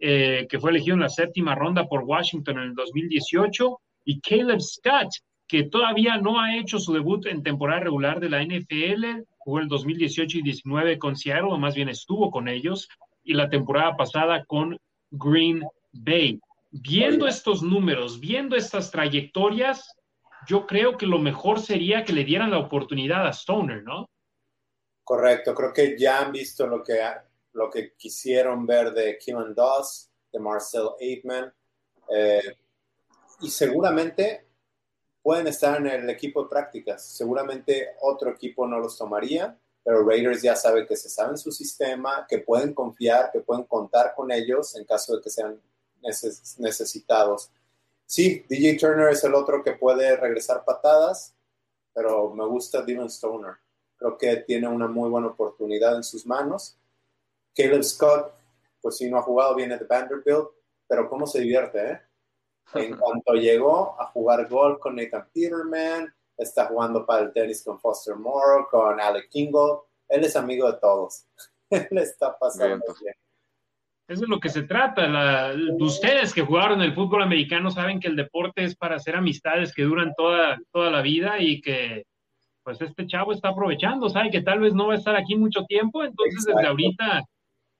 eh, 0.00 0.46
que 0.48 0.60
fue 0.60 0.70
elegido 0.70 0.94
en 0.94 1.02
la 1.02 1.08
séptima 1.08 1.54
ronda 1.54 1.86
por 1.86 2.04
Washington 2.04 2.58
en 2.58 2.64
el 2.64 2.74
2018, 2.74 3.80
y 4.04 4.20
Caleb 4.20 4.60
Scott, 4.60 5.08
que 5.46 5.64
todavía 5.64 6.18
no 6.18 6.40
ha 6.40 6.56
hecho 6.56 6.78
su 6.78 6.92
debut 6.92 7.26
en 7.26 7.42
temporada 7.42 7.80
regular 7.80 8.20
de 8.20 8.28
la 8.28 8.42
NFL, 8.42 9.22
jugó 9.38 9.60
el 9.60 9.68
2018 9.68 10.38
y 10.38 10.42
19 10.42 10.98
con 10.98 11.16
Seattle, 11.16 11.52
o 11.52 11.58
más 11.58 11.74
bien 11.74 11.88
estuvo 11.88 12.30
con 12.30 12.48
ellos, 12.48 12.88
y 13.24 13.34
la 13.34 13.48
temporada 13.48 13.96
pasada 13.96 14.44
con 14.44 14.78
Green 15.10 15.62
Bay. 15.92 16.38
Viendo 16.70 17.26
estos 17.26 17.62
números, 17.62 18.20
viendo 18.20 18.56
estas 18.56 18.90
trayectorias, 18.90 19.96
yo 20.46 20.66
creo 20.66 20.96
que 20.96 21.06
lo 21.06 21.18
mejor 21.18 21.60
sería 21.60 22.04
que 22.04 22.12
le 22.12 22.24
dieran 22.24 22.50
la 22.50 22.58
oportunidad 22.58 23.26
a 23.26 23.30
Stoner, 23.30 23.82
¿no? 23.82 24.08
Correcto, 25.02 25.54
creo 25.54 25.72
que 25.72 25.98
ya 25.98 26.20
han 26.20 26.32
visto 26.32 26.66
lo 26.66 26.82
que, 26.82 27.00
lo 27.52 27.70
que 27.70 27.94
quisieron 27.94 28.66
ver 28.66 28.92
de 28.92 29.18
Kevin 29.18 29.54
Doss, 29.54 30.10
de 30.32 30.38
Marcel 30.38 30.90
Aitman, 31.00 31.52
eh, 32.10 32.56
y 33.40 33.50
seguramente 33.50 34.46
pueden 35.22 35.46
estar 35.46 35.76
en 35.76 35.86
el 35.86 36.10
equipo 36.10 36.42
de 36.42 36.48
prácticas. 36.48 37.04
Seguramente 37.04 37.96
otro 38.00 38.30
equipo 38.30 38.66
no 38.66 38.78
los 38.78 38.96
tomaría, 38.96 39.58
pero 39.84 40.06
Raiders 40.06 40.42
ya 40.42 40.56
sabe 40.56 40.86
que 40.86 40.96
se 40.96 41.08
saben 41.08 41.36
su 41.38 41.52
sistema, 41.52 42.26
que 42.28 42.38
pueden 42.38 42.74
confiar, 42.74 43.30
que 43.32 43.40
pueden 43.40 43.64
contar 43.64 44.14
con 44.14 44.30
ellos 44.32 44.74
en 44.76 44.84
caso 44.84 45.16
de 45.16 45.22
que 45.22 45.30
sean 45.30 45.60
necesitados. 46.58 47.50
Sí, 48.06 48.44
DJ 48.48 48.78
Turner 48.78 49.10
es 49.10 49.22
el 49.24 49.34
otro 49.34 49.62
que 49.62 49.72
puede 49.72 50.16
regresar 50.16 50.64
patadas, 50.64 51.34
pero 51.92 52.32
me 52.32 52.46
gusta 52.46 52.82
Dylan 52.82 53.10
Stoner. 53.10 53.56
Creo 53.98 54.16
que 54.16 54.36
tiene 54.36 54.68
una 54.68 54.86
muy 54.86 55.10
buena 55.10 55.26
oportunidad 55.26 55.96
en 55.96 56.04
sus 56.04 56.24
manos. 56.24 56.77
Caleb 57.58 57.82
Scott, 57.82 58.32
pues 58.80 58.96
si 58.96 59.10
no 59.10 59.18
ha 59.18 59.22
jugado, 59.22 59.56
viene 59.56 59.76
de 59.76 59.84
Vanderbilt, 59.84 60.46
pero 60.86 61.10
cómo 61.10 61.26
se 61.26 61.40
divierte, 61.40 61.90
¿eh? 61.90 62.00
En 62.74 62.96
cuanto 62.98 63.32
llegó 63.34 64.00
a 64.00 64.06
jugar 64.06 64.48
golf 64.48 64.78
con 64.78 64.94
Nathan 64.94 65.28
Peterman, 65.34 66.14
está 66.36 66.66
jugando 66.66 67.04
para 67.04 67.24
el 67.24 67.32
tenis 67.32 67.64
con 67.64 67.80
Foster 67.80 68.14
Moore, 68.14 68.66
con 68.70 69.00
Alec 69.00 69.28
Kingle. 69.28 69.80
Él 70.08 70.24
es 70.24 70.36
amigo 70.36 70.70
de 70.70 70.78
todos. 70.78 71.26
Él 71.70 71.98
está 71.98 72.38
pasando 72.38 72.84
bien. 73.02 73.14
Eso 74.06 74.22
es 74.22 74.28
lo 74.28 74.40
que 74.40 74.48
se 74.48 74.62
trata. 74.62 75.52
ustedes 75.80 76.32
que 76.32 76.42
jugaron 76.42 76.80
el 76.80 76.94
fútbol 76.94 77.22
americano 77.22 77.70
saben 77.70 78.00
que 78.00 78.08
el 78.08 78.16
deporte 78.16 78.64
es 78.64 78.74
para 78.74 78.96
hacer 78.96 79.16
amistades 79.16 79.74
que 79.74 79.82
duran 79.82 80.14
toda, 80.16 80.58
toda 80.72 80.90
la 80.90 81.02
vida 81.02 81.40
y 81.40 81.60
que 81.60 82.04
pues 82.62 82.80
este 82.80 83.06
chavo 83.06 83.32
está 83.32 83.48
aprovechando, 83.48 84.10
sabe 84.10 84.30
que 84.30 84.42
tal 84.42 84.60
vez 84.60 84.74
no 84.74 84.88
va 84.88 84.94
a 84.94 84.96
estar 84.96 85.16
aquí 85.16 85.36
mucho 85.36 85.64
tiempo, 85.64 86.04
entonces 86.04 86.44
desde 86.44 86.66
ahorita 86.66 87.24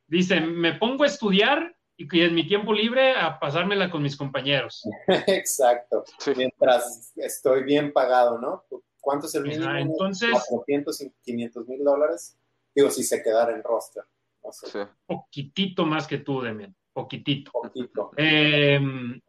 dice, 0.09 0.41
me 0.41 0.75
pongo 0.75 1.05
a 1.05 1.07
estudiar 1.07 1.77
y 1.97 2.21
en 2.21 2.35
mi 2.35 2.47
tiempo 2.47 2.73
libre 2.73 3.13
a 3.13 3.39
pasármela 3.39 3.91
con 3.91 4.03
mis 4.03 4.17
compañeros. 4.17 4.83
Exacto, 5.27 6.05
mientras 6.37 7.13
estoy 7.17 7.65
bien 7.65 7.93
pagado, 7.93 8.39
¿no? 8.39 8.65
¿Cuánto 9.01 9.27
es 9.27 9.35
el 9.35 9.45
mínimo? 9.45 9.71
entonces, 9.75 10.31
400 10.31 11.01
y 11.03 11.13
500 11.23 11.69
mil 11.69 11.85
dólares. 11.85 12.37
Digo, 12.75 12.91
si 12.91 13.03
se 13.03 13.23
quedara 13.23 13.55
en 13.55 13.63
roster. 13.63 14.05
Poquitito 15.07 15.85
más 15.85 16.07
que 16.07 16.19
tú, 16.19 16.41
Demian. 16.41 16.75
Poquitito. 16.93 17.51
Poquito. 17.53 18.13
Em, 18.17 19.21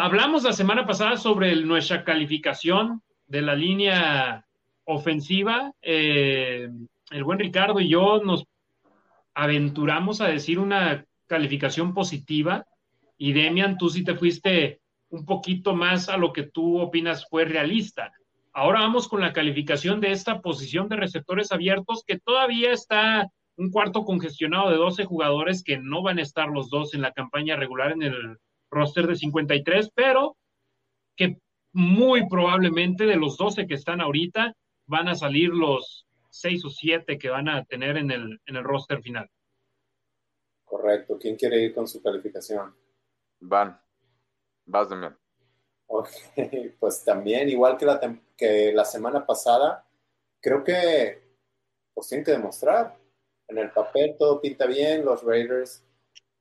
hablamos 0.00 0.42
la 0.42 0.52
semana 0.52 0.86
pasada 0.86 1.16
sobre 1.16 1.54
nuestra 1.56 2.04
calificación 2.04 3.02
de 3.26 3.42
la 3.42 3.54
línea 3.54 4.46
ofensiva. 4.84 5.72
Em, 5.80 6.88
el 7.10 7.24
buen 7.24 7.38
Ricardo 7.38 7.80
y 7.80 7.88
yo 7.88 8.22
nos 8.22 8.46
aventuramos 9.34 10.20
a 10.20 10.28
decir 10.28 10.58
una 10.58 11.04
calificación 11.26 11.94
positiva 11.94 12.66
y 13.16 13.32
Demian, 13.32 13.78
tú 13.78 13.88
sí 13.88 14.04
te 14.04 14.14
fuiste 14.14 14.80
un 15.08 15.24
poquito 15.24 15.74
más 15.74 16.08
a 16.08 16.16
lo 16.16 16.32
que 16.32 16.42
tú 16.42 16.80
opinas 16.80 17.26
fue 17.28 17.44
realista. 17.44 18.12
Ahora 18.52 18.80
vamos 18.80 19.08
con 19.08 19.20
la 19.20 19.32
calificación 19.32 20.00
de 20.00 20.10
esta 20.12 20.40
posición 20.40 20.88
de 20.88 20.96
receptores 20.96 21.52
abiertos 21.52 22.04
que 22.06 22.18
todavía 22.18 22.72
está 22.72 23.30
un 23.56 23.70
cuarto 23.70 24.04
congestionado 24.04 24.70
de 24.70 24.76
12 24.76 25.04
jugadores 25.04 25.62
que 25.62 25.78
no 25.78 26.02
van 26.02 26.18
a 26.18 26.22
estar 26.22 26.48
los 26.48 26.70
dos 26.70 26.94
en 26.94 27.02
la 27.02 27.12
campaña 27.12 27.56
regular 27.56 27.92
en 27.92 28.02
el 28.02 28.38
roster 28.70 29.06
de 29.06 29.16
53, 29.16 29.90
pero 29.94 30.36
que 31.16 31.38
muy 31.72 32.28
probablemente 32.28 33.06
de 33.06 33.16
los 33.16 33.36
12 33.36 33.66
que 33.66 33.74
están 33.74 34.00
ahorita 34.00 34.54
van 34.86 35.08
a 35.08 35.14
salir 35.14 35.50
los 35.50 36.01
6 36.32 36.64
o 36.64 36.70
7 36.70 37.18
que 37.18 37.28
van 37.28 37.48
a 37.48 37.64
tener 37.64 37.96
en 37.98 38.10
el, 38.10 38.40
en 38.46 38.56
el 38.56 38.64
roster 38.64 39.02
final. 39.02 39.30
Correcto. 40.64 41.18
¿Quién 41.18 41.36
quiere 41.36 41.60
ir 41.60 41.74
con 41.74 41.86
su 41.86 42.02
calificación? 42.02 42.74
Van. 43.40 43.78
Vas, 44.64 44.88
Demian. 44.88 45.16
Ok, 45.86 46.08
pues 46.80 47.04
también, 47.04 47.50
igual 47.50 47.76
que 47.76 47.84
la, 47.84 48.00
que 48.36 48.72
la 48.72 48.84
semana 48.84 49.26
pasada, 49.26 49.86
creo 50.40 50.64
que 50.64 51.22
pues 51.92 52.08
tienen 52.08 52.24
que 52.24 52.32
demostrar 52.32 52.96
en 53.48 53.58
el 53.58 53.70
papel 53.70 54.16
todo 54.18 54.40
pinta 54.40 54.64
bien, 54.64 55.04
los 55.04 55.22
Raiders 55.22 55.84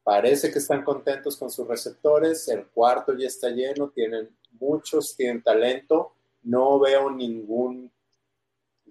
parece 0.03 0.51
que 0.51 0.59
están 0.59 0.84
contentos 0.84 1.35
con 1.35 1.51
sus 1.51 1.68
receptores, 1.68 2.47
el 2.47 2.68
cuarto 2.68 3.13
ya 3.13 3.27
está 3.27 3.49
lleno, 3.49 3.89
tienen 3.89 4.30
muchos, 4.51 5.15
tienen 5.18 5.43
talento, 5.43 6.15
no 6.43 6.80
veo 6.80 7.11
ningún 7.11 7.91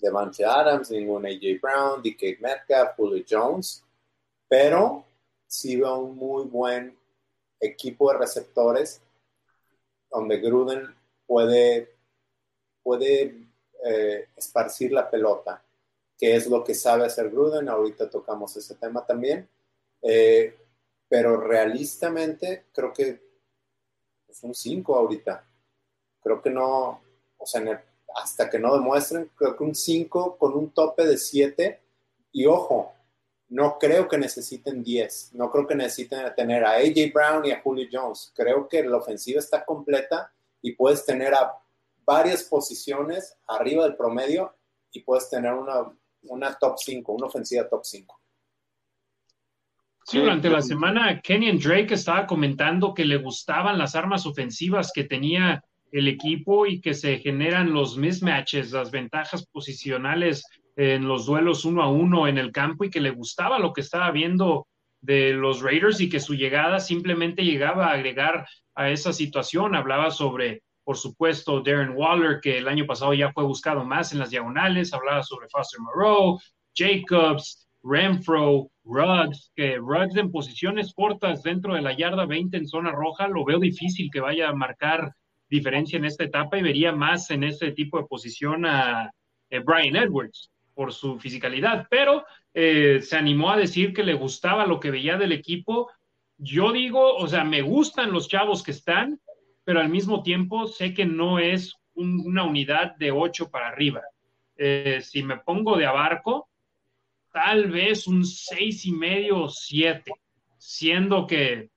Devante 0.01 0.45
Adams, 0.45 0.91
ningún 0.91 1.27
AJ 1.27 1.61
Brown, 1.61 2.03
DK 2.03 2.41
Metcalf, 2.41 2.97
Julio 2.97 3.25
Jones, 3.29 3.85
pero 4.49 5.05
sí 5.47 5.77
veo 5.77 5.99
un 5.99 6.17
muy 6.17 6.45
buen 6.45 6.97
equipo 7.61 8.13
de 8.13 8.19
receptores 8.19 9.01
donde 10.11 10.39
Gruden 10.39 10.95
puede, 11.27 11.95
puede 12.83 13.47
eh, 13.85 14.29
esparcir 14.37 14.93
la 14.93 15.09
pelota 15.11 15.63
que 16.21 16.37
es 16.37 16.47
lo 16.49 16.63
que 16.63 16.75
sabe 16.75 17.07
hacer 17.07 17.31
Gruden. 17.31 17.71
Ahorita 17.71 18.11
tocamos 18.11 18.55
ese 18.55 18.75
tema 18.75 19.07
también. 19.07 19.49
Eh, 20.03 20.55
pero 21.09 21.41
realistamente 21.41 22.67
creo 22.75 22.93
que 22.93 23.19
es 24.29 24.43
un 24.45 24.55
5 24.55 24.95
ahorita. 24.95 25.43
Creo 26.23 26.43
que 26.43 26.51
no, 26.51 27.01
o 27.39 27.47
sea, 27.47 27.83
hasta 28.15 28.49
que 28.49 28.59
no 28.59 28.75
demuestren, 28.75 29.31
creo 29.35 29.57
que 29.57 29.65
un 29.65 29.75
5 29.75 30.37
con 30.39 30.55
un 30.55 30.71
tope 30.71 31.07
de 31.07 31.17
7. 31.17 31.81
Y 32.33 32.47
ojo, 32.47 32.93
no 33.49 33.79
creo 33.79 34.09
que 34.09 34.19
necesiten 34.19 34.83
10. 34.83 35.35
No 35.35 35.51
creo 35.51 35.67
que 35.67 35.75
necesiten 35.75 36.35
tener 36.37 36.65
a 36.65 36.77
AJ 36.77 37.13
Brown 37.13 37.47
y 37.47 37.51
a 37.51 37.61
Julio 37.61 37.89
Jones. 37.91 38.33
Creo 38.35 38.69
que 38.69 38.83
la 38.83 38.97
ofensiva 38.97 39.41
está 39.41 39.65
completa 39.65 40.33
y 40.63 40.73
puedes 40.73 41.05
tener 41.05 41.35
a 41.35 41.59
varias 42.05 42.45
posiciones 42.45 43.37
arriba 43.47 43.85
del 43.85 43.97
promedio 43.97 44.55
y 44.93 45.01
puedes 45.01 45.29
tener 45.31 45.53
una 45.53 45.93
una 46.23 46.55
top 46.55 46.77
5, 46.79 47.13
una 47.13 47.27
ofensiva 47.27 47.69
top 47.69 47.85
5. 47.85 48.21
Sí, 50.07 50.19
durante 50.19 50.51
la 50.51 50.61
semana 50.61 51.21
Kenyon 51.21 51.59
Drake 51.59 51.95
estaba 51.95 52.27
comentando 52.27 52.95
que 52.95 53.05
le 53.05 53.17
gustaban 53.17 53.79
las 53.79 53.95
armas 53.95 54.27
ofensivas 54.27 54.91
que 54.93 55.05
tenía 55.05 55.63
el 55.93 56.09
equipo 56.09 56.67
y 56.67 56.81
que 56.81 56.95
se 56.95 57.19
generan 57.19 57.73
los 57.73 57.97
mismatches, 57.97 58.73
las 58.73 58.91
ventajas 58.91 59.47
posicionales 59.47 60.45
en 60.77 61.07
los 61.07 61.27
duelos 61.27 61.65
uno 61.65 61.83
a 61.83 61.91
uno 61.91 62.29
en 62.29 62.39
el 62.39 62.53
campo 62.53 62.85
y 62.85 62.91
que 62.91 63.01
le 63.01 63.11
gustaba 63.11 63.59
lo 63.59 63.73
que 63.73 63.81
estaba 63.81 64.11
viendo 64.11 64.67
de 65.01 65.33
los 65.33 65.63
Raiders 65.63 66.01
y 66.01 66.09
que 66.09 66.21
su 66.21 66.35
llegada 66.35 66.79
simplemente 66.79 67.45
llegaba 67.45 67.89
a 67.89 67.95
agregar 67.95 68.47
a 68.75 68.91
esa 68.91 69.13
situación. 69.13 69.75
Hablaba 69.75 70.11
sobre 70.11 70.63
por 70.91 70.97
supuesto, 70.97 71.61
Darren 71.61 71.97
Waller, 71.97 72.41
que 72.41 72.59
el 72.59 72.67
año 72.67 72.85
pasado 72.85 73.15
ya 73.15 73.31
fue 73.33 73.45
buscado 73.45 73.85
más 73.85 74.13
en 74.13 74.19
las 74.19 74.31
diagonales, 74.31 74.93
hablaba 74.93 75.23
sobre 75.23 75.49
Foster 75.49 75.79
Moreau, 75.79 76.41
Jacobs, 76.75 77.69
Renfro, 77.85 78.69
Ruggs, 78.85 79.53
que 79.55 79.77
Ruggs 79.77 80.17
en 80.17 80.33
posiciones 80.33 80.93
cortas 80.93 81.45
dentro 81.45 81.75
de 81.75 81.83
la 81.83 81.97
yarda 81.97 82.27
20 82.27 82.57
en 82.57 82.67
zona 82.67 82.91
roja, 82.91 83.29
lo 83.29 83.45
veo 83.45 83.61
difícil 83.61 84.11
que 84.13 84.19
vaya 84.19 84.49
a 84.49 84.55
marcar 84.55 85.15
diferencia 85.51 85.97
en 85.99 86.05
esta 86.05 86.25
etapa 86.25 86.57
y 86.57 86.63
vería 86.63 86.93
más 86.93 87.31
en 87.31 87.45
este 87.45 87.73
tipo 87.73 87.99
de 87.99 88.07
posición 88.07 88.65
a 88.65 89.11
eh, 89.51 89.59
Brian 89.59 89.97
Edwards 89.97 90.51
por 90.73 90.93
su 90.93 91.19
fisicalidad, 91.19 91.87
pero 91.91 92.25
eh, 92.55 93.01
se 93.03 93.17
animó 93.17 93.51
a 93.51 93.57
decir 93.57 93.93
que 93.93 94.05
le 94.05 94.15
gustaba 94.15 94.65
lo 94.65 94.81
que 94.81 94.91
veía 94.91 95.19
del 95.19 95.33
equipo. 95.33 95.91
Yo 96.39 96.73
digo, 96.73 97.17
o 97.17 97.27
sea, 97.27 97.45
me 97.45 97.61
gustan 97.61 98.13
los 98.13 98.29
chavos 98.29 98.63
que 98.63 98.71
están, 98.71 99.21
pero 99.65 99.81
al 99.81 99.91
mismo 99.91 100.23
tiempo 100.23 100.67
sé 100.67 100.95
que 100.95 101.05
no 101.05 101.39
es 101.39 101.75
una 101.95 102.45
unidad 102.45 102.97
de 102.97 103.11
8 103.11 103.51
para 103.51 103.69
arriba. 103.69 104.01
Eh, 104.57 105.01
si 105.03 105.23
me 105.23 105.39
pongo 105.39 105.77
de 105.77 105.87
abarco, 105.87 106.49
tal 107.33 107.71
vez 107.71 108.07
un 108.07 108.25
seis 108.25 108.87
y 108.87 108.93
medio 108.93 109.45
o 109.45 109.49
7, 109.49 110.13
siendo 110.57 111.27
que 111.27 111.71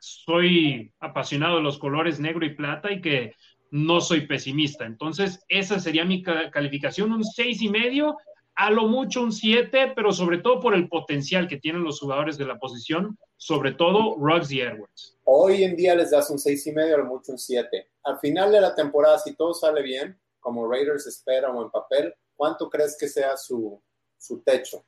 soy 0.00 0.92
apasionado 0.98 1.56
de 1.56 1.62
los 1.62 1.78
colores 1.78 2.18
negro 2.18 2.44
y 2.44 2.54
plata 2.54 2.90
y 2.90 3.00
que 3.00 3.34
no 3.70 4.00
soy 4.00 4.26
pesimista. 4.26 4.84
Entonces, 4.84 5.44
esa 5.48 5.78
sería 5.78 6.04
mi 6.04 6.22
calificación, 6.22 7.12
un 7.12 7.24
seis 7.24 7.62
y 7.62 7.68
medio, 7.68 8.16
a 8.56 8.70
lo 8.70 8.86
mucho 8.88 9.22
un 9.22 9.32
7, 9.32 9.92
pero 9.94 10.12
sobre 10.12 10.38
todo 10.38 10.60
por 10.60 10.74
el 10.74 10.88
potencial 10.88 11.48
que 11.48 11.58
tienen 11.58 11.84
los 11.84 12.00
jugadores 12.00 12.36
de 12.36 12.46
la 12.46 12.58
posición, 12.58 13.16
sobre 13.36 13.72
todo 13.72 14.16
Ruggs 14.16 14.50
y 14.50 14.60
Edwards. 14.60 15.16
Hoy 15.24 15.64
en 15.64 15.76
día 15.76 15.94
les 15.94 16.10
das 16.10 16.28
un 16.30 16.38
seis 16.38 16.66
y 16.66 16.72
medio, 16.72 16.96
a 16.96 16.98
lo 16.98 17.06
mucho 17.06 17.32
un 17.32 17.38
7. 17.38 17.88
Al 18.02 18.18
final 18.18 18.52
de 18.52 18.60
la 18.60 18.74
temporada, 18.74 19.18
si 19.18 19.34
todo 19.34 19.54
sale 19.54 19.82
bien, 19.82 20.18
como 20.40 20.70
Raiders 20.70 21.06
espera 21.06 21.50
o 21.50 21.62
en 21.62 21.70
papel, 21.70 22.14
¿cuánto 22.34 22.68
crees 22.68 22.96
que 22.98 23.08
sea 23.08 23.36
su, 23.36 23.80
su 24.18 24.40
techo? 24.40 24.84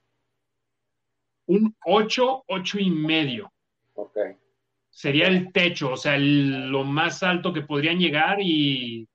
Un 1.47 1.74
8, 1.86 2.44
8 2.47 2.78
y 2.78 2.90
medio. 2.90 3.52
Ok. 3.94 4.18
Sería 4.94 5.27
el 5.27 5.52
techo, 5.52 5.93
o 5.93 5.97
sea, 5.97 6.16
lo 6.19 6.85
más 6.85 7.23
alto 7.23 7.52
que 7.52 7.62
podrían 7.62 7.98
llegar 7.98 8.39
y, 8.40 9.09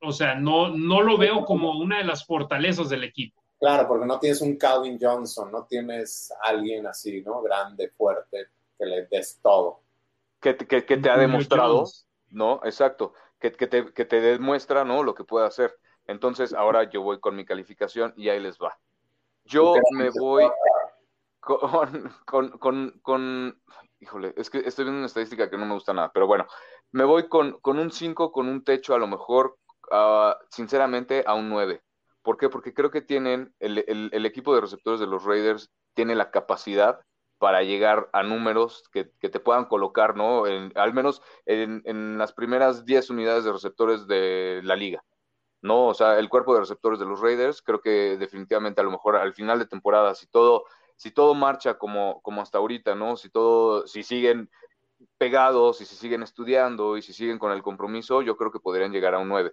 o 0.00 0.10
sea, 0.10 0.34
no, 0.34 0.70
no 0.70 1.02
lo 1.02 1.18
veo 1.18 1.44
como 1.44 1.78
una 1.78 1.98
de 1.98 2.04
las 2.04 2.24
fortalezas 2.24 2.88
del 2.88 3.04
equipo. 3.04 3.40
Claro, 3.58 3.86
porque 3.86 4.06
no 4.06 4.18
tienes 4.18 4.40
un 4.40 4.56
Calvin 4.56 4.98
Johnson, 5.00 5.52
no 5.52 5.64
tienes 5.64 6.32
alguien 6.42 6.86
así, 6.86 7.22
¿no? 7.22 7.42
Grande, 7.42 7.90
fuerte, 7.90 8.48
que 8.78 8.86
le 8.86 9.06
des 9.06 9.38
todo 9.42 9.86
que, 10.54 10.96
te 10.96 11.10
ha 11.10 11.16
demostrado, 11.16 11.84
¿no? 12.30 12.60
Exacto, 12.64 13.12
que, 13.38 13.50
te, 13.50 13.92
que 13.92 14.04
te 14.04 14.20
demuestra, 14.20 14.84
¿no? 14.84 15.02
Lo 15.02 15.14
que 15.14 15.24
puede 15.24 15.46
hacer. 15.46 15.76
Entonces, 16.06 16.52
ahora 16.52 16.84
yo 16.84 17.02
voy 17.02 17.18
con 17.20 17.34
mi 17.34 17.44
calificación 17.44 18.14
y 18.16 18.28
ahí 18.28 18.40
les 18.40 18.58
va. 18.58 18.78
Yo 19.44 19.74
me 19.92 20.10
voy 20.10 20.44
con, 21.46 22.50
con, 22.58 22.98
con, 23.02 23.62
híjole, 24.00 24.34
es 24.36 24.50
que 24.50 24.58
estoy 24.58 24.84
viendo 24.84 24.98
una 24.98 25.06
estadística 25.06 25.48
que 25.48 25.56
no 25.56 25.64
me 25.64 25.74
gusta 25.74 25.94
nada, 25.94 26.10
pero 26.12 26.26
bueno, 26.26 26.46
me 26.90 27.04
voy 27.04 27.28
con, 27.28 27.60
con 27.60 27.78
un 27.78 27.92
5, 27.92 28.32
con 28.32 28.48
un 28.48 28.64
techo 28.64 28.94
a 28.94 28.98
lo 28.98 29.06
mejor, 29.06 29.56
ah, 29.92 30.36
sinceramente, 30.50 31.22
a 31.26 31.34
un 31.34 31.48
9. 31.48 31.82
¿Por 32.22 32.36
qué? 32.36 32.48
Porque 32.48 32.74
creo 32.74 32.90
que 32.90 33.00
tienen, 33.00 33.54
el, 33.60 33.84
el, 34.12 34.26
equipo 34.26 34.54
de 34.54 34.60
receptores 34.60 34.98
de 34.98 35.06
los 35.06 35.24
Raiders 35.24 35.70
tiene 35.94 36.16
la 36.16 36.32
capacidad 36.32 37.00
para 37.38 37.62
llegar 37.62 38.10
a 38.12 38.24
números 38.24 38.82
que, 38.90 39.04
te 39.04 39.40
puedan 39.40 39.66
colocar, 39.66 40.16
¿no? 40.16 40.44
al 40.44 40.94
menos 40.94 41.22
en, 41.44 42.18
las 42.18 42.32
primeras 42.32 42.84
10 42.84 43.10
unidades 43.10 43.44
de 43.44 43.52
receptores 43.52 44.08
de 44.08 44.62
la 44.64 44.74
liga, 44.74 45.04
¿no? 45.62 45.86
O 45.86 45.94
sea, 45.94 46.18
el 46.18 46.28
cuerpo 46.28 46.54
de 46.54 46.60
receptores 46.60 46.98
de 46.98 47.04
los 47.06 47.20
Raiders, 47.20 47.62
creo 47.62 47.80
que 47.80 48.16
definitivamente 48.16 48.80
a 48.80 48.84
lo 48.84 48.90
mejor 48.90 49.16
al 49.16 49.34
final 49.34 49.58
de 49.58 49.66
temporada, 49.66 50.14
si 50.14 50.26
todo 50.26 50.64
si 50.96 51.10
todo 51.10 51.34
marcha 51.34 51.78
como, 51.78 52.20
como 52.22 52.42
hasta 52.42 52.58
ahorita, 52.58 52.94
¿no? 52.94 53.16
Si 53.16 53.30
todo, 53.30 53.86
si 53.86 54.02
siguen 54.02 54.50
pegados 55.18 55.80
y 55.80 55.84
si 55.84 55.96
siguen 55.96 56.22
estudiando 56.22 56.96
y 56.96 57.02
si 57.02 57.12
siguen 57.12 57.38
con 57.38 57.52
el 57.52 57.62
compromiso, 57.62 58.22
yo 58.22 58.36
creo 58.36 58.50
que 58.50 58.60
podrían 58.60 58.92
llegar 58.92 59.14
a 59.14 59.18
un 59.18 59.28
9. 59.28 59.52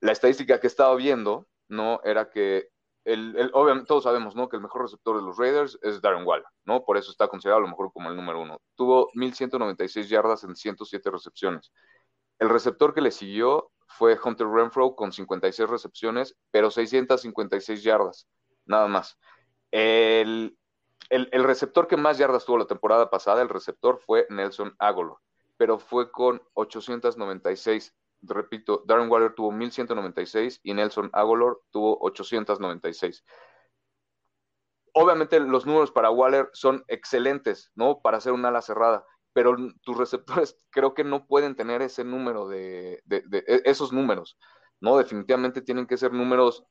La 0.00 0.12
estadística 0.12 0.60
que 0.60 0.66
estaba 0.66 0.94
viendo, 0.94 1.48
¿no? 1.68 2.00
Era 2.04 2.30
que 2.30 2.68
el, 3.04 3.50
obviamente 3.54 3.86
todos 3.86 4.04
sabemos, 4.04 4.36
¿no? 4.36 4.48
Que 4.48 4.56
el 4.56 4.62
mejor 4.62 4.82
receptor 4.82 5.16
de 5.16 5.22
los 5.22 5.38
Raiders 5.38 5.78
es 5.82 6.02
Darren 6.02 6.26
Waller, 6.26 6.44
¿no? 6.66 6.84
Por 6.84 6.98
eso 6.98 7.10
está 7.10 7.26
considerado 7.28 7.60
a 7.60 7.62
lo 7.62 7.68
mejor 7.68 7.90
como 7.92 8.10
el 8.10 8.16
número 8.16 8.42
uno. 8.42 8.60
Tuvo 8.74 9.10
1.196 9.14 10.08
yardas 10.08 10.44
en 10.44 10.54
107 10.54 11.10
recepciones. 11.10 11.72
El 12.38 12.50
receptor 12.50 12.92
que 12.92 13.00
le 13.00 13.10
siguió 13.10 13.70
fue 13.86 14.18
Hunter 14.22 14.46
Renfro 14.46 14.94
con 14.94 15.12
56 15.12 15.68
recepciones, 15.70 16.36
pero 16.50 16.70
656 16.70 17.82
yardas, 17.82 18.28
nada 18.66 18.86
más. 18.88 19.18
El, 19.70 20.57
el, 21.10 21.44
receptor 21.44 21.86
que 21.86 21.96
más 21.96 22.18
yardas 22.18 22.44
tuvo 22.44 22.58
la 22.58 22.66
temporada 22.66 23.10
pasada, 23.10 23.42
el 23.42 23.48
receptor 23.48 23.98
fue 23.98 24.26
Nelson 24.30 24.74
Agolor, 24.78 25.18
pero 25.56 25.78
fue 25.78 26.10
con 26.10 26.42
896. 26.54 27.94
Repito, 28.22 28.82
Darren 28.86 29.10
Waller 29.10 29.34
tuvo 29.34 29.52
1196 29.52 30.60
y 30.62 30.74
Nelson 30.74 31.10
Agolor 31.12 31.62
tuvo 31.70 31.98
896. 32.00 33.24
Obviamente 34.92 35.38
los 35.38 35.66
números 35.66 35.92
para 35.92 36.10
Waller 36.10 36.50
son 36.52 36.84
excelentes, 36.88 37.70
¿no? 37.74 38.00
Para 38.00 38.18
hacer 38.18 38.32
un 38.32 38.44
ala 38.44 38.60
cerrada, 38.60 39.04
pero 39.32 39.56
tus 39.82 39.96
receptores 39.96 40.56
creo 40.70 40.94
que 40.94 41.04
no 41.04 41.26
pueden 41.26 41.54
tener 41.54 41.82
ese 41.82 42.04
número 42.04 42.48
de, 42.48 43.00
de, 43.04 43.22
de 43.26 43.44
e, 43.46 43.62
esos 43.64 43.92
números, 43.92 44.38
¿no? 44.80 44.98
Definitivamente 44.98 45.62
tienen 45.62 45.86
que 45.86 45.96
ser 45.96 46.12
números 46.12 46.64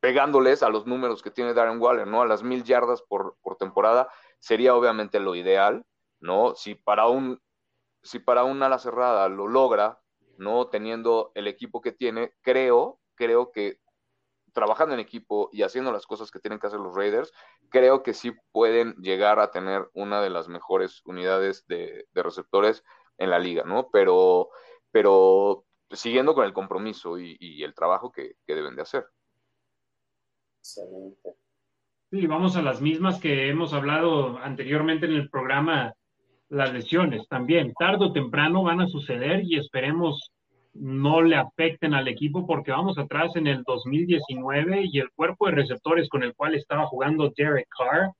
pegándoles 0.00 0.62
a 0.62 0.68
los 0.68 0.86
números 0.86 1.22
que 1.22 1.30
tiene 1.30 1.54
Darren 1.54 1.80
Waller, 1.80 2.06
¿no? 2.06 2.22
A 2.22 2.26
las 2.26 2.42
mil 2.42 2.64
yardas 2.64 3.02
por, 3.02 3.36
temporada, 3.58 4.08
sería 4.38 4.74
obviamente 4.74 5.20
lo 5.20 5.34
ideal, 5.34 5.84
¿no? 6.20 6.54
Si 6.54 6.74
para 6.74 7.06
un, 7.08 7.40
si 8.02 8.18
para 8.18 8.44
un 8.44 8.62
ala 8.62 8.78
cerrada 8.78 9.28
lo 9.28 9.48
logra, 9.48 10.00
¿no? 10.38 10.68
Teniendo 10.68 11.32
el 11.34 11.46
equipo 11.48 11.80
que 11.80 11.92
tiene, 11.92 12.34
creo, 12.42 13.00
creo 13.14 13.50
que 13.52 13.80
trabajando 14.52 14.94
en 14.94 15.00
equipo 15.00 15.50
y 15.52 15.62
haciendo 15.62 15.92
las 15.92 16.06
cosas 16.06 16.30
que 16.30 16.40
tienen 16.40 16.58
que 16.58 16.66
hacer 16.66 16.80
los 16.80 16.94
Raiders, 16.94 17.32
creo 17.68 18.02
que 18.02 18.14
sí 18.14 18.32
pueden 18.52 18.94
llegar 19.02 19.38
a 19.38 19.50
tener 19.50 19.90
una 19.92 20.22
de 20.22 20.30
las 20.30 20.48
mejores 20.48 21.02
unidades 21.04 21.66
de, 21.66 22.06
receptores 22.14 22.82
en 23.18 23.30
la 23.30 23.38
liga, 23.38 23.64
¿no? 23.64 23.90
Pero, 23.90 24.48
pero 24.90 25.66
siguiendo 25.90 26.34
con 26.34 26.44
el 26.44 26.54
compromiso 26.54 27.18
y, 27.18 27.62
el 27.62 27.74
trabajo 27.74 28.12
que 28.12 28.36
deben 28.46 28.76
de 28.76 28.82
hacer. 28.82 29.06
Excelente. 30.66 31.36
Sí, 32.10 32.26
vamos 32.26 32.56
a 32.56 32.62
las 32.62 32.80
mismas 32.80 33.20
que 33.20 33.48
hemos 33.48 33.72
hablado 33.72 34.38
anteriormente 34.38 35.06
en 35.06 35.12
el 35.12 35.30
programa, 35.30 35.94
las 36.48 36.72
lesiones 36.72 37.28
también. 37.28 37.72
Tardo 37.78 38.06
o 38.06 38.12
temprano 38.12 38.64
van 38.64 38.80
a 38.80 38.88
suceder 38.88 39.44
y 39.44 39.56
esperemos 39.56 40.32
no 40.74 41.22
le 41.22 41.36
afecten 41.36 41.94
al 41.94 42.08
equipo 42.08 42.46
porque 42.46 42.72
vamos 42.72 42.98
atrás 42.98 43.36
en 43.36 43.46
el 43.46 43.62
2019 43.62 44.88
y 44.92 44.98
el 44.98 45.10
cuerpo 45.12 45.46
de 45.46 45.52
receptores 45.52 46.08
con 46.08 46.24
el 46.24 46.34
cual 46.34 46.54
estaba 46.54 46.86
jugando 46.86 47.32
Derek 47.36 47.68
Carr 47.68 48.10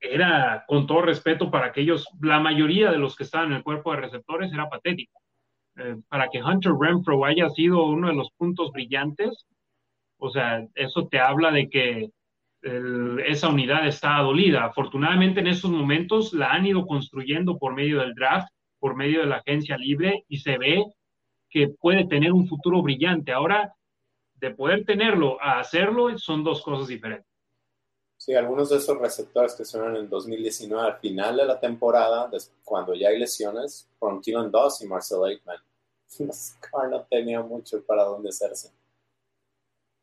era, 0.00 0.64
con 0.66 0.86
todo 0.86 1.02
respeto 1.02 1.50
para 1.50 1.66
aquellos, 1.66 2.06
la 2.20 2.40
mayoría 2.40 2.90
de 2.90 2.98
los 2.98 3.16
que 3.16 3.22
estaban 3.22 3.50
en 3.52 3.58
el 3.58 3.62
cuerpo 3.62 3.92
de 3.92 4.00
receptores 4.00 4.52
era 4.52 4.68
patético. 4.68 5.20
Eh, 5.76 5.96
para 6.08 6.28
que 6.28 6.42
Hunter 6.42 6.72
Renfro 6.78 7.24
haya 7.24 7.48
sido 7.50 7.86
uno 7.86 8.08
de 8.08 8.14
los 8.14 8.30
puntos 8.32 8.72
brillantes, 8.72 9.46
o 10.18 10.30
sea, 10.30 10.66
eso 10.74 11.08
te 11.08 11.18
habla 11.18 11.50
de 11.50 11.68
que 11.68 12.10
esa 13.26 13.48
unidad 13.48 13.86
está 13.86 14.18
dolida. 14.18 14.64
Afortunadamente 14.64 15.40
en 15.40 15.46
esos 15.46 15.70
momentos 15.70 16.32
la 16.32 16.50
han 16.50 16.66
ido 16.66 16.86
construyendo 16.86 17.58
por 17.58 17.74
medio 17.74 18.00
del 18.00 18.14
draft, 18.14 18.48
por 18.78 18.96
medio 18.96 19.20
de 19.20 19.26
la 19.26 19.36
agencia 19.36 19.76
libre 19.76 20.24
y 20.28 20.38
se 20.38 20.58
ve 20.58 20.84
que 21.48 21.68
puede 21.68 22.06
tener 22.06 22.32
un 22.32 22.48
futuro 22.48 22.82
brillante. 22.82 23.32
Ahora, 23.32 23.72
de 24.34 24.50
poder 24.50 24.84
tenerlo 24.84 25.40
a 25.40 25.60
hacerlo 25.60 26.18
son 26.18 26.44
dos 26.44 26.62
cosas 26.62 26.88
diferentes. 26.88 27.26
Sí, 28.18 28.34
algunos 28.34 28.70
de 28.70 28.78
esos 28.78 28.98
receptores 28.98 29.54
que 29.54 29.64
son 29.64 29.90
en 29.90 29.96
el 29.96 30.08
2019 30.08 30.86
al 30.86 30.98
final 30.98 31.36
de 31.36 31.44
la 31.44 31.60
temporada, 31.60 32.30
cuando 32.64 32.94
ya 32.94 33.08
hay 33.08 33.18
lesiones, 33.18 33.88
fueron 33.98 34.22
Keelan 34.22 34.50
Doss 34.50 34.82
y 34.82 34.86
Marcel 34.86 35.22
Aikman. 35.24 35.58
no 36.90 37.02
tenía 37.10 37.42
mucho 37.42 37.84
para 37.84 38.04
dónde 38.04 38.30
hacerse. 38.30 38.70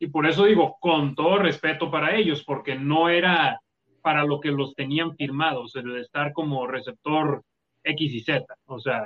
Y 0.04 0.08
por 0.08 0.26
eso 0.26 0.44
digo, 0.44 0.76
con 0.82 1.16
todo 1.16 1.38
respeto 1.38 1.90
para 1.90 2.14
ellos, 2.18 2.44
porque 2.44 2.76
no 2.76 3.08
era 3.08 3.62
para 4.02 4.26
lo 4.26 4.42
que 4.42 4.52
los 4.52 4.76
tenían 4.76 5.16
firmados, 5.16 5.78
el 5.78 5.94
de 5.94 6.02
estar 6.02 6.34
como 6.34 6.68
receptor 6.68 7.42
X 7.86 8.14
y 8.14 8.20
Z. 8.20 8.46
O 8.66 8.80
sea, 8.80 9.06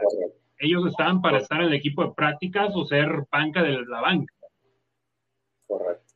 ellos 0.58 0.88
estaban 0.88 1.22
para 1.22 1.38
estar 1.38 1.62
en 1.62 1.68
el 1.68 1.76
equipo 1.76 2.04
de 2.04 2.14
prácticas 2.16 2.76
o 2.76 2.84
ser 2.84 3.28
banca 3.32 3.62
de 3.62 3.86
la 3.86 4.02
banca. 4.02 4.34
Correcto. 5.68 6.16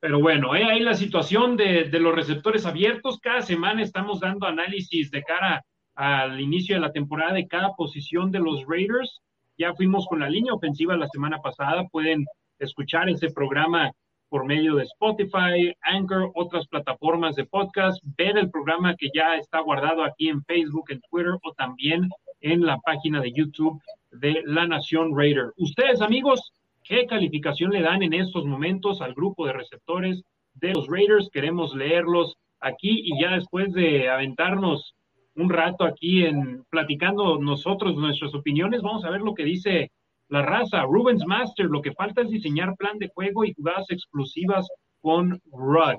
Pero 0.00 0.18
bueno, 0.20 0.52
ahí 0.52 0.80
la 0.80 0.94
situación 0.94 1.58
de, 1.58 1.84
de, 1.84 2.00
los 2.00 2.14
receptores 2.14 2.64
abiertos. 2.64 3.20
Cada 3.20 3.42
semana 3.42 3.82
estamos 3.82 4.20
dando 4.20 4.46
análisis 4.46 5.10
de 5.10 5.22
cara 5.24 5.62
al 5.94 6.40
inicio 6.40 6.76
de 6.76 6.80
la 6.80 6.92
temporada 6.92 7.34
de 7.34 7.46
cada 7.46 7.74
posición 7.74 8.32
de 8.32 8.38
los 8.38 8.64
Raiders. 8.66 9.20
Ya 9.58 9.74
fuimos 9.74 10.06
con 10.06 10.20
la 10.20 10.30
línea 10.30 10.54
ofensiva 10.54 10.96
la 10.96 11.06
semana 11.08 11.42
pasada. 11.42 11.86
Pueden 11.88 12.24
escuchar 12.64 13.08
ese 13.08 13.30
programa 13.30 13.90
por 14.28 14.46
medio 14.46 14.76
de 14.76 14.84
Spotify, 14.84 15.74
Anchor, 15.82 16.30
otras 16.34 16.66
plataformas 16.66 17.36
de 17.36 17.44
podcast, 17.44 18.02
ver 18.16 18.38
el 18.38 18.50
programa 18.50 18.96
que 18.96 19.08
ya 19.14 19.36
está 19.36 19.60
guardado 19.60 20.02
aquí 20.02 20.28
en 20.28 20.42
Facebook, 20.44 20.90
en 20.90 21.00
Twitter 21.10 21.34
o 21.42 21.52
también 21.52 22.08
en 22.40 22.62
la 22.62 22.78
página 22.78 23.20
de 23.20 23.32
YouTube 23.32 23.80
de 24.10 24.42
La 24.46 24.66
Nación 24.66 25.16
Raider. 25.16 25.52
Ustedes, 25.58 26.00
amigos, 26.00 26.52
¿qué 26.82 27.06
calificación 27.06 27.72
le 27.72 27.82
dan 27.82 28.02
en 28.02 28.14
estos 28.14 28.46
momentos 28.46 29.02
al 29.02 29.12
grupo 29.12 29.46
de 29.46 29.52
receptores 29.52 30.22
de 30.54 30.72
los 30.72 30.88
Raiders? 30.88 31.28
Queremos 31.30 31.74
leerlos 31.74 32.36
aquí 32.60 33.02
y 33.04 33.20
ya 33.20 33.32
después 33.32 33.72
de 33.72 34.08
aventarnos 34.08 34.94
un 35.34 35.50
rato 35.50 35.84
aquí 35.84 36.24
en 36.24 36.64
platicando 36.70 37.38
nosotros 37.38 37.96
nuestras 37.96 38.34
opiniones, 38.34 38.82
vamos 38.82 39.04
a 39.04 39.10
ver 39.10 39.20
lo 39.20 39.34
que 39.34 39.44
dice 39.44 39.90
la 40.32 40.40
raza. 40.40 40.82
Rubens 40.84 41.26
Master, 41.26 41.66
lo 41.66 41.82
que 41.82 41.92
falta 41.92 42.22
es 42.22 42.30
diseñar 42.30 42.74
plan 42.76 42.98
de 42.98 43.10
juego 43.14 43.44
y 43.44 43.52
jugadas 43.52 43.84
exclusivas 43.90 44.66
con 45.02 45.38
Rud. 45.52 45.98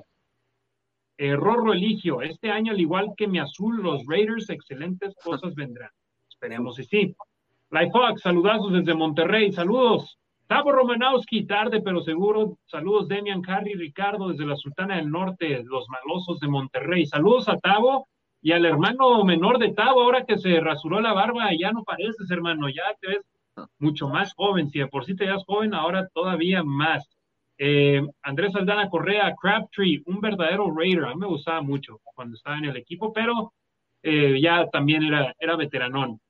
Eh, 1.16 1.36
Rorro 1.36 1.72
Eligio, 1.72 2.20
este 2.20 2.50
año, 2.50 2.72
al 2.72 2.80
igual 2.80 3.12
que 3.16 3.28
mi 3.28 3.38
azul, 3.38 3.80
los 3.80 4.04
Raiders, 4.08 4.50
excelentes 4.50 5.14
cosas 5.24 5.54
vendrán. 5.54 5.90
Esperemos 6.28 6.80
y 6.80 6.84
sí. 6.84 7.14
Life 7.70 7.92
Fox, 7.92 8.22
saludazos 8.22 8.72
desde 8.72 8.94
Monterrey, 8.94 9.52
saludos. 9.52 10.18
Tavo 10.48 10.72
Romanowski, 10.72 11.46
tarde 11.46 11.80
pero 11.80 12.00
seguro. 12.00 12.58
Saludos 12.66 13.06
Demian 13.06 13.42
Harry, 13.46 13.74
Ricardo, 13.74 14.30
desde 14.30 14.46
la 14.46 14.56
Sultana 14.56 14.96
del 14.96 15.10
Norte, 15.10 15.62
los 15.64 15.86
malosos 15.88 16.40
de 16.40 16.48
Monterrey. 16.48 17.06
Saludos 17.06 17.48
a 17.48 17.56
Tavo 17.58 18.08
y 18.42 18.50
al 18.50 18.64
hermano 18.64 19.24
menor 19.24 19.58
de 19.58 19.72
Tavo, 19.72 20.02
ahora 20.02 20.24
que 20.24 20.38
se 20.38 20.58
rasuró 20.58 21.00
la 21.00 21.12
barba, 21.12 21.50
ya 21.56 21.70
no 21.70 21.84
pareces, 21.84 22.28
hermano, 22.30 22.68
ya 22.68 22.82
te 23.00 23.08
ves 23.08 23.33
mucho 23.78 24.08
más 24.08 24.34
joven. 24.34 24.70
Si 24.70 24.78
de 24.78 24.88
por 24.88 25.04
sí 25.04 25.14
te 25.14 25.26
das 25.26 25.44
joven, 25.44 25.74
ahora 25.74 26.08
todavía 26.12 26.62
más. 26.62 27.08
Eh, 27.58 28.02
Andrés 28.22 28.54
Aldana 28.54 28.88
Correa, 28.88 29.34
Crabtree, 29.40 30.02
un 30.06 30.20
verdadero 30.20 30.74
Raider. 30.74 31.04
A 31.04 31.14
mí 31.14 31.20
me 31.20 31.26
gustaba 31.26 31.60
mucho 31.62 32.00
cuando 32.02 32.36
estaba 32.36 32.58
en 32.58 32.66
el 32.66 32.76
equipo, 32.76 33.12
pero 33.12 33.52
eh, 34.02 34.40
ya 34.40 34.68
también 34.70 35.04
era, 35.04 35.34
era 35.38 35.56
veteranón. 35.56 36.20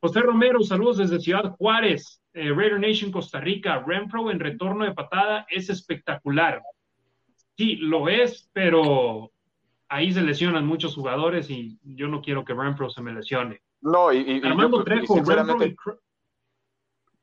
José 0.00 0.20
Romero, 0.20 0.62
saludos 0.62 0.98
desde 0.98 1.20
Ciudad 1.20 1.50
Juárez, 1.56 2.22
eh, 2.32 2.50
Raider 2.50 2.80
Nation 2.80 3.10
Costa 3.10 3.40
Rica. 3.40 3.82
Renfro 3.86 4.30
en 4.30 4.40
retorno 4.40 4.84
de 4.84 4.94
patada 4.94 5.46
es 5.50 5.68
espectacular. 5.70 6.62
Sí, 7.56 7.76
lo 7.76 8.08
es, 8.08 8.48
pero 8.52 9.30
ahí 9.88 10.12
se 10.12 10.22
lesionan 10.22 10.66
muchos 10.66 10.94
jugadores 10.94 11.50
y 11.50 11.78
yo 11.82 12.08
no 12.08 12.22
quiero 12.22 12.44
que 12.44 12.54
Renfro 12.54 12.88
se 12.88 13.02
me 13.02 13.12
lesione. 13.12 13.60
No, 13.82 14.12
y, 14.12 14.40
Armando 14.44 14.84
Trejo, 14.84 15.16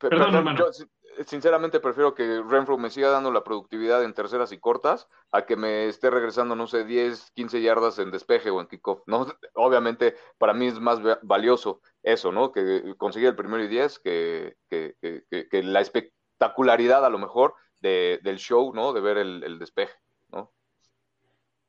sinceramente, 0.00 0.62
yo, 0.62 1.24
sinceramente 1.24 1.80
prefiero 1.80 2.14
que 2.14 2.42
Renfro 2.42 2.78
me 2.78 2.90
siga 2.90 3.10
dando 3.10 3.30
la 3.32 3.44
productividad 3.44 4.04
en 4.04 4.14
terceras 4.14 4.52
y 4.52 4.58
cortas 4.58 5.08
a 5.32 5.46
que 5.46 5.56
me 5.56 5.86
esté 5.88 6.10
regresando, 6.10 6.54
no 6.54 6.66
sé, 6.66 6.84
10, 6.84 7.32
15 7.32 7.60
yardas 7.60 7.98
en 7.98 8.10
despeje 8.10 8.50
o 8.50 8.60
en 8.60 8.66
kickoff, 8.66 9.02
¿no? 9.06 9.26
Obviamente 9.54 10.14
para 10.38 10.54
mí 10.54 10.66
es 10.66 10.78
más 10.78 11.00
valioso 11.22 11.80
eso, 12.02 12.32
¿no? 12.32 12.52
Que 12.52 12.94
conseguir 12.96 13.28
el 13.28 13.36
primero 13.36 13.62
y 13.64 13.68
10 13.68 13.98
que, 13.98 14.56
que, 14.70 14.94
que, 15.00 15.62
la 15.62 15.80
espectacularidad 15.80 17.04
a 17.04 17.10
lo 17.10 17.18
mejor 17.18 17.54
de, 17.80 18.20
del 18.22 18.38
show, 18.38 18.72
¿no? 18.74 18.92
De 18.92 19.00
ver 19.00 19.18
el, 19.18 19.58
despeje, 19.58 19.94
¿no? 20.30 20.52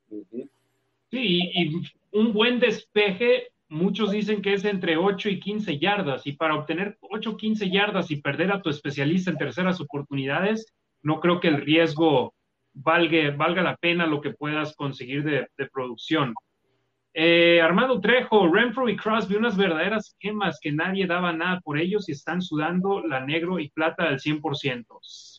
Sí, 0.10 1.52
y 1.54 1.82
un 2.12 2.34
buen 2.34 2.60
despeje 2.60 3.52
muchos 3.70 4.12
dicen 4.12 4.42
que 4.42 4.54
es 4.54 4.66
entre 4.66 4.98
8 4.98 5.30
y 5.30 5.40
15 5.40 5.80
yardas, 5.80 6.26
y 6.26 6.34
para 6.34 6.56
obtener 6.56 6.98
8 7.02 7.30
o 7.30 7.38
15 7.38 7.70
yardas 7.70 8.12
y 8.12 8.22
perder 8.22 8.52
a 8.52 8.62
tu 8.62 8.70
especialista 8.70 9.32
en 9.32 9.38
terceras 9.38 9.80
oportunidades, 9.80 10.74
no 11.02 11.20
creo 11.20 11.40
que 11.40 11.48
el 11.48 11.62
riesgo 11.62 12.34
valga, 12.74 13.32
valga 13.32 13.62
la 13.62 13.78
pena 13.78 14.08
lo 14.08 14.22
que 14.22 14.32
puedas 14.32 14.76
conseguir 14.76 15.24
de, 15.24 15.48
producción. 15.72 16.34
Eh, 17.14 17.60
Armando 17.62 18.00
Trejo, 18.00 18.52
Renfro 18.52 18.88
y 18.88 18.96
Crosby, 18.96 19.36
unas 19.36 19.58
verdaderas 19.58 20.16
gemas 20.20 20.60
que 20.62 20.72
nadie 20.72 21.08
daba 21.08 21.34
nada 21.34 21.60
por 21.62 21.80
ellos 21.80 22.08
y 22.08 22.12
están 22.12 22.42
sudando 22.42 23.02
la 23.06 23.20
negro 23.20 23.60
y 23.60 23.70
plata 23.70 24.08
al 24.08 24.20
100%. 24.20 24.86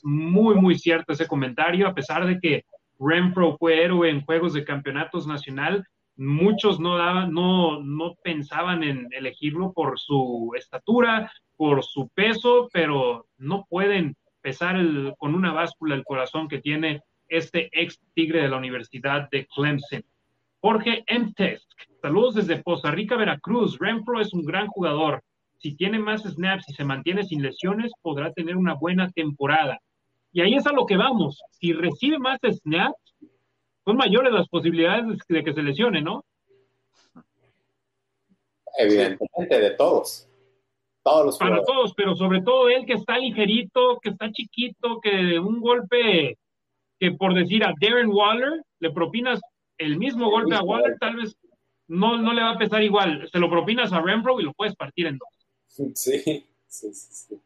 Muy, 0.03 0.57
muy 0.57 0.79
cierto 0.79 1.13
ese 1.13 1.27
comentario, 1.27 1.87
a 1.87 1.95
pesar 1.95 2.27
de 2.27 2.39
que 2.41 2.65
Renfro 2.99 3.57
fue 3.57 3.83
héroe 3.83 4.11
en 4.11 4.23
juegos 4.23 4.53
de 4.53 4.65
campeonatos 4.65 5.27
nacional, 5.27 5.85
muchos 6.21 6.79
no 6.79 6.99
daban, 6.99 7.33
no, 7.33 7.81
no 7.83 8.15
pensaban 8.23 8.83
en 8.83 9.09
elegirlo 9.11 9.73
por 9.73 9.99
su 9.99 10.53
estatura, 10.55 11.33
por 11.57 11.83
su 11.83 12.09
peso, 12.11 12.69
pero 12.73 13.27
no 13.39 13.67
pueden 13.69 14.17
pesar 14.43 14.77
con 15.17 15.35
una 15.35 15.53
báscula 15.53 15.95
el 15.95 16.05
corazón 16.05 16.47
que 16.47 16.61
tiene 16.61 17.01
este 17.29 17.71
ex 17.73 17.99
tigre 18.15 18.43
de 18.43 18.49
la 18.49 18.59
Universidad 18.59 19.31
de 19.31 19.47
Clemson. 19.47 20.05
Jorge 20.61 21.05
Emtesk, 21.07 21.67
saludos 22.03 22.35
desde 22.35 22.63
Poza 22.63 22.91
Rica, 22.91 23.17
Veracruz. 23.17 23.79
Renfro 23.79 24.21
es 24.21 24.35
un 24.35 24.45
gran 24.45 24.67
jugador. 24.67 25.23
Si 25.57 25.75
tiene 25.75 25.99
más 25.99 26.23
snaps 26.23 26.69
y 26.69 26.75
se 26.75 26.85
mantiene 26.85 27.25
sin 27.25 27.43
lesiones, 27.43 27.93
podrá 28.03 28.31
tener 28.33 28.59
una 28.59 28.75
buena 28.75 29.11
temporada. 29.11 29.79
Y 30.33 30.43
ahí 30.43 30.55
es 30.55 30.67
a 30.67 30.73
lo 30.73 30.85
que 30.85 30.99
vamos. 30.99 31.41
Si 31.51 31.73
recibe 31.73 32.19
más 32.19 32.39
snaps, 32.43 33.10
son 33.91 33.97
mayores 33.97 34.33
las 34.33 34.49
posibilidades 34.49 35.19
de 35.29 35.43
que 35.43 35.53
se 35.53 35.63
lesione, 35.63 36.01
¿no? 36.01 36.25
Evidentemente, 38.79 39.59
de 39.59 39.71
todos. 39.73 40.29
Todos 41.03 41.27
los 41.27 41.39
Para 41.39 41.61
todos, 41.65 41.93
pero 41.95 42.15
sobre 42.15 42.41
todo 42.43 42.69
él 42.69 42.87
que 42.87 42.93
está 42.93 43.19
ligerito, 43.19 43.99
que 44.01 44.11
está 44.11 44.31
chiquito, 44.31 45.01
que 45.01 45.41
un 45.41 45.61
golpe 45.61 46.39
que 47.01 47.11
por 47.13 47.35
decir 47.35 47.65
a 47.65 47.75
Darren 47.81 48.11
Waller 48.11 48.63
le 48.79 48.91
propinas 48.91 49.41
el 49.77 49.99
mismo 49.99 50.31
golpe 50.31 50.55
a 50.55 50.63
Waller, 50.63 50.97
tal 51.01 51.17
vez 51.17 51.37
no, 51.89 52.17
no 52.17 52.33
le 52.33 52.43
va 52.43 52.51
a 52.51 52.59
pesar 52.59 52.85
igual. 52.85 53.29
Se 53.33 53.41
lo 53.41 53.51
propinas 53.51 53.93
a 53.93 54.01
Renfro 54.01 54.39
y 54.39 54.45
lo 54.45 54.53
puedes 54.53 54.77
partir 54.77 55.09
en 55.09 55.19
dos. 55.19 55.29
Sí, 55.67 55.91
sí, 55.97 56.93
sí. 56.93 57.41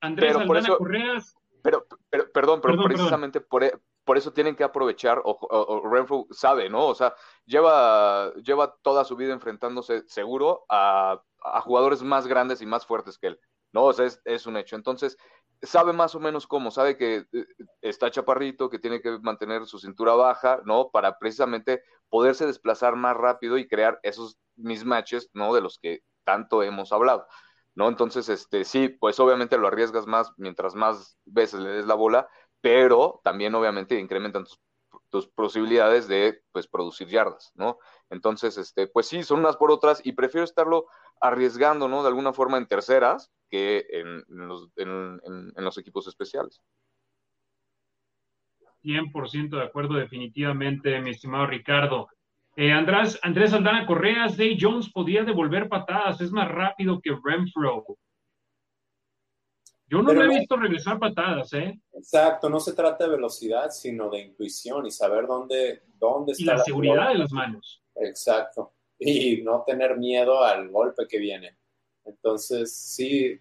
Andrés 0.00 0.36
Aldana 0.36 0.76
Correas. 0.76 1.34
Pero, 1.62 1.86
pero, 2.10 2.30
perdón, 2.32 2.60
pero 2.60 2.84
precisamente 2.84 3.40
Por, 3.40 3.64
e, 3.64 3.72
por 4.06 4.16
eso 4.16 4.32
tienen 4.32 4.54
que 4.54 4.64
aprovechar, 4.64 5.20
o, 5.24 5.82
Renfro 5.90 6.26
sabe, 6.30 6.70
¿no? 6.70 6.86
O 6.86 6.94
sea, 6.94 7.14
lleva, 7.44 8.32
lleva 8.36 8.76
toda 8.82 9.04
su 9.04 9.16
vida 9.16 9.32
enfrentándose 9.32 10.04
seguro 10.06 10.64
a, 10.68 11.20
a 11.42 11.60
jugadores 11.60 12.02
más 12.02 12.28
grandes 12.28 12.62
y 12.62 12.66
más 12.66 12.86
fuertes 12.86 13.18
que 13.18 13.26
él, 13.26 13.40
¿no? 13.72 13.86
O 13.86 13.92
sea, 13.92 14.06
es, 14.06 14.22
es 14.24 14.46
un 14.46 14.56
hecho. 14.56 14.76
Entonces, 14.76 15.18
sabe 15.60 15.92
más 15.92 16.14
o 16.14 16.20
menos 16.20 16.46
cómo, 16.46 16.70
sabe 16.70 16.96
que 16.96 17.26
eh, 17.32 17.46
está 17.82 18.08
chaparrito, 18.10 18.70
que 18.70 18.78
tiene 18.78 19.00
que 19.00 19.18
mantener 19.18 19.66
su 19.66 19.80
cintura 19.80 20.14
baja, 20.14 20.60
¿no? 20.64 20.90
Para 20.90 21.18
precisamente 21.18 21.82
poderse 22.08 22.46
desplazar 22.46 22.94
más 22.94 23.16
rápido 23.16 23.58
y 23.58 23.66
crear 23.66 23.98
esos 24.04 24.38
mismatches, 24.54 25.30
¿no? 25.34 25.52
De 25.52 25.60
los 25.60 25.80
que 25.80 26.02
tanto 26.22 26.62
hemos 26.62 26.92
hablado, 26.92 27.26
¿no? 27.74 27.88
Entonces, 27.88 28.28
este, 28.28 28.64
sí, 28.64 28.88
pues 28.88 29.18
obviamente 29.18 29.58
lo 29.58 29.66
arriesgas 29.66 30.06
más 30.06 30.30
mientras 30.36 30.76
más 30.76 31.18
veces 31.24 31.60
le 31.60 31.70
des 31.70 31.86
la 31.86 31.94
bola, 31.94 32.28
pero 32.66 33.20
también 33.22 33.54
obviamente 33.54 33.96
incrementan 33.96 34.44
tus, 35.08 35.28
posibilidades 35.28 36.08
de, 36.08 36.42
pues, 36.50 36.66
producir 36.66 37.06
yardas, 37.06 37.52
¿no? 37.54 37.78
Entonces, 38.10 38.58
este, 38.58 38.88
pues 38.88 39.06
sí, 39.06 39.22
son 39.22 39.38
unas 39.38 39.56
por 39.56 39.70
otras 39.70 40.04
y 40.04 40.12
prefiero 40.12 40.44
estarlo 40.44 40.86
arriesgando, 41.20 41.86
¿no? 41.86 42.02
De 42.02 42.08
alguna 42.08 42.32
forma 42.32 42.58
en 42.58 42.66
terceras 42.66 43.30
que 43.48 43.86
en, 43.88 44.24
los, 44.26 45.78
equipos 45.78 46.08
especiales. 46.08 46.60
100% 48.82 49.50
de 49.50 49.62
acuerdo, 49.62 49.94
definitivamente, 49.94 51.00
mi 51.00 51.10
estimado 51.10 51.46
Ricardo. 51.46 52.08
Eh, 52.56 52.72
Andrés, 52.72 53.16
Andrés 53.22 53.52
Aldana 53.52 53.86
Correas, 53.86 54.36
Day 54.36 54.58
Jones 54.60 54.90
podía 54.90 55.22
devolver 55.22 55.68
patadas, 55.68 56.20
es 56.20 56.32
más 56.32 56.48
rápido 56.48 57.00
que 57.00 57.16
Renfro. 57.24 57.84
Yo 59.88 60.02
no 60.02 60.12
lo 60.12 60.24
he 60.24 60.38
visto 60.38 60.56
regresar 60.56 60.98
patadas, 60.98 61.52
¿eh? 61.52 61.78
Exacto, 61.92 62.50
no 62.50 62.58
se 62.58 62.72
trata 62.72 63.04
de 63.04 63.10
velocidad, 63.10 63.70
sino 63.70 64.10
de 64.10 64.20
intuición 64.20 64.84
y 64.86 64.90
saber 64.90 65.26
dónde, 65.26 65.82
dónde 65.94 66.32
está. 66.32 66.42
Y 66.42 66.46
la, 66.46 66.58
seguridad 66.58 67.08
de 67.08 67.18
las 67.18 67.30
manos. 67.30 67.82
Exacto. 67.94 68.72
Y 68.98 69.42
no 69.42 69.62
tener 69.64 69.96
miedo 69.96 70.42
al 70.42 70.68
golpe 70.70 71.06
que 71.08 71.18
viene. 71.18 71.56
Entonces, 72.04 72.74
sí, 72.74 73.38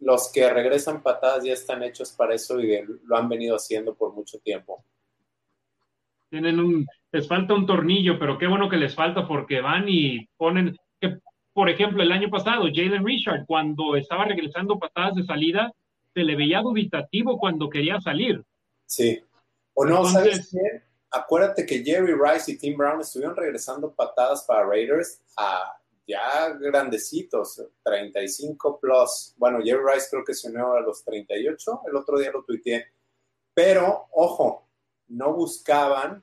los 0.00 0.30
que 0.32 0.52
regresan 0.52 1.02
patadas 1.02 1.44
ya 1.44 1.52
están 1.52 1.82
hechos 1.82 2.12
para 2.12 2.34
eso 2.34 2.60
y 2.60 2.80
lo 3.04 3.16
han 3.16 3.28
venido 3.28 3.56
haciendo 3.56 3.94
por 3.94 4.12
mucho 4.12 4.38
tiempo. 4.40 4.84
Tienen 6.28 6.58
un, 6.58 6.86
les 7.12 7.28
falta 7.28 7.54
un 7.54 7.66
tornillo, 7.66 8.18
pero 8.18 8.36
qué 8.36 8.46
bueno 8.46 8.68
que 8.68 8.76
les 8.76 8.94
falta 8.94 9.26
porque 9.26 9.60
van 9.60 9.84
y 9.88 10.26
ponen, 10.36 10.76
que, 11.00 11.20
por 11.54 11.70
ejemplo, 11.70 12.02
el 12.02 12.12
año 12.12 12.28
pasado, 12.28 12.64
Jalen 12.64 13.06
Richard, 13.06 13.46
cuando 13.46 13.96
estaba 13.96 14.24
regresando 14.24 14.78
patadas 14.78 15.14
de 15.14 15.24
salida, 15.24 15.72
se 16.12 16.24
le 16.24 16.36
veía 16.36 16.60
dubitativo 16.60 17.38
cuando 17.38 17.70
quería 17.70 18.00
salir. 18.00 18.44
Sí. 18.86 19.22
O 19.72 19.84
no, 19.84 20.04
¿sabes 20.04 20.50
qué? 20.50 20.82
Acuérdate 21.10 21.64
que 21.64 21.84
Jerry 21.84 22.14
Rice 22.14 22.50
y 22.50 22.58
Tim 22.58 22.76
Brown 22.76 23.00
estuvieron 23.00 23.36
regresando 23.36 23.94
patadas 23.94 24.42
para 24.42 24.66
Raiders 24.66 25.22
a 25.36 25.78
ya 26.06 26.50
grandecitos, 26.60 27.62
35 27.84 28.80
plus. 28.80 29.34
Bueno, 29.36 29.60
Jerry 29.62 29.82
Rice 29.94 30.08
creo 30.10 30.24
que 30.24 30.34
se 30.34 30.48
unió 30.48 30.74
a 30.74 30.80
los 30.80 31.04
38, 31.04 31.82
el 31.86 31.96
otro 31.96 32.18
día 32.18 32.32
lo 32.32 32.42
tuiteé. 32.42 32.86
Pero, 33.54 34.08
ojo, 34.12 34.68
no 35.06 35.32
buscaban 35.34 36.22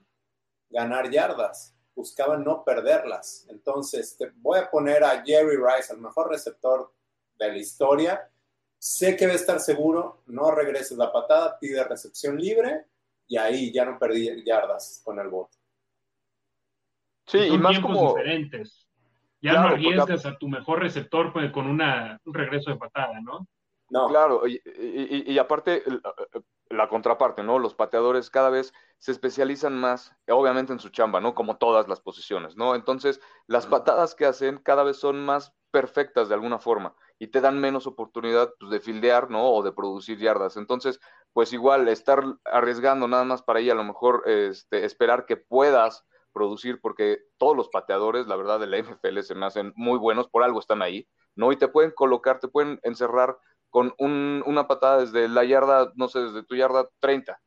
ganar 0.70 1.10
yardas, 1.10 1.76
buscaban 1.95 2.43
no 2.43 2.63
perderlas. 2.63 3.45
Entonces, 3.49 4.18
te 4.18 4.31
voy 4.35 4.59
a 4.59 4.69
poner 4.69 5.03
a 5.03 5.23
Jerry 5.23 5.57
Rice, 5.57 5.93
el 5.93 5.99
mejor 5.99 6.30
receptor 6.30 6.93
de 7.35 7.47
la 7.49 7.57
historia. 7.57 8.30
Sé 8.77 9.15
que 9.15 9.27
va 9.27 9.34
a 9.34 9.35
estar 9.35 9.59
seguro, 9.59 10.23
no 10.27 10.51
regreses 10.51 10.97
la 10.97 11.11
patada, 11.11 11.57
pide 11.59 11.84
recepción 11.84 12.38
libre 12.38 12.85
y 13.27 13.38
ahí 13.38 13.72
ya 13.72 13.85
no 13.85 13.99
perdí 13.99 14.43
yardas 14.43 15.01
con 15.03 15.19
el 15.19 15.30
bote. 15.30 15.57
Sí, 17.27 17.38
y 17.38 17.57
más 17.57 17.80
como 17.80 18.09
diferentes. 18.15 18.88
Ya 19.41 19.53
no 19.53 19.59
arriesgas 19.69 20.26
a 20.26 20.38
tu 20.38 20.47
mejor 20.47 20.80
receptor 20.80 21.31
con 21.51 21.68
una, 21.68 22.19
un 22.26 22.34
regreso 22.34 22.72
de 22.72 22.77
patada, 22.77 23.19
¿no? 23.22 23.47
No. 23.89 24.07
Claro, 24.07 24.43
y, 24.47 25.38
aparte, 25.38 25.84
la 26.72 26.89
contraparte, 26.89 27.43
¿no? 27.43 27.60
Los 27.60 27.76
pateadores 27.76 28.30
cada 28.30 28.49
vez 28.49 28.73
se 28.99 29.11
especializan 29.11 29.77
más, 29.80 30.15
obviamente 30.27 30.73
en 30.73 30.80
su 30.80 30.89
chamba, 30.89 31.19
¿no? 31.19 31.35
Como 31.35 31.57
todas 31.57 31.88
las 31.88 32.02
posiciones, 32.02 32.56
¿no? 32.56 32.76
Entonces, 32.76 33.19
las 33.48 33.65
patadas 33.68 34.15
que 34.15 34.26
hacen 34.26 34.57
cada 34.57 34.84
vez 34.84 34.98
son 34.98 35.23
más 35.26 35.53
perfectas 35.72 36.27
de 36.27 36.35
alguna 36.35 36.60
forma 36.60 36.95
y 37.18 37.27
te 37.27 37.41
dan 37.41 37.60
menos 37.60 37.88
oportunidad 37.88 38.53
pues, 38.60 38.72
de 38.72 38.80
fildear, 38.80 39.30
¿no? 39.30 39.49
O 39.52 39.64
de 39.64 39.72
producir 39.72 40.19
yardas. 40.19 40.57
Entonces, 40.57 40.99
pues 41.34 41.53
igual 41.53 41.88
estar 41.88 42.23
arriesgando 42.45 43.07
nada 43.07 43.23
más 43.23 43.41
para 43.41 43.60
ahí, 43.60 43.69
a 43.69 43.76
lo 43.76 43.84
mejor 43.84 44.23
este, 44.26 44.85
esperar 44.85 45.26
que 45.26 45.38
puedas 45.38 46.06
producir, 46.34 46.80
porque 46.81 47.19
todos 47.38 47.56
los 47.56 47.69
pateadores, 47.69 48.27
la 48.27 48.35
verdad, 48.35 48.60
de 48.60 48.68
la 48.68 48.77
NFL 48.77 49.19
se 49.22 49.35
me 49.35 49.45
hacen 49.45 49.73
muy 49.76 49.98
buenos, 49.98 50.30
por 50.30 50.43
algo 50.43 50.60
están 50.60 50.81
ahí, 50.81 51.07
¿no? 51.35 51.52
Y 51.52 51.57
te 51.57 51.68
pueden 51.68 51.91
colocar, 51.91 52.39
te 52.39 52.48
pueden 52.48 52.80
encerrar 52.84 53.38
con 53.72 53.95
una 53.98 54.68
patada 54.68 54.99
desde 54.99 55.27
la 55.27 55.43
yarda, 55.43 55.91
no 55.95 56.07
sé, 56.07 56.19
desde 56.19 56.43
tu 56.43 56.56
yarda 56.56 56.88
30, 56.99 57.41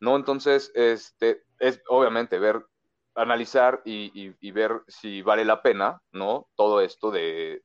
¿no? 0.00 0.16
Entonces, 0.16 0.72
este, 0.74 1.44
es 1.60 1.80
obviamente 1.88 2.38
ver, 2.40 2.66
analizar 3.14 3.82
y, 3.84 4.50
ver 4.50 4.82
si 4.88 5.22
vale 5.22 5.44
la 5.44 5.62
pena, 5.62 6.02
¿no? 6.12 6.48
Todo 6.56 6.80
esto 6.80 7.10
de, 7.10 7.62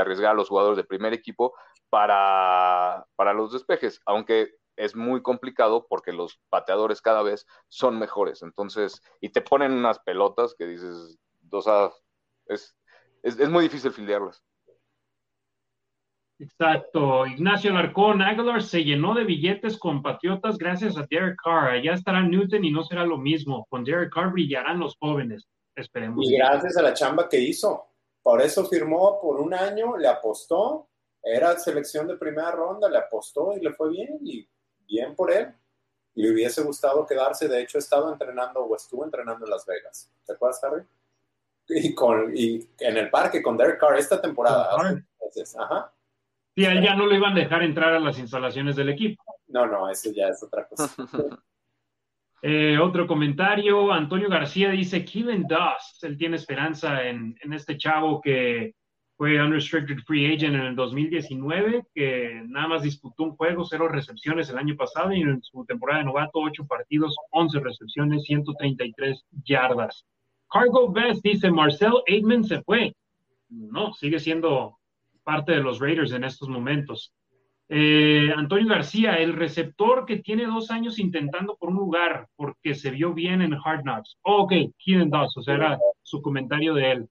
arriesgar 0.00 0.32
a 0.32 0.34
los 0.34 0.48
jugadores 0.48 0.76
de 0.76 0.84
primer 0.84 1.12
equipo 1.12 1.54
para, 1.90 3.06
para 3.16 3.34
los 3.34 3.52
despejes, 3.52 4.00
aunque 4.06 4.54
es 4.76 4.96
muy 4.96 5.22
complicado 5.22 5.86
porque 5.88 6.12
los 6.12 6.40
pateadores 6.48 7.02
cada 7.02 7.22
vez 7.22 7.46
son 7.68 7.98
mejores. 7.98 8.42
Entonces, 8.42 9.02
y 9.20 9.28
te 9.28 9.42
ponen 9.42 9.72
unas 9.72 9.98
pelotas 9.98 10.54
que 10.56 10.66
dices, 10.66 11.18
o 11.50 11.62
sea, 11.62 11.90
es, 12.46 12.76
es, 13.22 13.48
muy 13.48 13.64
difícil 13.64 13.92
fildearlas. 13.92 14.42
Exacto. 16.40 17.26
Ignacio 17.26 17.70
Larcón, 17.70 18.22
Aguilar 18.22 18.62
se 18.62 18.82
llenó 18.82 19.14
de 19.14 19.24
billetes 19.24 19.76
con 19.76 20.02
patriotas 20.02 20.56
gracias 20.56 20.96
a 20.96 21.06
Derek 21.08 21.36
Carr. 21.42 21.72
Allá 21.72 21.92
estará 21.92 22.22
Newton 22.22 22.64
y 22.64 22.70
no 22.70 22.82
será 22.82 23.04
lo 23.04 23.18
mismo. 23.18 23.66
Con 23.68 23.84
Derek 23.84 24.12
Carr 24.12 24.32
brillarán 24.32 24.80
los 24.80 24.96
jóvenes. 24.96 25.46
Esperemos. 25.76 26.26
Y 26.26 26.38
gracias 26.38 26.78
a 26.78 26.82
la 26.82 26.94
chamba 26.94 27.28
que 27.28 27.38
hizo. 27.38 27.88
Por 28.22 28.40
eso 28.40 28.64
firmó 28.64 29.20
por 29.20 29.38
un 29.38 29.52
año, 29.52 29.98
le 29.98 30.08
apostó. 30.08 30.88
Era 31.22 31.58
selección 31.58 32.08
de 32.08 32.16
primera 32.16 32.50
ronda, 32.52 32.88
le 32.88 32.96
apostó 32.96 33.54
y 33.54 33.60
le 33.60 33.74
fue 33.74 33.90
bien. 33.90 34.18
Y 34.24 34.48
bien 34.86 35.14
por 35.14 35.30
él. 35.30 35.52
Le 36.14 36.32
hubiese 36.32 36.62
gustado 36.62 37.06
quedarse. 37.06 37.48
De 37.48 37.60
hecho, 37.60 37.76
estaba 37.76 38.10
entrenando 38.10 38.60
o 38.60 38.74
estuvo 38.74 39.04
entrenando 39.04 39.44
en 39.44 39.50
Las 39.50 39.66
Vegas. 39.66 40.10
¿Te 40.24 40.32
acuerdas, 40.32 40.64
Harry? 40.64 40.82
Y, 41.68 41.94
con, 41.94 42.34
y 42.34 42.66
en 42.78 42.96
el 42.96 43.10
parque 43.10 43.42
con 43.42 43.58
Derek 43.58 43.78
Carr 43.78 43.98
esta 43.98 44.20
temporada. 44.20 44.70
Ajá. 45.58 45.92
Sí, 46.60 46.66
a 46.66 46.72
él 46.72 46.82
ya 46.82 46.94
no 46.94 47.06
le 47.06 47.16
iban 47.16 47.32
a 47.32 47.36
dejar 47.36 47.62
entrar 47.62 47.94
a 47.94 47.98
las 47.98 48.18
instalaciones 48.18 48.76
del 48.76 48.90
equipo. 48.90 49.22
No, 49.48 49.66
no, 49.66 49.88
eso 49.88 50.10
ya 50.14 50.28
es 50.28 50.42
otra 50.42 50.66
cosa. 50.68 50.94
Eh, 52.42 52.78
otro 52.78 53.06
comentario, 53.06 53.92
Antonio 53.92 54.30
García 54.30 54.70
dice, 54.70 55.04
Kevin 55.04 55.42
Dust, 55.46 56.02
él 56.04 56.16
tiene 56.16 56.36
esperanza 56.36 57.06
en, 57.06 57.36
en, 57.42 57.52
este 57.52 57.76
chavo 57.76 58.18
que 58.22 58.74
fue 59.18 59.38
unrestricted 59.38 59.98
free 60.06 60.24
agent 60.24 60.54
en 60.54 60.62
el 60.62 60.74
2019, 60.74 61.82
que 61.94 62.42
nada 62.46 62.68
más 62.68 62.82
disputó 62.82 63.24
un 63.24 63.36
juego, 63.36 63.66
cero 63.66 63.88
recepciones 63.88 64.48
el 64.48 64.56
año 64.56 64.74
pasado 64.74 65.12
y 65.12 65.20
en 65.20 65.42
su 65.42 65.66
temporada 65.66 65.98
de 65.98 66.06
novato, 66.06 66.38
ocho 66.38 66.66
partidos, 66.66 67.14
once 67.30 67.60
recepciones, 67.60 68.22
133 68.22 69.22
yardas. 69.44 70.06
Cargo 70.50 70.90
Best 70.90 71.22
dice, 71.22 71.50
Marcel 71.50 71.92
Aitman 72.08 72.44
se 72.44 72.62
fue. 72.62 72.94
No, 73.50 73.92
sigue 73.92 74.18
siendo 74.18 74.79
parte 75.30 75.52
de 75.52 75.62
los 75.62 75.78
Raiders 75.78 76.10
en 76.10 76.24
estos 76.24 76.48
momentos. 76.48 77.14
Eh, 77.68 78.32
Antonio 78.36 78.66
García, 78.66 79.14
el 79.18 79.32
receptor 79.32 80.04
que 80.04 80.16
tiene 80.16 80.44
dos 80.44 80.72
años 80.72 80.98
intentando 80.98 81.56
por 81.56 81.68
un 81.68 81.76
lugar 81.76 82.26
porque 82.34 82.74
se 82.74 82.90
vio 82.90 83.14
bien 83.14 83.40
en 83.40 83.54
Hard 83.54 83.82
Knocks. 83.82 84.18
Oh, 84.22 84.42
ok, 84.42 84.52
Keenan 84.76 85.08
Doss, 85.08 85.36
o 85.36 85.42
sea, 85.42 85.54
era 85.54 85.78
su 86.02 86.20
comentario 86.20 86.74
de 86.74 86.90
él. 86.90 87.08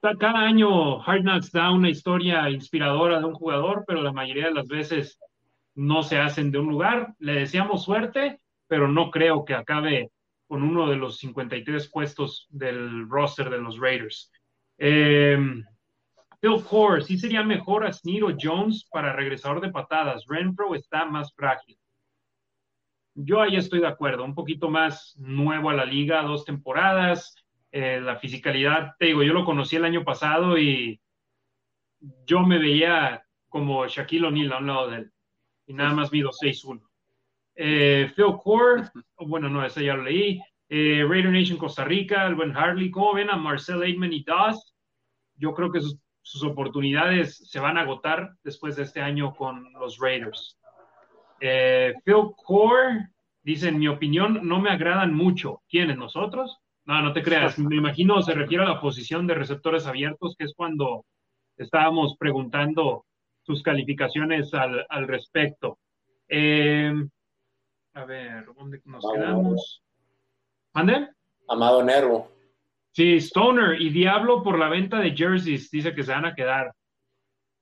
Cada 0.00 0.40
año 0.40 1.00
Hard 1.00 1.22
Knocks 1.22 1.52
da 1.52 1.70
una 1.70 1.88
historia 1.88 2.50
inspiradora 2.50 3.20
de 3.20 3.26
un 3.26 3.34
jugador, 3.34 3.84
pero 3.86 4.02
la 4.02 4.12
mayoría 4.12 4.46
de 4.46 4.54
las 4.54 4.66
veces 4.66 5.20
no 5.76 6.02
se 6.02 6.18
hacen 6.18 6.50
de 6.50 6.58
un 6.58 6.70
lugar. 6.70 7.14
Le 7.20 7.34
deseamos 7.34 7.84
suerte, 7.84 8.40
pero 8.66 8.88
no 8.88 9.12
creo 9.12 9.44
que 9.44 9.54
acabe 9.54 10.10
con 10.48 10.64
uno 10.64 10.88
de 10.88 10.96
los 10.96 11.18
53 11.18 11.88
puestos 11.92 12.48
del 12.50 13.08
roster 13.08 13.50
de 13.50 13.58
los 13.58 13.78
Raiders. 13.78 14.32
Eh, 14.78 15.38
Phil 16.40 16.62
Core, 16.62 17.02
sí 17.02 17.18
sería 17.18 17.42
mejor 17.42 17.84
a 17.84 17.92
Snead 17.92 18.22
o 18.22 18.36
Jones 18.40 18.88
para 18.90 19.12
regresador 19.12 19.60
de 19.60 19.70
patadas. 19.70 20.24
Renfro 20.28 20.74
está 20.74 21.04
más 21.04 21.34
frágil. 21.34 21.76
Yo 23.14 23.40
ahí 23.40 23.56
estoy 23.56 23.80
de 23.80 23.88
acuerdo, 23.88 24.24
un 24.24 24.34
poquito 24.34 24.68
más 24.68 25.16
nuevo 25.18 25.70
a 25.70 25.74
la 25.74 25.84
liga, 25.84 26.22
dos 26.22 26.44
temporadas, 26.44 27.34
eh, 27.72 28.00
la 28.00 28.16
fisicalidad, 28.16 28.94
te 28.98 29.06
digo, 29.06 29.24
yo 29.24 29.32
lo 29.32 29.44
conocí 29.44 29.74
el 29.74 29.84
año 29.84 30.04
pasado 30.04 30.56
y 30.56 31.00
yo 32.24 32.40
me 32.44 32.58
veía 32.58 33.24
como 33.48 33.86
Shaquille 33.88 34.26
O'Neal 34.26 34.52
a 34.52 34.58
un 34.58 34.66
lado 34.68 34.90
de 34.90 34.96
él 34.98 35.12
y 35.66 35.74
nada 35.74 35.92
más 35.92 36.12
mido 36.12 36.30
6-1. 36.30 36.80
Eh, 37.56 38.12
Phil 38.14 38.36
Core, 38.42 38.84
bueno, 39.18 39.48
no, 39.48 39.64
ese 39.64 39.84
ya 39.84 39.94
lo 39.94 40.04
leí. 40.04 40.40
Eh, 40.68 41.04
Raider 41.06 41.32
Nation 41.32 41.58
Costa 41.58 41.84
Rica, 41.84 42.26
el 42.26 42.36
buen 42.36 42.56
Harley, 42.56 42.90
¿cómo 42.90 43.14
ven 43.14 43.30
a 43.30 43.36
Marcel 43.36 43.82
Aitman 43.82 44.12
y 44.12 44.22
Doss? 44.22 44.74
Yo 45.36 45.52
creo 45.54 45.70
que 45.70 45.80
sus 45.80 45.98
sus 46.28 46.42
oportunidades 46.44 47.38
se 47.48 47.58
van 47.58 47.78
a 47.78 47.80
agotar 47.80 48.34
después 48.44 48.76
de 48.76 48.82
este 48.82 49.00
año 49.00 49.34
con 49.34 49.72
los 49.72 49.98
Raiders. 49.98 50.58
Eh, 51.40 51.94
Phil 52.04 52.34
Core 52.36 53.08
dice, 53.42 53.68
en 53.68 53.78
mi 53.78 53.88
opinión, 53.88 54.46
no 54.46 54.60
me 54.60 54.68
agradan 54.68 55.14
mucho. 55.14 55.62
¿Quiénes? 55.70 55.96
¿Nosotros? 55.96 56.58
No, 56.84 57.00
no 57.00 57.14
te 57.14 57.22
creas. 57.22 57.58
Me 57.58 57.76
imagino 57.76 58.20
se 58.20 58.34
refiere 58.34 58.64
a 58.64 58.68
la 58.68 58.80
posición 58.80 59.26
de 59.26 59.36
receptores 59.36 59.86
abiertos, 59.86 60.36
que 60.36 60.44
es 60.44 60.52
cuando 60.54 61.06
estábamos 61.56 62.14
preguntando 62.18 63.06
sus 63.40 63.62
calificaciones 63.62 64.52
al, 64.52 65.08
respecto. 65.08 65.78
Eh, 66.28 66.92
a 67.94 68.04
ver, 68.04 68.44
¿dónde 68.54 68.82
nos 68.84 69.10
quedamos? 69.10 69.82
¿Mande? 70.74 71.08
Amado 71.48 71.82
Nervo. 71.82 72.37
Sí, 72.92 73.16
Stoner 73.20 73.80
y 73.80 73.90
Diablo 73.90 74.42
por 74.42 74.58
la 74.58 74.68
venta 74.68 74.98
de 74.98 75.14
jerseys, 75.14 75.70
dice 75.70 75.94
que 75.94 76.02
se 76.02 76.12
van 76.12 76.24
a 76.24 76.34
quedar. 76.34 76.72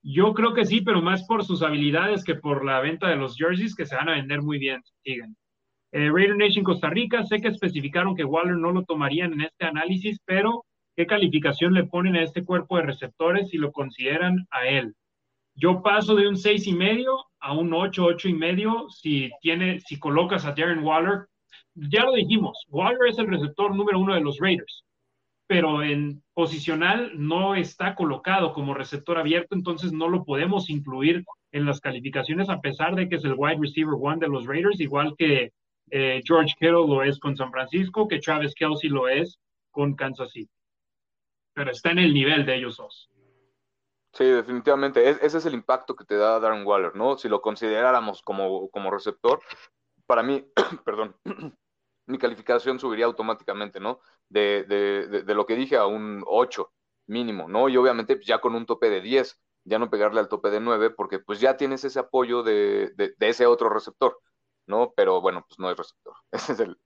Yo 0.03 0.35
creo 0.35 0.55
que 0.55 0.65
sí, 0.65 0.83
pero 0.83 1.03
más 1.03 1.27
por 1.27 1.45
sus 1.45 1.63
habilidades 1.63 2.25
que 2.25 2.37
por 2.37 2.65
la 2.65 2.81
venta 2.81 3.09
de 3.09 3.17
los 3.17 3.37
jerseys, 3.37 3.75
que 3.75 3.87
se 3.87 3.97
van 3.97 4.09
a 4.09 4.15
vender 4.15 4.41
muy 4.41 4.59
bien. 4.59 4.83
Sigan. 5.03 5.37
Eh, 5.93 6.11
Raider 6.11 6.37
Nation 6.37 6.65
Costa 6.65 6.91
Rica, 6.91 7.25
sé 7.25 7.41
que 7.41 7.49
especificaron 7.49 8.15
que 8.15 8.25
Waller 8.25 8.57
no 8.57 8.71
lo 8.71 8.85
tomarían 8.85 9.33
en 9.33 9.43
este 9.43 9.67
análisis, 9.67 10.19
pero 10.25 10.65
¿qué 10.97 11.07
calificación 11.07 11.75
le 11.75 11.85
ponen 11.85 12.17
a 12.17 12.23
este 12.23 12.45
cuerpo 12.45 12.77
de 12.77 12.85
receptores 12.85 13.51
si 13.51 13.59
lo 13.59 13.73
consideran 13.73 14.47
a 14.51 14.67
él? 14.67 14.95
Yo 15.55 15.83
paso 15.83 16.15
de 16.15 16.29
un 16.29 16.37
seis 16.37 16.67
y 16.67 16.73
medio 16.73 17.17
a 17.41 17.53
un 17.53 17.73
ocho, 17.75 18.05
ocho 18.05 18.29
y 18.29 18.35
medio 18.35 18.89
si 18.91 19.31
tiene, 19.41 19.81
si 19.81 19.99
colocas 19.99 20.45
a 20.45 20.53
Darren 20.53 20.85
Waller. 20.85 21.27
Ya 21.75 22.05
lo 22.05 22.13
dijimos, 22.13 22.65
Waller 22.69 23.09
es 23.09 23.19
el 23.19 23.27
receptor 23.27 23.75
número 23.75 23.99
uno 23.99 24.15
de 24.15 24.21
los 24.21 24.39
Raiders 24.39 24.86
pero 25.47 25.83
en 25.83 26.23
posicional 26.35 27.13
no 27.15 27.55
está 27.55 27.95
colocado 27.95 28.53
como 28.53 28.75
receptor 28.75 29.19
abierto, 29.19 29.55
entonces 29.55 29.93
no 29.93 30.09
lo 30.09 30.25
podemos 30.25 30.69
incluir 30.71 31.25
en 31.53 31.67
las 31.67 31.81
calificaciones 31.81 32.49
a 32.49 32.61
pesar 32.61 32.95
de 32.95 33.09
que 33.09 33.17
es 33.17 33.25
el 33.25 33.35
wide 33.37 33.59
receiver 33.61 33.95
one 34.01 34.19
de 34.19 34.29
los 34.29 34.47
Raiders, 34.47 34.81
igual 34.81 35.15
que 35.17 35.53
eh, 35.91 36.21
George 36.25 36.55
Kittle 36.59 36.87
lo 36.87 37.03
es 37.03 37.19
con 37.19 37.37
San 37.37 37.53
Francisco, 37.53 38.09
que 38.09 38.19
Travis 38.19 38.55
Kelsey 38.55 38.91
lo 38.91 39.09
es 39.09 39.39
con 39.71 39.95
Kansas 39.95 40.33
City. 40.33 40.51
Pero 41.55 41.71
está 41.71 41.93
en 41.93 42.01
el 42.01 42.13
nivel 42.13 42.45
de 42.45 42.57
ellos 42.57 42.77
dos. 42.77 43.09
Sí, 44.13 44.25
definitivamente. 44.25 45.09
ese 45.09 45.39
es 45.39 45.47
el 45.47 45.55
impacto 45.55 45.95
que 45.95 46.05
te 46.05 46.17
da 46.17 46.41
Darren 46.41 46.67
Waller, 46.67 46.97
¿no? 46.97 47.19
Si 47.19 47.29
lo 47.29 47.43
consideráramos 47.43 48.23
como, 48.23 48.69
como 48.71 48.91
receptor, 48.91 49.41
para 50.07 50.23
mí, 50.23 50.45
perdón, 50.85 51.15
mi 52.07 52.19
calificación 52.19 52.79
subiría 52.79 53.05
automáticamente, 53.05 53.79
¿no? 53.79 54.01
De, 54.29 54.65
de, 54.65 55.23
de, 55.23 55.35
lo 55.35 55.47
que 55.47 55.55
dije 55.55 55.77
a 55.77 55.87
un 55.87 56.25
8 56.27 56.73
mínimo, 57.07 57.49
¿no? 57.49 57.69
Y 57.69 57.77
obviamente 57.77 58.19
ya 58.25 58.41
con 58.41 58.55
un 58.55 58.67
tope 58.67 58.91
de 58.91 59.01
10, 59.01 59.41
ya 59.65 59.79
no 59.79 59.89
pegarle 59.91 60.21
al 60.21 60.29
tope 60.29 60.51
de 60.51 60.61
9, 60.61 60.91
porque 60.91 61.19
pues 61.19 61.41
ya 61.41 61.57
tienes 61.57 61.85
ese 61.85 62.01
apoyo 62.01 62.43
de, 62.43 62.93
ese 63.21 63.47
otro 63.47 63.69
receptor, 63.69 64.19
¿no? 64.67 64.93
Pero 64.97 65.21
bueno, 65.21 65.45
pues 65.47 65.59
no 65.59 65.71
es 65.71 65.77
receptor. 65.77 66.15
Ese 66.33 66.53
es 66.53 66.61
el, 66.61 66.77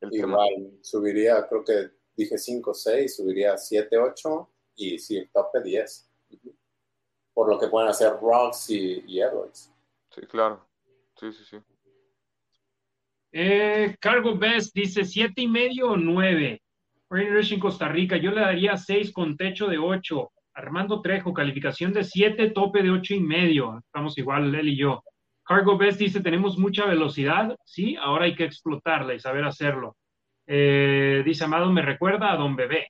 el 0.00 0.14
Igual, 0.14 0.78
subiría, 0.82 1.46
creo 1.48 1.64
que 1.64 1.90
dije 2.14 2.36
5, 2.36 2.74
6, 2.74 3.16
subiría 3.16 3.56
7, 3.56 3.98
8 3.98 4.50
y 4.76 4.98
sí, 4.98 5.16
el 5.16 5.30
tope 5.30 5.62
10. 5.62 6.10
Por 7.32 7.48
lo 7.48 7.58
que 7.58 7.68
pueden 7.68 7.88
hacer 7.88 8.12
Rocks 8.20 8.70
y, 8.70 9.04
y 9.06 9.20
Edwards. 9.20 9.72
Sí, 10.10 10.22
claro. 10.22 10.66
Sí, 11.18 11.32
sí, 11.32 11.44
sí. 11.44 11.58
Eh, 13.32 13.96
Cargo 14.00 14.36
Best 14.36 14.74
dice 14.74 15.04
siete 15.04 15.42
y 15.42 15.48
medio 15.48 15.92
o 15.92 15.96
nueve. 17.10 17.26
Raiders 17.26 17.52
en 17.52 17.60
Costa 17.60 17.88
Rica, 17.88 18.16
yo 18.16 18.30
le 18.30 18.40
daría 18.40 18.76
seis 18.76 19.12
con 19.12 19.36
techo 19.36 19.66
de 19.66 19.78
ocho. 19.78 20.30
Armando 20.54 21.00
Trejo, 21.00 21.32
calificación 21.32 21.92
de 21.92 22.04
siete, 22.04 22.50
tope 22.50 22.82
de 22.82 22.90
ocho 22.90 23.14
y 23.14 23.20
medio. 23.20 23.78
Estamos 23.78 24.18
igual 24.18 24.54
él 24.54 24.68
y 24.68 24.76
yo. 24.76 25.02
Cargo 25.44 25.76
Best 25.76 25.98
dice, 25.98 26.20
tenemos 26.20 26.58
mucha 26.58 26.86
velocidad, 26.86 27.56
sí, 27.64 27.96
ahora 27.96 28.26
hay 28.26 28.36
que 28.36 28.44
explotarla 28.44 29.14
y 29.14 29.20
saber 29.20 29.44
hacerlo. 29.44 29.96
Eh, 30.46 31.22
dice 31.24 31.44
Amado, 31.44 31.72
me 31.72 31.82
recuerda 31.82 32.32
a 32.32 32.36
Don 32.36 32.54
Bebé. 32.54 32.88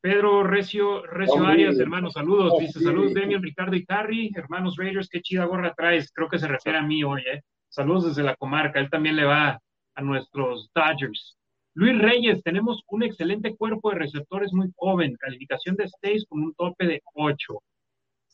Pedro 0.00 0.42
Recio, 0.44 1.02
Recio 1.06 1.46
Arias, 1.46 1.78
hermanos, 1.78 2.12
saludos. 2.12 2.58
Dice, 2.60 2.78
saludos, 2.78 3.14
Demian, 3.14 3.42
Ricardo 3.42 3.74
y 3.74 3.84
Carrie, 3.86 4.30
hermanos 4.34 4.76
Raiders, 4.76 5.08
qué 5.08 5.22
chida 5.22 5.46
gorra 5.46 5.72
traes. 5.74 6.12
Creo 6.12 6.28
que 6.28 6.38
se 6.38 6.46
refiere 6.46 6.78
a 6.78 6.82
mí 6.82 7.02
hoy, 7.02 7.22
¿eh? 7.22 7.40
Saludos 7.70 8.08
desde 8.08 8.22
la 8.22 8.36
comarca. 8.36 8.78
Él 8.78 8.90
también 8.90 9.16
le 9.16 9.24
va 9.24 9.58
a 9.94 10.02
nuestros 10.02 10.70
Dodgers. 10.74 11.38
Luis 11.74 11.98
Reyes, 12.00 12.40
tenemos 12.44 12.82
un 12.86 13.02
excelente 13.02 13.56
cuerpo 13.56 13.90
de 13.90 13.98
receptores 13.98 14.52
muy 14.52 14.70
joven, 14.76 15.16
calificación 15.16 15.74
de 15.74 15.88
6 16.00 16.24
con 16.28 16.42
un 16.42 16.54
tope 16.54 16.86
de 16.86 17.02
8. 17.14 17.60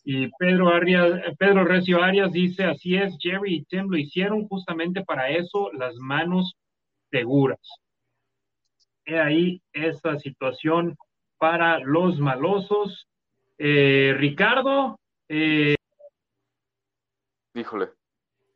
Y 0.05 0.29
Pedro, 0.39 0.69
Arias, 0.69 1.23
Pedro 1.39 1.65
Recio 1.65 2.03
Arias 2.03 2.33
dice, 2.33 2.65
así 2.65 2.97
es, 2.97 3.17
Jerry 3.19 3.57
y 3.57 3.65
Tim 3.65 3.89
lo 3.89 3.97
hicieron 3.97 4.47
justamente 4.47 5.03
para 5.05 5.31
eso, 5.31 5.71
las 5.73 5.95
manos 5.97 6.55
seguras. 7.11 7.61
He 9.07 9.19
ahí 9.19 9.63
esta 9.73 10.19
situación 10.19 10.97
para 11.39 11.79
los 11.79 12.19
malosos. 12.19 13.09
Eh, 13.57 14.15
Ricardo. 14.19 14.99
Eh, 15.29 15.77
Híjole. 17.55 17.89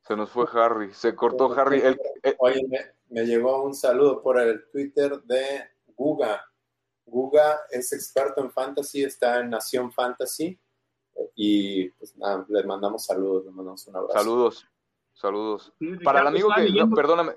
Se 0.06 0.16
nos 0.16 0.30
fue 0.30 0.46
Harry, 0.52 0.92
se 0.92 1.14
cortó 1.14 1.50
Harry. 1.52 1.82
Oye, 2.38 2.62
me, 3.08 3.24
llegó 3.24 3.62
un 3.62 3.74
saludo 3.74 4.22
por 4.22 4.38
el 4.38 4.68
Twitter 4.70 5.22
de 5.22 5.70
Guga. 5.96 6.44
Guga 7.06 7.60
es 7.70 7.92
experto 7.92 8.42
en 8.42 8.50
fantasy, 8.50 9.02
está 9.02 9.40
en 9.40 9.50
Nación 9.50 9.90
Fantasy. 9.90 10.60
Y 11.34 11.88
pues 11.90 12.16
nada, 12.18 12.44
le 12.48 12.64
mandamos 12.64 13.06
saludos, 13.06 13.46
le 13.46 13.52
mandamos 13.52 13.86
un 13.86 13.96
abrazo. 13.96 14.18
Saludos, 14.18 14.68
saludos. 15.14 15.72
Para 16.02 16.20
el 16.20 16.26
amigo 16.26 16.50
que, 16.54 16.94
perdóname, 16.94 17.34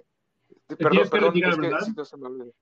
perdón, 0.78 1.10
perdón, 1.10 2.54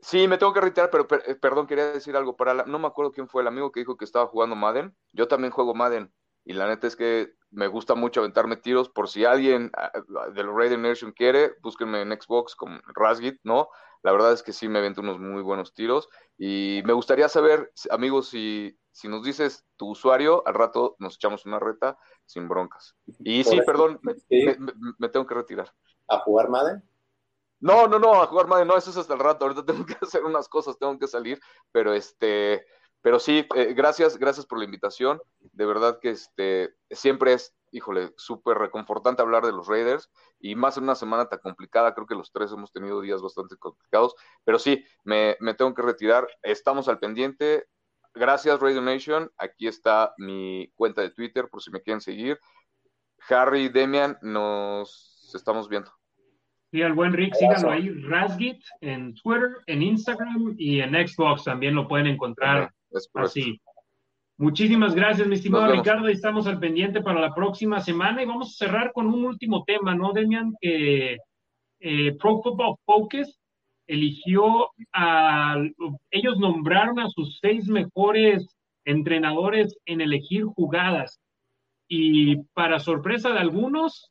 Sí, 0.00 0.28
me 0.28 0.36
tengo 0.36 0.52
que 0.52 0.60
retirar, 0.60 0.90
pero 0.90 1.08
eh, 1.26 1.34
perdón, 1.34 1.66
quería 1.66 1.92
decir 1.92 2.14
algo. 2.14 2.36
Para 2.36 2.66
no 2.66 2.78
me 2.78 2.86
acuerdo 2.86 3.10
quién 3.10 3.26
fue 3.26 3.40
el 3.40 3.48
amigo 3.48 3.72
que 3.72 3.80
dijo 3.80 3.96
que 3.96 4.04
estaba 4.04 4.26
jugando 4.26 4.54
Madden. 4.54 4.94
Yo 5.12 5.28
también 5.28 5.50
juego 5.50 5.74
Madden. 5.74 6.12
Y 6.44 6.52
la 6.52 6.66
neta 6.66 6.86
es 6.86 6.96
que 6.96 7.34
me 7.50 7.68
gusta 7.68 7.94
mucho 7.94 8.20
aventarme 8.20 8.56
tiros. 8.56 8.88
Por 8.88 9.08
si 9.08 9.24
alguien 9.24 9.70
ah, 9.76 9.92
del 10.34 10.54
Raider 10.54 10.78
Nation 10.78 11.12
quiere, 11.12 11.54
búsquenme 11.62 12.02
en 12.02 12.12
Xbox 12.12 12.54
con 12.54 12.82
Rasgit, 12.94 13.40
¿no? 13.44 13.68
La 14.02 14.12
verdad 14.12 14.32
es 14.32 14.42
que 14.42 14.52
sí 14.52 14.68
me 14.68 14.80
avento 14.80 15.00
unos 15.00 15.18
muy 15.18 15.42
buenos 15.42 15.72
tiros. 15.72 16.08
Y 16.36 16.82
me 16.84 16.92
gustaría 16.92 17.28
saber, 17.28 17.72
amigos, 17.90 18.28
si, 18.28 18.78
si 18.92 19.08
nos 19.08 19.24
dices 19.24 19.64
tu 19.76 19.90
usuario, 19.90 20.46
al 20.46 20.54
rato 20.54 20.94
nos 20.98 21.14
echamos 21.14 21.46
una 21.46 21.58
reta 21.58 21.98
sin 22.26 22.46
broncas. 22.46 22.94
Y 23.20 23.44
sí, 23.44 23.60
perdón, 23.64 23.98
me, 24.02 25.08
tengo 25.08 25.26
que 25.26 25.34
retirar. 25.34 25.72
¿A 26.08 26.18
jugar 26.18 26.50
Madden? 26.50 26.82
No, 27.60 27.88
no, 27.88 27.98
no, 27.98 28.22
a 28.22 28.26
jugar 28.26 28.46
Madden, 28.46 28.68
no, 28.68 28.76
eso 28.76 28.90
es 28.90 28.96
hasta 28.98 29.14
el 29.14 29.20
rato. 29.20 29.46
Ahorita 29.46 29.64
tengo 29.66 29.86
que 29.86 29.96
hacer 30.02 30.22
unas 30.24 30.48
cosas, 30.48 30.78
tengo 30.78 30.98
que 30.98 31.06
salir, 31.06 31.40
pero 31.72 31.94
este, 31.94 32.66
pero 33.04 33.18
sí, 33.18 33.46
eh, 33.54 33.74
gracias, 33.74 34.16
gracias 34.16 34.46
por 34.46 34.58
la 34.58 34.64
invitación. 34.64 35.20
De 35.52 35.66
verdad 35.66 35.98
que 36.00 36.08
este 36.08 36.70
siempre 36.90 37.34
es, 37.34 37.54
híjole, 37.70 38.14
súper 38.16 38.56
reconfortante 38.56 39.20
hablar 39.20 39.44
de 39.44 39.52
los 39.52 39.68
Raiders 39.68 40.10
y 40.40 40.54
más 40.54 40.78
en 40.78 40.84
una 40.84 40.94
semana 40.94 41.28
tan 41.28 41.40
complicada. 41.40 41.92
Creo 41.92 42.06
que 42.06 42.14
los 42.14 42.32
tres 42.32 42.50
hemos 42.52 42.72
tenido 42.72 43.02
días 43.02 43.20
bastante 43.20 43.58
complicados, 43.58 44.14
pero 44.42 44.58
sí, 44.58 44.82
me, 45.04 45.36
me 45.40 45.52
tengo 45.52 45.74
que 45.74 45.82
retirar. 45.82 46.26
Estamos 46.42 46.88
al 46.88 46.98
pendiente. 46.98 47.66
Gracias, 48.14 48.58
Radio 48.58 48.80
Nation. 48.80 49.30
Aquí 49.36 49.66
está 49.66 50.14
mi 50.16 50.72
cuenta 50.74 51.02
de 51.02 51.10
Twitter 51.10 51.50
por 51.50 51.60
si 51.60 51.70
me 51.70 51.82
quieren 51.82 52.00
seguir. 52.00 52.40
Harry, 53.28 53.68
Demian, 53.68 54.16
nos 54.22 55.30
estamos 55.34 55.68
viendo. 55.68 55.92
Sí, 56.70 56.80
al 56.80 56.94
buen 56.94 57.12
Rick, 57.12 57.34
síganlo 57.34 57.70
ahí, 57.70 57.90
Rasgit, 58.08 58.64
en 58.80 59.14
Twitter, 59.14 59.58
en 59.66 59.82
Instagram 59.82 60.54
y 60.56 60.80
en 60.80 61.06
Xbox 61.06 61.44
también 61.44 61.74
lo 61.74 61.86
pueden 61.86 62.06
encontrar 62.06 62.72
así. 63.14 63.60
Muchísimas 64.36 64.94
gracias, 64.94 65.28
mi 65.28 65.36
estimado 65.36 65.72
Ricardo, 65.72 66.08
estamos 66.08 66.48
al 66.48 66.58
pendiente 66.58 67.00
para 67.00 67.20
la 67.20 67.32
próxima 67.32 67.80
semana. 67.80 68.22
Y 68.22 68.26
vamos 68.26 68.50
a 68.50 68.64
cerrar 68.64 68.92
con 68.92 69.06
un 69.06 69.24
último 69.24 69.62
tema, 69.64 69.94
¿no, 69.94 70.12
Demian? 70.12 70.54
Que 70.60 71.18
eh, 71.80 72.12
Pro 72.18 72.42
Football 72.42 72.76
Focus 72.84 73.38
eligió 73.86 74.70
a, 74.92 75.56
ellos 76.10 76.38
nombraron 76.38 76.98
a 76.98 77.08
sus 77.10 77.38
seis 77.40 77.68
mejores 77.68 78.56
entrenadores 78.84 79.76
en 79.86 80.00
elegir 80.00 80.44
jugadas. 80.44 81.20
Y 81.88 82.42
para 82.54 82.80
sorpresa 82.80 83.30
de 83.30 83.38
algunos, 83.38 84.10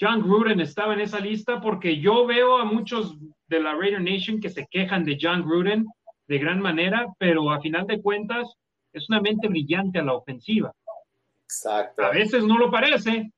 John 0.00 0.22
Gruden 0.22 0.60
estaba 0.60 0.94
en 0.94 1.00
esa 1.00 1.20
lista 1.20 1.60
porque 1.60 2.00
yo 2.00 2.26
veo 2.26 2.58
a 2.58 2.64
muchos 2.64 3.16
de 3.48 3.60
la 3.60 3.74
Raider 3.74 4.00
Nation 4.00 4.40
que 4.40 4.50
se 4.50 4.66
quejan 4.70 5.04
de 5.04 5.18
John 5.20 5.42
Gruden 5.42 5.86
de 6.26 6.38
gran 6.38 6.60
manera, 6.60 7.06
pero 7.18 7.50
a 7.50 7.60
final 7.60 7.86
de 7.86 8.00
cuentas 8.00 8.46
es 8.92 9.08
una 9.08 9.20
mente 9.20 9.48
brillante 9.48 9.98
a 9.98 10.02
la 10.02 10.14
ofensiva. 10.14 10.74
Exacto. 11.44 12.02
A 12.02 12.10
veces 12.10 12.44
no 12.44 12.58
lo 12.58 12.70
parece, 12.70 13.30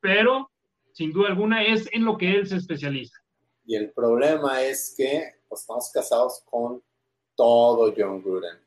pero 0.00 0.50
sin 0.92 1.12
duda 1.12 1.28
alguna 1.28 1.64
es 1.64 1.88
en 1.92 2.04
lo 2.04 2.16
que 2.16 2.30
él 2.30 2.46
se 2.46 2.56
especializa. 2.56 3.16
Y 3.64 3.74
el 3.74 3.90
problema 3.90 4.62
es 4.62 4.94
que 4.96 5.34
pues, 5.48 5.62
estamos 5.62 5.90
casados 5.92 6.42
con 6.44 6.82
todo 7.34 7.92
John 7.96 8.22
Gruden. 8.22 8.58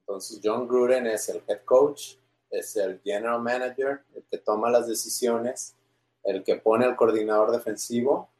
Entonces 0.00 0.40
John 0.42 0.66
Gruden 0.66 1.06
es 1.06 1.28
el 1.28 1.42
head 1.46 1.64
coach, 1.64 2.14
es 2.50 2.76
el 2.76 3.00
general 3.02 3.42
manager, 3.42 4.02
el 4.14 4.24
que 4.30 4.38
toma 4.38 4.70
las 4.70 4.88
decisiones 4.88 5.76
el 6.24 6.44
que 6.44 6.56
pone 6.56 6.84
al 6.84 6.96
coordinador 6.96 7.50
defensivo 7.50 8.30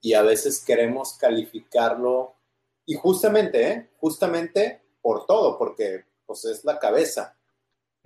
y 0.00 0.14
a 0.14 0.22
veces 0.22 0.64
queremos 0.64 1.14
calificarlo 1.14 2.35
y 2.86 2.94
justamente, 2.94 3.70
¿eh? 3.70 3.90
justamente 3.98 4.82
por 5.02 5.26
todo, 5.26 5.58
porque 5.58 6.04
pues 6.24 6.44
es 6.44 6.64
la 6.64 6.78
cabeza. 6.78 7.36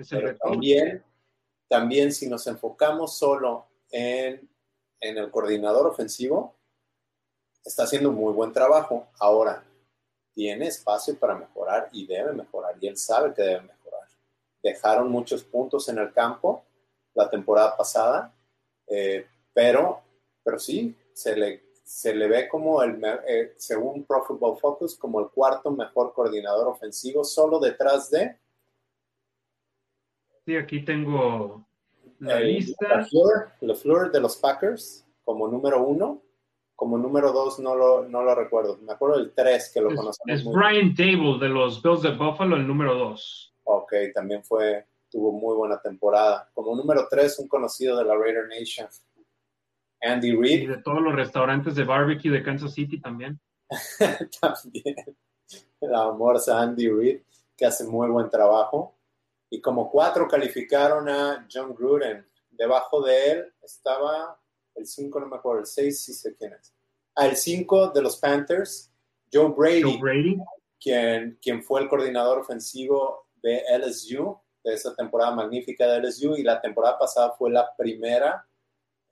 Pero 0.08 0.36
también, 0.36 1.04
también 1.68 2.12
si 2.12 2.28
nos 2.28 2.46
enfocamos 2.46 3.16
solo 3.16 3.66
en, 3.90 4.48
en 5.00 5.18
el 5.18 5.30
coordinador 5.30 5.86
ofensivo, 5.86 6.56
está 7.64 7.84
haciendo 7.84 8.10
muy 8.10 8.32
buen 8.32 8.52
trabajo. 8.52 9.08
Ahora, 9.18 9.62
tiene 10.34 10.66
espacio 10.66 11.18
para 11.18 11.36
mejorar 11.36 11.88
y 11.92 12.06
debe 12.06 12.32
mejorar, 12.32 12.76
y 12.80 12.86
él 12.86 12.96
sabe 12.96 13.34
que 13.34 13.42
debe 13.42 13.60
mejorar. 13.60 14.08
Dejaron 14.62 15.10
muchos 15.10 15.44
puntos 15.44 15.88
en 15.88 15.98
el 15.98 16.12
campo 16.12 16.64
la 17.14 17.28
temporada 17.28 17.76
pasada 17.76 18.34
eh, 18.90 19.24
pero, 19.54 20.02
pero 20.42 20.58
sí, 20.58 20.96
se 21.14 21.36
le, 21.36 21.62
se 21.90 22.14
le 22.14 22.28
ve 22.28 22.48
como 22.48 22.84
el, 22.84 23.02
eh, 23.26 23.54
según 23.56 24.04
Pro 24.04 24.22
Football 24.22 24.58
Focus, 24.58 24.96
como 24.96 25.18
el 25.18 25.26
cuarto 25.26 25.72
mejor 25.72 26.12
coordinador 26.12 26.68
ofensivo, 26.68 27.24
solo 27.24 27.58
detrás 27.58 28.08
de. 28.12 28.38
Sí, 30.46 30.54
aquí 30.54 30.84
tengo 30.84 31.66
la 32.20 32.38
lista. 32.38 33.08
LeFleur, 33.60 34.12
de 34.12 34.20
los 34.20 34.36
Packers 34.36 35.04
como 35.24 35.48
número 35.48 35.82
uno. 35.82 36.22
Como 36.76 36.96
número 36.96 37.32
dos 37.32 37.58
no 37.58 37.74
lo, 37.74 38.08
no 38.08 38.22
lo 38.22 38.36
recuerdo. 38.36 38.78
Me 38.78 38.92
acuerdo 38.92 39.18
del 39.18 39.34
tres 39.34 39.72
que 39.74 39.80
lo 39.80 39.88
conocemos. 39.88 40.20
Es 40.28 40.44
Brian 40.44 40.94
Table 40.94 41.40
de 41.40 41.48
los 41.48 41.82
Bills 41.82 42.02
de 42.02 42.16
Buffalo, 42.16 42.54
el 42.54 42.68
número 42.68 42.94
dos. 42.94 43.52
Ok, 43.64 43.94
también 44.14 44.44
fue, 44.44 44.86
tuvo 45.10 45.32
muy 45.32 45.56
buena 45.56 45.80
temporada. 45.82 46.48
Como 46.54 46.76
número 46.76 47.08
tres, 47.10 47.36
un 47.40 47.48
conocido 47.48 47.98
de 47.98 48.04
la 48.04 48.16
Raider 48.16 48.46
Nation, 48.46 48.86
Andy 50.02 50.32
Reid. 50.32 50.62
Y 50.62 50.66
de 50.66 50.78
todos 50.78 51.00
los 51.00 51.14
restaurantes 51.14 51.74
de 51.74 51.84
barbecue 51.84 52.30
de 52.30 52.42
Kansas 52.42 52.72
City 52.74 53.00
también. 53.00 53.40
también. 54.40 54.96
La 55.80 56.04
amorza 56.04 56.60
Andy 56.60 56.88
Reid, 56.88 57.20
que 57.56 57.66
hace 57.66 57.84
muy 57.84 58.08
buen 58.08 58.28
trabajo. 58.30 58.96
Y 59.50 59.60
como 59.60 59.90
cuatro 59.90 60.28
calificaron 60.28 61.08
a 61.08 61.46
John 61.52 61.74
Gruden. 61.74 62.26
Debajo 62.50 63.02
de 63.02 63.30
él 63.30 63.52
estaba 63.62 64.38
el 64.74 64.86
cinco, 64.86 65.20
no 65.20 65.26
me 65.26 65.36
acuerdo, 65.36 65.60
el 65.60 65.66
seis, 65.66 66.02
sí 66.02 66.12
sé 66.12 66.34
quién 66.36 66.52
es. 66.52 66.72
Ah, 67.14 67.26
el 67.26 67.36
cinco 67.36 67.88
de 67.88 68.02
los 68.02 68.16
Panthers, 68.18 68.92
Joe 69.32 69.52
Brady. 69.56 69.82
Joe 69.82 69.98
Brady. 69.98 70.38
Quien, 70.78 71.38
quien 71.42 71.62
fue 71.62 71.82
el 71.82 71.88
coordinador 71.88 72.38
ofensivo 72.38 73.26
de 73.42 73.62
LSU, 73.78 74.38
de 74.64 74.74
esa 74.74 74.94
temporada 74.94 75.32
magnífica 75.32 75.86
de 75.86 76.00
LSU. 76.00 76.36
Y 76.36 76.42
la 76.42 76.60
temporada 76.60 76.98
pasada 76.98 77.32
fue 77.32 77.50
la 77.50 77.74
primera 77.76 78.46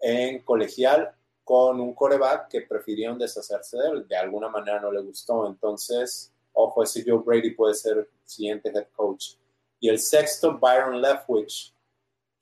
en 0.00 0.40
colegial 0.42 1.14
con 1.44 1.80
un 1.80 1.94
coreback 1.94 2.48
que 2.48 2.60
prefirieron 2.62 3.18
deshacerse 3.18 3.78
de 3.78 3.88
él. 3.88 4.08
De 4.08 4.16
alguna 4.16 4.48
manera 4.48 4.80
no 4.80 4.92
le 4.92 5.00
gustó. 5.00 5.46
Entonces, 5.46 6.32
ojo, 6.52 6.82
ese 6.82 7.02
Joe 7.06 7.22
Brady 7.24 7.52
puede 7.52 7.74
ser 7.74 7.98
el 7.98 8.08
siguiente 8.24 8.70
head 8.70 8.88
coach. 8.94 9.36
Y 9.80 9.88
el 9.88 9.98
sexto, 9.98 10.58
Byron 10.58 11.00
Leftwich, 11.00 11.74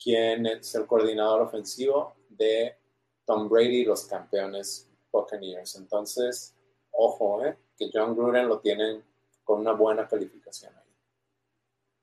quien 0.03 0.47
es 0.47 0.75
el 0.75 0.87
coordinador 0.87 1.43
ofensivo 1.43 2.17
de 2.29 2.77
Tom 3.25 3.49
Brady 3.49 3.85
los 3.85 4.07
campeones 4.07 4.91
Buccaneers. 5.13 5.77
Entonces, 5.77 6.57
ojo, 6.91 7.45
eh, 7.45 7.57
que 7.77 7.91
John 7.93 8.17
Gruden 8.17 8.49
lo 8.49 8.59
tienen 8.59 9.03
con 9.45 9.61
una 9.61 9.73
buena 9.73 10.09
calificación 10.09 10.75
ahí. 10.75 10.83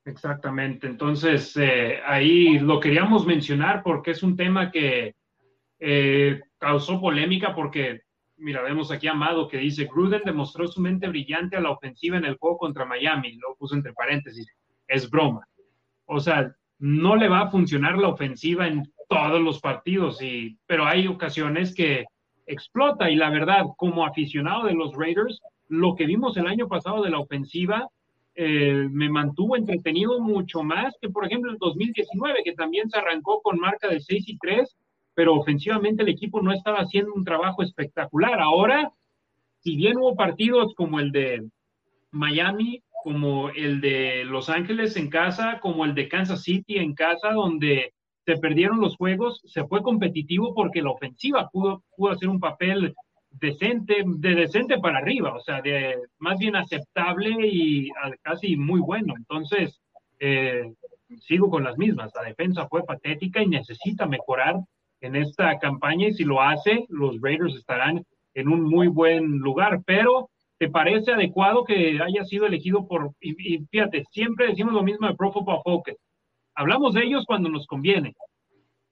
Exactamente. 0.06 0.86
Entonces, 0.86 1.56
eh, 1.56 2.00
ahí 2.04 2.58
lo 2.58 2.78
queríamos 2.80 3.26
mencionar 3.26 3.82
porque 3.82 4.12
es 4.12 4.22
un 4.22 4.36
tema 4.36 4.70
que 4.70 5.14
eh, 5.86 6.40
causó 6.56 6.98
polémica 6.98 7.54
porque, 7.54 8.00
mira, 8.38 8.62
vemos 8.62 8.90
aquí 8.90 9.06
a 9.06 9.10
Amado 9.10 9.48
que 9.48 9.58
dice, 9.58 9.84
Gruden 9.84 10.22
demostró 10.24 10.66
su 10.66 10.80
mente 10.80 11.08
brillante 11.08 11.58
a 11.58 11.60
la 11.60 11.72
ofensiva 11.72 12.16
en 12.16 12.24
el 12.24 12.38
juego 12.38 12.56
contra 12.56 12.86
Miami, 12.86 13.34
lo 13.34 13.54
puso 13.56 13.74
entre 13.74 13.92
paréntesis, 13.92 14.46
es 14.88 15.10
broma. 15.10 15.46
O 16.06 16.20
sea, 16.20 16.54
no 16.78 17.16
le 17.16 17.28
va 17.28 17.40
a 17.40 17.50
funcionar 17.50 17.98
la 17.98 18.08
ofensiva 18.08 18.66
en 18.66 18.90
todos 19.10 19.42
los 19.42 19.60
partidos, 19.60 20.22
y, 20.22 20.56
pero 20.66 20.86
hay 20.86 21.06
ocasiones 21.06 21.74
que 21.74 22.06
explota 22.46 23.10
y 23.10 23.16
la 23.16 23.28
verdad, 23.28 23.64
como 23.76 24.06
aficionado 24.06 24.64
de 24.64 24.72
los 24.72 24.96
Raiders, 24.96 25.42
lo 25.68 25.94
que 25.96 26.06
vimos 26.06 26.34
el 26.38 26.46
año 26.46 26.66
pasado 26.66 27.02
de 27.02 27.10
la 27.10 27.18
ofensiva 27.18 27.88
eh, 28.36 28.88
me 28.90 29.10
mantuvo 29.10 29.54
entretenido 29.54 30.18
mucho 30.18 30.62
más 30.62 30.94
que, 30.98 31.10
por 31.10 31.26
ejemplo, 31.26 31.52
el 31.52 31.58
2019, 31.58 32.40
que 32.42 32.54
también 32.54 32.88
se 32.88 32.96
arrancó 32.96 33.42
con 33.42 33.58
marca 33.58 33.88
de 33.88 34.00
6 34.00 34.28
y 34.30 34.38
3 34.38 34.76
pero 35.14 35.34
ofensivamente 35.34 36.02
el 36.02 36.08
equipo 36.08 36.42
no 36.42 36.52
estaba 36.52 36.78
haciendo 36.78 37.12
un 37.14 37.24
trabajo 37.24 37.62
espectacular. 37.62 38.40
Ahora, 38.40 38.92
si 39.60 39.76
bien 39.76 39.96
hubo 39.98 40.14
partidos 40.14 40.74
como 40.74 41.00
el 41.00 41.12
de 41.12 41.48
Miami, 42.10 42.82
como 43.02 43.50
el 43.50 43.80
de 43.80 44.24
Los 44.24 44.48
Ángeles 44.48 44.96
en 44.96 45.10
casa, 45.10 45.60
como 45.60 45.84
el 45.84 45.94
de 45.94 46.08
Kansas 46.08 46.42
City 46.42 46.78
en 46.78 46.94
casa, 46.94 47.32
donde 47.32 47.92
se 48.24 48.36
perdieron 48.38 48.80
los 48.80 48.96
juegos, 48.96 49.40
se 49.44 49.64
fue 49.64 49.82
competitivo 49.82 50.54
porque 50.54 50.82
la 50.82 50.90
ofensiva 50.90 51.48
pudo, 51.50 51.82
pudo 51.96 52.12
hacer 52.12 52.28
un 52.28 52.40
papel 52.40 52.94
decente, 53.30 54.02
de 54.06 54.34
decente 54.34 54.78
para 54.78 54.98
arriba, 54.98 55.34
o 55.34 55.40
sea, 55.40 55.60
de 55.60 55.96
más 56.18 56.38
bien 56.38 56.56
aceptable 56.56 57.36
y 57.46 57.90
casi 58.22 58.56
muy 58.56 58.80
bueno. 58.80 59.14
Entonces, 59.16 59.80
eh, 60.20 60.72
sigo 61.20 61.50
con 61.50 61.64
las 61.64 61.76
mismas. 61.76 62.12
La 62.14 62.22
defensa 62.22 62.66
fue 62.68 62.84
patética 62.84 63.42
y 63.42 63.48
necesita 63.48 64.06
mejorar 64.06 64.56
en 65.04 65.16
esta 65.16 65.58
campaña 65.58 66.08
y 66.08 66.14
si 66.14 66.24
lo 66.24 66.40
hace, 66.40 66.86
los 66.88 67.20
Raiders 67.20 67.54
estarán 67.54 68.04
en 68.34 68.48
un 68.48 68.62
muy 68.62 68.88
buen 68.88 69.38
lugar. 69.38 69.82
Pero, 69.84 70.30
¿te 70.58 70.68
parece 70.70 71.12
adecuado 71.12 71.64
que 71.64 72.00
haya 72.00 72.24
sido 72.24 72.46
elegido 72.46 72.86
por, 72.86 73.12
y, 73.20 73.58
fíjate, 73.70 74.04
siempre 74.10 74.48
decimos 74.48 74.72
lo 74.72 74.82
mismo 74.82 75.06
de 75.06 75.14
Pro 75.14 75.32
Football 75.32 75.60
Focus. 75.62 75.94
Hablamos 76.54 76.94
de 76.94 77.04
ellos 77.04 77.24
cuando 77.26 77.48
nos 77.48 77.66
conviene. 77.66 78.14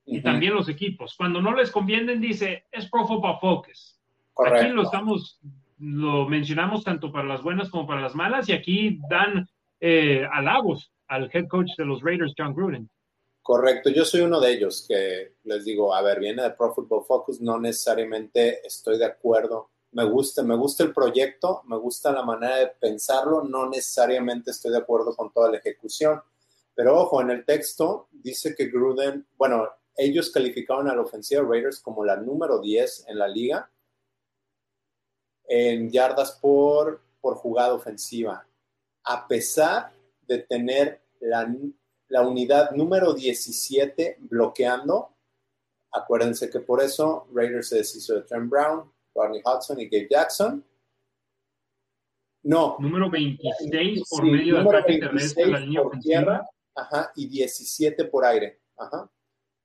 Y 0.05 0.21
también 0.21 0.55
los 0.55 0.69
equipos. 0.69 1.15
Cuando 1.17 1.41
no 1.41 1.55
les 1.55 1.71
convienen, 1.71 2.21
dice, 2.21 2.65
es 2.71 2.91
Pro 2.91 3.07
Football 3.07 3.39
Focus. 3.41 3.99
Aquí 4.45 4.69
lo 4.69 4.83
estamos, 4.83 5.41
lo 5.79 6.29
mencionamos 6.29 6.85
tanto 6.85 7.13
para 7.13 7.29
las 7.29 7.43
buenas 7.43 7.71
como 7.71 7.87
para 7.87 8.01
las 8.01 8.15
malas, 8.15 8.49
y 8.49 8.53
aquí 8.53 8.99
dan 9.09 9.47
eh, 9.81 10.27
halagos 10.31 10.93
al 11.07 11.31
head 11.33 11.47
coach 11.49 11.71
de 11.79 11.85
los 11.85 12.03
Raiders, 12.03 12.35
John 12.37 12.55
Gruden. 12.55 12.91
Correcto, 13.43 13.91
yo 13.91 14.05
soy 14.05 14.21
uno 14.21 14.41
de 14.41 14.53
ellos 14.53 14.85
que 14.87 15.35
les 15.45 15.65
digo, 15.65 15.93
a 15.93 16.01
ver, 16.01 16.21
viene 16.21 16.43
de 16.43 16.51
Pro 16.51 16.73
Football 16.73 17.05
Focus, 17.05 17.41
no 17.41 17.59
necesariamente 17.59 18.65
estoy 18.65 18.99
de 18.99 19.05
acuerdo. 19.05 19.71
Me 19.91 20.05
gusta, 20.05 20.45
me 20.45 20.57
gusta 20.57 20.85
el 20.85 20.93
proyecto, 20.93 21.63
me 21.67 21.77
gusta 21.77 22.13
la 22.13 22.23
manera 22.23 22.57
de 22.59 22.69
pensarlo, 22.69 23.43
no 23.43 23.69
necesariamente 23.69 24.53
estoy 24.53 24.71
de 24.71 24.79
acuerdo 24.79 25.17
con 25.17 25.33
toda 25.33 25.51
la 25.51 25.59
ejecución. 25.59 26.23
Pero 26.75 26.99
ojo, 27.01 27.21
en 27.21 27.31
el 27.31 27.45
texto 27.45 28.09
dice 28.13 28.55
que 28.55 28.67
Gruden, 28.67 29.27
bueno, 29.37 29.69
ellos 29.97 30.31
calificaron 30.31 30.89
a 30.89 30.95
la 30.95 31.03
ofensiva 31.03 31.43
Raiders 31.43 31.81
como 31.81 32.05
la 32.05 32.17
número 32.17 32.61
10 32.61 33.07
en 33.09 33.19
la 33.19 33.27
liga 33.29 33.69
en 35.45 35.91
yardas 35.91 36.33
por, 36.41 37.03
por 37.21 37.35
jugada 37.35 37.75
ofensiva, 37.75 38.47
a 39.05 39.27
pesar 39.29 39.93
de 40.27 40.39
tener 40.39 41.03
la, 41.21 41.47
la 42.13 42.21
unidad 42.21 42.73
número 42.73 43.15
17 43.15 44.19
bloqueando. 44.21 45.17
Acuérdense 45.93 46.51
que 46.51 46.61
por 46.61 46.83
eso 46.83 47.27
Raiders 47.33 47.71
se 47.71 47.77
deshizo 47.79 48.15
de 48.15 48.23
Trent 48.23 48.51
Brown, 48.51 48.93
Barney 49.15 49.41
Hudson 49.43 49.81
y 49.81 49.87
Gabe 49.89 50.09
Jackson. 50.11 50.63
No. 52.43 52.77
Número 52.79 53.09
26 53.11 54.03
por 54.11 54.25
medio 54.25 54.59
del 54.59 54.69
ataque 54.69 54.99
terrestre 54.99 55.47
la 55.47 55.61
línea 55.61 55.83
por 55.83 55.99
tierra 56.01 56.47
ajá, 56.75 57.13
y 57.17 57.27
17 57.29 58.05
por 58.05 58.27
aire. 58.27 58.61
Ajá. 58.77 59.11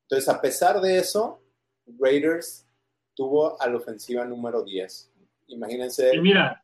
Entonces, 0.03 0.30
a 0.30 0.40
pesar 0.40 0.80
de 0.80 0.99
eso, 0.99 1.41
Raiders 1.99 2.65
tuvo 3.14 3.61
a 3.61 3.68
la 3.68 3.76
ofensiva 3.76 4.24
número 4.24 4.64
10. 4.64 5.11
Imagínense. 5.48 6.15
Y 6.15 6.22
mira, 6.22 6.64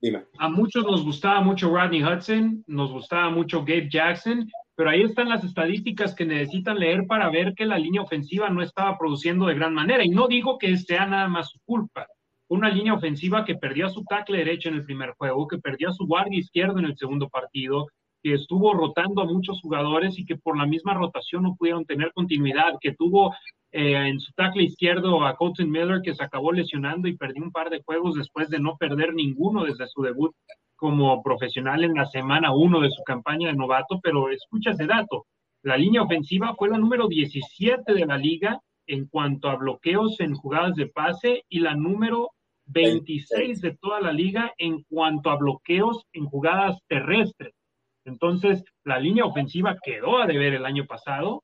dime. 0.00 0.24
A 0.38 0.48
muchos 0.48 0.82
nos 0.86 1.04
gustaba 1.04 1.42
mucho 1.42 1.68
Rodney 1.68 2.02
Hudson, 2.02 2.64
nos 2.66 2.90
gustaba 2.90 3.28
mucho 3.28 3.60
Gabe 3.60 3.90
Jackson, 3.90 4.48
pero 4.76 4.90
ahí 4.90 5.02
están 5.02 5.28
las 5.28 5.44
estadísticas 5.44 6.14
que 6.14 6.26
necesitan 6.26 6.78
leer 6.78 7.06
para 7.06 7.30
ver 7.30 7.54
que 7.54 7.66
la 7.66 7.78
línea 7.78 8.02
ofensiva 8.02 8.50
no 8.50 8.62
estaba 8.62 8.98
produciendo 8.98 9.46
de 9.46 9.54
gran 9.54 9.72
manera. 9.72 10.04
Y 10.04 10.10
no 10.10 10.26
digo 10.26 10.58
que 10.58 10.76
sea 10.76 11.06
nada 11.06 11.28
más 11.28 11.50
su 11.50 11.58
culpa. 11.64 12.06
Una 12.48 12.68
línea 12.68 12.94
ofensiva 12.94 13.44
que 13.44 13.54
perdió 13.54 13.88
su 13.88 14.04
tackle 14.04 14.38
derecho 14.38 14.68
en 14.68 14.76
el 14.76 14.84
primer 14.84 15.12
juego, 15.16 15.46
que 15.46 15.58
perdió 15.58 15.90
a 15.90 15.94
su 15.94 16.06
guardia 16.06 16.38
izquierdo 16.38 16.78
en 16.78 16.86
el 16.86 16.96
segundo 16.96 17.28
partido, 17.28 17.86
que 18.22 18.34
estuvo 18.34 18.72
rotando 18.74 19.22
a 19.22 19.26
muchos 19.26 19.60
jugadores 19.60 20.18
y 20.18 20.24
que 20.24 20.36
por 20.36 20.56
la 20.56 20.66
misma 20.66 20.94
rotación 20.94 21.44
no 21.44 21.56
pudieron 21.56 21.84
tener 21.84 22.10
continuidad, 22.12 22.74
que 22.80 22.94
tuvo 22.94 23.32
eh, 23.70 23.94
en 23.94 24.18
su 24.18 24.32
tackle 24.32 24.64
izquierdo 24.64 25.24
a 25.24 25.36
Colton 25.36 25.70
Miller 25.70 26.00
que 26.02 26.14
se 26.14 26.24
acabó 26.24 26.52
lesionando 26.52 27.06
y 27.06 27.16
perdió 27.16 27.42
un 27.42 27.52
par 27.52 27.70
de 27.70 27.82
juegos 27.82 28.14
después 28.14 28.48
de 28.48 28.58
no 28.58 28.76
perder 28.76 29.14
ninguno 29.14 29.64
desde 29.64 29.86
su 29.88 30.02
debut 30.02 30.34
como 30.76 31.22
profesional 31.22 31.84
en 31.84 31.94
la 31.94 32.06
semana 32.06 32.52
uno 32.52 32.80
de 32.80 32.90
su 32.90 33.02
campaña 33.04 33.48
de 33.48 33.54
novato, 33.54 34.00
pero 34.02 34.30
escucha 34.30 34.70
ese 34.70 34.86
dato, 34.86 35.26
la 35.62 35.76
línea 35.76 36.02
ofensiva 36.02 36.54
fue 36.56 36.68
la 36.68 36.76
número 36.78 37.08
17 37.08 37.94
de 37.94 38.06
la 38.06 38.18
liga 38.18 38.60
en 38.86 39.06
cuanto 39.06 39.48
a 39.48 39.56
bloqueos 39.56 40.20
en 40.20 40.34
jugadas 40.34 40.74
de 40.74 40.88
pase 40.88 41.44
y 41.48 41.60
la 41.60 41.74
número 41.74 42.32
26 42.66 43.60
de 43.60 43.76
toda 43.76 44.00
la 44.00 44.12
liga 44.12 44.52
en 44.58 44.82
cuanto 44.82 45.30
a 45.30 45.36
bloqueos 45.36 46.04
en 46.12 46.26
jugadas 46.26 46.78
terrestres. 46.86 47.54
Entonces, 48.04 48.62
la 48.84 48.98
línea 48.98 49.24
ofensiva 49.24 49.78
quedó 49.82 50.18
a 50.18 50.26
deber 50.26 50.54
el 50.54 50.66
año 50.66 50.84
pasado, 50.86 51.42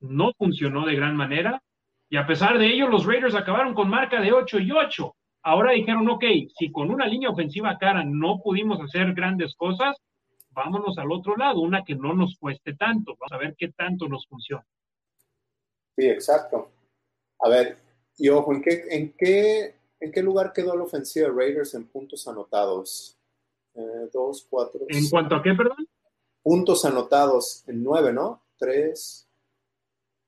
no 0.00 0.32
funcionó 0.36 0.84
de 0.84 0.96
gran 0.96 1.16
manera, 1.16 1.62
y 2.10 2.16
a 2.16 2.26
pesar 2.26 2.58
de 2.58 2.66
ello, 2.66 2.88
los 2.88 3.06
Raiders 3.06 3.34
acabaron 3.34 3.74
con 3.74 3.88
marca 3.88 4.20
de 4.20 4.32
8 4.32 4.60
y 4.60 4.72
8. 4.72 5.14
Ahora 5.42 5.72
dijeron, 5.72 6.08
ok, 6.08 6.24
si 6.58 6.70
con 6.72 6.90
una 6.90 7.06
línea 7.06 7.30
ofensiva 7.30 7.78
cara 7.78 8.04
no 8.04 8.40
pudimos 8.42 8.80
hacer 8.80 9.14
grandes 9.14 9.54
cosas, 9.54 9.96
vámonos 10.50 10.98
al 10.98 11.12
otro 11.12 11.36
lado, 11.36 11.60
una 11.60 11.84
que 11.84 11.94
no 11.94 12.14
nos 12.14 12.36
cueste 12.38 12.74
tanto. 12.74 13.14
Vamos 13.18 13.32
a 13.32 13.38
ver 13.38 13.54
qué 13.56 13.68
tanto 13.68 14.08
nos 14.08 14.26
funciona. 14.26 14.66
Sí, 15.96 16.08
exacto. 16.08 16.70
A 17.40 17.48
ver, 17.48 17.78
y 18.16 18.28
ojo, 18.28 18.52
¿en 18.52 18.62
qué, 18.62 18.84
en 18.90 19.14
qué, 19.16 19.74
en 20.00 20.12
qué 20.12 20.22
lugar 20.22 20.52
quedó 20.52 20.76
la 20.76 20.84
ofensiva 20.84 21.28
de 21.28 21.34
Raiders 21.34 21.74
en 21.74 21.86
puntos 21.86 22.26
anotados? 22.26 23.16
Eh, 23.74 24.08
dos, 24.12 24.46
cuatro. 24.50 24.80
¿En 24.88 25.08
cuanto 25.08 25.36
a 25.36 25.42
qué, 25.42 25.54
perdón? 25.54 25.88
Puntos 26.42 26.84
anotados 26.84 27.62
en 27.68 27.82
nueve, 27.82 28.12
¿no? 28.12 28.42
Tres, 28.58 29.28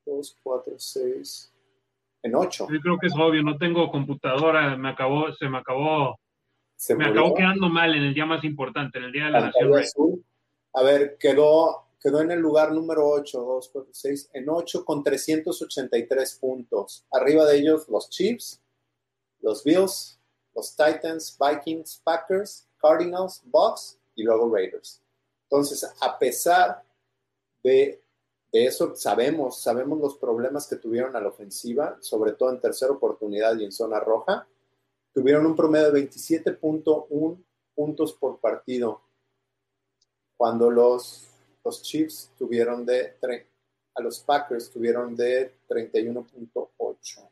dos, 0.06 0.36
cuatro, 0.42 0.74
seis. 0.78 1.49
En 2.22 2.34
ocho. 2.34 2.68
Yo 2.70 2.80
creo 2.80 2.98
que 2.98 3.06
es 3.06 3.14
obvio, 3.14 3.42
no 3.42 3.56
tengo 3.56 3.90
computadora, 3.90 4.76
me 4.76 4.90
acabó, 4.90 5.32
se 5.32 5.48
me 5.48 5.58
acabó, 5.58 6.18
se 6.76 6.94
me 6.94 7.06
acabó 7.06 7.34
quedando 7.34 7.68
mal 7.68 7.94
en 7.94 8.04
el 8.04 8.14
día 8.14 8.26
más 8.26 8.44
importante, 8.44 8.98
en 8.98 9.04
el 9.04 9.12
Día 9.12 9.26
de 9.26 9.30
la 9.30 9.40
Nación. 9.40 10.24
A 10.74 10.82
ver, 10.82 11.16
quedó, 11.18 11.86
quedó 12.00 12.20
en 12.20 12.30
el 12.30 12.40
lugar 12.40 12.72
número 12.72 13.08
8, 13.08 13.40
2, 13.40 13.70
4, 13.72 13.90
6, 13.92 14.30
en 14.34 14.48
8 14.48 14.84
con 14.84 15.02
383 15.02 16.36
puntos. 16.36 17.04
Arriba 17.10 17.44
de 17.46 17.58
ellos 17.58 17.88
los 17.88 18.08
Chiefs, 18.10 18.62
los 19.40 19.64
Bills, 19.64 20.20
los 20.54 20.76
Titans, 20.76 21.38
Vikings, 21.38 22.00
Packers, 22.04 22.68
Cardinals, 22.78 23.42
Bucks 23.44 23.98
y 24.14 24.22
luego 24.22 24.54
Raiders. 24.54 25.02
Entonces, 25.44 25.84
a 26.00 26.18
pesar 26.18 26.82
de, 27.62 28.00
eso, 28.52 28.96
sabemos, 28.96 29.62
sabemos 29.62 30.00
los 30.00 30.16
problemas 30.16 30.66
que 30.66 30.76
tuvieron 30.76 31.14
a 31.14 31.20
la 31.20 31.28
ofensiva, 31.28 31.96
sobre 32.00 32.32
todo 32.32 32.50
en 32.50 32.60
tercera 32.60 32.92
oportunidad 32.92 33.56
y 33.58 33.64
en 33.64 33.72
zona 33.72 34.00
roja. 34.00 34.46
Tuvieron 35.12 35.46
un 35.46 35.56
promedio 35.56 35.92
de 35.92 36.08
27.1 36.08 37.44
puntos 37.74 38.12
por 38.14 38.40
partido, 38.40 39.02
cuando 40.36 40.70
los, 40.70 41.28
los 41.64 41.82
Chiefs 41.82 42.32
tuvieron 42.38 42.84
de, 42.84 43.16
a 43.94 44.02
los 44.02 44.20
Packers 44.20 44.70
tuvieron 44.70 45.14
de 45.14 45.54
31.8. 45.68 47.30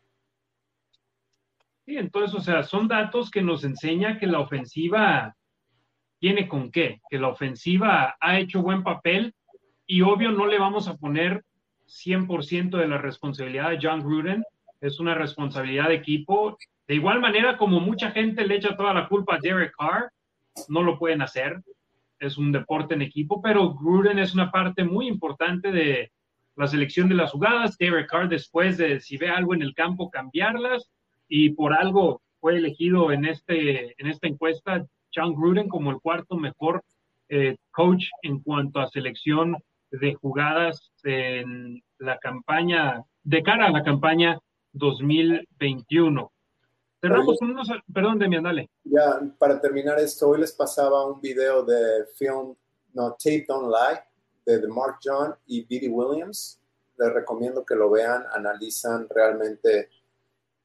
Sí, 1.85 1.97
entonces, 1.97 2.39
o 2.39 2.40
sea, 2.43 2.62
son 2.62 2.86
datos 2.86 3.31
que 3.31 3.43
nos 3.43 3.65
enseña 3.65 4.19
que 4.19 4.27
la 4.27 4.40
ofensiva 4.40 5.35
tiene 6.19 6.49
con 6.49 6.70
qué, 6.70 7.01
que 7.09 7.19
la 7.19 7.28
ofensiva 7.28 8.16
ha 8.20 8.39
hecho 8.39 8.62
buen 8.62 8.82
papel 8.82 9.35
y 9.89 10.02
obvio 10.02 10.31
no 10.31 10.47
le 10.47 10.59
vamos 10.59 10.86
a 10.86 10.97
poner 10.98 11.43
100% 11.86 12.77
de 12.77 12.86
la 12.86 12.98
responsabilidad 12.98 13.70
de 13.70 13.78
John 13.82 14.01
Gruden, 14.01 14.44
es 14.82 15.01
una 15.01 15.15
responsabilidad 15.15 15.89
de 15.89 15.94
equipo. 15.94 16.59
De 16.86 16.94
igual 16.94 17.20
manera 17.20 17.56
como 17.56 17.81
mucha 17.81 18.10
gente 18.10 18.47
le 18.47 18.56
echa 18.56 18.77
toda 18.77 18.93
la 18.93 19.09
culpa 19.09 19.36
a 19.36 19.39
Derek 19.40 19.73
Carr, 19.77 20.12
no 20.69 20.82
lo 20.82 20.98
pueden 20.98 21.23
hacer, 21.23 21.62
es 22.20 22.36
un 22.36 22.52
deporte 22.52 22.94
en 22.94 23.02
equipo, 23.02 23.40
pero 23.40 23.74
Gruden 23.74 24.19
es 24.19 24.35
una 24.35 24.51
parte 24.51 24.85
muy 24.85 25.09
importante 25.09 25.73
de 25.73 26.12
la 26.55 26.66
selección 26.66 27.09
de 27.09 27.15
las 27.15 27.32
jugadas, 27.32 27.78
Derek 27.78 28.10
Carr 28.10 28.28
después 28.28 28.77
de 28.77 29.01
si 29.01 29.16
ve 29.16 29.31
algo 29.31 29.55
en 29.55 29.62
el 29.62 29.74
campo 29.74 30.10
cambiarlas. 30.10 30.90
Y 31.28 31.51
por 31.51 31.73
algo 31.73 32.20
fue 32.40 32.56
elegido 32.56 33.10
en, 33.10 33.24
este, 33.24 33.94
en 34.01 34.06
esta 34.06 34.28
encuesta 34.28 34.85
John 35.15 35.35
Gruden 35.35 35.69
como 35.69 35.90
el 35.90 36.01
cuarto 36.01 36.36
mejor 36.36 36.82
eh, 37.28 37.56
coach 37.70 38.06
en 38.23 38.40
cuanto 38.40 38.81
a 38.81 38.89
selección 38.89 39.56
de 39.90 40.15
jugadas 40.15 40.93
en 41.05 41.82
la 41.98 42.19
campaña, 42.19 43.02
de 43.23 43.43
cara 43.43 43.66
a 43.66 43.70
la 43.70 43.82
campaña 43.82 44.39
2021. 44.73 46.32
Cerramos 47.01 47.40
unos, 47.40 47.69
perdón, 47.93 48.19
Demian, 48.19 48.43
dale. 48.43 48.70
Ya, 48.85 49.20
para 49.39 49.60
terminar 49.60 49.98
esto, 50.01 50.28
hoy 50.28 50.40
les 50.40 50.52
pasaba 50.52 51.06
un 51.06 51.20
video 51.20 51.62
de 51.62 52.06
film, 52.16 52.55
no, 52.93 53.10
Tape 53.12 53.44
Don't 53.47 53.69
Lie, 53.69 54.01
de, 54.44 54.60
de 54.60 54.69
Mark 54.69 54.98
John 55.02 55.35
y 55.47 55.65
Billy 55.65 55.89
Williams. 55.89 56.60
Les 56.97 57.12
recomiendo 57.12 57.65
que 57.65 57.77
lo 57.77 57.90
vean, 57.90 58.24
analizan 58.35 59.06
realmente 59.09 59.90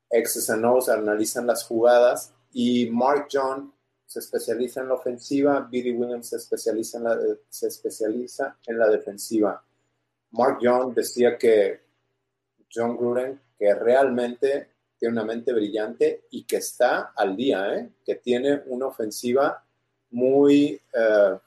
X's 0.10 0.50
and 0.50 0.66
O's, 0.66 0.90
analizan 0.90 1.46
las 1.46 1.66
jugadas. 1.66 2.34
Y 2.52 2.90
Mark 2.90 3.28
John 3.32 3.73
se 4.06 4.20
especializa 4.20 4.82
en 4.82 4.90
la 4.90 4.96
ofensiva, 4.96 5.68
Billy 5.70 5.92
Williams 5.92 6.30
se 6.30 6.38
especializa 6.38 6.98
en 6.98 7.04
la, 7.04 7.18
se 7.50 7.68
especializa 7.68 8.58
en 8.68 8.78
la 8.78 8.88
defensiva. 8.90 9.64
Mark 10.32 10.60
John 10.62 10.94
decía 10.94 11.38
que 11.38 11.82
John 12.74 12.98
Gruden, 12.98 13.40
que 13.58 13.74
realmente 13.74 14.70
tiene 14.98 15.14
una 15.14 15.26
mente 15.26 15.54
brillante 15.54 16.26
y 16.32 16.44
que 16.44 16.58
está 16.58 17.14
al 17.16 17.36
día, 17.36 17.76
¿eh? 17.76 17.92
que 18.06 18.16
tiene 18.16 18.64
una 18.68 18.88
ofensiva 18.88 19.64
muy, 20.12 20.80
eh, 20.94 21.38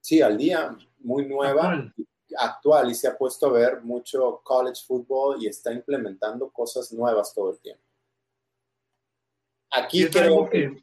sí, 0.00 0.20
al 0.20 0.36
día, 0.36 0.76
muy 1.00 1.26
nueva, 1.26 1.72
actual. 1.72 1.94
actual, 2.36 2.90
y 2.90 2.94
se 2.94 3.08
ha 3.08 3.16
puesto 3.16 3.46
a 3.46 3.52
ver 3.52 3.82
mucho 3.82 4.40
college 4.42 4.82
football 4.86 5.42
y 5.42 5.46
está 5.46 5.72
implementando 5.72 6.50
cosas 6.50 6.92
nuevas 6.92 7.32
todo 7.34 7.52
el 7.52 7.58
tiempo. 7.58 7.82
Aquí 9.70 10.08
creo 10.08 10.48
que 10.48 10.82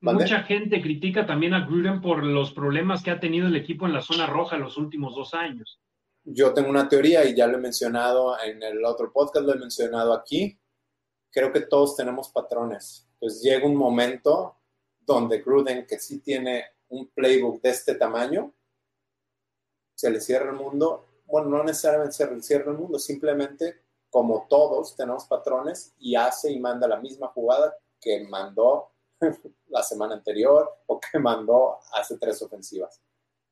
Mucha 0.00 0.42
gente 0.44 0.80
critica 0.80 1.26
también 1.26 1.52
a 1.52 1.66
Gruden 1.66 2.00
por 2.00 2.24
los 2.24 2.52
problemas 2.52 3.02
que 3.02 3.10
ha 3.10 3.20
tenido 3.20 3.48
el 3.48 3.56
equipo 3.56 3.86
en 3.86 3.92
la 3.92 4.00
zona 4.00 4.26
roja 4.26 4.56
los 4.56 4.78
últimos 4.78 5.14
dos 5.14 5.34
años. 5.34 5.78
Yo 6.24 6.54
tengo 6.54 6.70
una 6.70 6.88
teoría 6.88 7.24
y 7.24 7.34
ya 7.34 7.46
lo 7.46 7.58
he 7.58 7.60
mencionado 7.60 8.34
en 8.42 8.62
el 8.62 8.84
otro 8.84 9.12
podcast, 9.12 9.44
lo 9.44 9.54
he 9.54 9.58
mencionado 9.58 10.14
aquí. 10.14 10.58
Creo 11.30 11.52
que 11.52 11.60
todos 11.60 11.96
tenemos 11.96 12.30
patrones. 12.30 13.08
Pues 13.18 13.42
llega 13.42 13.66
un 13.66 13.76
momento 13.76 14.56
donde 15.00 15.42
Gruden, 15.42 15.86
que 15.86 15.98
sí 15.98 16.20
tiene 16.20 16.64
un 16.88 17.08
playbook 17.08 17.60
de 17.60 17.70
este 17.70 17.94
tamaño, 17.94 18.54
se 19.94 20.10
le 20.10 20.20
cierra 20.20 20.50
el 20.50 20.56
mundo. 20.56 21.08
Bueno, 21.26 21.50
no 21.50 21.62
necesariamente 21.62 22.14
se 22.14 22.30
le 22.30 22.42
cierra 22.42 22.72
el 22.72 22.78
mundo, 22.78 22.98
simplemente 22.98 23.82
como 24.08 24.46
todos 24.48 24.96
tenemos 24.96 25.26
patrones 25.26 25.94
y 25.98 26.14
hace 26.16 26.50
y 26.50 26.58
manda 26.58 26.88
la 26.88 27.00
misma 27.00 27.28
jugada 27.28 27.76
que 28.00 28.26
mandó 28.28 28.92
la 29.68 29.82
semana 29.82 30.14
anterior 30.14 30.68
o 30.86 31.00
que 31.00 31.18
mandó 31.18 31.76
hace 31.94 32.18
tres 32.18 32.42
ofensivas. 32.42 33.02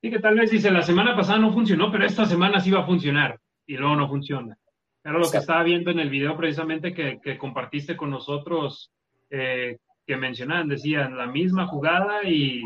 Sí, 0.01 0.09
que 0.09 0.19
tal 0.19 0.35
vez 0.35 0.51
dice, 0.51 0.71
la 0.71 0.81
semana 0.81 1.15
pasada 1.15 1.39
no 1.39 1.51
funcionó, 1.51 1.91
pero 1.91 2.05
esta 2.05 2.25
semana 2.25 2.59
sí 2.59 2.71
va 2.71 2.81
a 2.81 2.85
funcionar 2.85 3.39
y 3.65 3.75
luego 3.75 3.95
no 3.95 4.07
funciona. 4.07 4.57
Era 5.03 5.17
lo 5.17 5.29
que 5.29 5.37
estaba 5.37 5.63
viendo 5.63 5.91
en 5.91 5.99
el 5.99 6.09
video 6.09 6.37
precisamente 6.37 6.93
que, 6.93 7.19
que 7.21 7.37
compartiste 7.37 7.97
con 7.97 8.09
nosotros, 8.09 8.91
eh, 9.29 9.77
que 10.05 10.17
mencionaban, 10.17 10.67
decían 10.67 11.17
la 11.17 11.27
misma 11.27 11.67
jugada 11.67 12.23
y 12.23 12.63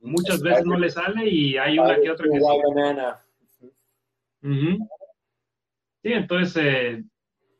muchas 0.00 0.40
veces 0.40 0.64
no 0.64 0.78
le 0.78 0.90
sale 0.90 1.28
y 1.28 1.58
hay 1.58 1.78
una 1.78 2.00
que 2.00 2.10
otra 2.10 2.26
que 2.26 2.40
sí. 2.40 3.66
Sí, 6.02 6.12
entonces, 6.14 6.56
eh, 6.64 7.04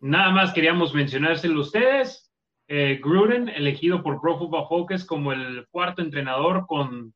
nada 0.00 0.30
más 0.30 0.52
queríamos 0.54 0.94
mencionárselo 0.94 1.58
a 1.58 1.62
ustedes. 1.62 2.29
Eh, 2.72 3.00
Gruden, 3.02 3.48
elegido 3.48 4.00
por 4.00 4.20
Pro 4.20 4.38
Football 4.38 4.68
Focus 4.68 5.04
como 5.04 5.32
el 5.32 5.66
cuarto 5.72 6.02
entrenador 6.02 6.68
con 6.68 7.12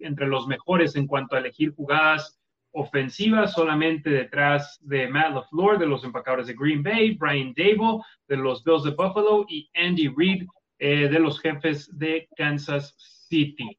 entre 0.00 0.26
los 0.26 0.48
mejores 0.48 0.96
en 0.96 1.06
cuanto 1.06 1.36
a 1.36 1.38
elegir 1.38 1.72
jugadas 1.72 2.36
ofensivas, 2.72 3.52
solamente 3.52 4.10
detrás 4.10 4.76
de 4.82 5.06
Matt 5.06 5.34
LaFleur 5.34 5.78
de 5.78 5.86
los 5.86 6.02
empacadores 6.02 6.48
de 6.48 6.54
Green 6.54 6.82
Bay, 6.82 7.14
Brian 7.14 7.54
Dable 7.56 8.02
de 8.26 8.38
los 8.38 8.64
Bills 8.64 8.82
de 8.82 8.90
Buffalo 8.90 9.46
y 9.48 9.70
Andy 9.72 10.08
Reid 10.08 10.48
eh, 10.80 11.08
de 11.08 11.18
los 11.20 11.38
jefes 11.38 11.96
de 11.96 12.28
Kansas 12.36 12.96
City. 12.98 13.78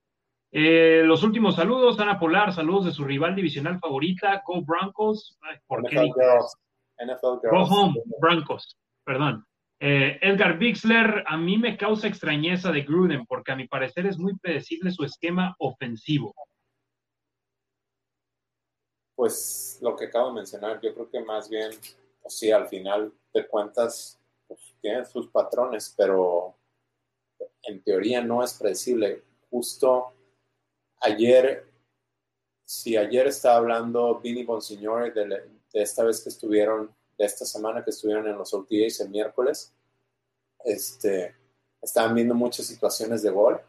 Eh, 0.54 1.04
los 1.04 1.22
últimos 1.24 1.58
saludos, 1.58 2.00
Ana 2.00 2.18
Polar, 2.18 2.54
saludos 2.54 2.86
de 2.86 2.91
su 2.94 3.04
rival 3.04 3.36
divisional 3.36 3.78
favorita, 3.78 4.41
Go 4.46 4.62
Broncos. 4.62 5.38
¿por 5.68 5.82
NFL, 5.82 6.14
Girls. 6.16 6.58
NFL 6.98 7.41
Girls. 7.41 7.70
Go 7.70 7.76
Home, 7.76 8.02
Broncos, 8.22 8.78
perdón. 9.04 9.46
Eh, 9.81 10.19
Edgar 10.22 10.57
Bixler, 10.57 11.23
a 11.26 11.38
mí 11.38 11.57
me 11.57 11.77
causa 11.77 12.07
extrañeza 12.07 12.72
de 12.72 12.81
Gruden 12.81 13.26
porque 13.26 13.53
a 13.53 13.56
mi 13.56 13.65
parecer 13.65 14.06
es 14.07 14.18
muy 14.18 14.38
predecible 14.38 14.91
su 14.91 15.06
esquema 15.06 15.56
ofensivo. 15.57 16.34
Pues 19.15 19.80
lo 19.81 19.95
que 19.95 20.06
acabo 20.06 20.30
de 20.30 20.35
mencionar, 20.35 20.81
yo 20.81 20.93
creo 20.93 21.10
que 21.10 21.22
más 21.22 21.49
bien, 21.49 21.72
o 22.22 22.30
sí, 22.30 22.51
al 22.51 22.68
final 22.68 23.14
de 23.34 23.47
cuentas, 23.47 24.19
pues, 24.47 24.76
tiene 24.81 25.06
sus 25.06 25.27
patrones, 25.27 25.93
pero 25.97 26.57
en 27.64 27.81
teoría 27.81 28.22
no 28.22 28.43
es 28.43 28.53
predecible. 28.56 29.23
Justo 29.49 30.14
ayer, 31.01 31.65
si 32.65 32.97
ayer 32.97 33.27
estaba 33.27 33.57
hablando 33.57 34.19
Vinny 34.19 34.43
Bonsignore 34.43 35.11
de 35.11 35.49
esta 35.73 36.03
vez 36.03 36.22
que 36.22 36.30
estuvieron 36.30 36.93
de 37.20 37.26
esta 37.26 37.46
semana 37.46 37.84
que 37.84 37.90
estuvieron 37.91 38.28
en 38.28 38.38
los 38.38 38.54
OTAs 38.54 39.02
el 39.02 39.10
miércoles, 39.10 39.74
este, 40.64 41.36
estaban 41.82 42.16
viendo 42.16 42.34
muchas 42.34 42.66
situaciones 42.66 43.22
de 43.22 43.30
gol 43.30 43.62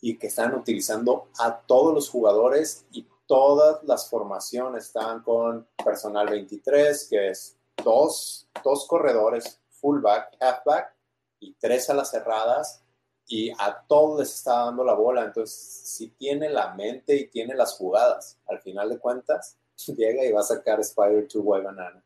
y 0.00 0.18
que 0.18 0.26
están 0.26 0.52
utilizando 0.54 1.28
a 1.38 1.56
todos 1.60 1.94
los 1.94 2.10
jugadores 2.10 2.84
y 2.90 3.06
todas 3.26 3.82
las 3.84 4.10
formaciones. 4.10 4.86
Están 4.86 5.22
con 5.22 5.66
personal 5.82 6.28
23, 6.28 7.08
que 7.08 7.30
es 7.30 7.56
dos, 7.82 8.48
dos 8.64 8.86
corredores, 8.88 9.60
fullback, 9.70 10.36
halfback 10.40 10.92
y 11.38 11.54
tres 11.54 11.88
a 11.88 11.94
las 11.94 12.10
cerradas 12.10 12.82
y 13.28 13.50
a 13.58 13.84
todos 13.86 14.18
les 14.20 14.34
está 14.34 14.64
dando 14.64 14.82
la 14.82 14.94
bola. 14.94 15.24
Entonces, 15.24 15.56
si 15.56 16.08
tiene 16.08 16.50
la 16.50 16.74
mente 16.74 17.14
y 17.14 17.28
tiene 17.28 17.54
las 17.54 17.74
jugadas, 17.74 18.38
al 18.48 18.60
final 18.60 18.88
de 18.88 18.98
cuentas, 18.98 19.56
llega 19.86 20.24
y 20.24 20.32
va 20.32 20.40
a 20.40 20.44
sacar 20.44 20.80
Spider 20.80 21.28
2 21.32 21.42
White 21.44 21.64
Banana. 21.64 22.02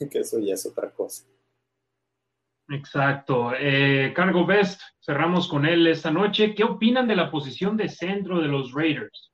que 0.10 0.18
eso 0.18 0.38
ya 0.38 0.54
es 0.54 0.66
otra 0.66 0.90
cosa. 0.90 1.24
Exacto. 2.68 3.52
Eh, 3.58 4.12
Cargo 4.14 4.44
Best, 4.44 4.80
cerramos 5.00 5.48
con 5.48 5.66
él 5.66 5.86
esta 5.86 6.10
noche. 6.10 6.54
¿Qué 6.54 6.64
opinan 6.64 7.06
de 7.06 7.16
la 7.16 7.30
posición 7.30 7.76
de 7.76 7.88
centro 7.88 8.40
de 8.40 8.48
los 8.48 8.72
Raiders? 8.72 9.32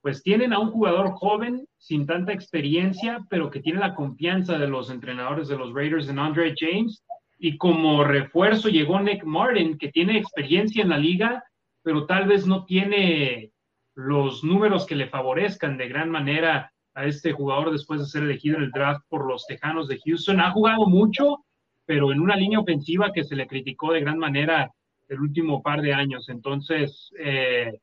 Pues 0.00 0.22
tienen 0.22 0.52
a 0.52 0.58
un 0.58 0.70
jugador 0.70 1.12
joven, 1.12 1.66
sin 1.78 2.06
tanta 2.06 2.32
experiencia, 2.32 3.20
pero 3.28 3.50
que 3.50 3.60
tiene 3.60 3.80
la 3.80 3.94
confianza 3.94 4.58
de 4.58 4.68
los 4.68 4.90
entrenadores 4.90 5.48
de 5.48 5.56
los 5.56 5.72
Raiders 5.72 6.08
en 6.08 6.18
Andre 6.18 6.54
James. 6.56 7.04
Y 7.38 7.56
como 7.56 8.04
refuerzo 8.04 8.68
llegó 8.68 9.00
Nick 9.00 9.24
Martin, 9.24 9.76
que 9.76 9.88
tiene 9.88 10.18
experiencia 10.18 10.82
en 10.82 10.90
la 10.90 10.98
liga, 10.98 11.44
pero 11.82 12.06
tal 12.06 12.26
vez 12.26 12.46
no 12.46 12.64
tiene 12.64 13.52
los 13.94 14.44
números 14.44 14.86
que 14.86 14.94
le 14.94 15.08
favorezcan 15.08 15.76
de 15.76 15.88
gran 15.88 16.10
manera 16.10 16.72
a 16.94 17.06
este 17.06 17.32
jugador 17.32 17.72
después 17.72 18.00
de 18.00 18.06
ser 18.06 18.22
elegido 18.22 18.56
en 18.56 18.64
el 18.64 18.70
draft 18.70 19.04
por 19.08 19.26
los 19.26 19.46
Tejanos 19.46 19.88
de 19.88 20.00
Houston. 20.04 20.40
Ha 20.40 20.50
jugado 20.50 20.86
mucho, 20.86 21.44
pero 21.86 22.12
en 22.12 22.20
una 22.20 22.36
línea 22.36 22.60
ofensiva 22.60 23.12
que 23.12 23.24
se 23.24 23.36
le 23.36 23.46
criticó 23.46 23.92
de 23.92 24.00
gran 24.00 24.18
manera 24.18 24.70
el 25.08 25.20
último 25.20 25.62
par 25.62 25.80
de 25.82 25.94
años. 25.94 26.28
Entonces, 26.28 27.10
eh, 27.18 27.80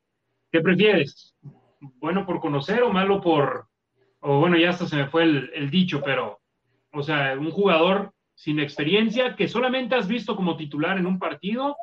¿qué 0.51 0.61
prefieres? 0.61 1.35
¿Bueno 1.79 2.25
por 2.25 2.39
conocer 2.39 2.83
o 2.83 2.91
malo 2.91 3.21
por... 3.21 3.67
O 4.21 4.39
bueno, 4.39 4.57
ya 4.57 4.71
hasta 4.71 4.85
se 4.85 4.97
me 4.97 5.07
fue 5.07 5.23
el, 5.23 5.49
el 5.53 5.69
dicho, 5.69 6.01
pero, 6.03 6.39
o 6.91 7.01
sea, 7.01 7.37
un 7.39 7.51
jugador 7.51 8.11
sin 8.35 8.59
experiencia 8.59 9.35
que 9.35 9.47
solamente 9.47 9.95
has 9.95 10.07
visto 10.07 10.35
como 10.35 10.57
titular 10.57 10.97
en 10.97 11.05
un 11.05 11.19
partido 11.19 11.77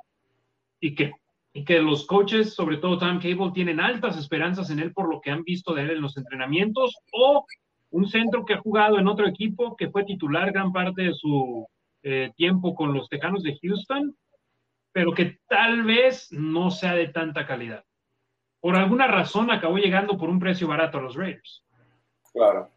y 0.80 0.94
que 0.94 1.12
y 1.56 1.64
que 1.64 1.80
los 1.80 2.06
coaches, 2.06 2.52
sobre 2.52 2.76
todo 2.76 2.98
Tom 2.98 3.18
Cable, 3.18 3.50
tienen 3.54 3.80
altas 3.80 4.18
esperanzas 4.18 4.68
en 4.68 4.78
él 4.78 4.92
por 4.92 5.08
lo 5.08 5.22
que 5.22 5.30
han 5.30 5.42
visto 5.42 5.72
de 5.72 5.84
él 5.84 5.90
en 5.92 6.02
los 6.02 6.18
entrenamientos, 6.18 6.94
o 7.14 7.46
un 7.92 8.06
centro 8.06 8.44
que 8.44 8.52
ha 8.52 8.58
jugado 8.58 8.98
en 8.98 9.08
otro 9.08 9.26
equipo, 9.26 9.74
que 9.74 9.88
fue 9.88 10.04
titular 10.04 10.52
gran 10.52 10.70
parte 10.70 11.04
de 11.04 11.14
su 11.14 11.66
eh, 12.02 12.30
tiempo 12.36 12.74
con 12.74 12.92
los 12.92 13.08
Tejanos 13.08 13.42
de 13.42 13.58
Houston, 13.58 14.14
pero 14.92 15.14
que 15.14 15.38
tal 15.48 15.84
vez 15.84 16.30
no 16.30 16.70
sea 16.70 16.94
de 16.94 17.08
tanta 17.08 17.46
calidad. 17.46 17.86
Por 18.60 18.76
alguna 18.76 19.06
razón 19.06 19.50
acabó 19.50 19.78
llegando 19.78 20.18
por 20.18 20.28
un 20.28 20.38
precio 20.38 20.68
barato 20.68 20.98
a 20.98 21.00
los 21.00 21.16
Raiders. 21.16 21.64
Claro. 22.34 22.70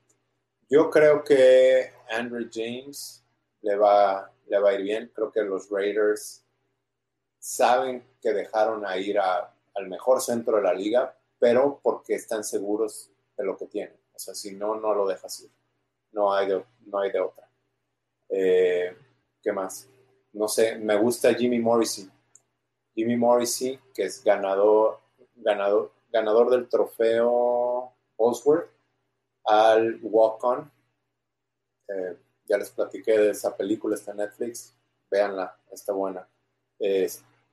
Yo 0.70 0.90
creo 0.90 1.22
que 1.22 1.92
Andrew 2.18 2.48
James 2.50 3.26
le 3.62 3.76
va, 3.76 4.32
le 4.48 4.58
va 4.58 4.70
a 4.70 4.76
ir 4.76 4.84
bien. 4.84 5.12
Creo 5.14 5.34
que 5.34 5.44
los 5.44 5.70
Raiders 5.70 6.46
saben 7.40 8.06
que 8.22 8.34
dejaron 8.34 8.86
a 8.86 8.98
ir 8.98 9.18
al 9.20 9.88
mejor 9.88 10.22
centro 10.22 10.58
de 10.58 10.64
la 10.64 10.74
liga, 10.74 11.16
pero 11.40 11.80
porque 11.82 12.16
están 12.16 12.44
seguros 12.44 13.10
de 13.38 13.46
lo 13.46 13.58
que 13.58 13.68
tienen. 13.68 13.96
O 14.14 14.20
sea, 14.20 14.36
si 14.36 14.54
no, 14.54 14.76
no 14.76 14.94
lo 14.94 15.08
dejas 15.08 15.40
ir. 15.42 15.50
No 16.12 16.34
hay 16.34 16.48
de, 16.48 16.64
no 16.86 17.00
hay 17.00 17.12
de 17.12 17.20
otra. 17.22 17.50
Eh, 18.28 18.96
¿Qué 19.42 19.52
más? 19.54 19.88
No 20.34 20.48
sé, 20.48 20.78
me 20.78 20.98
gusta 20.98 21.34
Jimmy 21.34 21.60
Morrissey. 21.60 22.10
Jimmy 22.94 23.16
Morrissey, 23.16 23.80
que 23.94 24.04
es 24.04 24.24
ganador, 24.24 25.00
ganador, 25.36 25.94
ganador 26.12 26.50
del 26.50 26.68
trofeo 26.68 27.94
Osworth 28.18 28.70
al 29.46 30.00
Walk-On. 30.02 30.70
Eh, 31.88 32.18
ya 32.46 32.58
les 32.58 32.70
platiqué 32.72 33.18
de 33.18 33.30
esa 33.32 33.56
película, 33.56 33.96
está 33.96 34.12
en 34.12 34.18
Netflix. 34.18 34.76
Véanla, 35.10 35.58
está 35.72 35.94
buena 35.94 36.28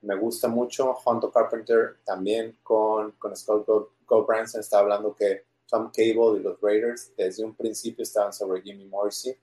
me 0.06 0.16
gusta 0.16 0.48
mucho. 0.48 0.96
Hunter 1.04 1.30
Carpenter 1.30 1.96
también 2.04 2.58
con, 2.62 3.12
con 3.12 3.36
Scott 3.36 3.66
Goldbranson 4.06 4.60
está 4.60 4.78
hablando 4.78 5.14
que 5.14 5.44
Tom 5.68 5.90
Cable 5.92 6.38
y 6.38 6.42
los 6.42 6.60
Raiders 6.60 7.12
desde 7.16 7.44
un 7.44 7.54
principio 7.54 8.04
estaban 8.04 8.32
sobre 8.32 8.62
Jimmy 8.62 8.86
Morrissey 8.86 9.36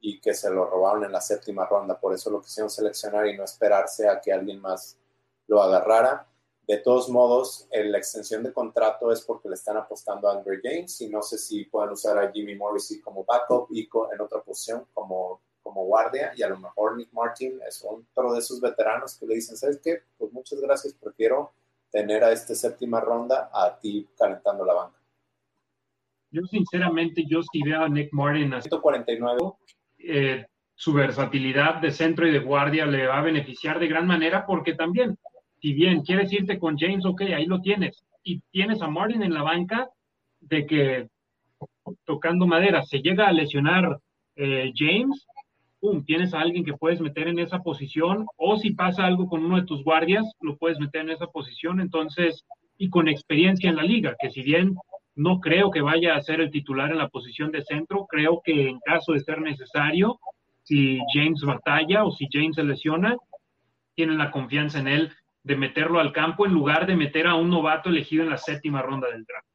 y 0.00 0.20
que 0.20 0.34
se 0.34 0.50
lo 0.50 0.68
robaron 0.68 1.04
en 1.04 1.12
la 1.12 1.20
séptima 1.20 1.66
ronda. 1.66 1.98
Por 1.98 2.14
eso 2.14 2.30
lo 2.30 2.42
quisieron 2.42 2.70
seleccionar 2.70 3.26
y 3.26 3.36
no 3.36 3.44
esperarse 3.44 4.08
a 4.08 4.20
que 4.20 4.32
alguien 4.32 4.60
más 4.60 4.98
lo 5.46 5.62
agarrara. 5.62 6.26
De 6.66 6.76
todos 6.78 7.08
modos, 7.08 7.66
la 7.72 7.98
extensión 7.98 8.42
de 8.42 8.52
contrato 8.52 9.10
es 9.10 9.22
porque 9.22 9.48
le 9.48 9.54
están 9.54 9.76
apostando 9.76 10.28
a 10.28 10.34
Andre 10.34 10.60
James 10.62 11.00
y 11.00 11.08
no 11.08 11.22
sé 11.22 11.38
si 11.38 11.64
pueden 11.64 11.90
usar 11.90 12.18
a 12.18 12.30
Jimmy 12.30 12.54
Morrissey 12.54 13.00
como 13.00 13.24
backup 13.24 13.68
y 13.72 13.88
en 14.12 14.20
otra 14.20 14.40
posición 14.42 14.86
como 14.92 15.40
como 15.70 15.86
guardia 15.86 16.32
y 16.36 16.42
a 16.42 16.48
lo 16.48 16.58
mejor 16.58 16.96
Nick 16.96 17.12
Martin 17.12 17.60
es 17.66 17.84
otro 17.84 18.32
de 18.32 18.40
esos 18.40 18.60
veteranos 18.60 19.16
que 19.16 19.26
le 19.26 19.36
dicen, 19.36 19.56
¿sabes 19.56 19.80
qué? 19.82 20.02
Pues 20.18 20.32
muchas 20.32 20.60
gracias, 20.60 20.94
prefiero 20.94 21.52
tener 21.90 22.24
a 22.24 22.32
esta 22.32 22.54
séptima 22.56 23.00
ronda 23.00 23.50
a 23.52 23.78
ti 23.78 24.08
calentando 24.18 24.64
la 24.64 24.74
banca. 24.74 24.98
Yo 26.32 26.42
sinceramente, 26.42 27.24
yo 27.28 27.40
sí 27.42 27.62
veo 27.64 27.82
a 27.82 27.88
Nick 27.88 28.12
Martin 28.12 28.52
a 28.54 28.60
149. 28.60 29.38
Eh, 29.98 30.44
su 30.74 30.92
versatilidad 30.92 31.76
de 31.80 31.92
centro 31.92 32.26
y 32.26 32.32
de 32.32 32.38
guardia 32.40 32.86
le 32.86 33.06
va 33.06 33.18
a 33.18 33.22
beneficiar 33.22 33.78
de 33.78 33.88
gran 33.88 34.06
manera 34.06 34.46
porque 34.46 34.74
también, 34.74 35.18
si 35.60 35.72
bien 35.72 36.02
quieres 36.02 36.32
irte 36.32 36.58
con 36.58 36.76
James, 36.78 37.04
ok, 37.04 37.22
ahí 37.22 37.46
lo 37.46 37.60
tienes. 37.60 38.04
Y 38.24 38.40
tienes 38.50 38.82
a 38.82 38.88
Martin 38.88 39.22
en 39.22 39.34
la 39.34 39.42
banca 39.42 39.88
de 40.40 40.66
que 40.66 41.08
tocando 42.04 42.46
madera 42.46 42.82
se 42.82 42.98
llega 43.02 43.28
a 43.28 43.32
lesionar 43.32 43.98
eh, 44.36 44.72
James, 44.74 45.26
tienes 46.06 46.34
a 46.34 46.40
alguien 46.40 46.64
que 46.64 46.74
puedes 46.74 47.00
meter 47.00 47.28
en 47.28 47.38
esa 47.38 47.60
posición, 47.60 48.26
o 48.36 48.56
si 48.56 48.72
pasa 48.72 49.06
algo 49.06 49.28
con 49.28 49.44
uno 49.44 49.56
de 49.56 49.66
tus 49.66 49.82
guardias, 49.82 50.24
lo 50.40 50.56
puedes 50.56 50.78
meter 50.78 51.02
en 51.02 51.10
esa 51.10 51.26
posición, 51.26 51.80
entonces, 51.80 52.44
y 52.76 52.90
con 52.90 53.08
experiencia 53.08 53.70
en 53.70 53.76
la 53.76 53.82
liga, 53.82 54.16
que 54.20 54.30
si 54.30 54.42
bien 54.42 54.76
No 55.14 55.40
creo 55.40 55.70
que 55.70 55.82
vaya 55.82 56.16
a 56.16 56.22
ser 56.22 56.40
el 56.40 56.50
titular 56.50 56.90
en 56.90 56.98
la 56.98 57.08
posición 57.08 57.50
de 57.50 57.62
centro. 57.62 58.06
Creo 58.08 58.40
que 58.42 58.68
en 58.68 58.80
caso 58.80 59.12
de 59.12 59.20
ser 59.20 59.40
necesario, 59.40 60.18
si 60.62 60.98
James 61.12 61.42
batalla 61.42 62.04
o 62.04 62.12
si 62.12 62.26
James 62.32 62.56
se 62.56 62.64
lesiona, 62.64 63.16
tienen 63.94 64.16
la 64.16 64.30
confianza 64.30 64.78
en 64.78 64.88
él 64.88 65.12
de 65.42 65.56
meterlo 65.56 66.00
al 66.00 66.12
campo 66.12 66.46
en 66.46 66.52
lugar 66.52 66.86
de 66.86 66.96
meter 66.96 67.26
a 67.26 67.34
un 67.34 67.50
novato 67.50 67.90
elegido 67.90 68.22
en 68.22 68.30
la 68.30 68.38
séptima 68.38 68.80
ronda 68.80 69.08
del 69.10 69.24
draft. 69.24 69.46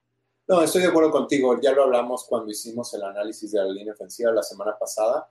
No, 0.47 0.61
estoy 0.61 0.83
de 0.83 0.89
acuerdo 0.89 1.09
contigo. 1.09 1.59
Ya 1.59 1.71
lo 1.71 1.85
hablamos 1.85 2.25
cuando 2.29 2.51
hicimos 2.51 2.93
el 2.93 3.03
análisis 3.03 3.51
de 3.51 3.59
la 3.59 3.71
línea 3.71 3.93
ofensiva 3.93 4.31
la 4.31 4.43
semana 4.43 4.73
pasada. 4.79 5.27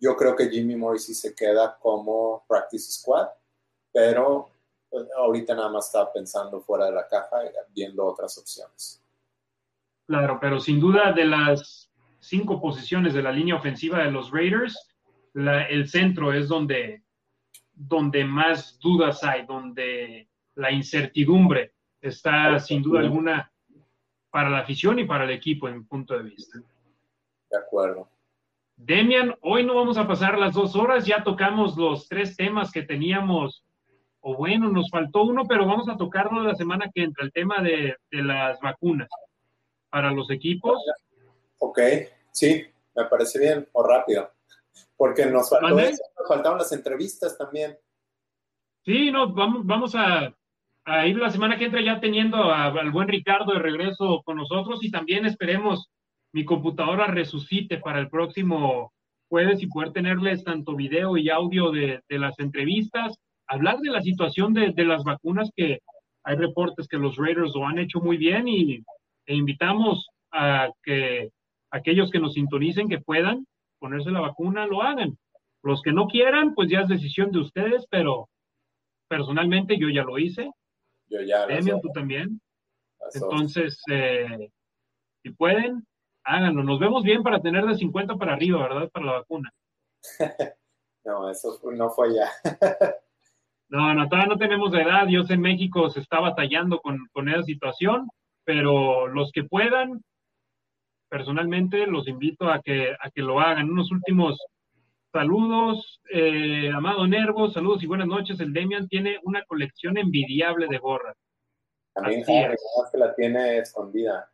Yo 0.00 0.16
creo 0.16 0.36
que 0.36 0.48
Jimmy 0.48 0.76
Morrissey 0.76 1.14
se 1.14 1.34
queda 1.34 1.76
como 1.78 2.44
practice 2.48 2.92
squad, 2.92 3.28
pero 3.92 4.50
pues, 4.90 5.06
ahorita 5.16 5.54
nada 5.54 5.68
más 5.68 5.86
está 5.86 6.12
pensando 6.12 6.60
fuera 6.60 6.86
de 6.86 6.92
la 6.92 7.06
caja, 7.06 7.38
viendo 7.74 8.04
otras 8.04 8.38
opciones. 8.38 9.02
Claro, 10.06 10.38
pero 10.40 10.60
sin 10.60 10.80
duda 10.80 11.12
de 11.12 11.24
las 11.24 11.90
cinco 12.20 12.60
posiciones 12.60 13.14
de 13.14 13.22
la 13.22 13.32
línea 13.32 13.56
ofensiva 13.56 13.98
de 13.98 14.10
los 14.10 14.30
Raiders, 14.30 14.88
el 15.34 15.88
centro 15.88 16.32
es 16.32 16.48
donde, 16.48 17.02
donde 17.72 18.24
más 18.24 18.78
dudas 18.80 19.22
hay, 19.22 19.44
donde 19.46 20.28
la 20.54 20.72
incertidumbre 20.72 21.74
está 22.00 22.58
sin 22.58 22.82
duda 22.82 23.00
alguna 23.00 23.52
para 24.30 24.50
la 24.50 24.60
afición 24.60 24.98
y 24.98 25.04
para 25.04 25.24
el 25.24 25.30
equipo 25.30 25.68
en 25.68 25.78
mi 25.78 25.84
punto 25.84 26.16
de 26.16 26.22
vista. 26.22 26.58
De 27.50 27.58
acuerdo. 27.58 28.08
Demian, 28.78 29.34
hoy 29.42 29.66
no 29.66 29.74
vamos 29.74 29.98
a 29.98 30.06
pasar 30.06 30.38
las 30.38 30.54
dos 30.54 30.76
horas, 30.76 31.04
ya 31.04 31.24
tocamos 31.24 31.76
los 31.76 32.06
tres 32.06 32.36
temas 32.36 32.70
que 32.70 32.82
teníamos, 32.82 33.64
o 34.20 34.36
bueno, 34.36 34.68
nos 34.70 34.88
faltó 34.88 35.24
uno, 35.24 35.46
pero 35.48 35.66
vamos 35.66 35.88
a 35.88 35.96
tocarlo 35.96 36.42
la 36.42 36.54
semana 36.54 36.88
que 36.94 37.02
entra, 37.02 37.24
el 37.24 37.32
tema 37.32 37.60
de, 37.60 37.96
las 38.12 38.60
vacunas 38.60 39.08
para 39.90 40.12
los 40.12 40.30
equipos. 40.30 40.80
Ok, 41.58 41.80
sí, 42.30 42.64
me 42.94 43.04
parece 43.06 43.40
bien, 43.40 43.68
o 43.72 43.82
rápido, 43.82 44.30
porque 44.96 45.26
nos, 45.26 45.50
faltó 45.50 45.70
nos 45.70 45.98
faltaron 46.28 46.58
las 46.58 46.70
entrevistas 46.70 47.36
también. 47.36 47.76
Sí, 48.84 49.10
no, 49.10 49.34
vamos, 49.34 49.66
vamos 49.66 49.94
a, 49.96 50.32
a 50.84 51.06
ir 51.08 51.16
la 51.16 51.30
semana 51.30 51.58
que 51.58 51.64
entra 51.64 51.82
ya 51.82 51.98
teniendo 51.98 52.36
al 52.52 52.92
buen 52.92 53.08
Ricardo 53.08 53.54
de 53.54 53.58
regreso 53.58 54.22
con 54.24 54.36
nosotros 54.36 54.84
y 54.84 54.90
también 54.92 55.26
esperemos 55.26 55.90
mi 56.32 56.44
computadora 56.44 57.06
resucite 57.06 57.78
para 57.78 58.00
el 58.00 58.08
próximo 58.08 58.92
jueves 59.28 59.62
y 59.62 59.66
poder 59.66 59.92
tenerles 59.92 60.44
tanto 60.44 60.74
video 60.74 61.16
y 61.16 61.30
audio 61.30 61.70
de, 61.70 62.02
las 62.08 62.38
entrevistas, 62.38 63.14
hablar 63.46 63.78
de 63.78 63.90
la 63.90 64.02
situación 64.02 64.54
de, 64.54 64.72
las 64.84 65.04
vacunas 65.04 65.50
que 65.54 65.80
hay 66.24 66.36
reportes 66.36 66.88
que 66.88 66.98
los 66.98 67.16
Raiders 67.16 67.52
lo 67.54 67.66
han 67.66 67.78
hecho 67.78 68.00
muy 68.00 68.16
bien 68.16 68.48
y 68.48 68.82
e 69.26 69.34
invitamos 69.34 70.08
a 70.32 70.70
que 70.82 71.30
aquellos 71.70 72.10
que 72.10 72.18
nos 72.18 72.34
sintonicen 72.34 72.88
que 72.88 73.00
puedan 73.00 73.46
ponerse 73.78 74.10
la 74.10 74.20
vacuna 74.20 74.66
lo 74.66 74.82
hagan. 74.82 75.16
Los 75.62 75.82
que 75.82 75.92
no 75.92 76.06
quieran, 76.06 76.54
pues 76.54 76.70
ya 76.70 76.80
es 76.80 76.88
decisión 76.88 77.30
de 77.30 77.40
ustedes, 77.40 77.86
pero 77.90 78.28
personalmente 79.08 79.78
yo 79.78 79.88
ya 79.88 80.02
lo 80.02 80.18
hice 80.18 80.50
yo 81.08 81.22
ya. 81.22 81.46
Demian, 81.46 81.80
tú 81.80 81.90
también. 81.92 82.40
Entonces, 83.14 83.80
eh, 83.90 84.50
si 85.22 85.30
pueden, 85.30 85.86
háganlo. 86.28 86.62
Nos 86.62 86.78
vemos 86.78 87.02
bien 87.02 87.22
para 87.22 87.40
tener 87.40 87.64
de 87.64 87.74
50 87.74 88.16
para 88.16 88.34
arriba, 88.34 88.62
¿verdad? 88.62 88.90
Para 88.90 89.06
la 89.06 89.12
vacuna. 89.12 89.52
no, 91.04 91.30
eso 91.30 91.60
no 91.72 91.90
fue 91.90 92.14
ya. 92.14 92.30
no, 93.68 93.94
no, 93.94 94.08
todavía 94.08 94.28
no 94.28 94.38
tenemos 94.38 94.72
de 94.72 94.82
edad. 94.82 95.06
Yo 95.08 95.24
sé 95.24 95.34
en 95.34 95.40
México 95.40 95.90
se 95.90 96.00
está 96.00 96.20
batallando 96.20 96.80
con, 96.80 97.08
con 97.12 97.28
esa 97.28 97.42
situación, 97.42 98.08
pero 98.44 99.08
los 99.08 99.32
que 99.32 99.44
puedan, 99.44 100.02
personalmente 101.08 101.86
los 101.86 102.06
invito 102.06 102.50
a 102.50 102.60
que, 102.60 102.94
a 103.00 103.10
que 103.10 103.22
lo 103.22 103.40
hagan. 103.40 103.70
Unos 103.70 103.90
últimos 103.90 104.38
Saludos, 105.10 106.02
eh, 106.12 106.70
Amado 106.74 107.06
Nervo, 107.06 107.50
saludos 107.50 107.82
y 107.82 107.86
buenas 107.86 108.06
noches. 108.06 108.38
El 108.40 108.52
Demian 108.52 108.88
tiene 108.88 109.18
una 109.22 109.42
colección 109.46 109.96
envidiable 109.96 110.66
de 110.68 110.76
gorras. 110.76 111.16
También 111.94 112.22
Harry, 112.28 112.56
que 112.92 112.98
la 112.98 113.14
tiene 113.14 113.58
escondida. 113.58 114.30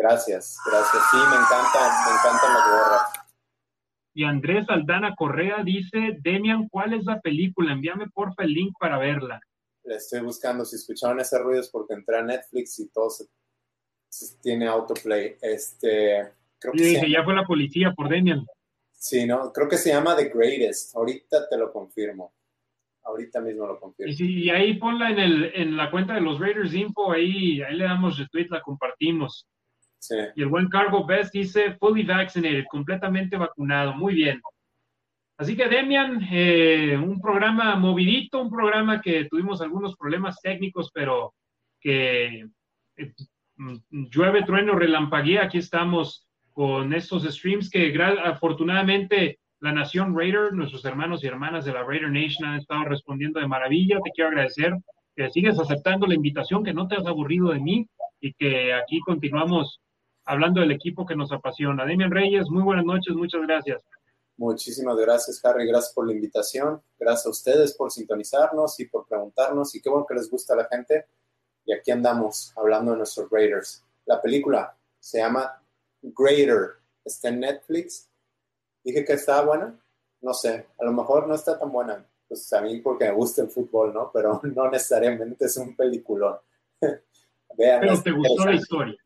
Gracias, 0.00 0.58
gracias. 0.64 1.02
Sí, 1.10 1.16
me 1.18 1.36
encantan, 1.36 1.90
me 2.06 2.12
encantan 2.12 2.54
las 2.54 2.70
gorras. 2.70 3.02
Y 4.14 4.24
Andrés 4.24 4.64
Aldana 4.68 5.14
Correa 5.14 5.62
dice, 5.62 6.16
Demian, 6.22 6.68
¿cuál 6.68 6.94
es 6.94 7.04
la 7.04 7.20
película? 7.20 7.72
Envíame 7.72 8.08
porfa 8.08 8.44
el 8.44 8.54
link 8.54 8.72
para 8.80 8.98
verla. 8.98 9.40
La 9.84 9.96
estoy 9.96 10.20
buscando. 10.20 10.64
Si 10.64 10.76
escucharon 10.76 11.20
ese 11.20 11.38
ruido 11.38 11.60
es 11.60 11.68
porque 11.68 11.92
entré 11.92 12.16
a 12.16 12.22
Netflix 12.22 12.78
y 12.78 12.88
todo 12.88 13.10
tiene 14.42 14.66
autoplay. 14.68 15.36
Este, 15.42 16.32
creo 16.58 16.72
que 16.72 16.82
dije, 16.82 17.10
ya 17.10 17.22
fue 17.22 17.34
la 17.34 17.44
policía 17.44 17.92
por 17.92 18.08
Demian. 18.08 18.46
Sí, 18.92 19.26
no, 19.26 19.52
creo 19.52 19.68
que 19.68 19.76
se 19.76 19.90
llama 19.90 20.16
The 20.16 20.30
Greatest. 20.30 20.96
Ahorita 20.96 21.46
te 21.46 21.58
lo 21.58 21.70
confirmo. 21.70 22.32
Ahorita 23.02 23.42
mismo 23.42 23.66
lo 23.66 23.78
confirmo. 23.78 24.12
Y, 24.18 24.48
ahí 24.48 24.78
ponla 24.78 25.10
en, 25.10 25.18
el, 25.18 25.52
en 25.54 25.76
la 25.76 25.90
cuenta 25.90 26.14
de 26.14 26.22
los 26.22 26.40
Raiders 26.40 26.72
Info, 26.72 27.12
ahí, 27.12 27.60
ahí 27.60 27.76
le 27.76 27.84
damos 27.84 28.18
retweet, 28.18 28.48
la 28.48 28.62
compartimos. 28.62 29.46
Sí. 30.00 30.16
Y 30.34 30.42
el 30.42 30.48
buen 30.48 30.68
Cargo 30.68 31.06
Best 31.06 31.32
dice 31.32 31.74
fully 31.74 32.02
vaccinated, 32.02 32.64
completamente 32.70 33.36
vacunado. 33.36 33.94
Muy 33.94 34.14
bien. 34.14 34.40
Así 35.36 35.56
que, 35.56 35.68
Demian, 35.68 36.26
eh, 36.30 36.98
un 36.98 37.20
programa 37.20 37.76
movidito, 37.76 38.42
un 38.42 38.50
programa 38.50 39.00
que 39.00 39.26
tuvimos 39.26 39.60
algunos 39.62 39.96
problemas 39.96 40.40
técnicos, 40.42 40.90
pero 40.92 41.34
que 41.80 42.46
eh, 42.96 43.14
mm, 43.56 43.76
llueve, 44.10 44.42
trueno, 44.42 44.74
relampaguea. 44.74 45.44
Aquí 45.44 45.58
estamos 45.58 46.26
con 46.52 46.92
estos 46.92 47.24
streams 47.24 47.70
que 47.70 47.94
afortunadamente 48.24 49.38
la 49.60 49.72
Nación 49.72 50.16
Raider, 50.16 50.52
nuestros 50.52 50.84
hermanos 50.84 51.22
y 51.22 51.26
hermanas 51.26 51.64
de 51.64 51.72
la 51.72 51.84
Raider 51.84 52.10
Nation 52.10 52.48
han 52.48 52.58
estado 52.58 52.84
respondiendo 52.84 53.40
de 53.40 53.48
maravilla. 53.48 54.00
Te 54.02 54.10
quiero 54.10 54.30
agradecer 54.30 54.74
que 55.14 55.30
sigues 55.30 55.58
aceptando 55.58 56.06
la 56.06 56.14
invitación, 56.14 56.64
que 56.64 56.72
no 56.72 56.88
te 56.88 56.96
has 56.96 57.06
aburrido 57.06 57.50
de 57.50 57.60
mí 57.60 57.86
y 58.20 58.32
que 58.34 58.72
aquí 58.72 59.00
continuamos 59.00 59.80
hablando 60.30 60.60
del 60.60 60.70
equipo 60.70 61.04
que 61.04 61.16
nos 61.16 61.32
apasiona. 61.32 61.84
Demian 61.84 62.10
Reyes, 62.10 62.48
muy 62.48 62.62
buenas 62.62 62.84
noches, 62.84 63.14
muchas 63.14 63.42
gracias. 63.42 63.82
Muchísimas 64.36 64.96
gracias, 64.96 65.44
Harry. 65.44 65.66
Gracias 65.66 65.92
por 65.92 66.06
la 66.06 66.12
invitación. 66.12 66.80
Gracias 66.98 67.26
a 67.26 67.30
ustedes 67.30 67.74
por 67.74 67.90
sintonizarnos 67.90 68.78
y 68.80 68.86
por 68.86 69.06
preguntarnos. 69.06 69.74
Y 69.74 69.82
qué 69.82 69.90
bueno 69.90 70.06
que 70.06 70.14
les 70.14 70.30
gusta 70.30 70.54
a 70.54 70.58
la 70.58 70.64
gente. 70.66 71.06
Y 71.66 71.74
aquí 71.74 71.90
andamos 71.90 72.52
hablando 72.56 72.92
de 72.92 72.98
nuestros 72.98 73.28
Raiders. 73.30 73.84
La 74.06 74.22
película 74.22 74.74
se 74.98 75.18
llama 75.18 75.62
Greater 76.00 76.80
está 77.04 77.28
en 77.28 77.40
Netflix. 77.40 78.08
Dije 78.84 79.04
que 79.04 79.14
estaba 79.14 79.44
buena. 79.46 79.80
No 80.22 80.32
sé, 80.32 80.66
a 80.78 80.84
lo 80.84 80.92
mejor 80.92 81.26
no 81.26 81.34
está 81.34 81.58
tan 81.58 81.72
buena. 81.72 82.06
Pues 82.28 82.52
a 82.52 82.60
mí 82.60 82.80
porque 82.80 83.06
me 83.06 83.12
gusta 83.12 83.42
el 83.42 83.48
fútbol, 83.48 83.92
¿no? 83.92 84.10
Pero 84.12 84.40
no 84.54 84.70
necesariamente 84.70 85.44
es 85.44 85.56
un 85.56 85.74
peliculón. 85.74 86.38
Vean, 87.58 87.80
Pero 87.80 88.02
te 88.02 88.10
gustó 88.12 88.46
la 88.46 88.54
historia. 88.54 88.96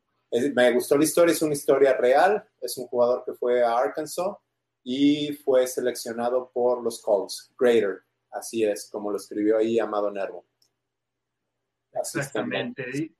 Me 0.54 0.72
gustó 0.72 0.96
la 0.96 1.04
historia, 1.04 1.32
es 1.32 1.42
una 1.42 1.52
historia 1.52 1.96
real. 1.96 2.44
Es 2.60 2.76
un 2.78 2.86
jugador 2.86 3.22
que 3.24 3.34
fue 3.34 3.62
a 3.62 3.76
Arkansas 3.76 4.36
y 4.82 5.32
fue 5.44 5.66
seleccionado 5.66 6.50
por 6.52 6.82
los 6.82 7.00
Colts. 7.00 7.52
Greater, 7.58 8.00
así 8.30 8.64
es, 8.64 8.88
como 8.90 9.10
lo 9.10 9.16
escribió 9.16 9.58
ahí 9.58 9.78
Amado 9.78 10.10
Nervo. 10.10 10.46
Exactamente. 11.92 13.14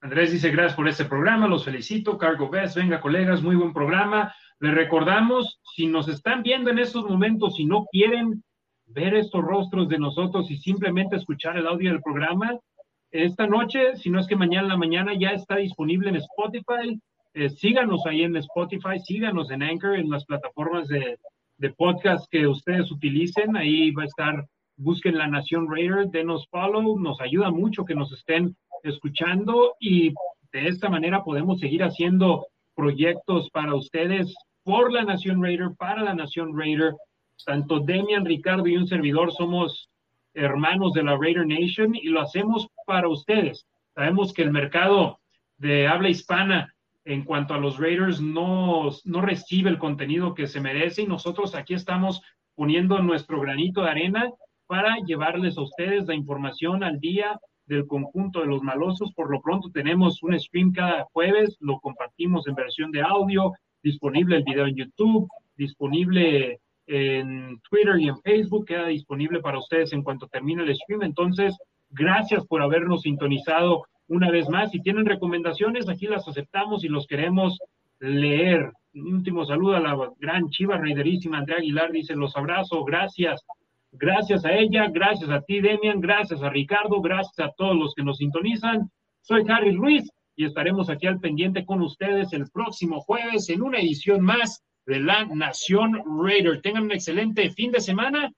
Andrés 0.00 0.30
dice, 0.30 0.50
gracias 0.50 0.76
por 0.76 0.88
este 0.88 1.06
programa, 1.06 1.48
los 1.48 1.64
felicito. 1.64 2.18
Cargo 2.18 2.48
Best, 2.48 2.76
venga 2.76 3.00
colegas, 3.00 3.42
muy 3.42 3.56
buen 3.56 3.72
programa. 3.72 4.32
Les 4.60 4.74
recordamos, 4.74 5.60
si 5.74 5.86
nos 5.86 6.08
están 6.08 6.42
viendo 6.42 6.70
en 6.70 6.78
estos 6.78 7.04
momentos, 7.04 7.56
si 7.56 7.64
no 7.64 7.86
quieren 7.90 8.44
ver 8.86 9.14
estos 9.14 9.42
rostros 9.42 9.88
de 9.88 9.98
nosotros 9.98 10.50
y 10.50 10.58
simplemente 10.58 11.16
escuchar 11.16 11.56
el 11.56 11.66
audio 11.66 11.90
del 11.90 12.02
programa, 12.02 12.58
esta 13.10 13.46
noche, 13.46 13.96
si 13.96 14.10
no 14.10 14.20
es 14.20 14.26
que 14.26 14.36
mañana 14.36 14.68
la 14.68 14.76
mañana, 14.76 15.12
ya 15.14 15.30
está 15.30 15.56
disponible 15.56 16.08
en 16.10 16.16
Spotify. 16.16 17.00
Eh, 17.34 17.50
síganos 17.50 18.04
ahí 18.06 18.22
en 18.22 18.36
Spotify, 18.36 18.98
síganos 18.98 19.50
en 19.50 19.62
Anchor, 19.62 19.96
en 19.96 20.10
las 20.10 20.24
plataformas 20.24 20.88
de, 20.88 21.18
de 21.58 21.70
podcast 21.70 22.26
que 22.30 22.46
ustedes 22.46 22.90
utilicen. 22.90 23.56
Ahí 23.56 23.90
va 23.90 24.02
a 24.02 24.06
estar, 24.06 24.46
busquen 24.76 25.18
La 25.18 25.28
Nación 25.28 25.70
Raider, 25.70 26.08
denos 26.08 26.46
follow, 26.50 26.98
nos 26.98 27.20
ayuda 27.20 27.50
mucho 27.50 27.84
que 27.84 27.94
nos 27.94 28.12
estén 28.12 28.56
escuchando 28.82 29.74
y 29.80 30.12
de 30.52 30.68
esta 30.68 30.88
manera 30.88 31.24
podemos 31.24 31.60
seguir 31.60 31.82
haciendo 31.82 32.46
proyectos 32.74 33.50
para 33.50 33.74
ustedes 33.74 34.34
por 34.64 34.92
la 34.92 35.04
Nación 35.04 35.42
Raider, 35.42 35.70
para 35.78 36.02
la 36.02 36.14
Nación 36.14 36.56
Raider. 36.56 36.94
Tanto 37.44 37.80
Demian, 37.80 38.24
Ricardo 38.24 38.66
y 38.66 38.76
un 38.76 38.86
servidor 38.86 39.32
somos 39.32 39.90
hermanos 40.34 40.92
de 40.92 41.02
la 41.02 41.16
Raider 41.16 41.46
Nation 41.46 41.94
y 41.94 42.08
lo 42.08 42.20
hacemos 42.20 42.68
para 42.86 43.08
ustedes. 43.08 43.66
Sabemos 43.94 44.32
que 44.32 44.42
el 44.42 44.50
mercado 44.50 45.20
de 45.58 45.86
habla 45.86 46.08
hispana 46.08 46.72
en 47.04 47.24
cuanto 47.24 47.54
a 47.54 47.58
los 47.58 47.78
Raiders 47.78 48.20
no, 48.20 48.90
no 49.04 49.20
recibe 49.20 49.70
el 49.70 49.78
contenido 49.78 50.34
que 50.34 50.46
se 50.46 50.60
merece 50.60 51.02
y 51.02 51.06
nosotros 51.06 51.54
aquí 51.54 51.74
estamos 51.74 52.22
poniendo 52.54 52.98
nuestro 53.00 53.40
granito 53.40 53.82
de 53.82 53.90
arena 53.90 54.30
para 54.66 54.96
llevarles 55.06 55.56
a 55.56 55.62
ustedes 55.62 56.06
la 56.06 56.14
información 56.14 56.82
al 56.82 56.98
día 56.98 57.38
del 57.66 57.86
conjunto 57.86 58.40
de 58.40 58.46
los 58.46 58.62
malosos. 58.62 59.12
Por 59.14 59.30
lo 59.30 59.40
pronto 59.40 59.70
tenemos 59.70 60.22
un 60.22 60.38
stream 60.38 60.72
cada 60.72 61.04
jueves, 61.12 61.56
lo 61.60 61.78
compartimos 61.80 62.46
en 62.48 62.54
versión 62.54 62.90
de 62.90 63.02
audio, 63.02 63.52
disponible 63.82 64.36
el 64.36 64.44
video 64.44 64.66
en 64.66 64.76
YouTube, 64.76 65.28
disponible 65.56 66.60
en 66.86 67.60
Twitter 67.68 67.98
y 67.98 68.08
en 68.08 68.20
Facebook, 68.22 68.66
queda 68.66 68.86
disponible 68.86 69.40
para 69.40 69.58
ustedes 69.58 69.92
en 69.92 70.02
cuanto 70.02 70.28
termine 70.28 70.62
el 70.62 70.74
stream. 70.74 71.02
Entonces, 71.02 71.56
gracias 71.96 72.46
por 72.46 72.62
habernos 72.62 73.02
sintonizado 73.02 73.84
una 74.08 74.30
vez 74.30 74.48
más. 74.48 74.70
Si 74.70 74.80
tienen 74.80 75.06
recomendaciones, 75.06 75.88
aquí 75.88 76.06
las 76.06 76.28
aceptamos 76.28 76.84
y 76.84 76.88
los 76.88 77.06
queremos 77.06 77.58
leer. 77.98 78.70
Un 78.94 79.14
último 79.14 79.44
saludo 79.44 79.76
a 79.76 79.80
la 79.80 79.96
gran 80.18 80.48
chiva 80.50 80.78
reiderísima 80.78 81.38
Andrea 81.38 81.58
Aguilar, 81.58 81.90
dice, 81.90 82.14
los 82.14 82.36
abrazo, 82.36 82.84
gracias. 82.84 83.44
Gracias 83.92 84.44
a 84.44 84.52
ella, 84.52 84.88
gracias 84.88 85.30
a 85.30 85.40
ti, 85.40 85.60
Demian, 85.60 86.00
gracias 86.00 86.42
a 86.42 86.50
Ricardo, 86.50 87.00
gracias 87.00 87.38
a 87.40 87.52
todos 87.56 87.76
los 87.76 87.94
que 87.94 88.02
nos 88.02 88.18
sintonizan. 88.18 88.90
Soy 89.22 89.44
Harry 89.48 89.74
Ruiz 89.74 90.10
y 90.36 90.44
estaremos 90.44 90.90
aquí 90.90 91.06
al 91.06 91.18
pendiente 91.18 91.64
con 91.64 91.80
ustedes 91.80 92.32
el 92.34 92.50
próximo 92.50 93.00
jueves 93.00 93.48
en 93.48 93.62
una 93.62 93.78
edición 93.78 94.20
más 94.20 94.62
de 94.84 95.00
la 95.00 95.24
Nación 95.24 96.02
Raider. 96.22 96.60
Tengan 96.60 96.84
un 96.84 96.92
excelente 96.92 97.48
fin 97.50 97.72
de 97.72 97.80
semana 97.80 98.30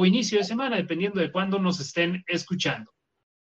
o 0.00 0.06
inicio 0.06 0.38
de 0.38 0.44
semana, 0.44 0.76
dependiendo 0.76 1.18
de 1.18 1.32
cuándo 1.32 1.58
nos 1.58 1.80
estén 1.80 2.22
escuchando. 2.28 2.88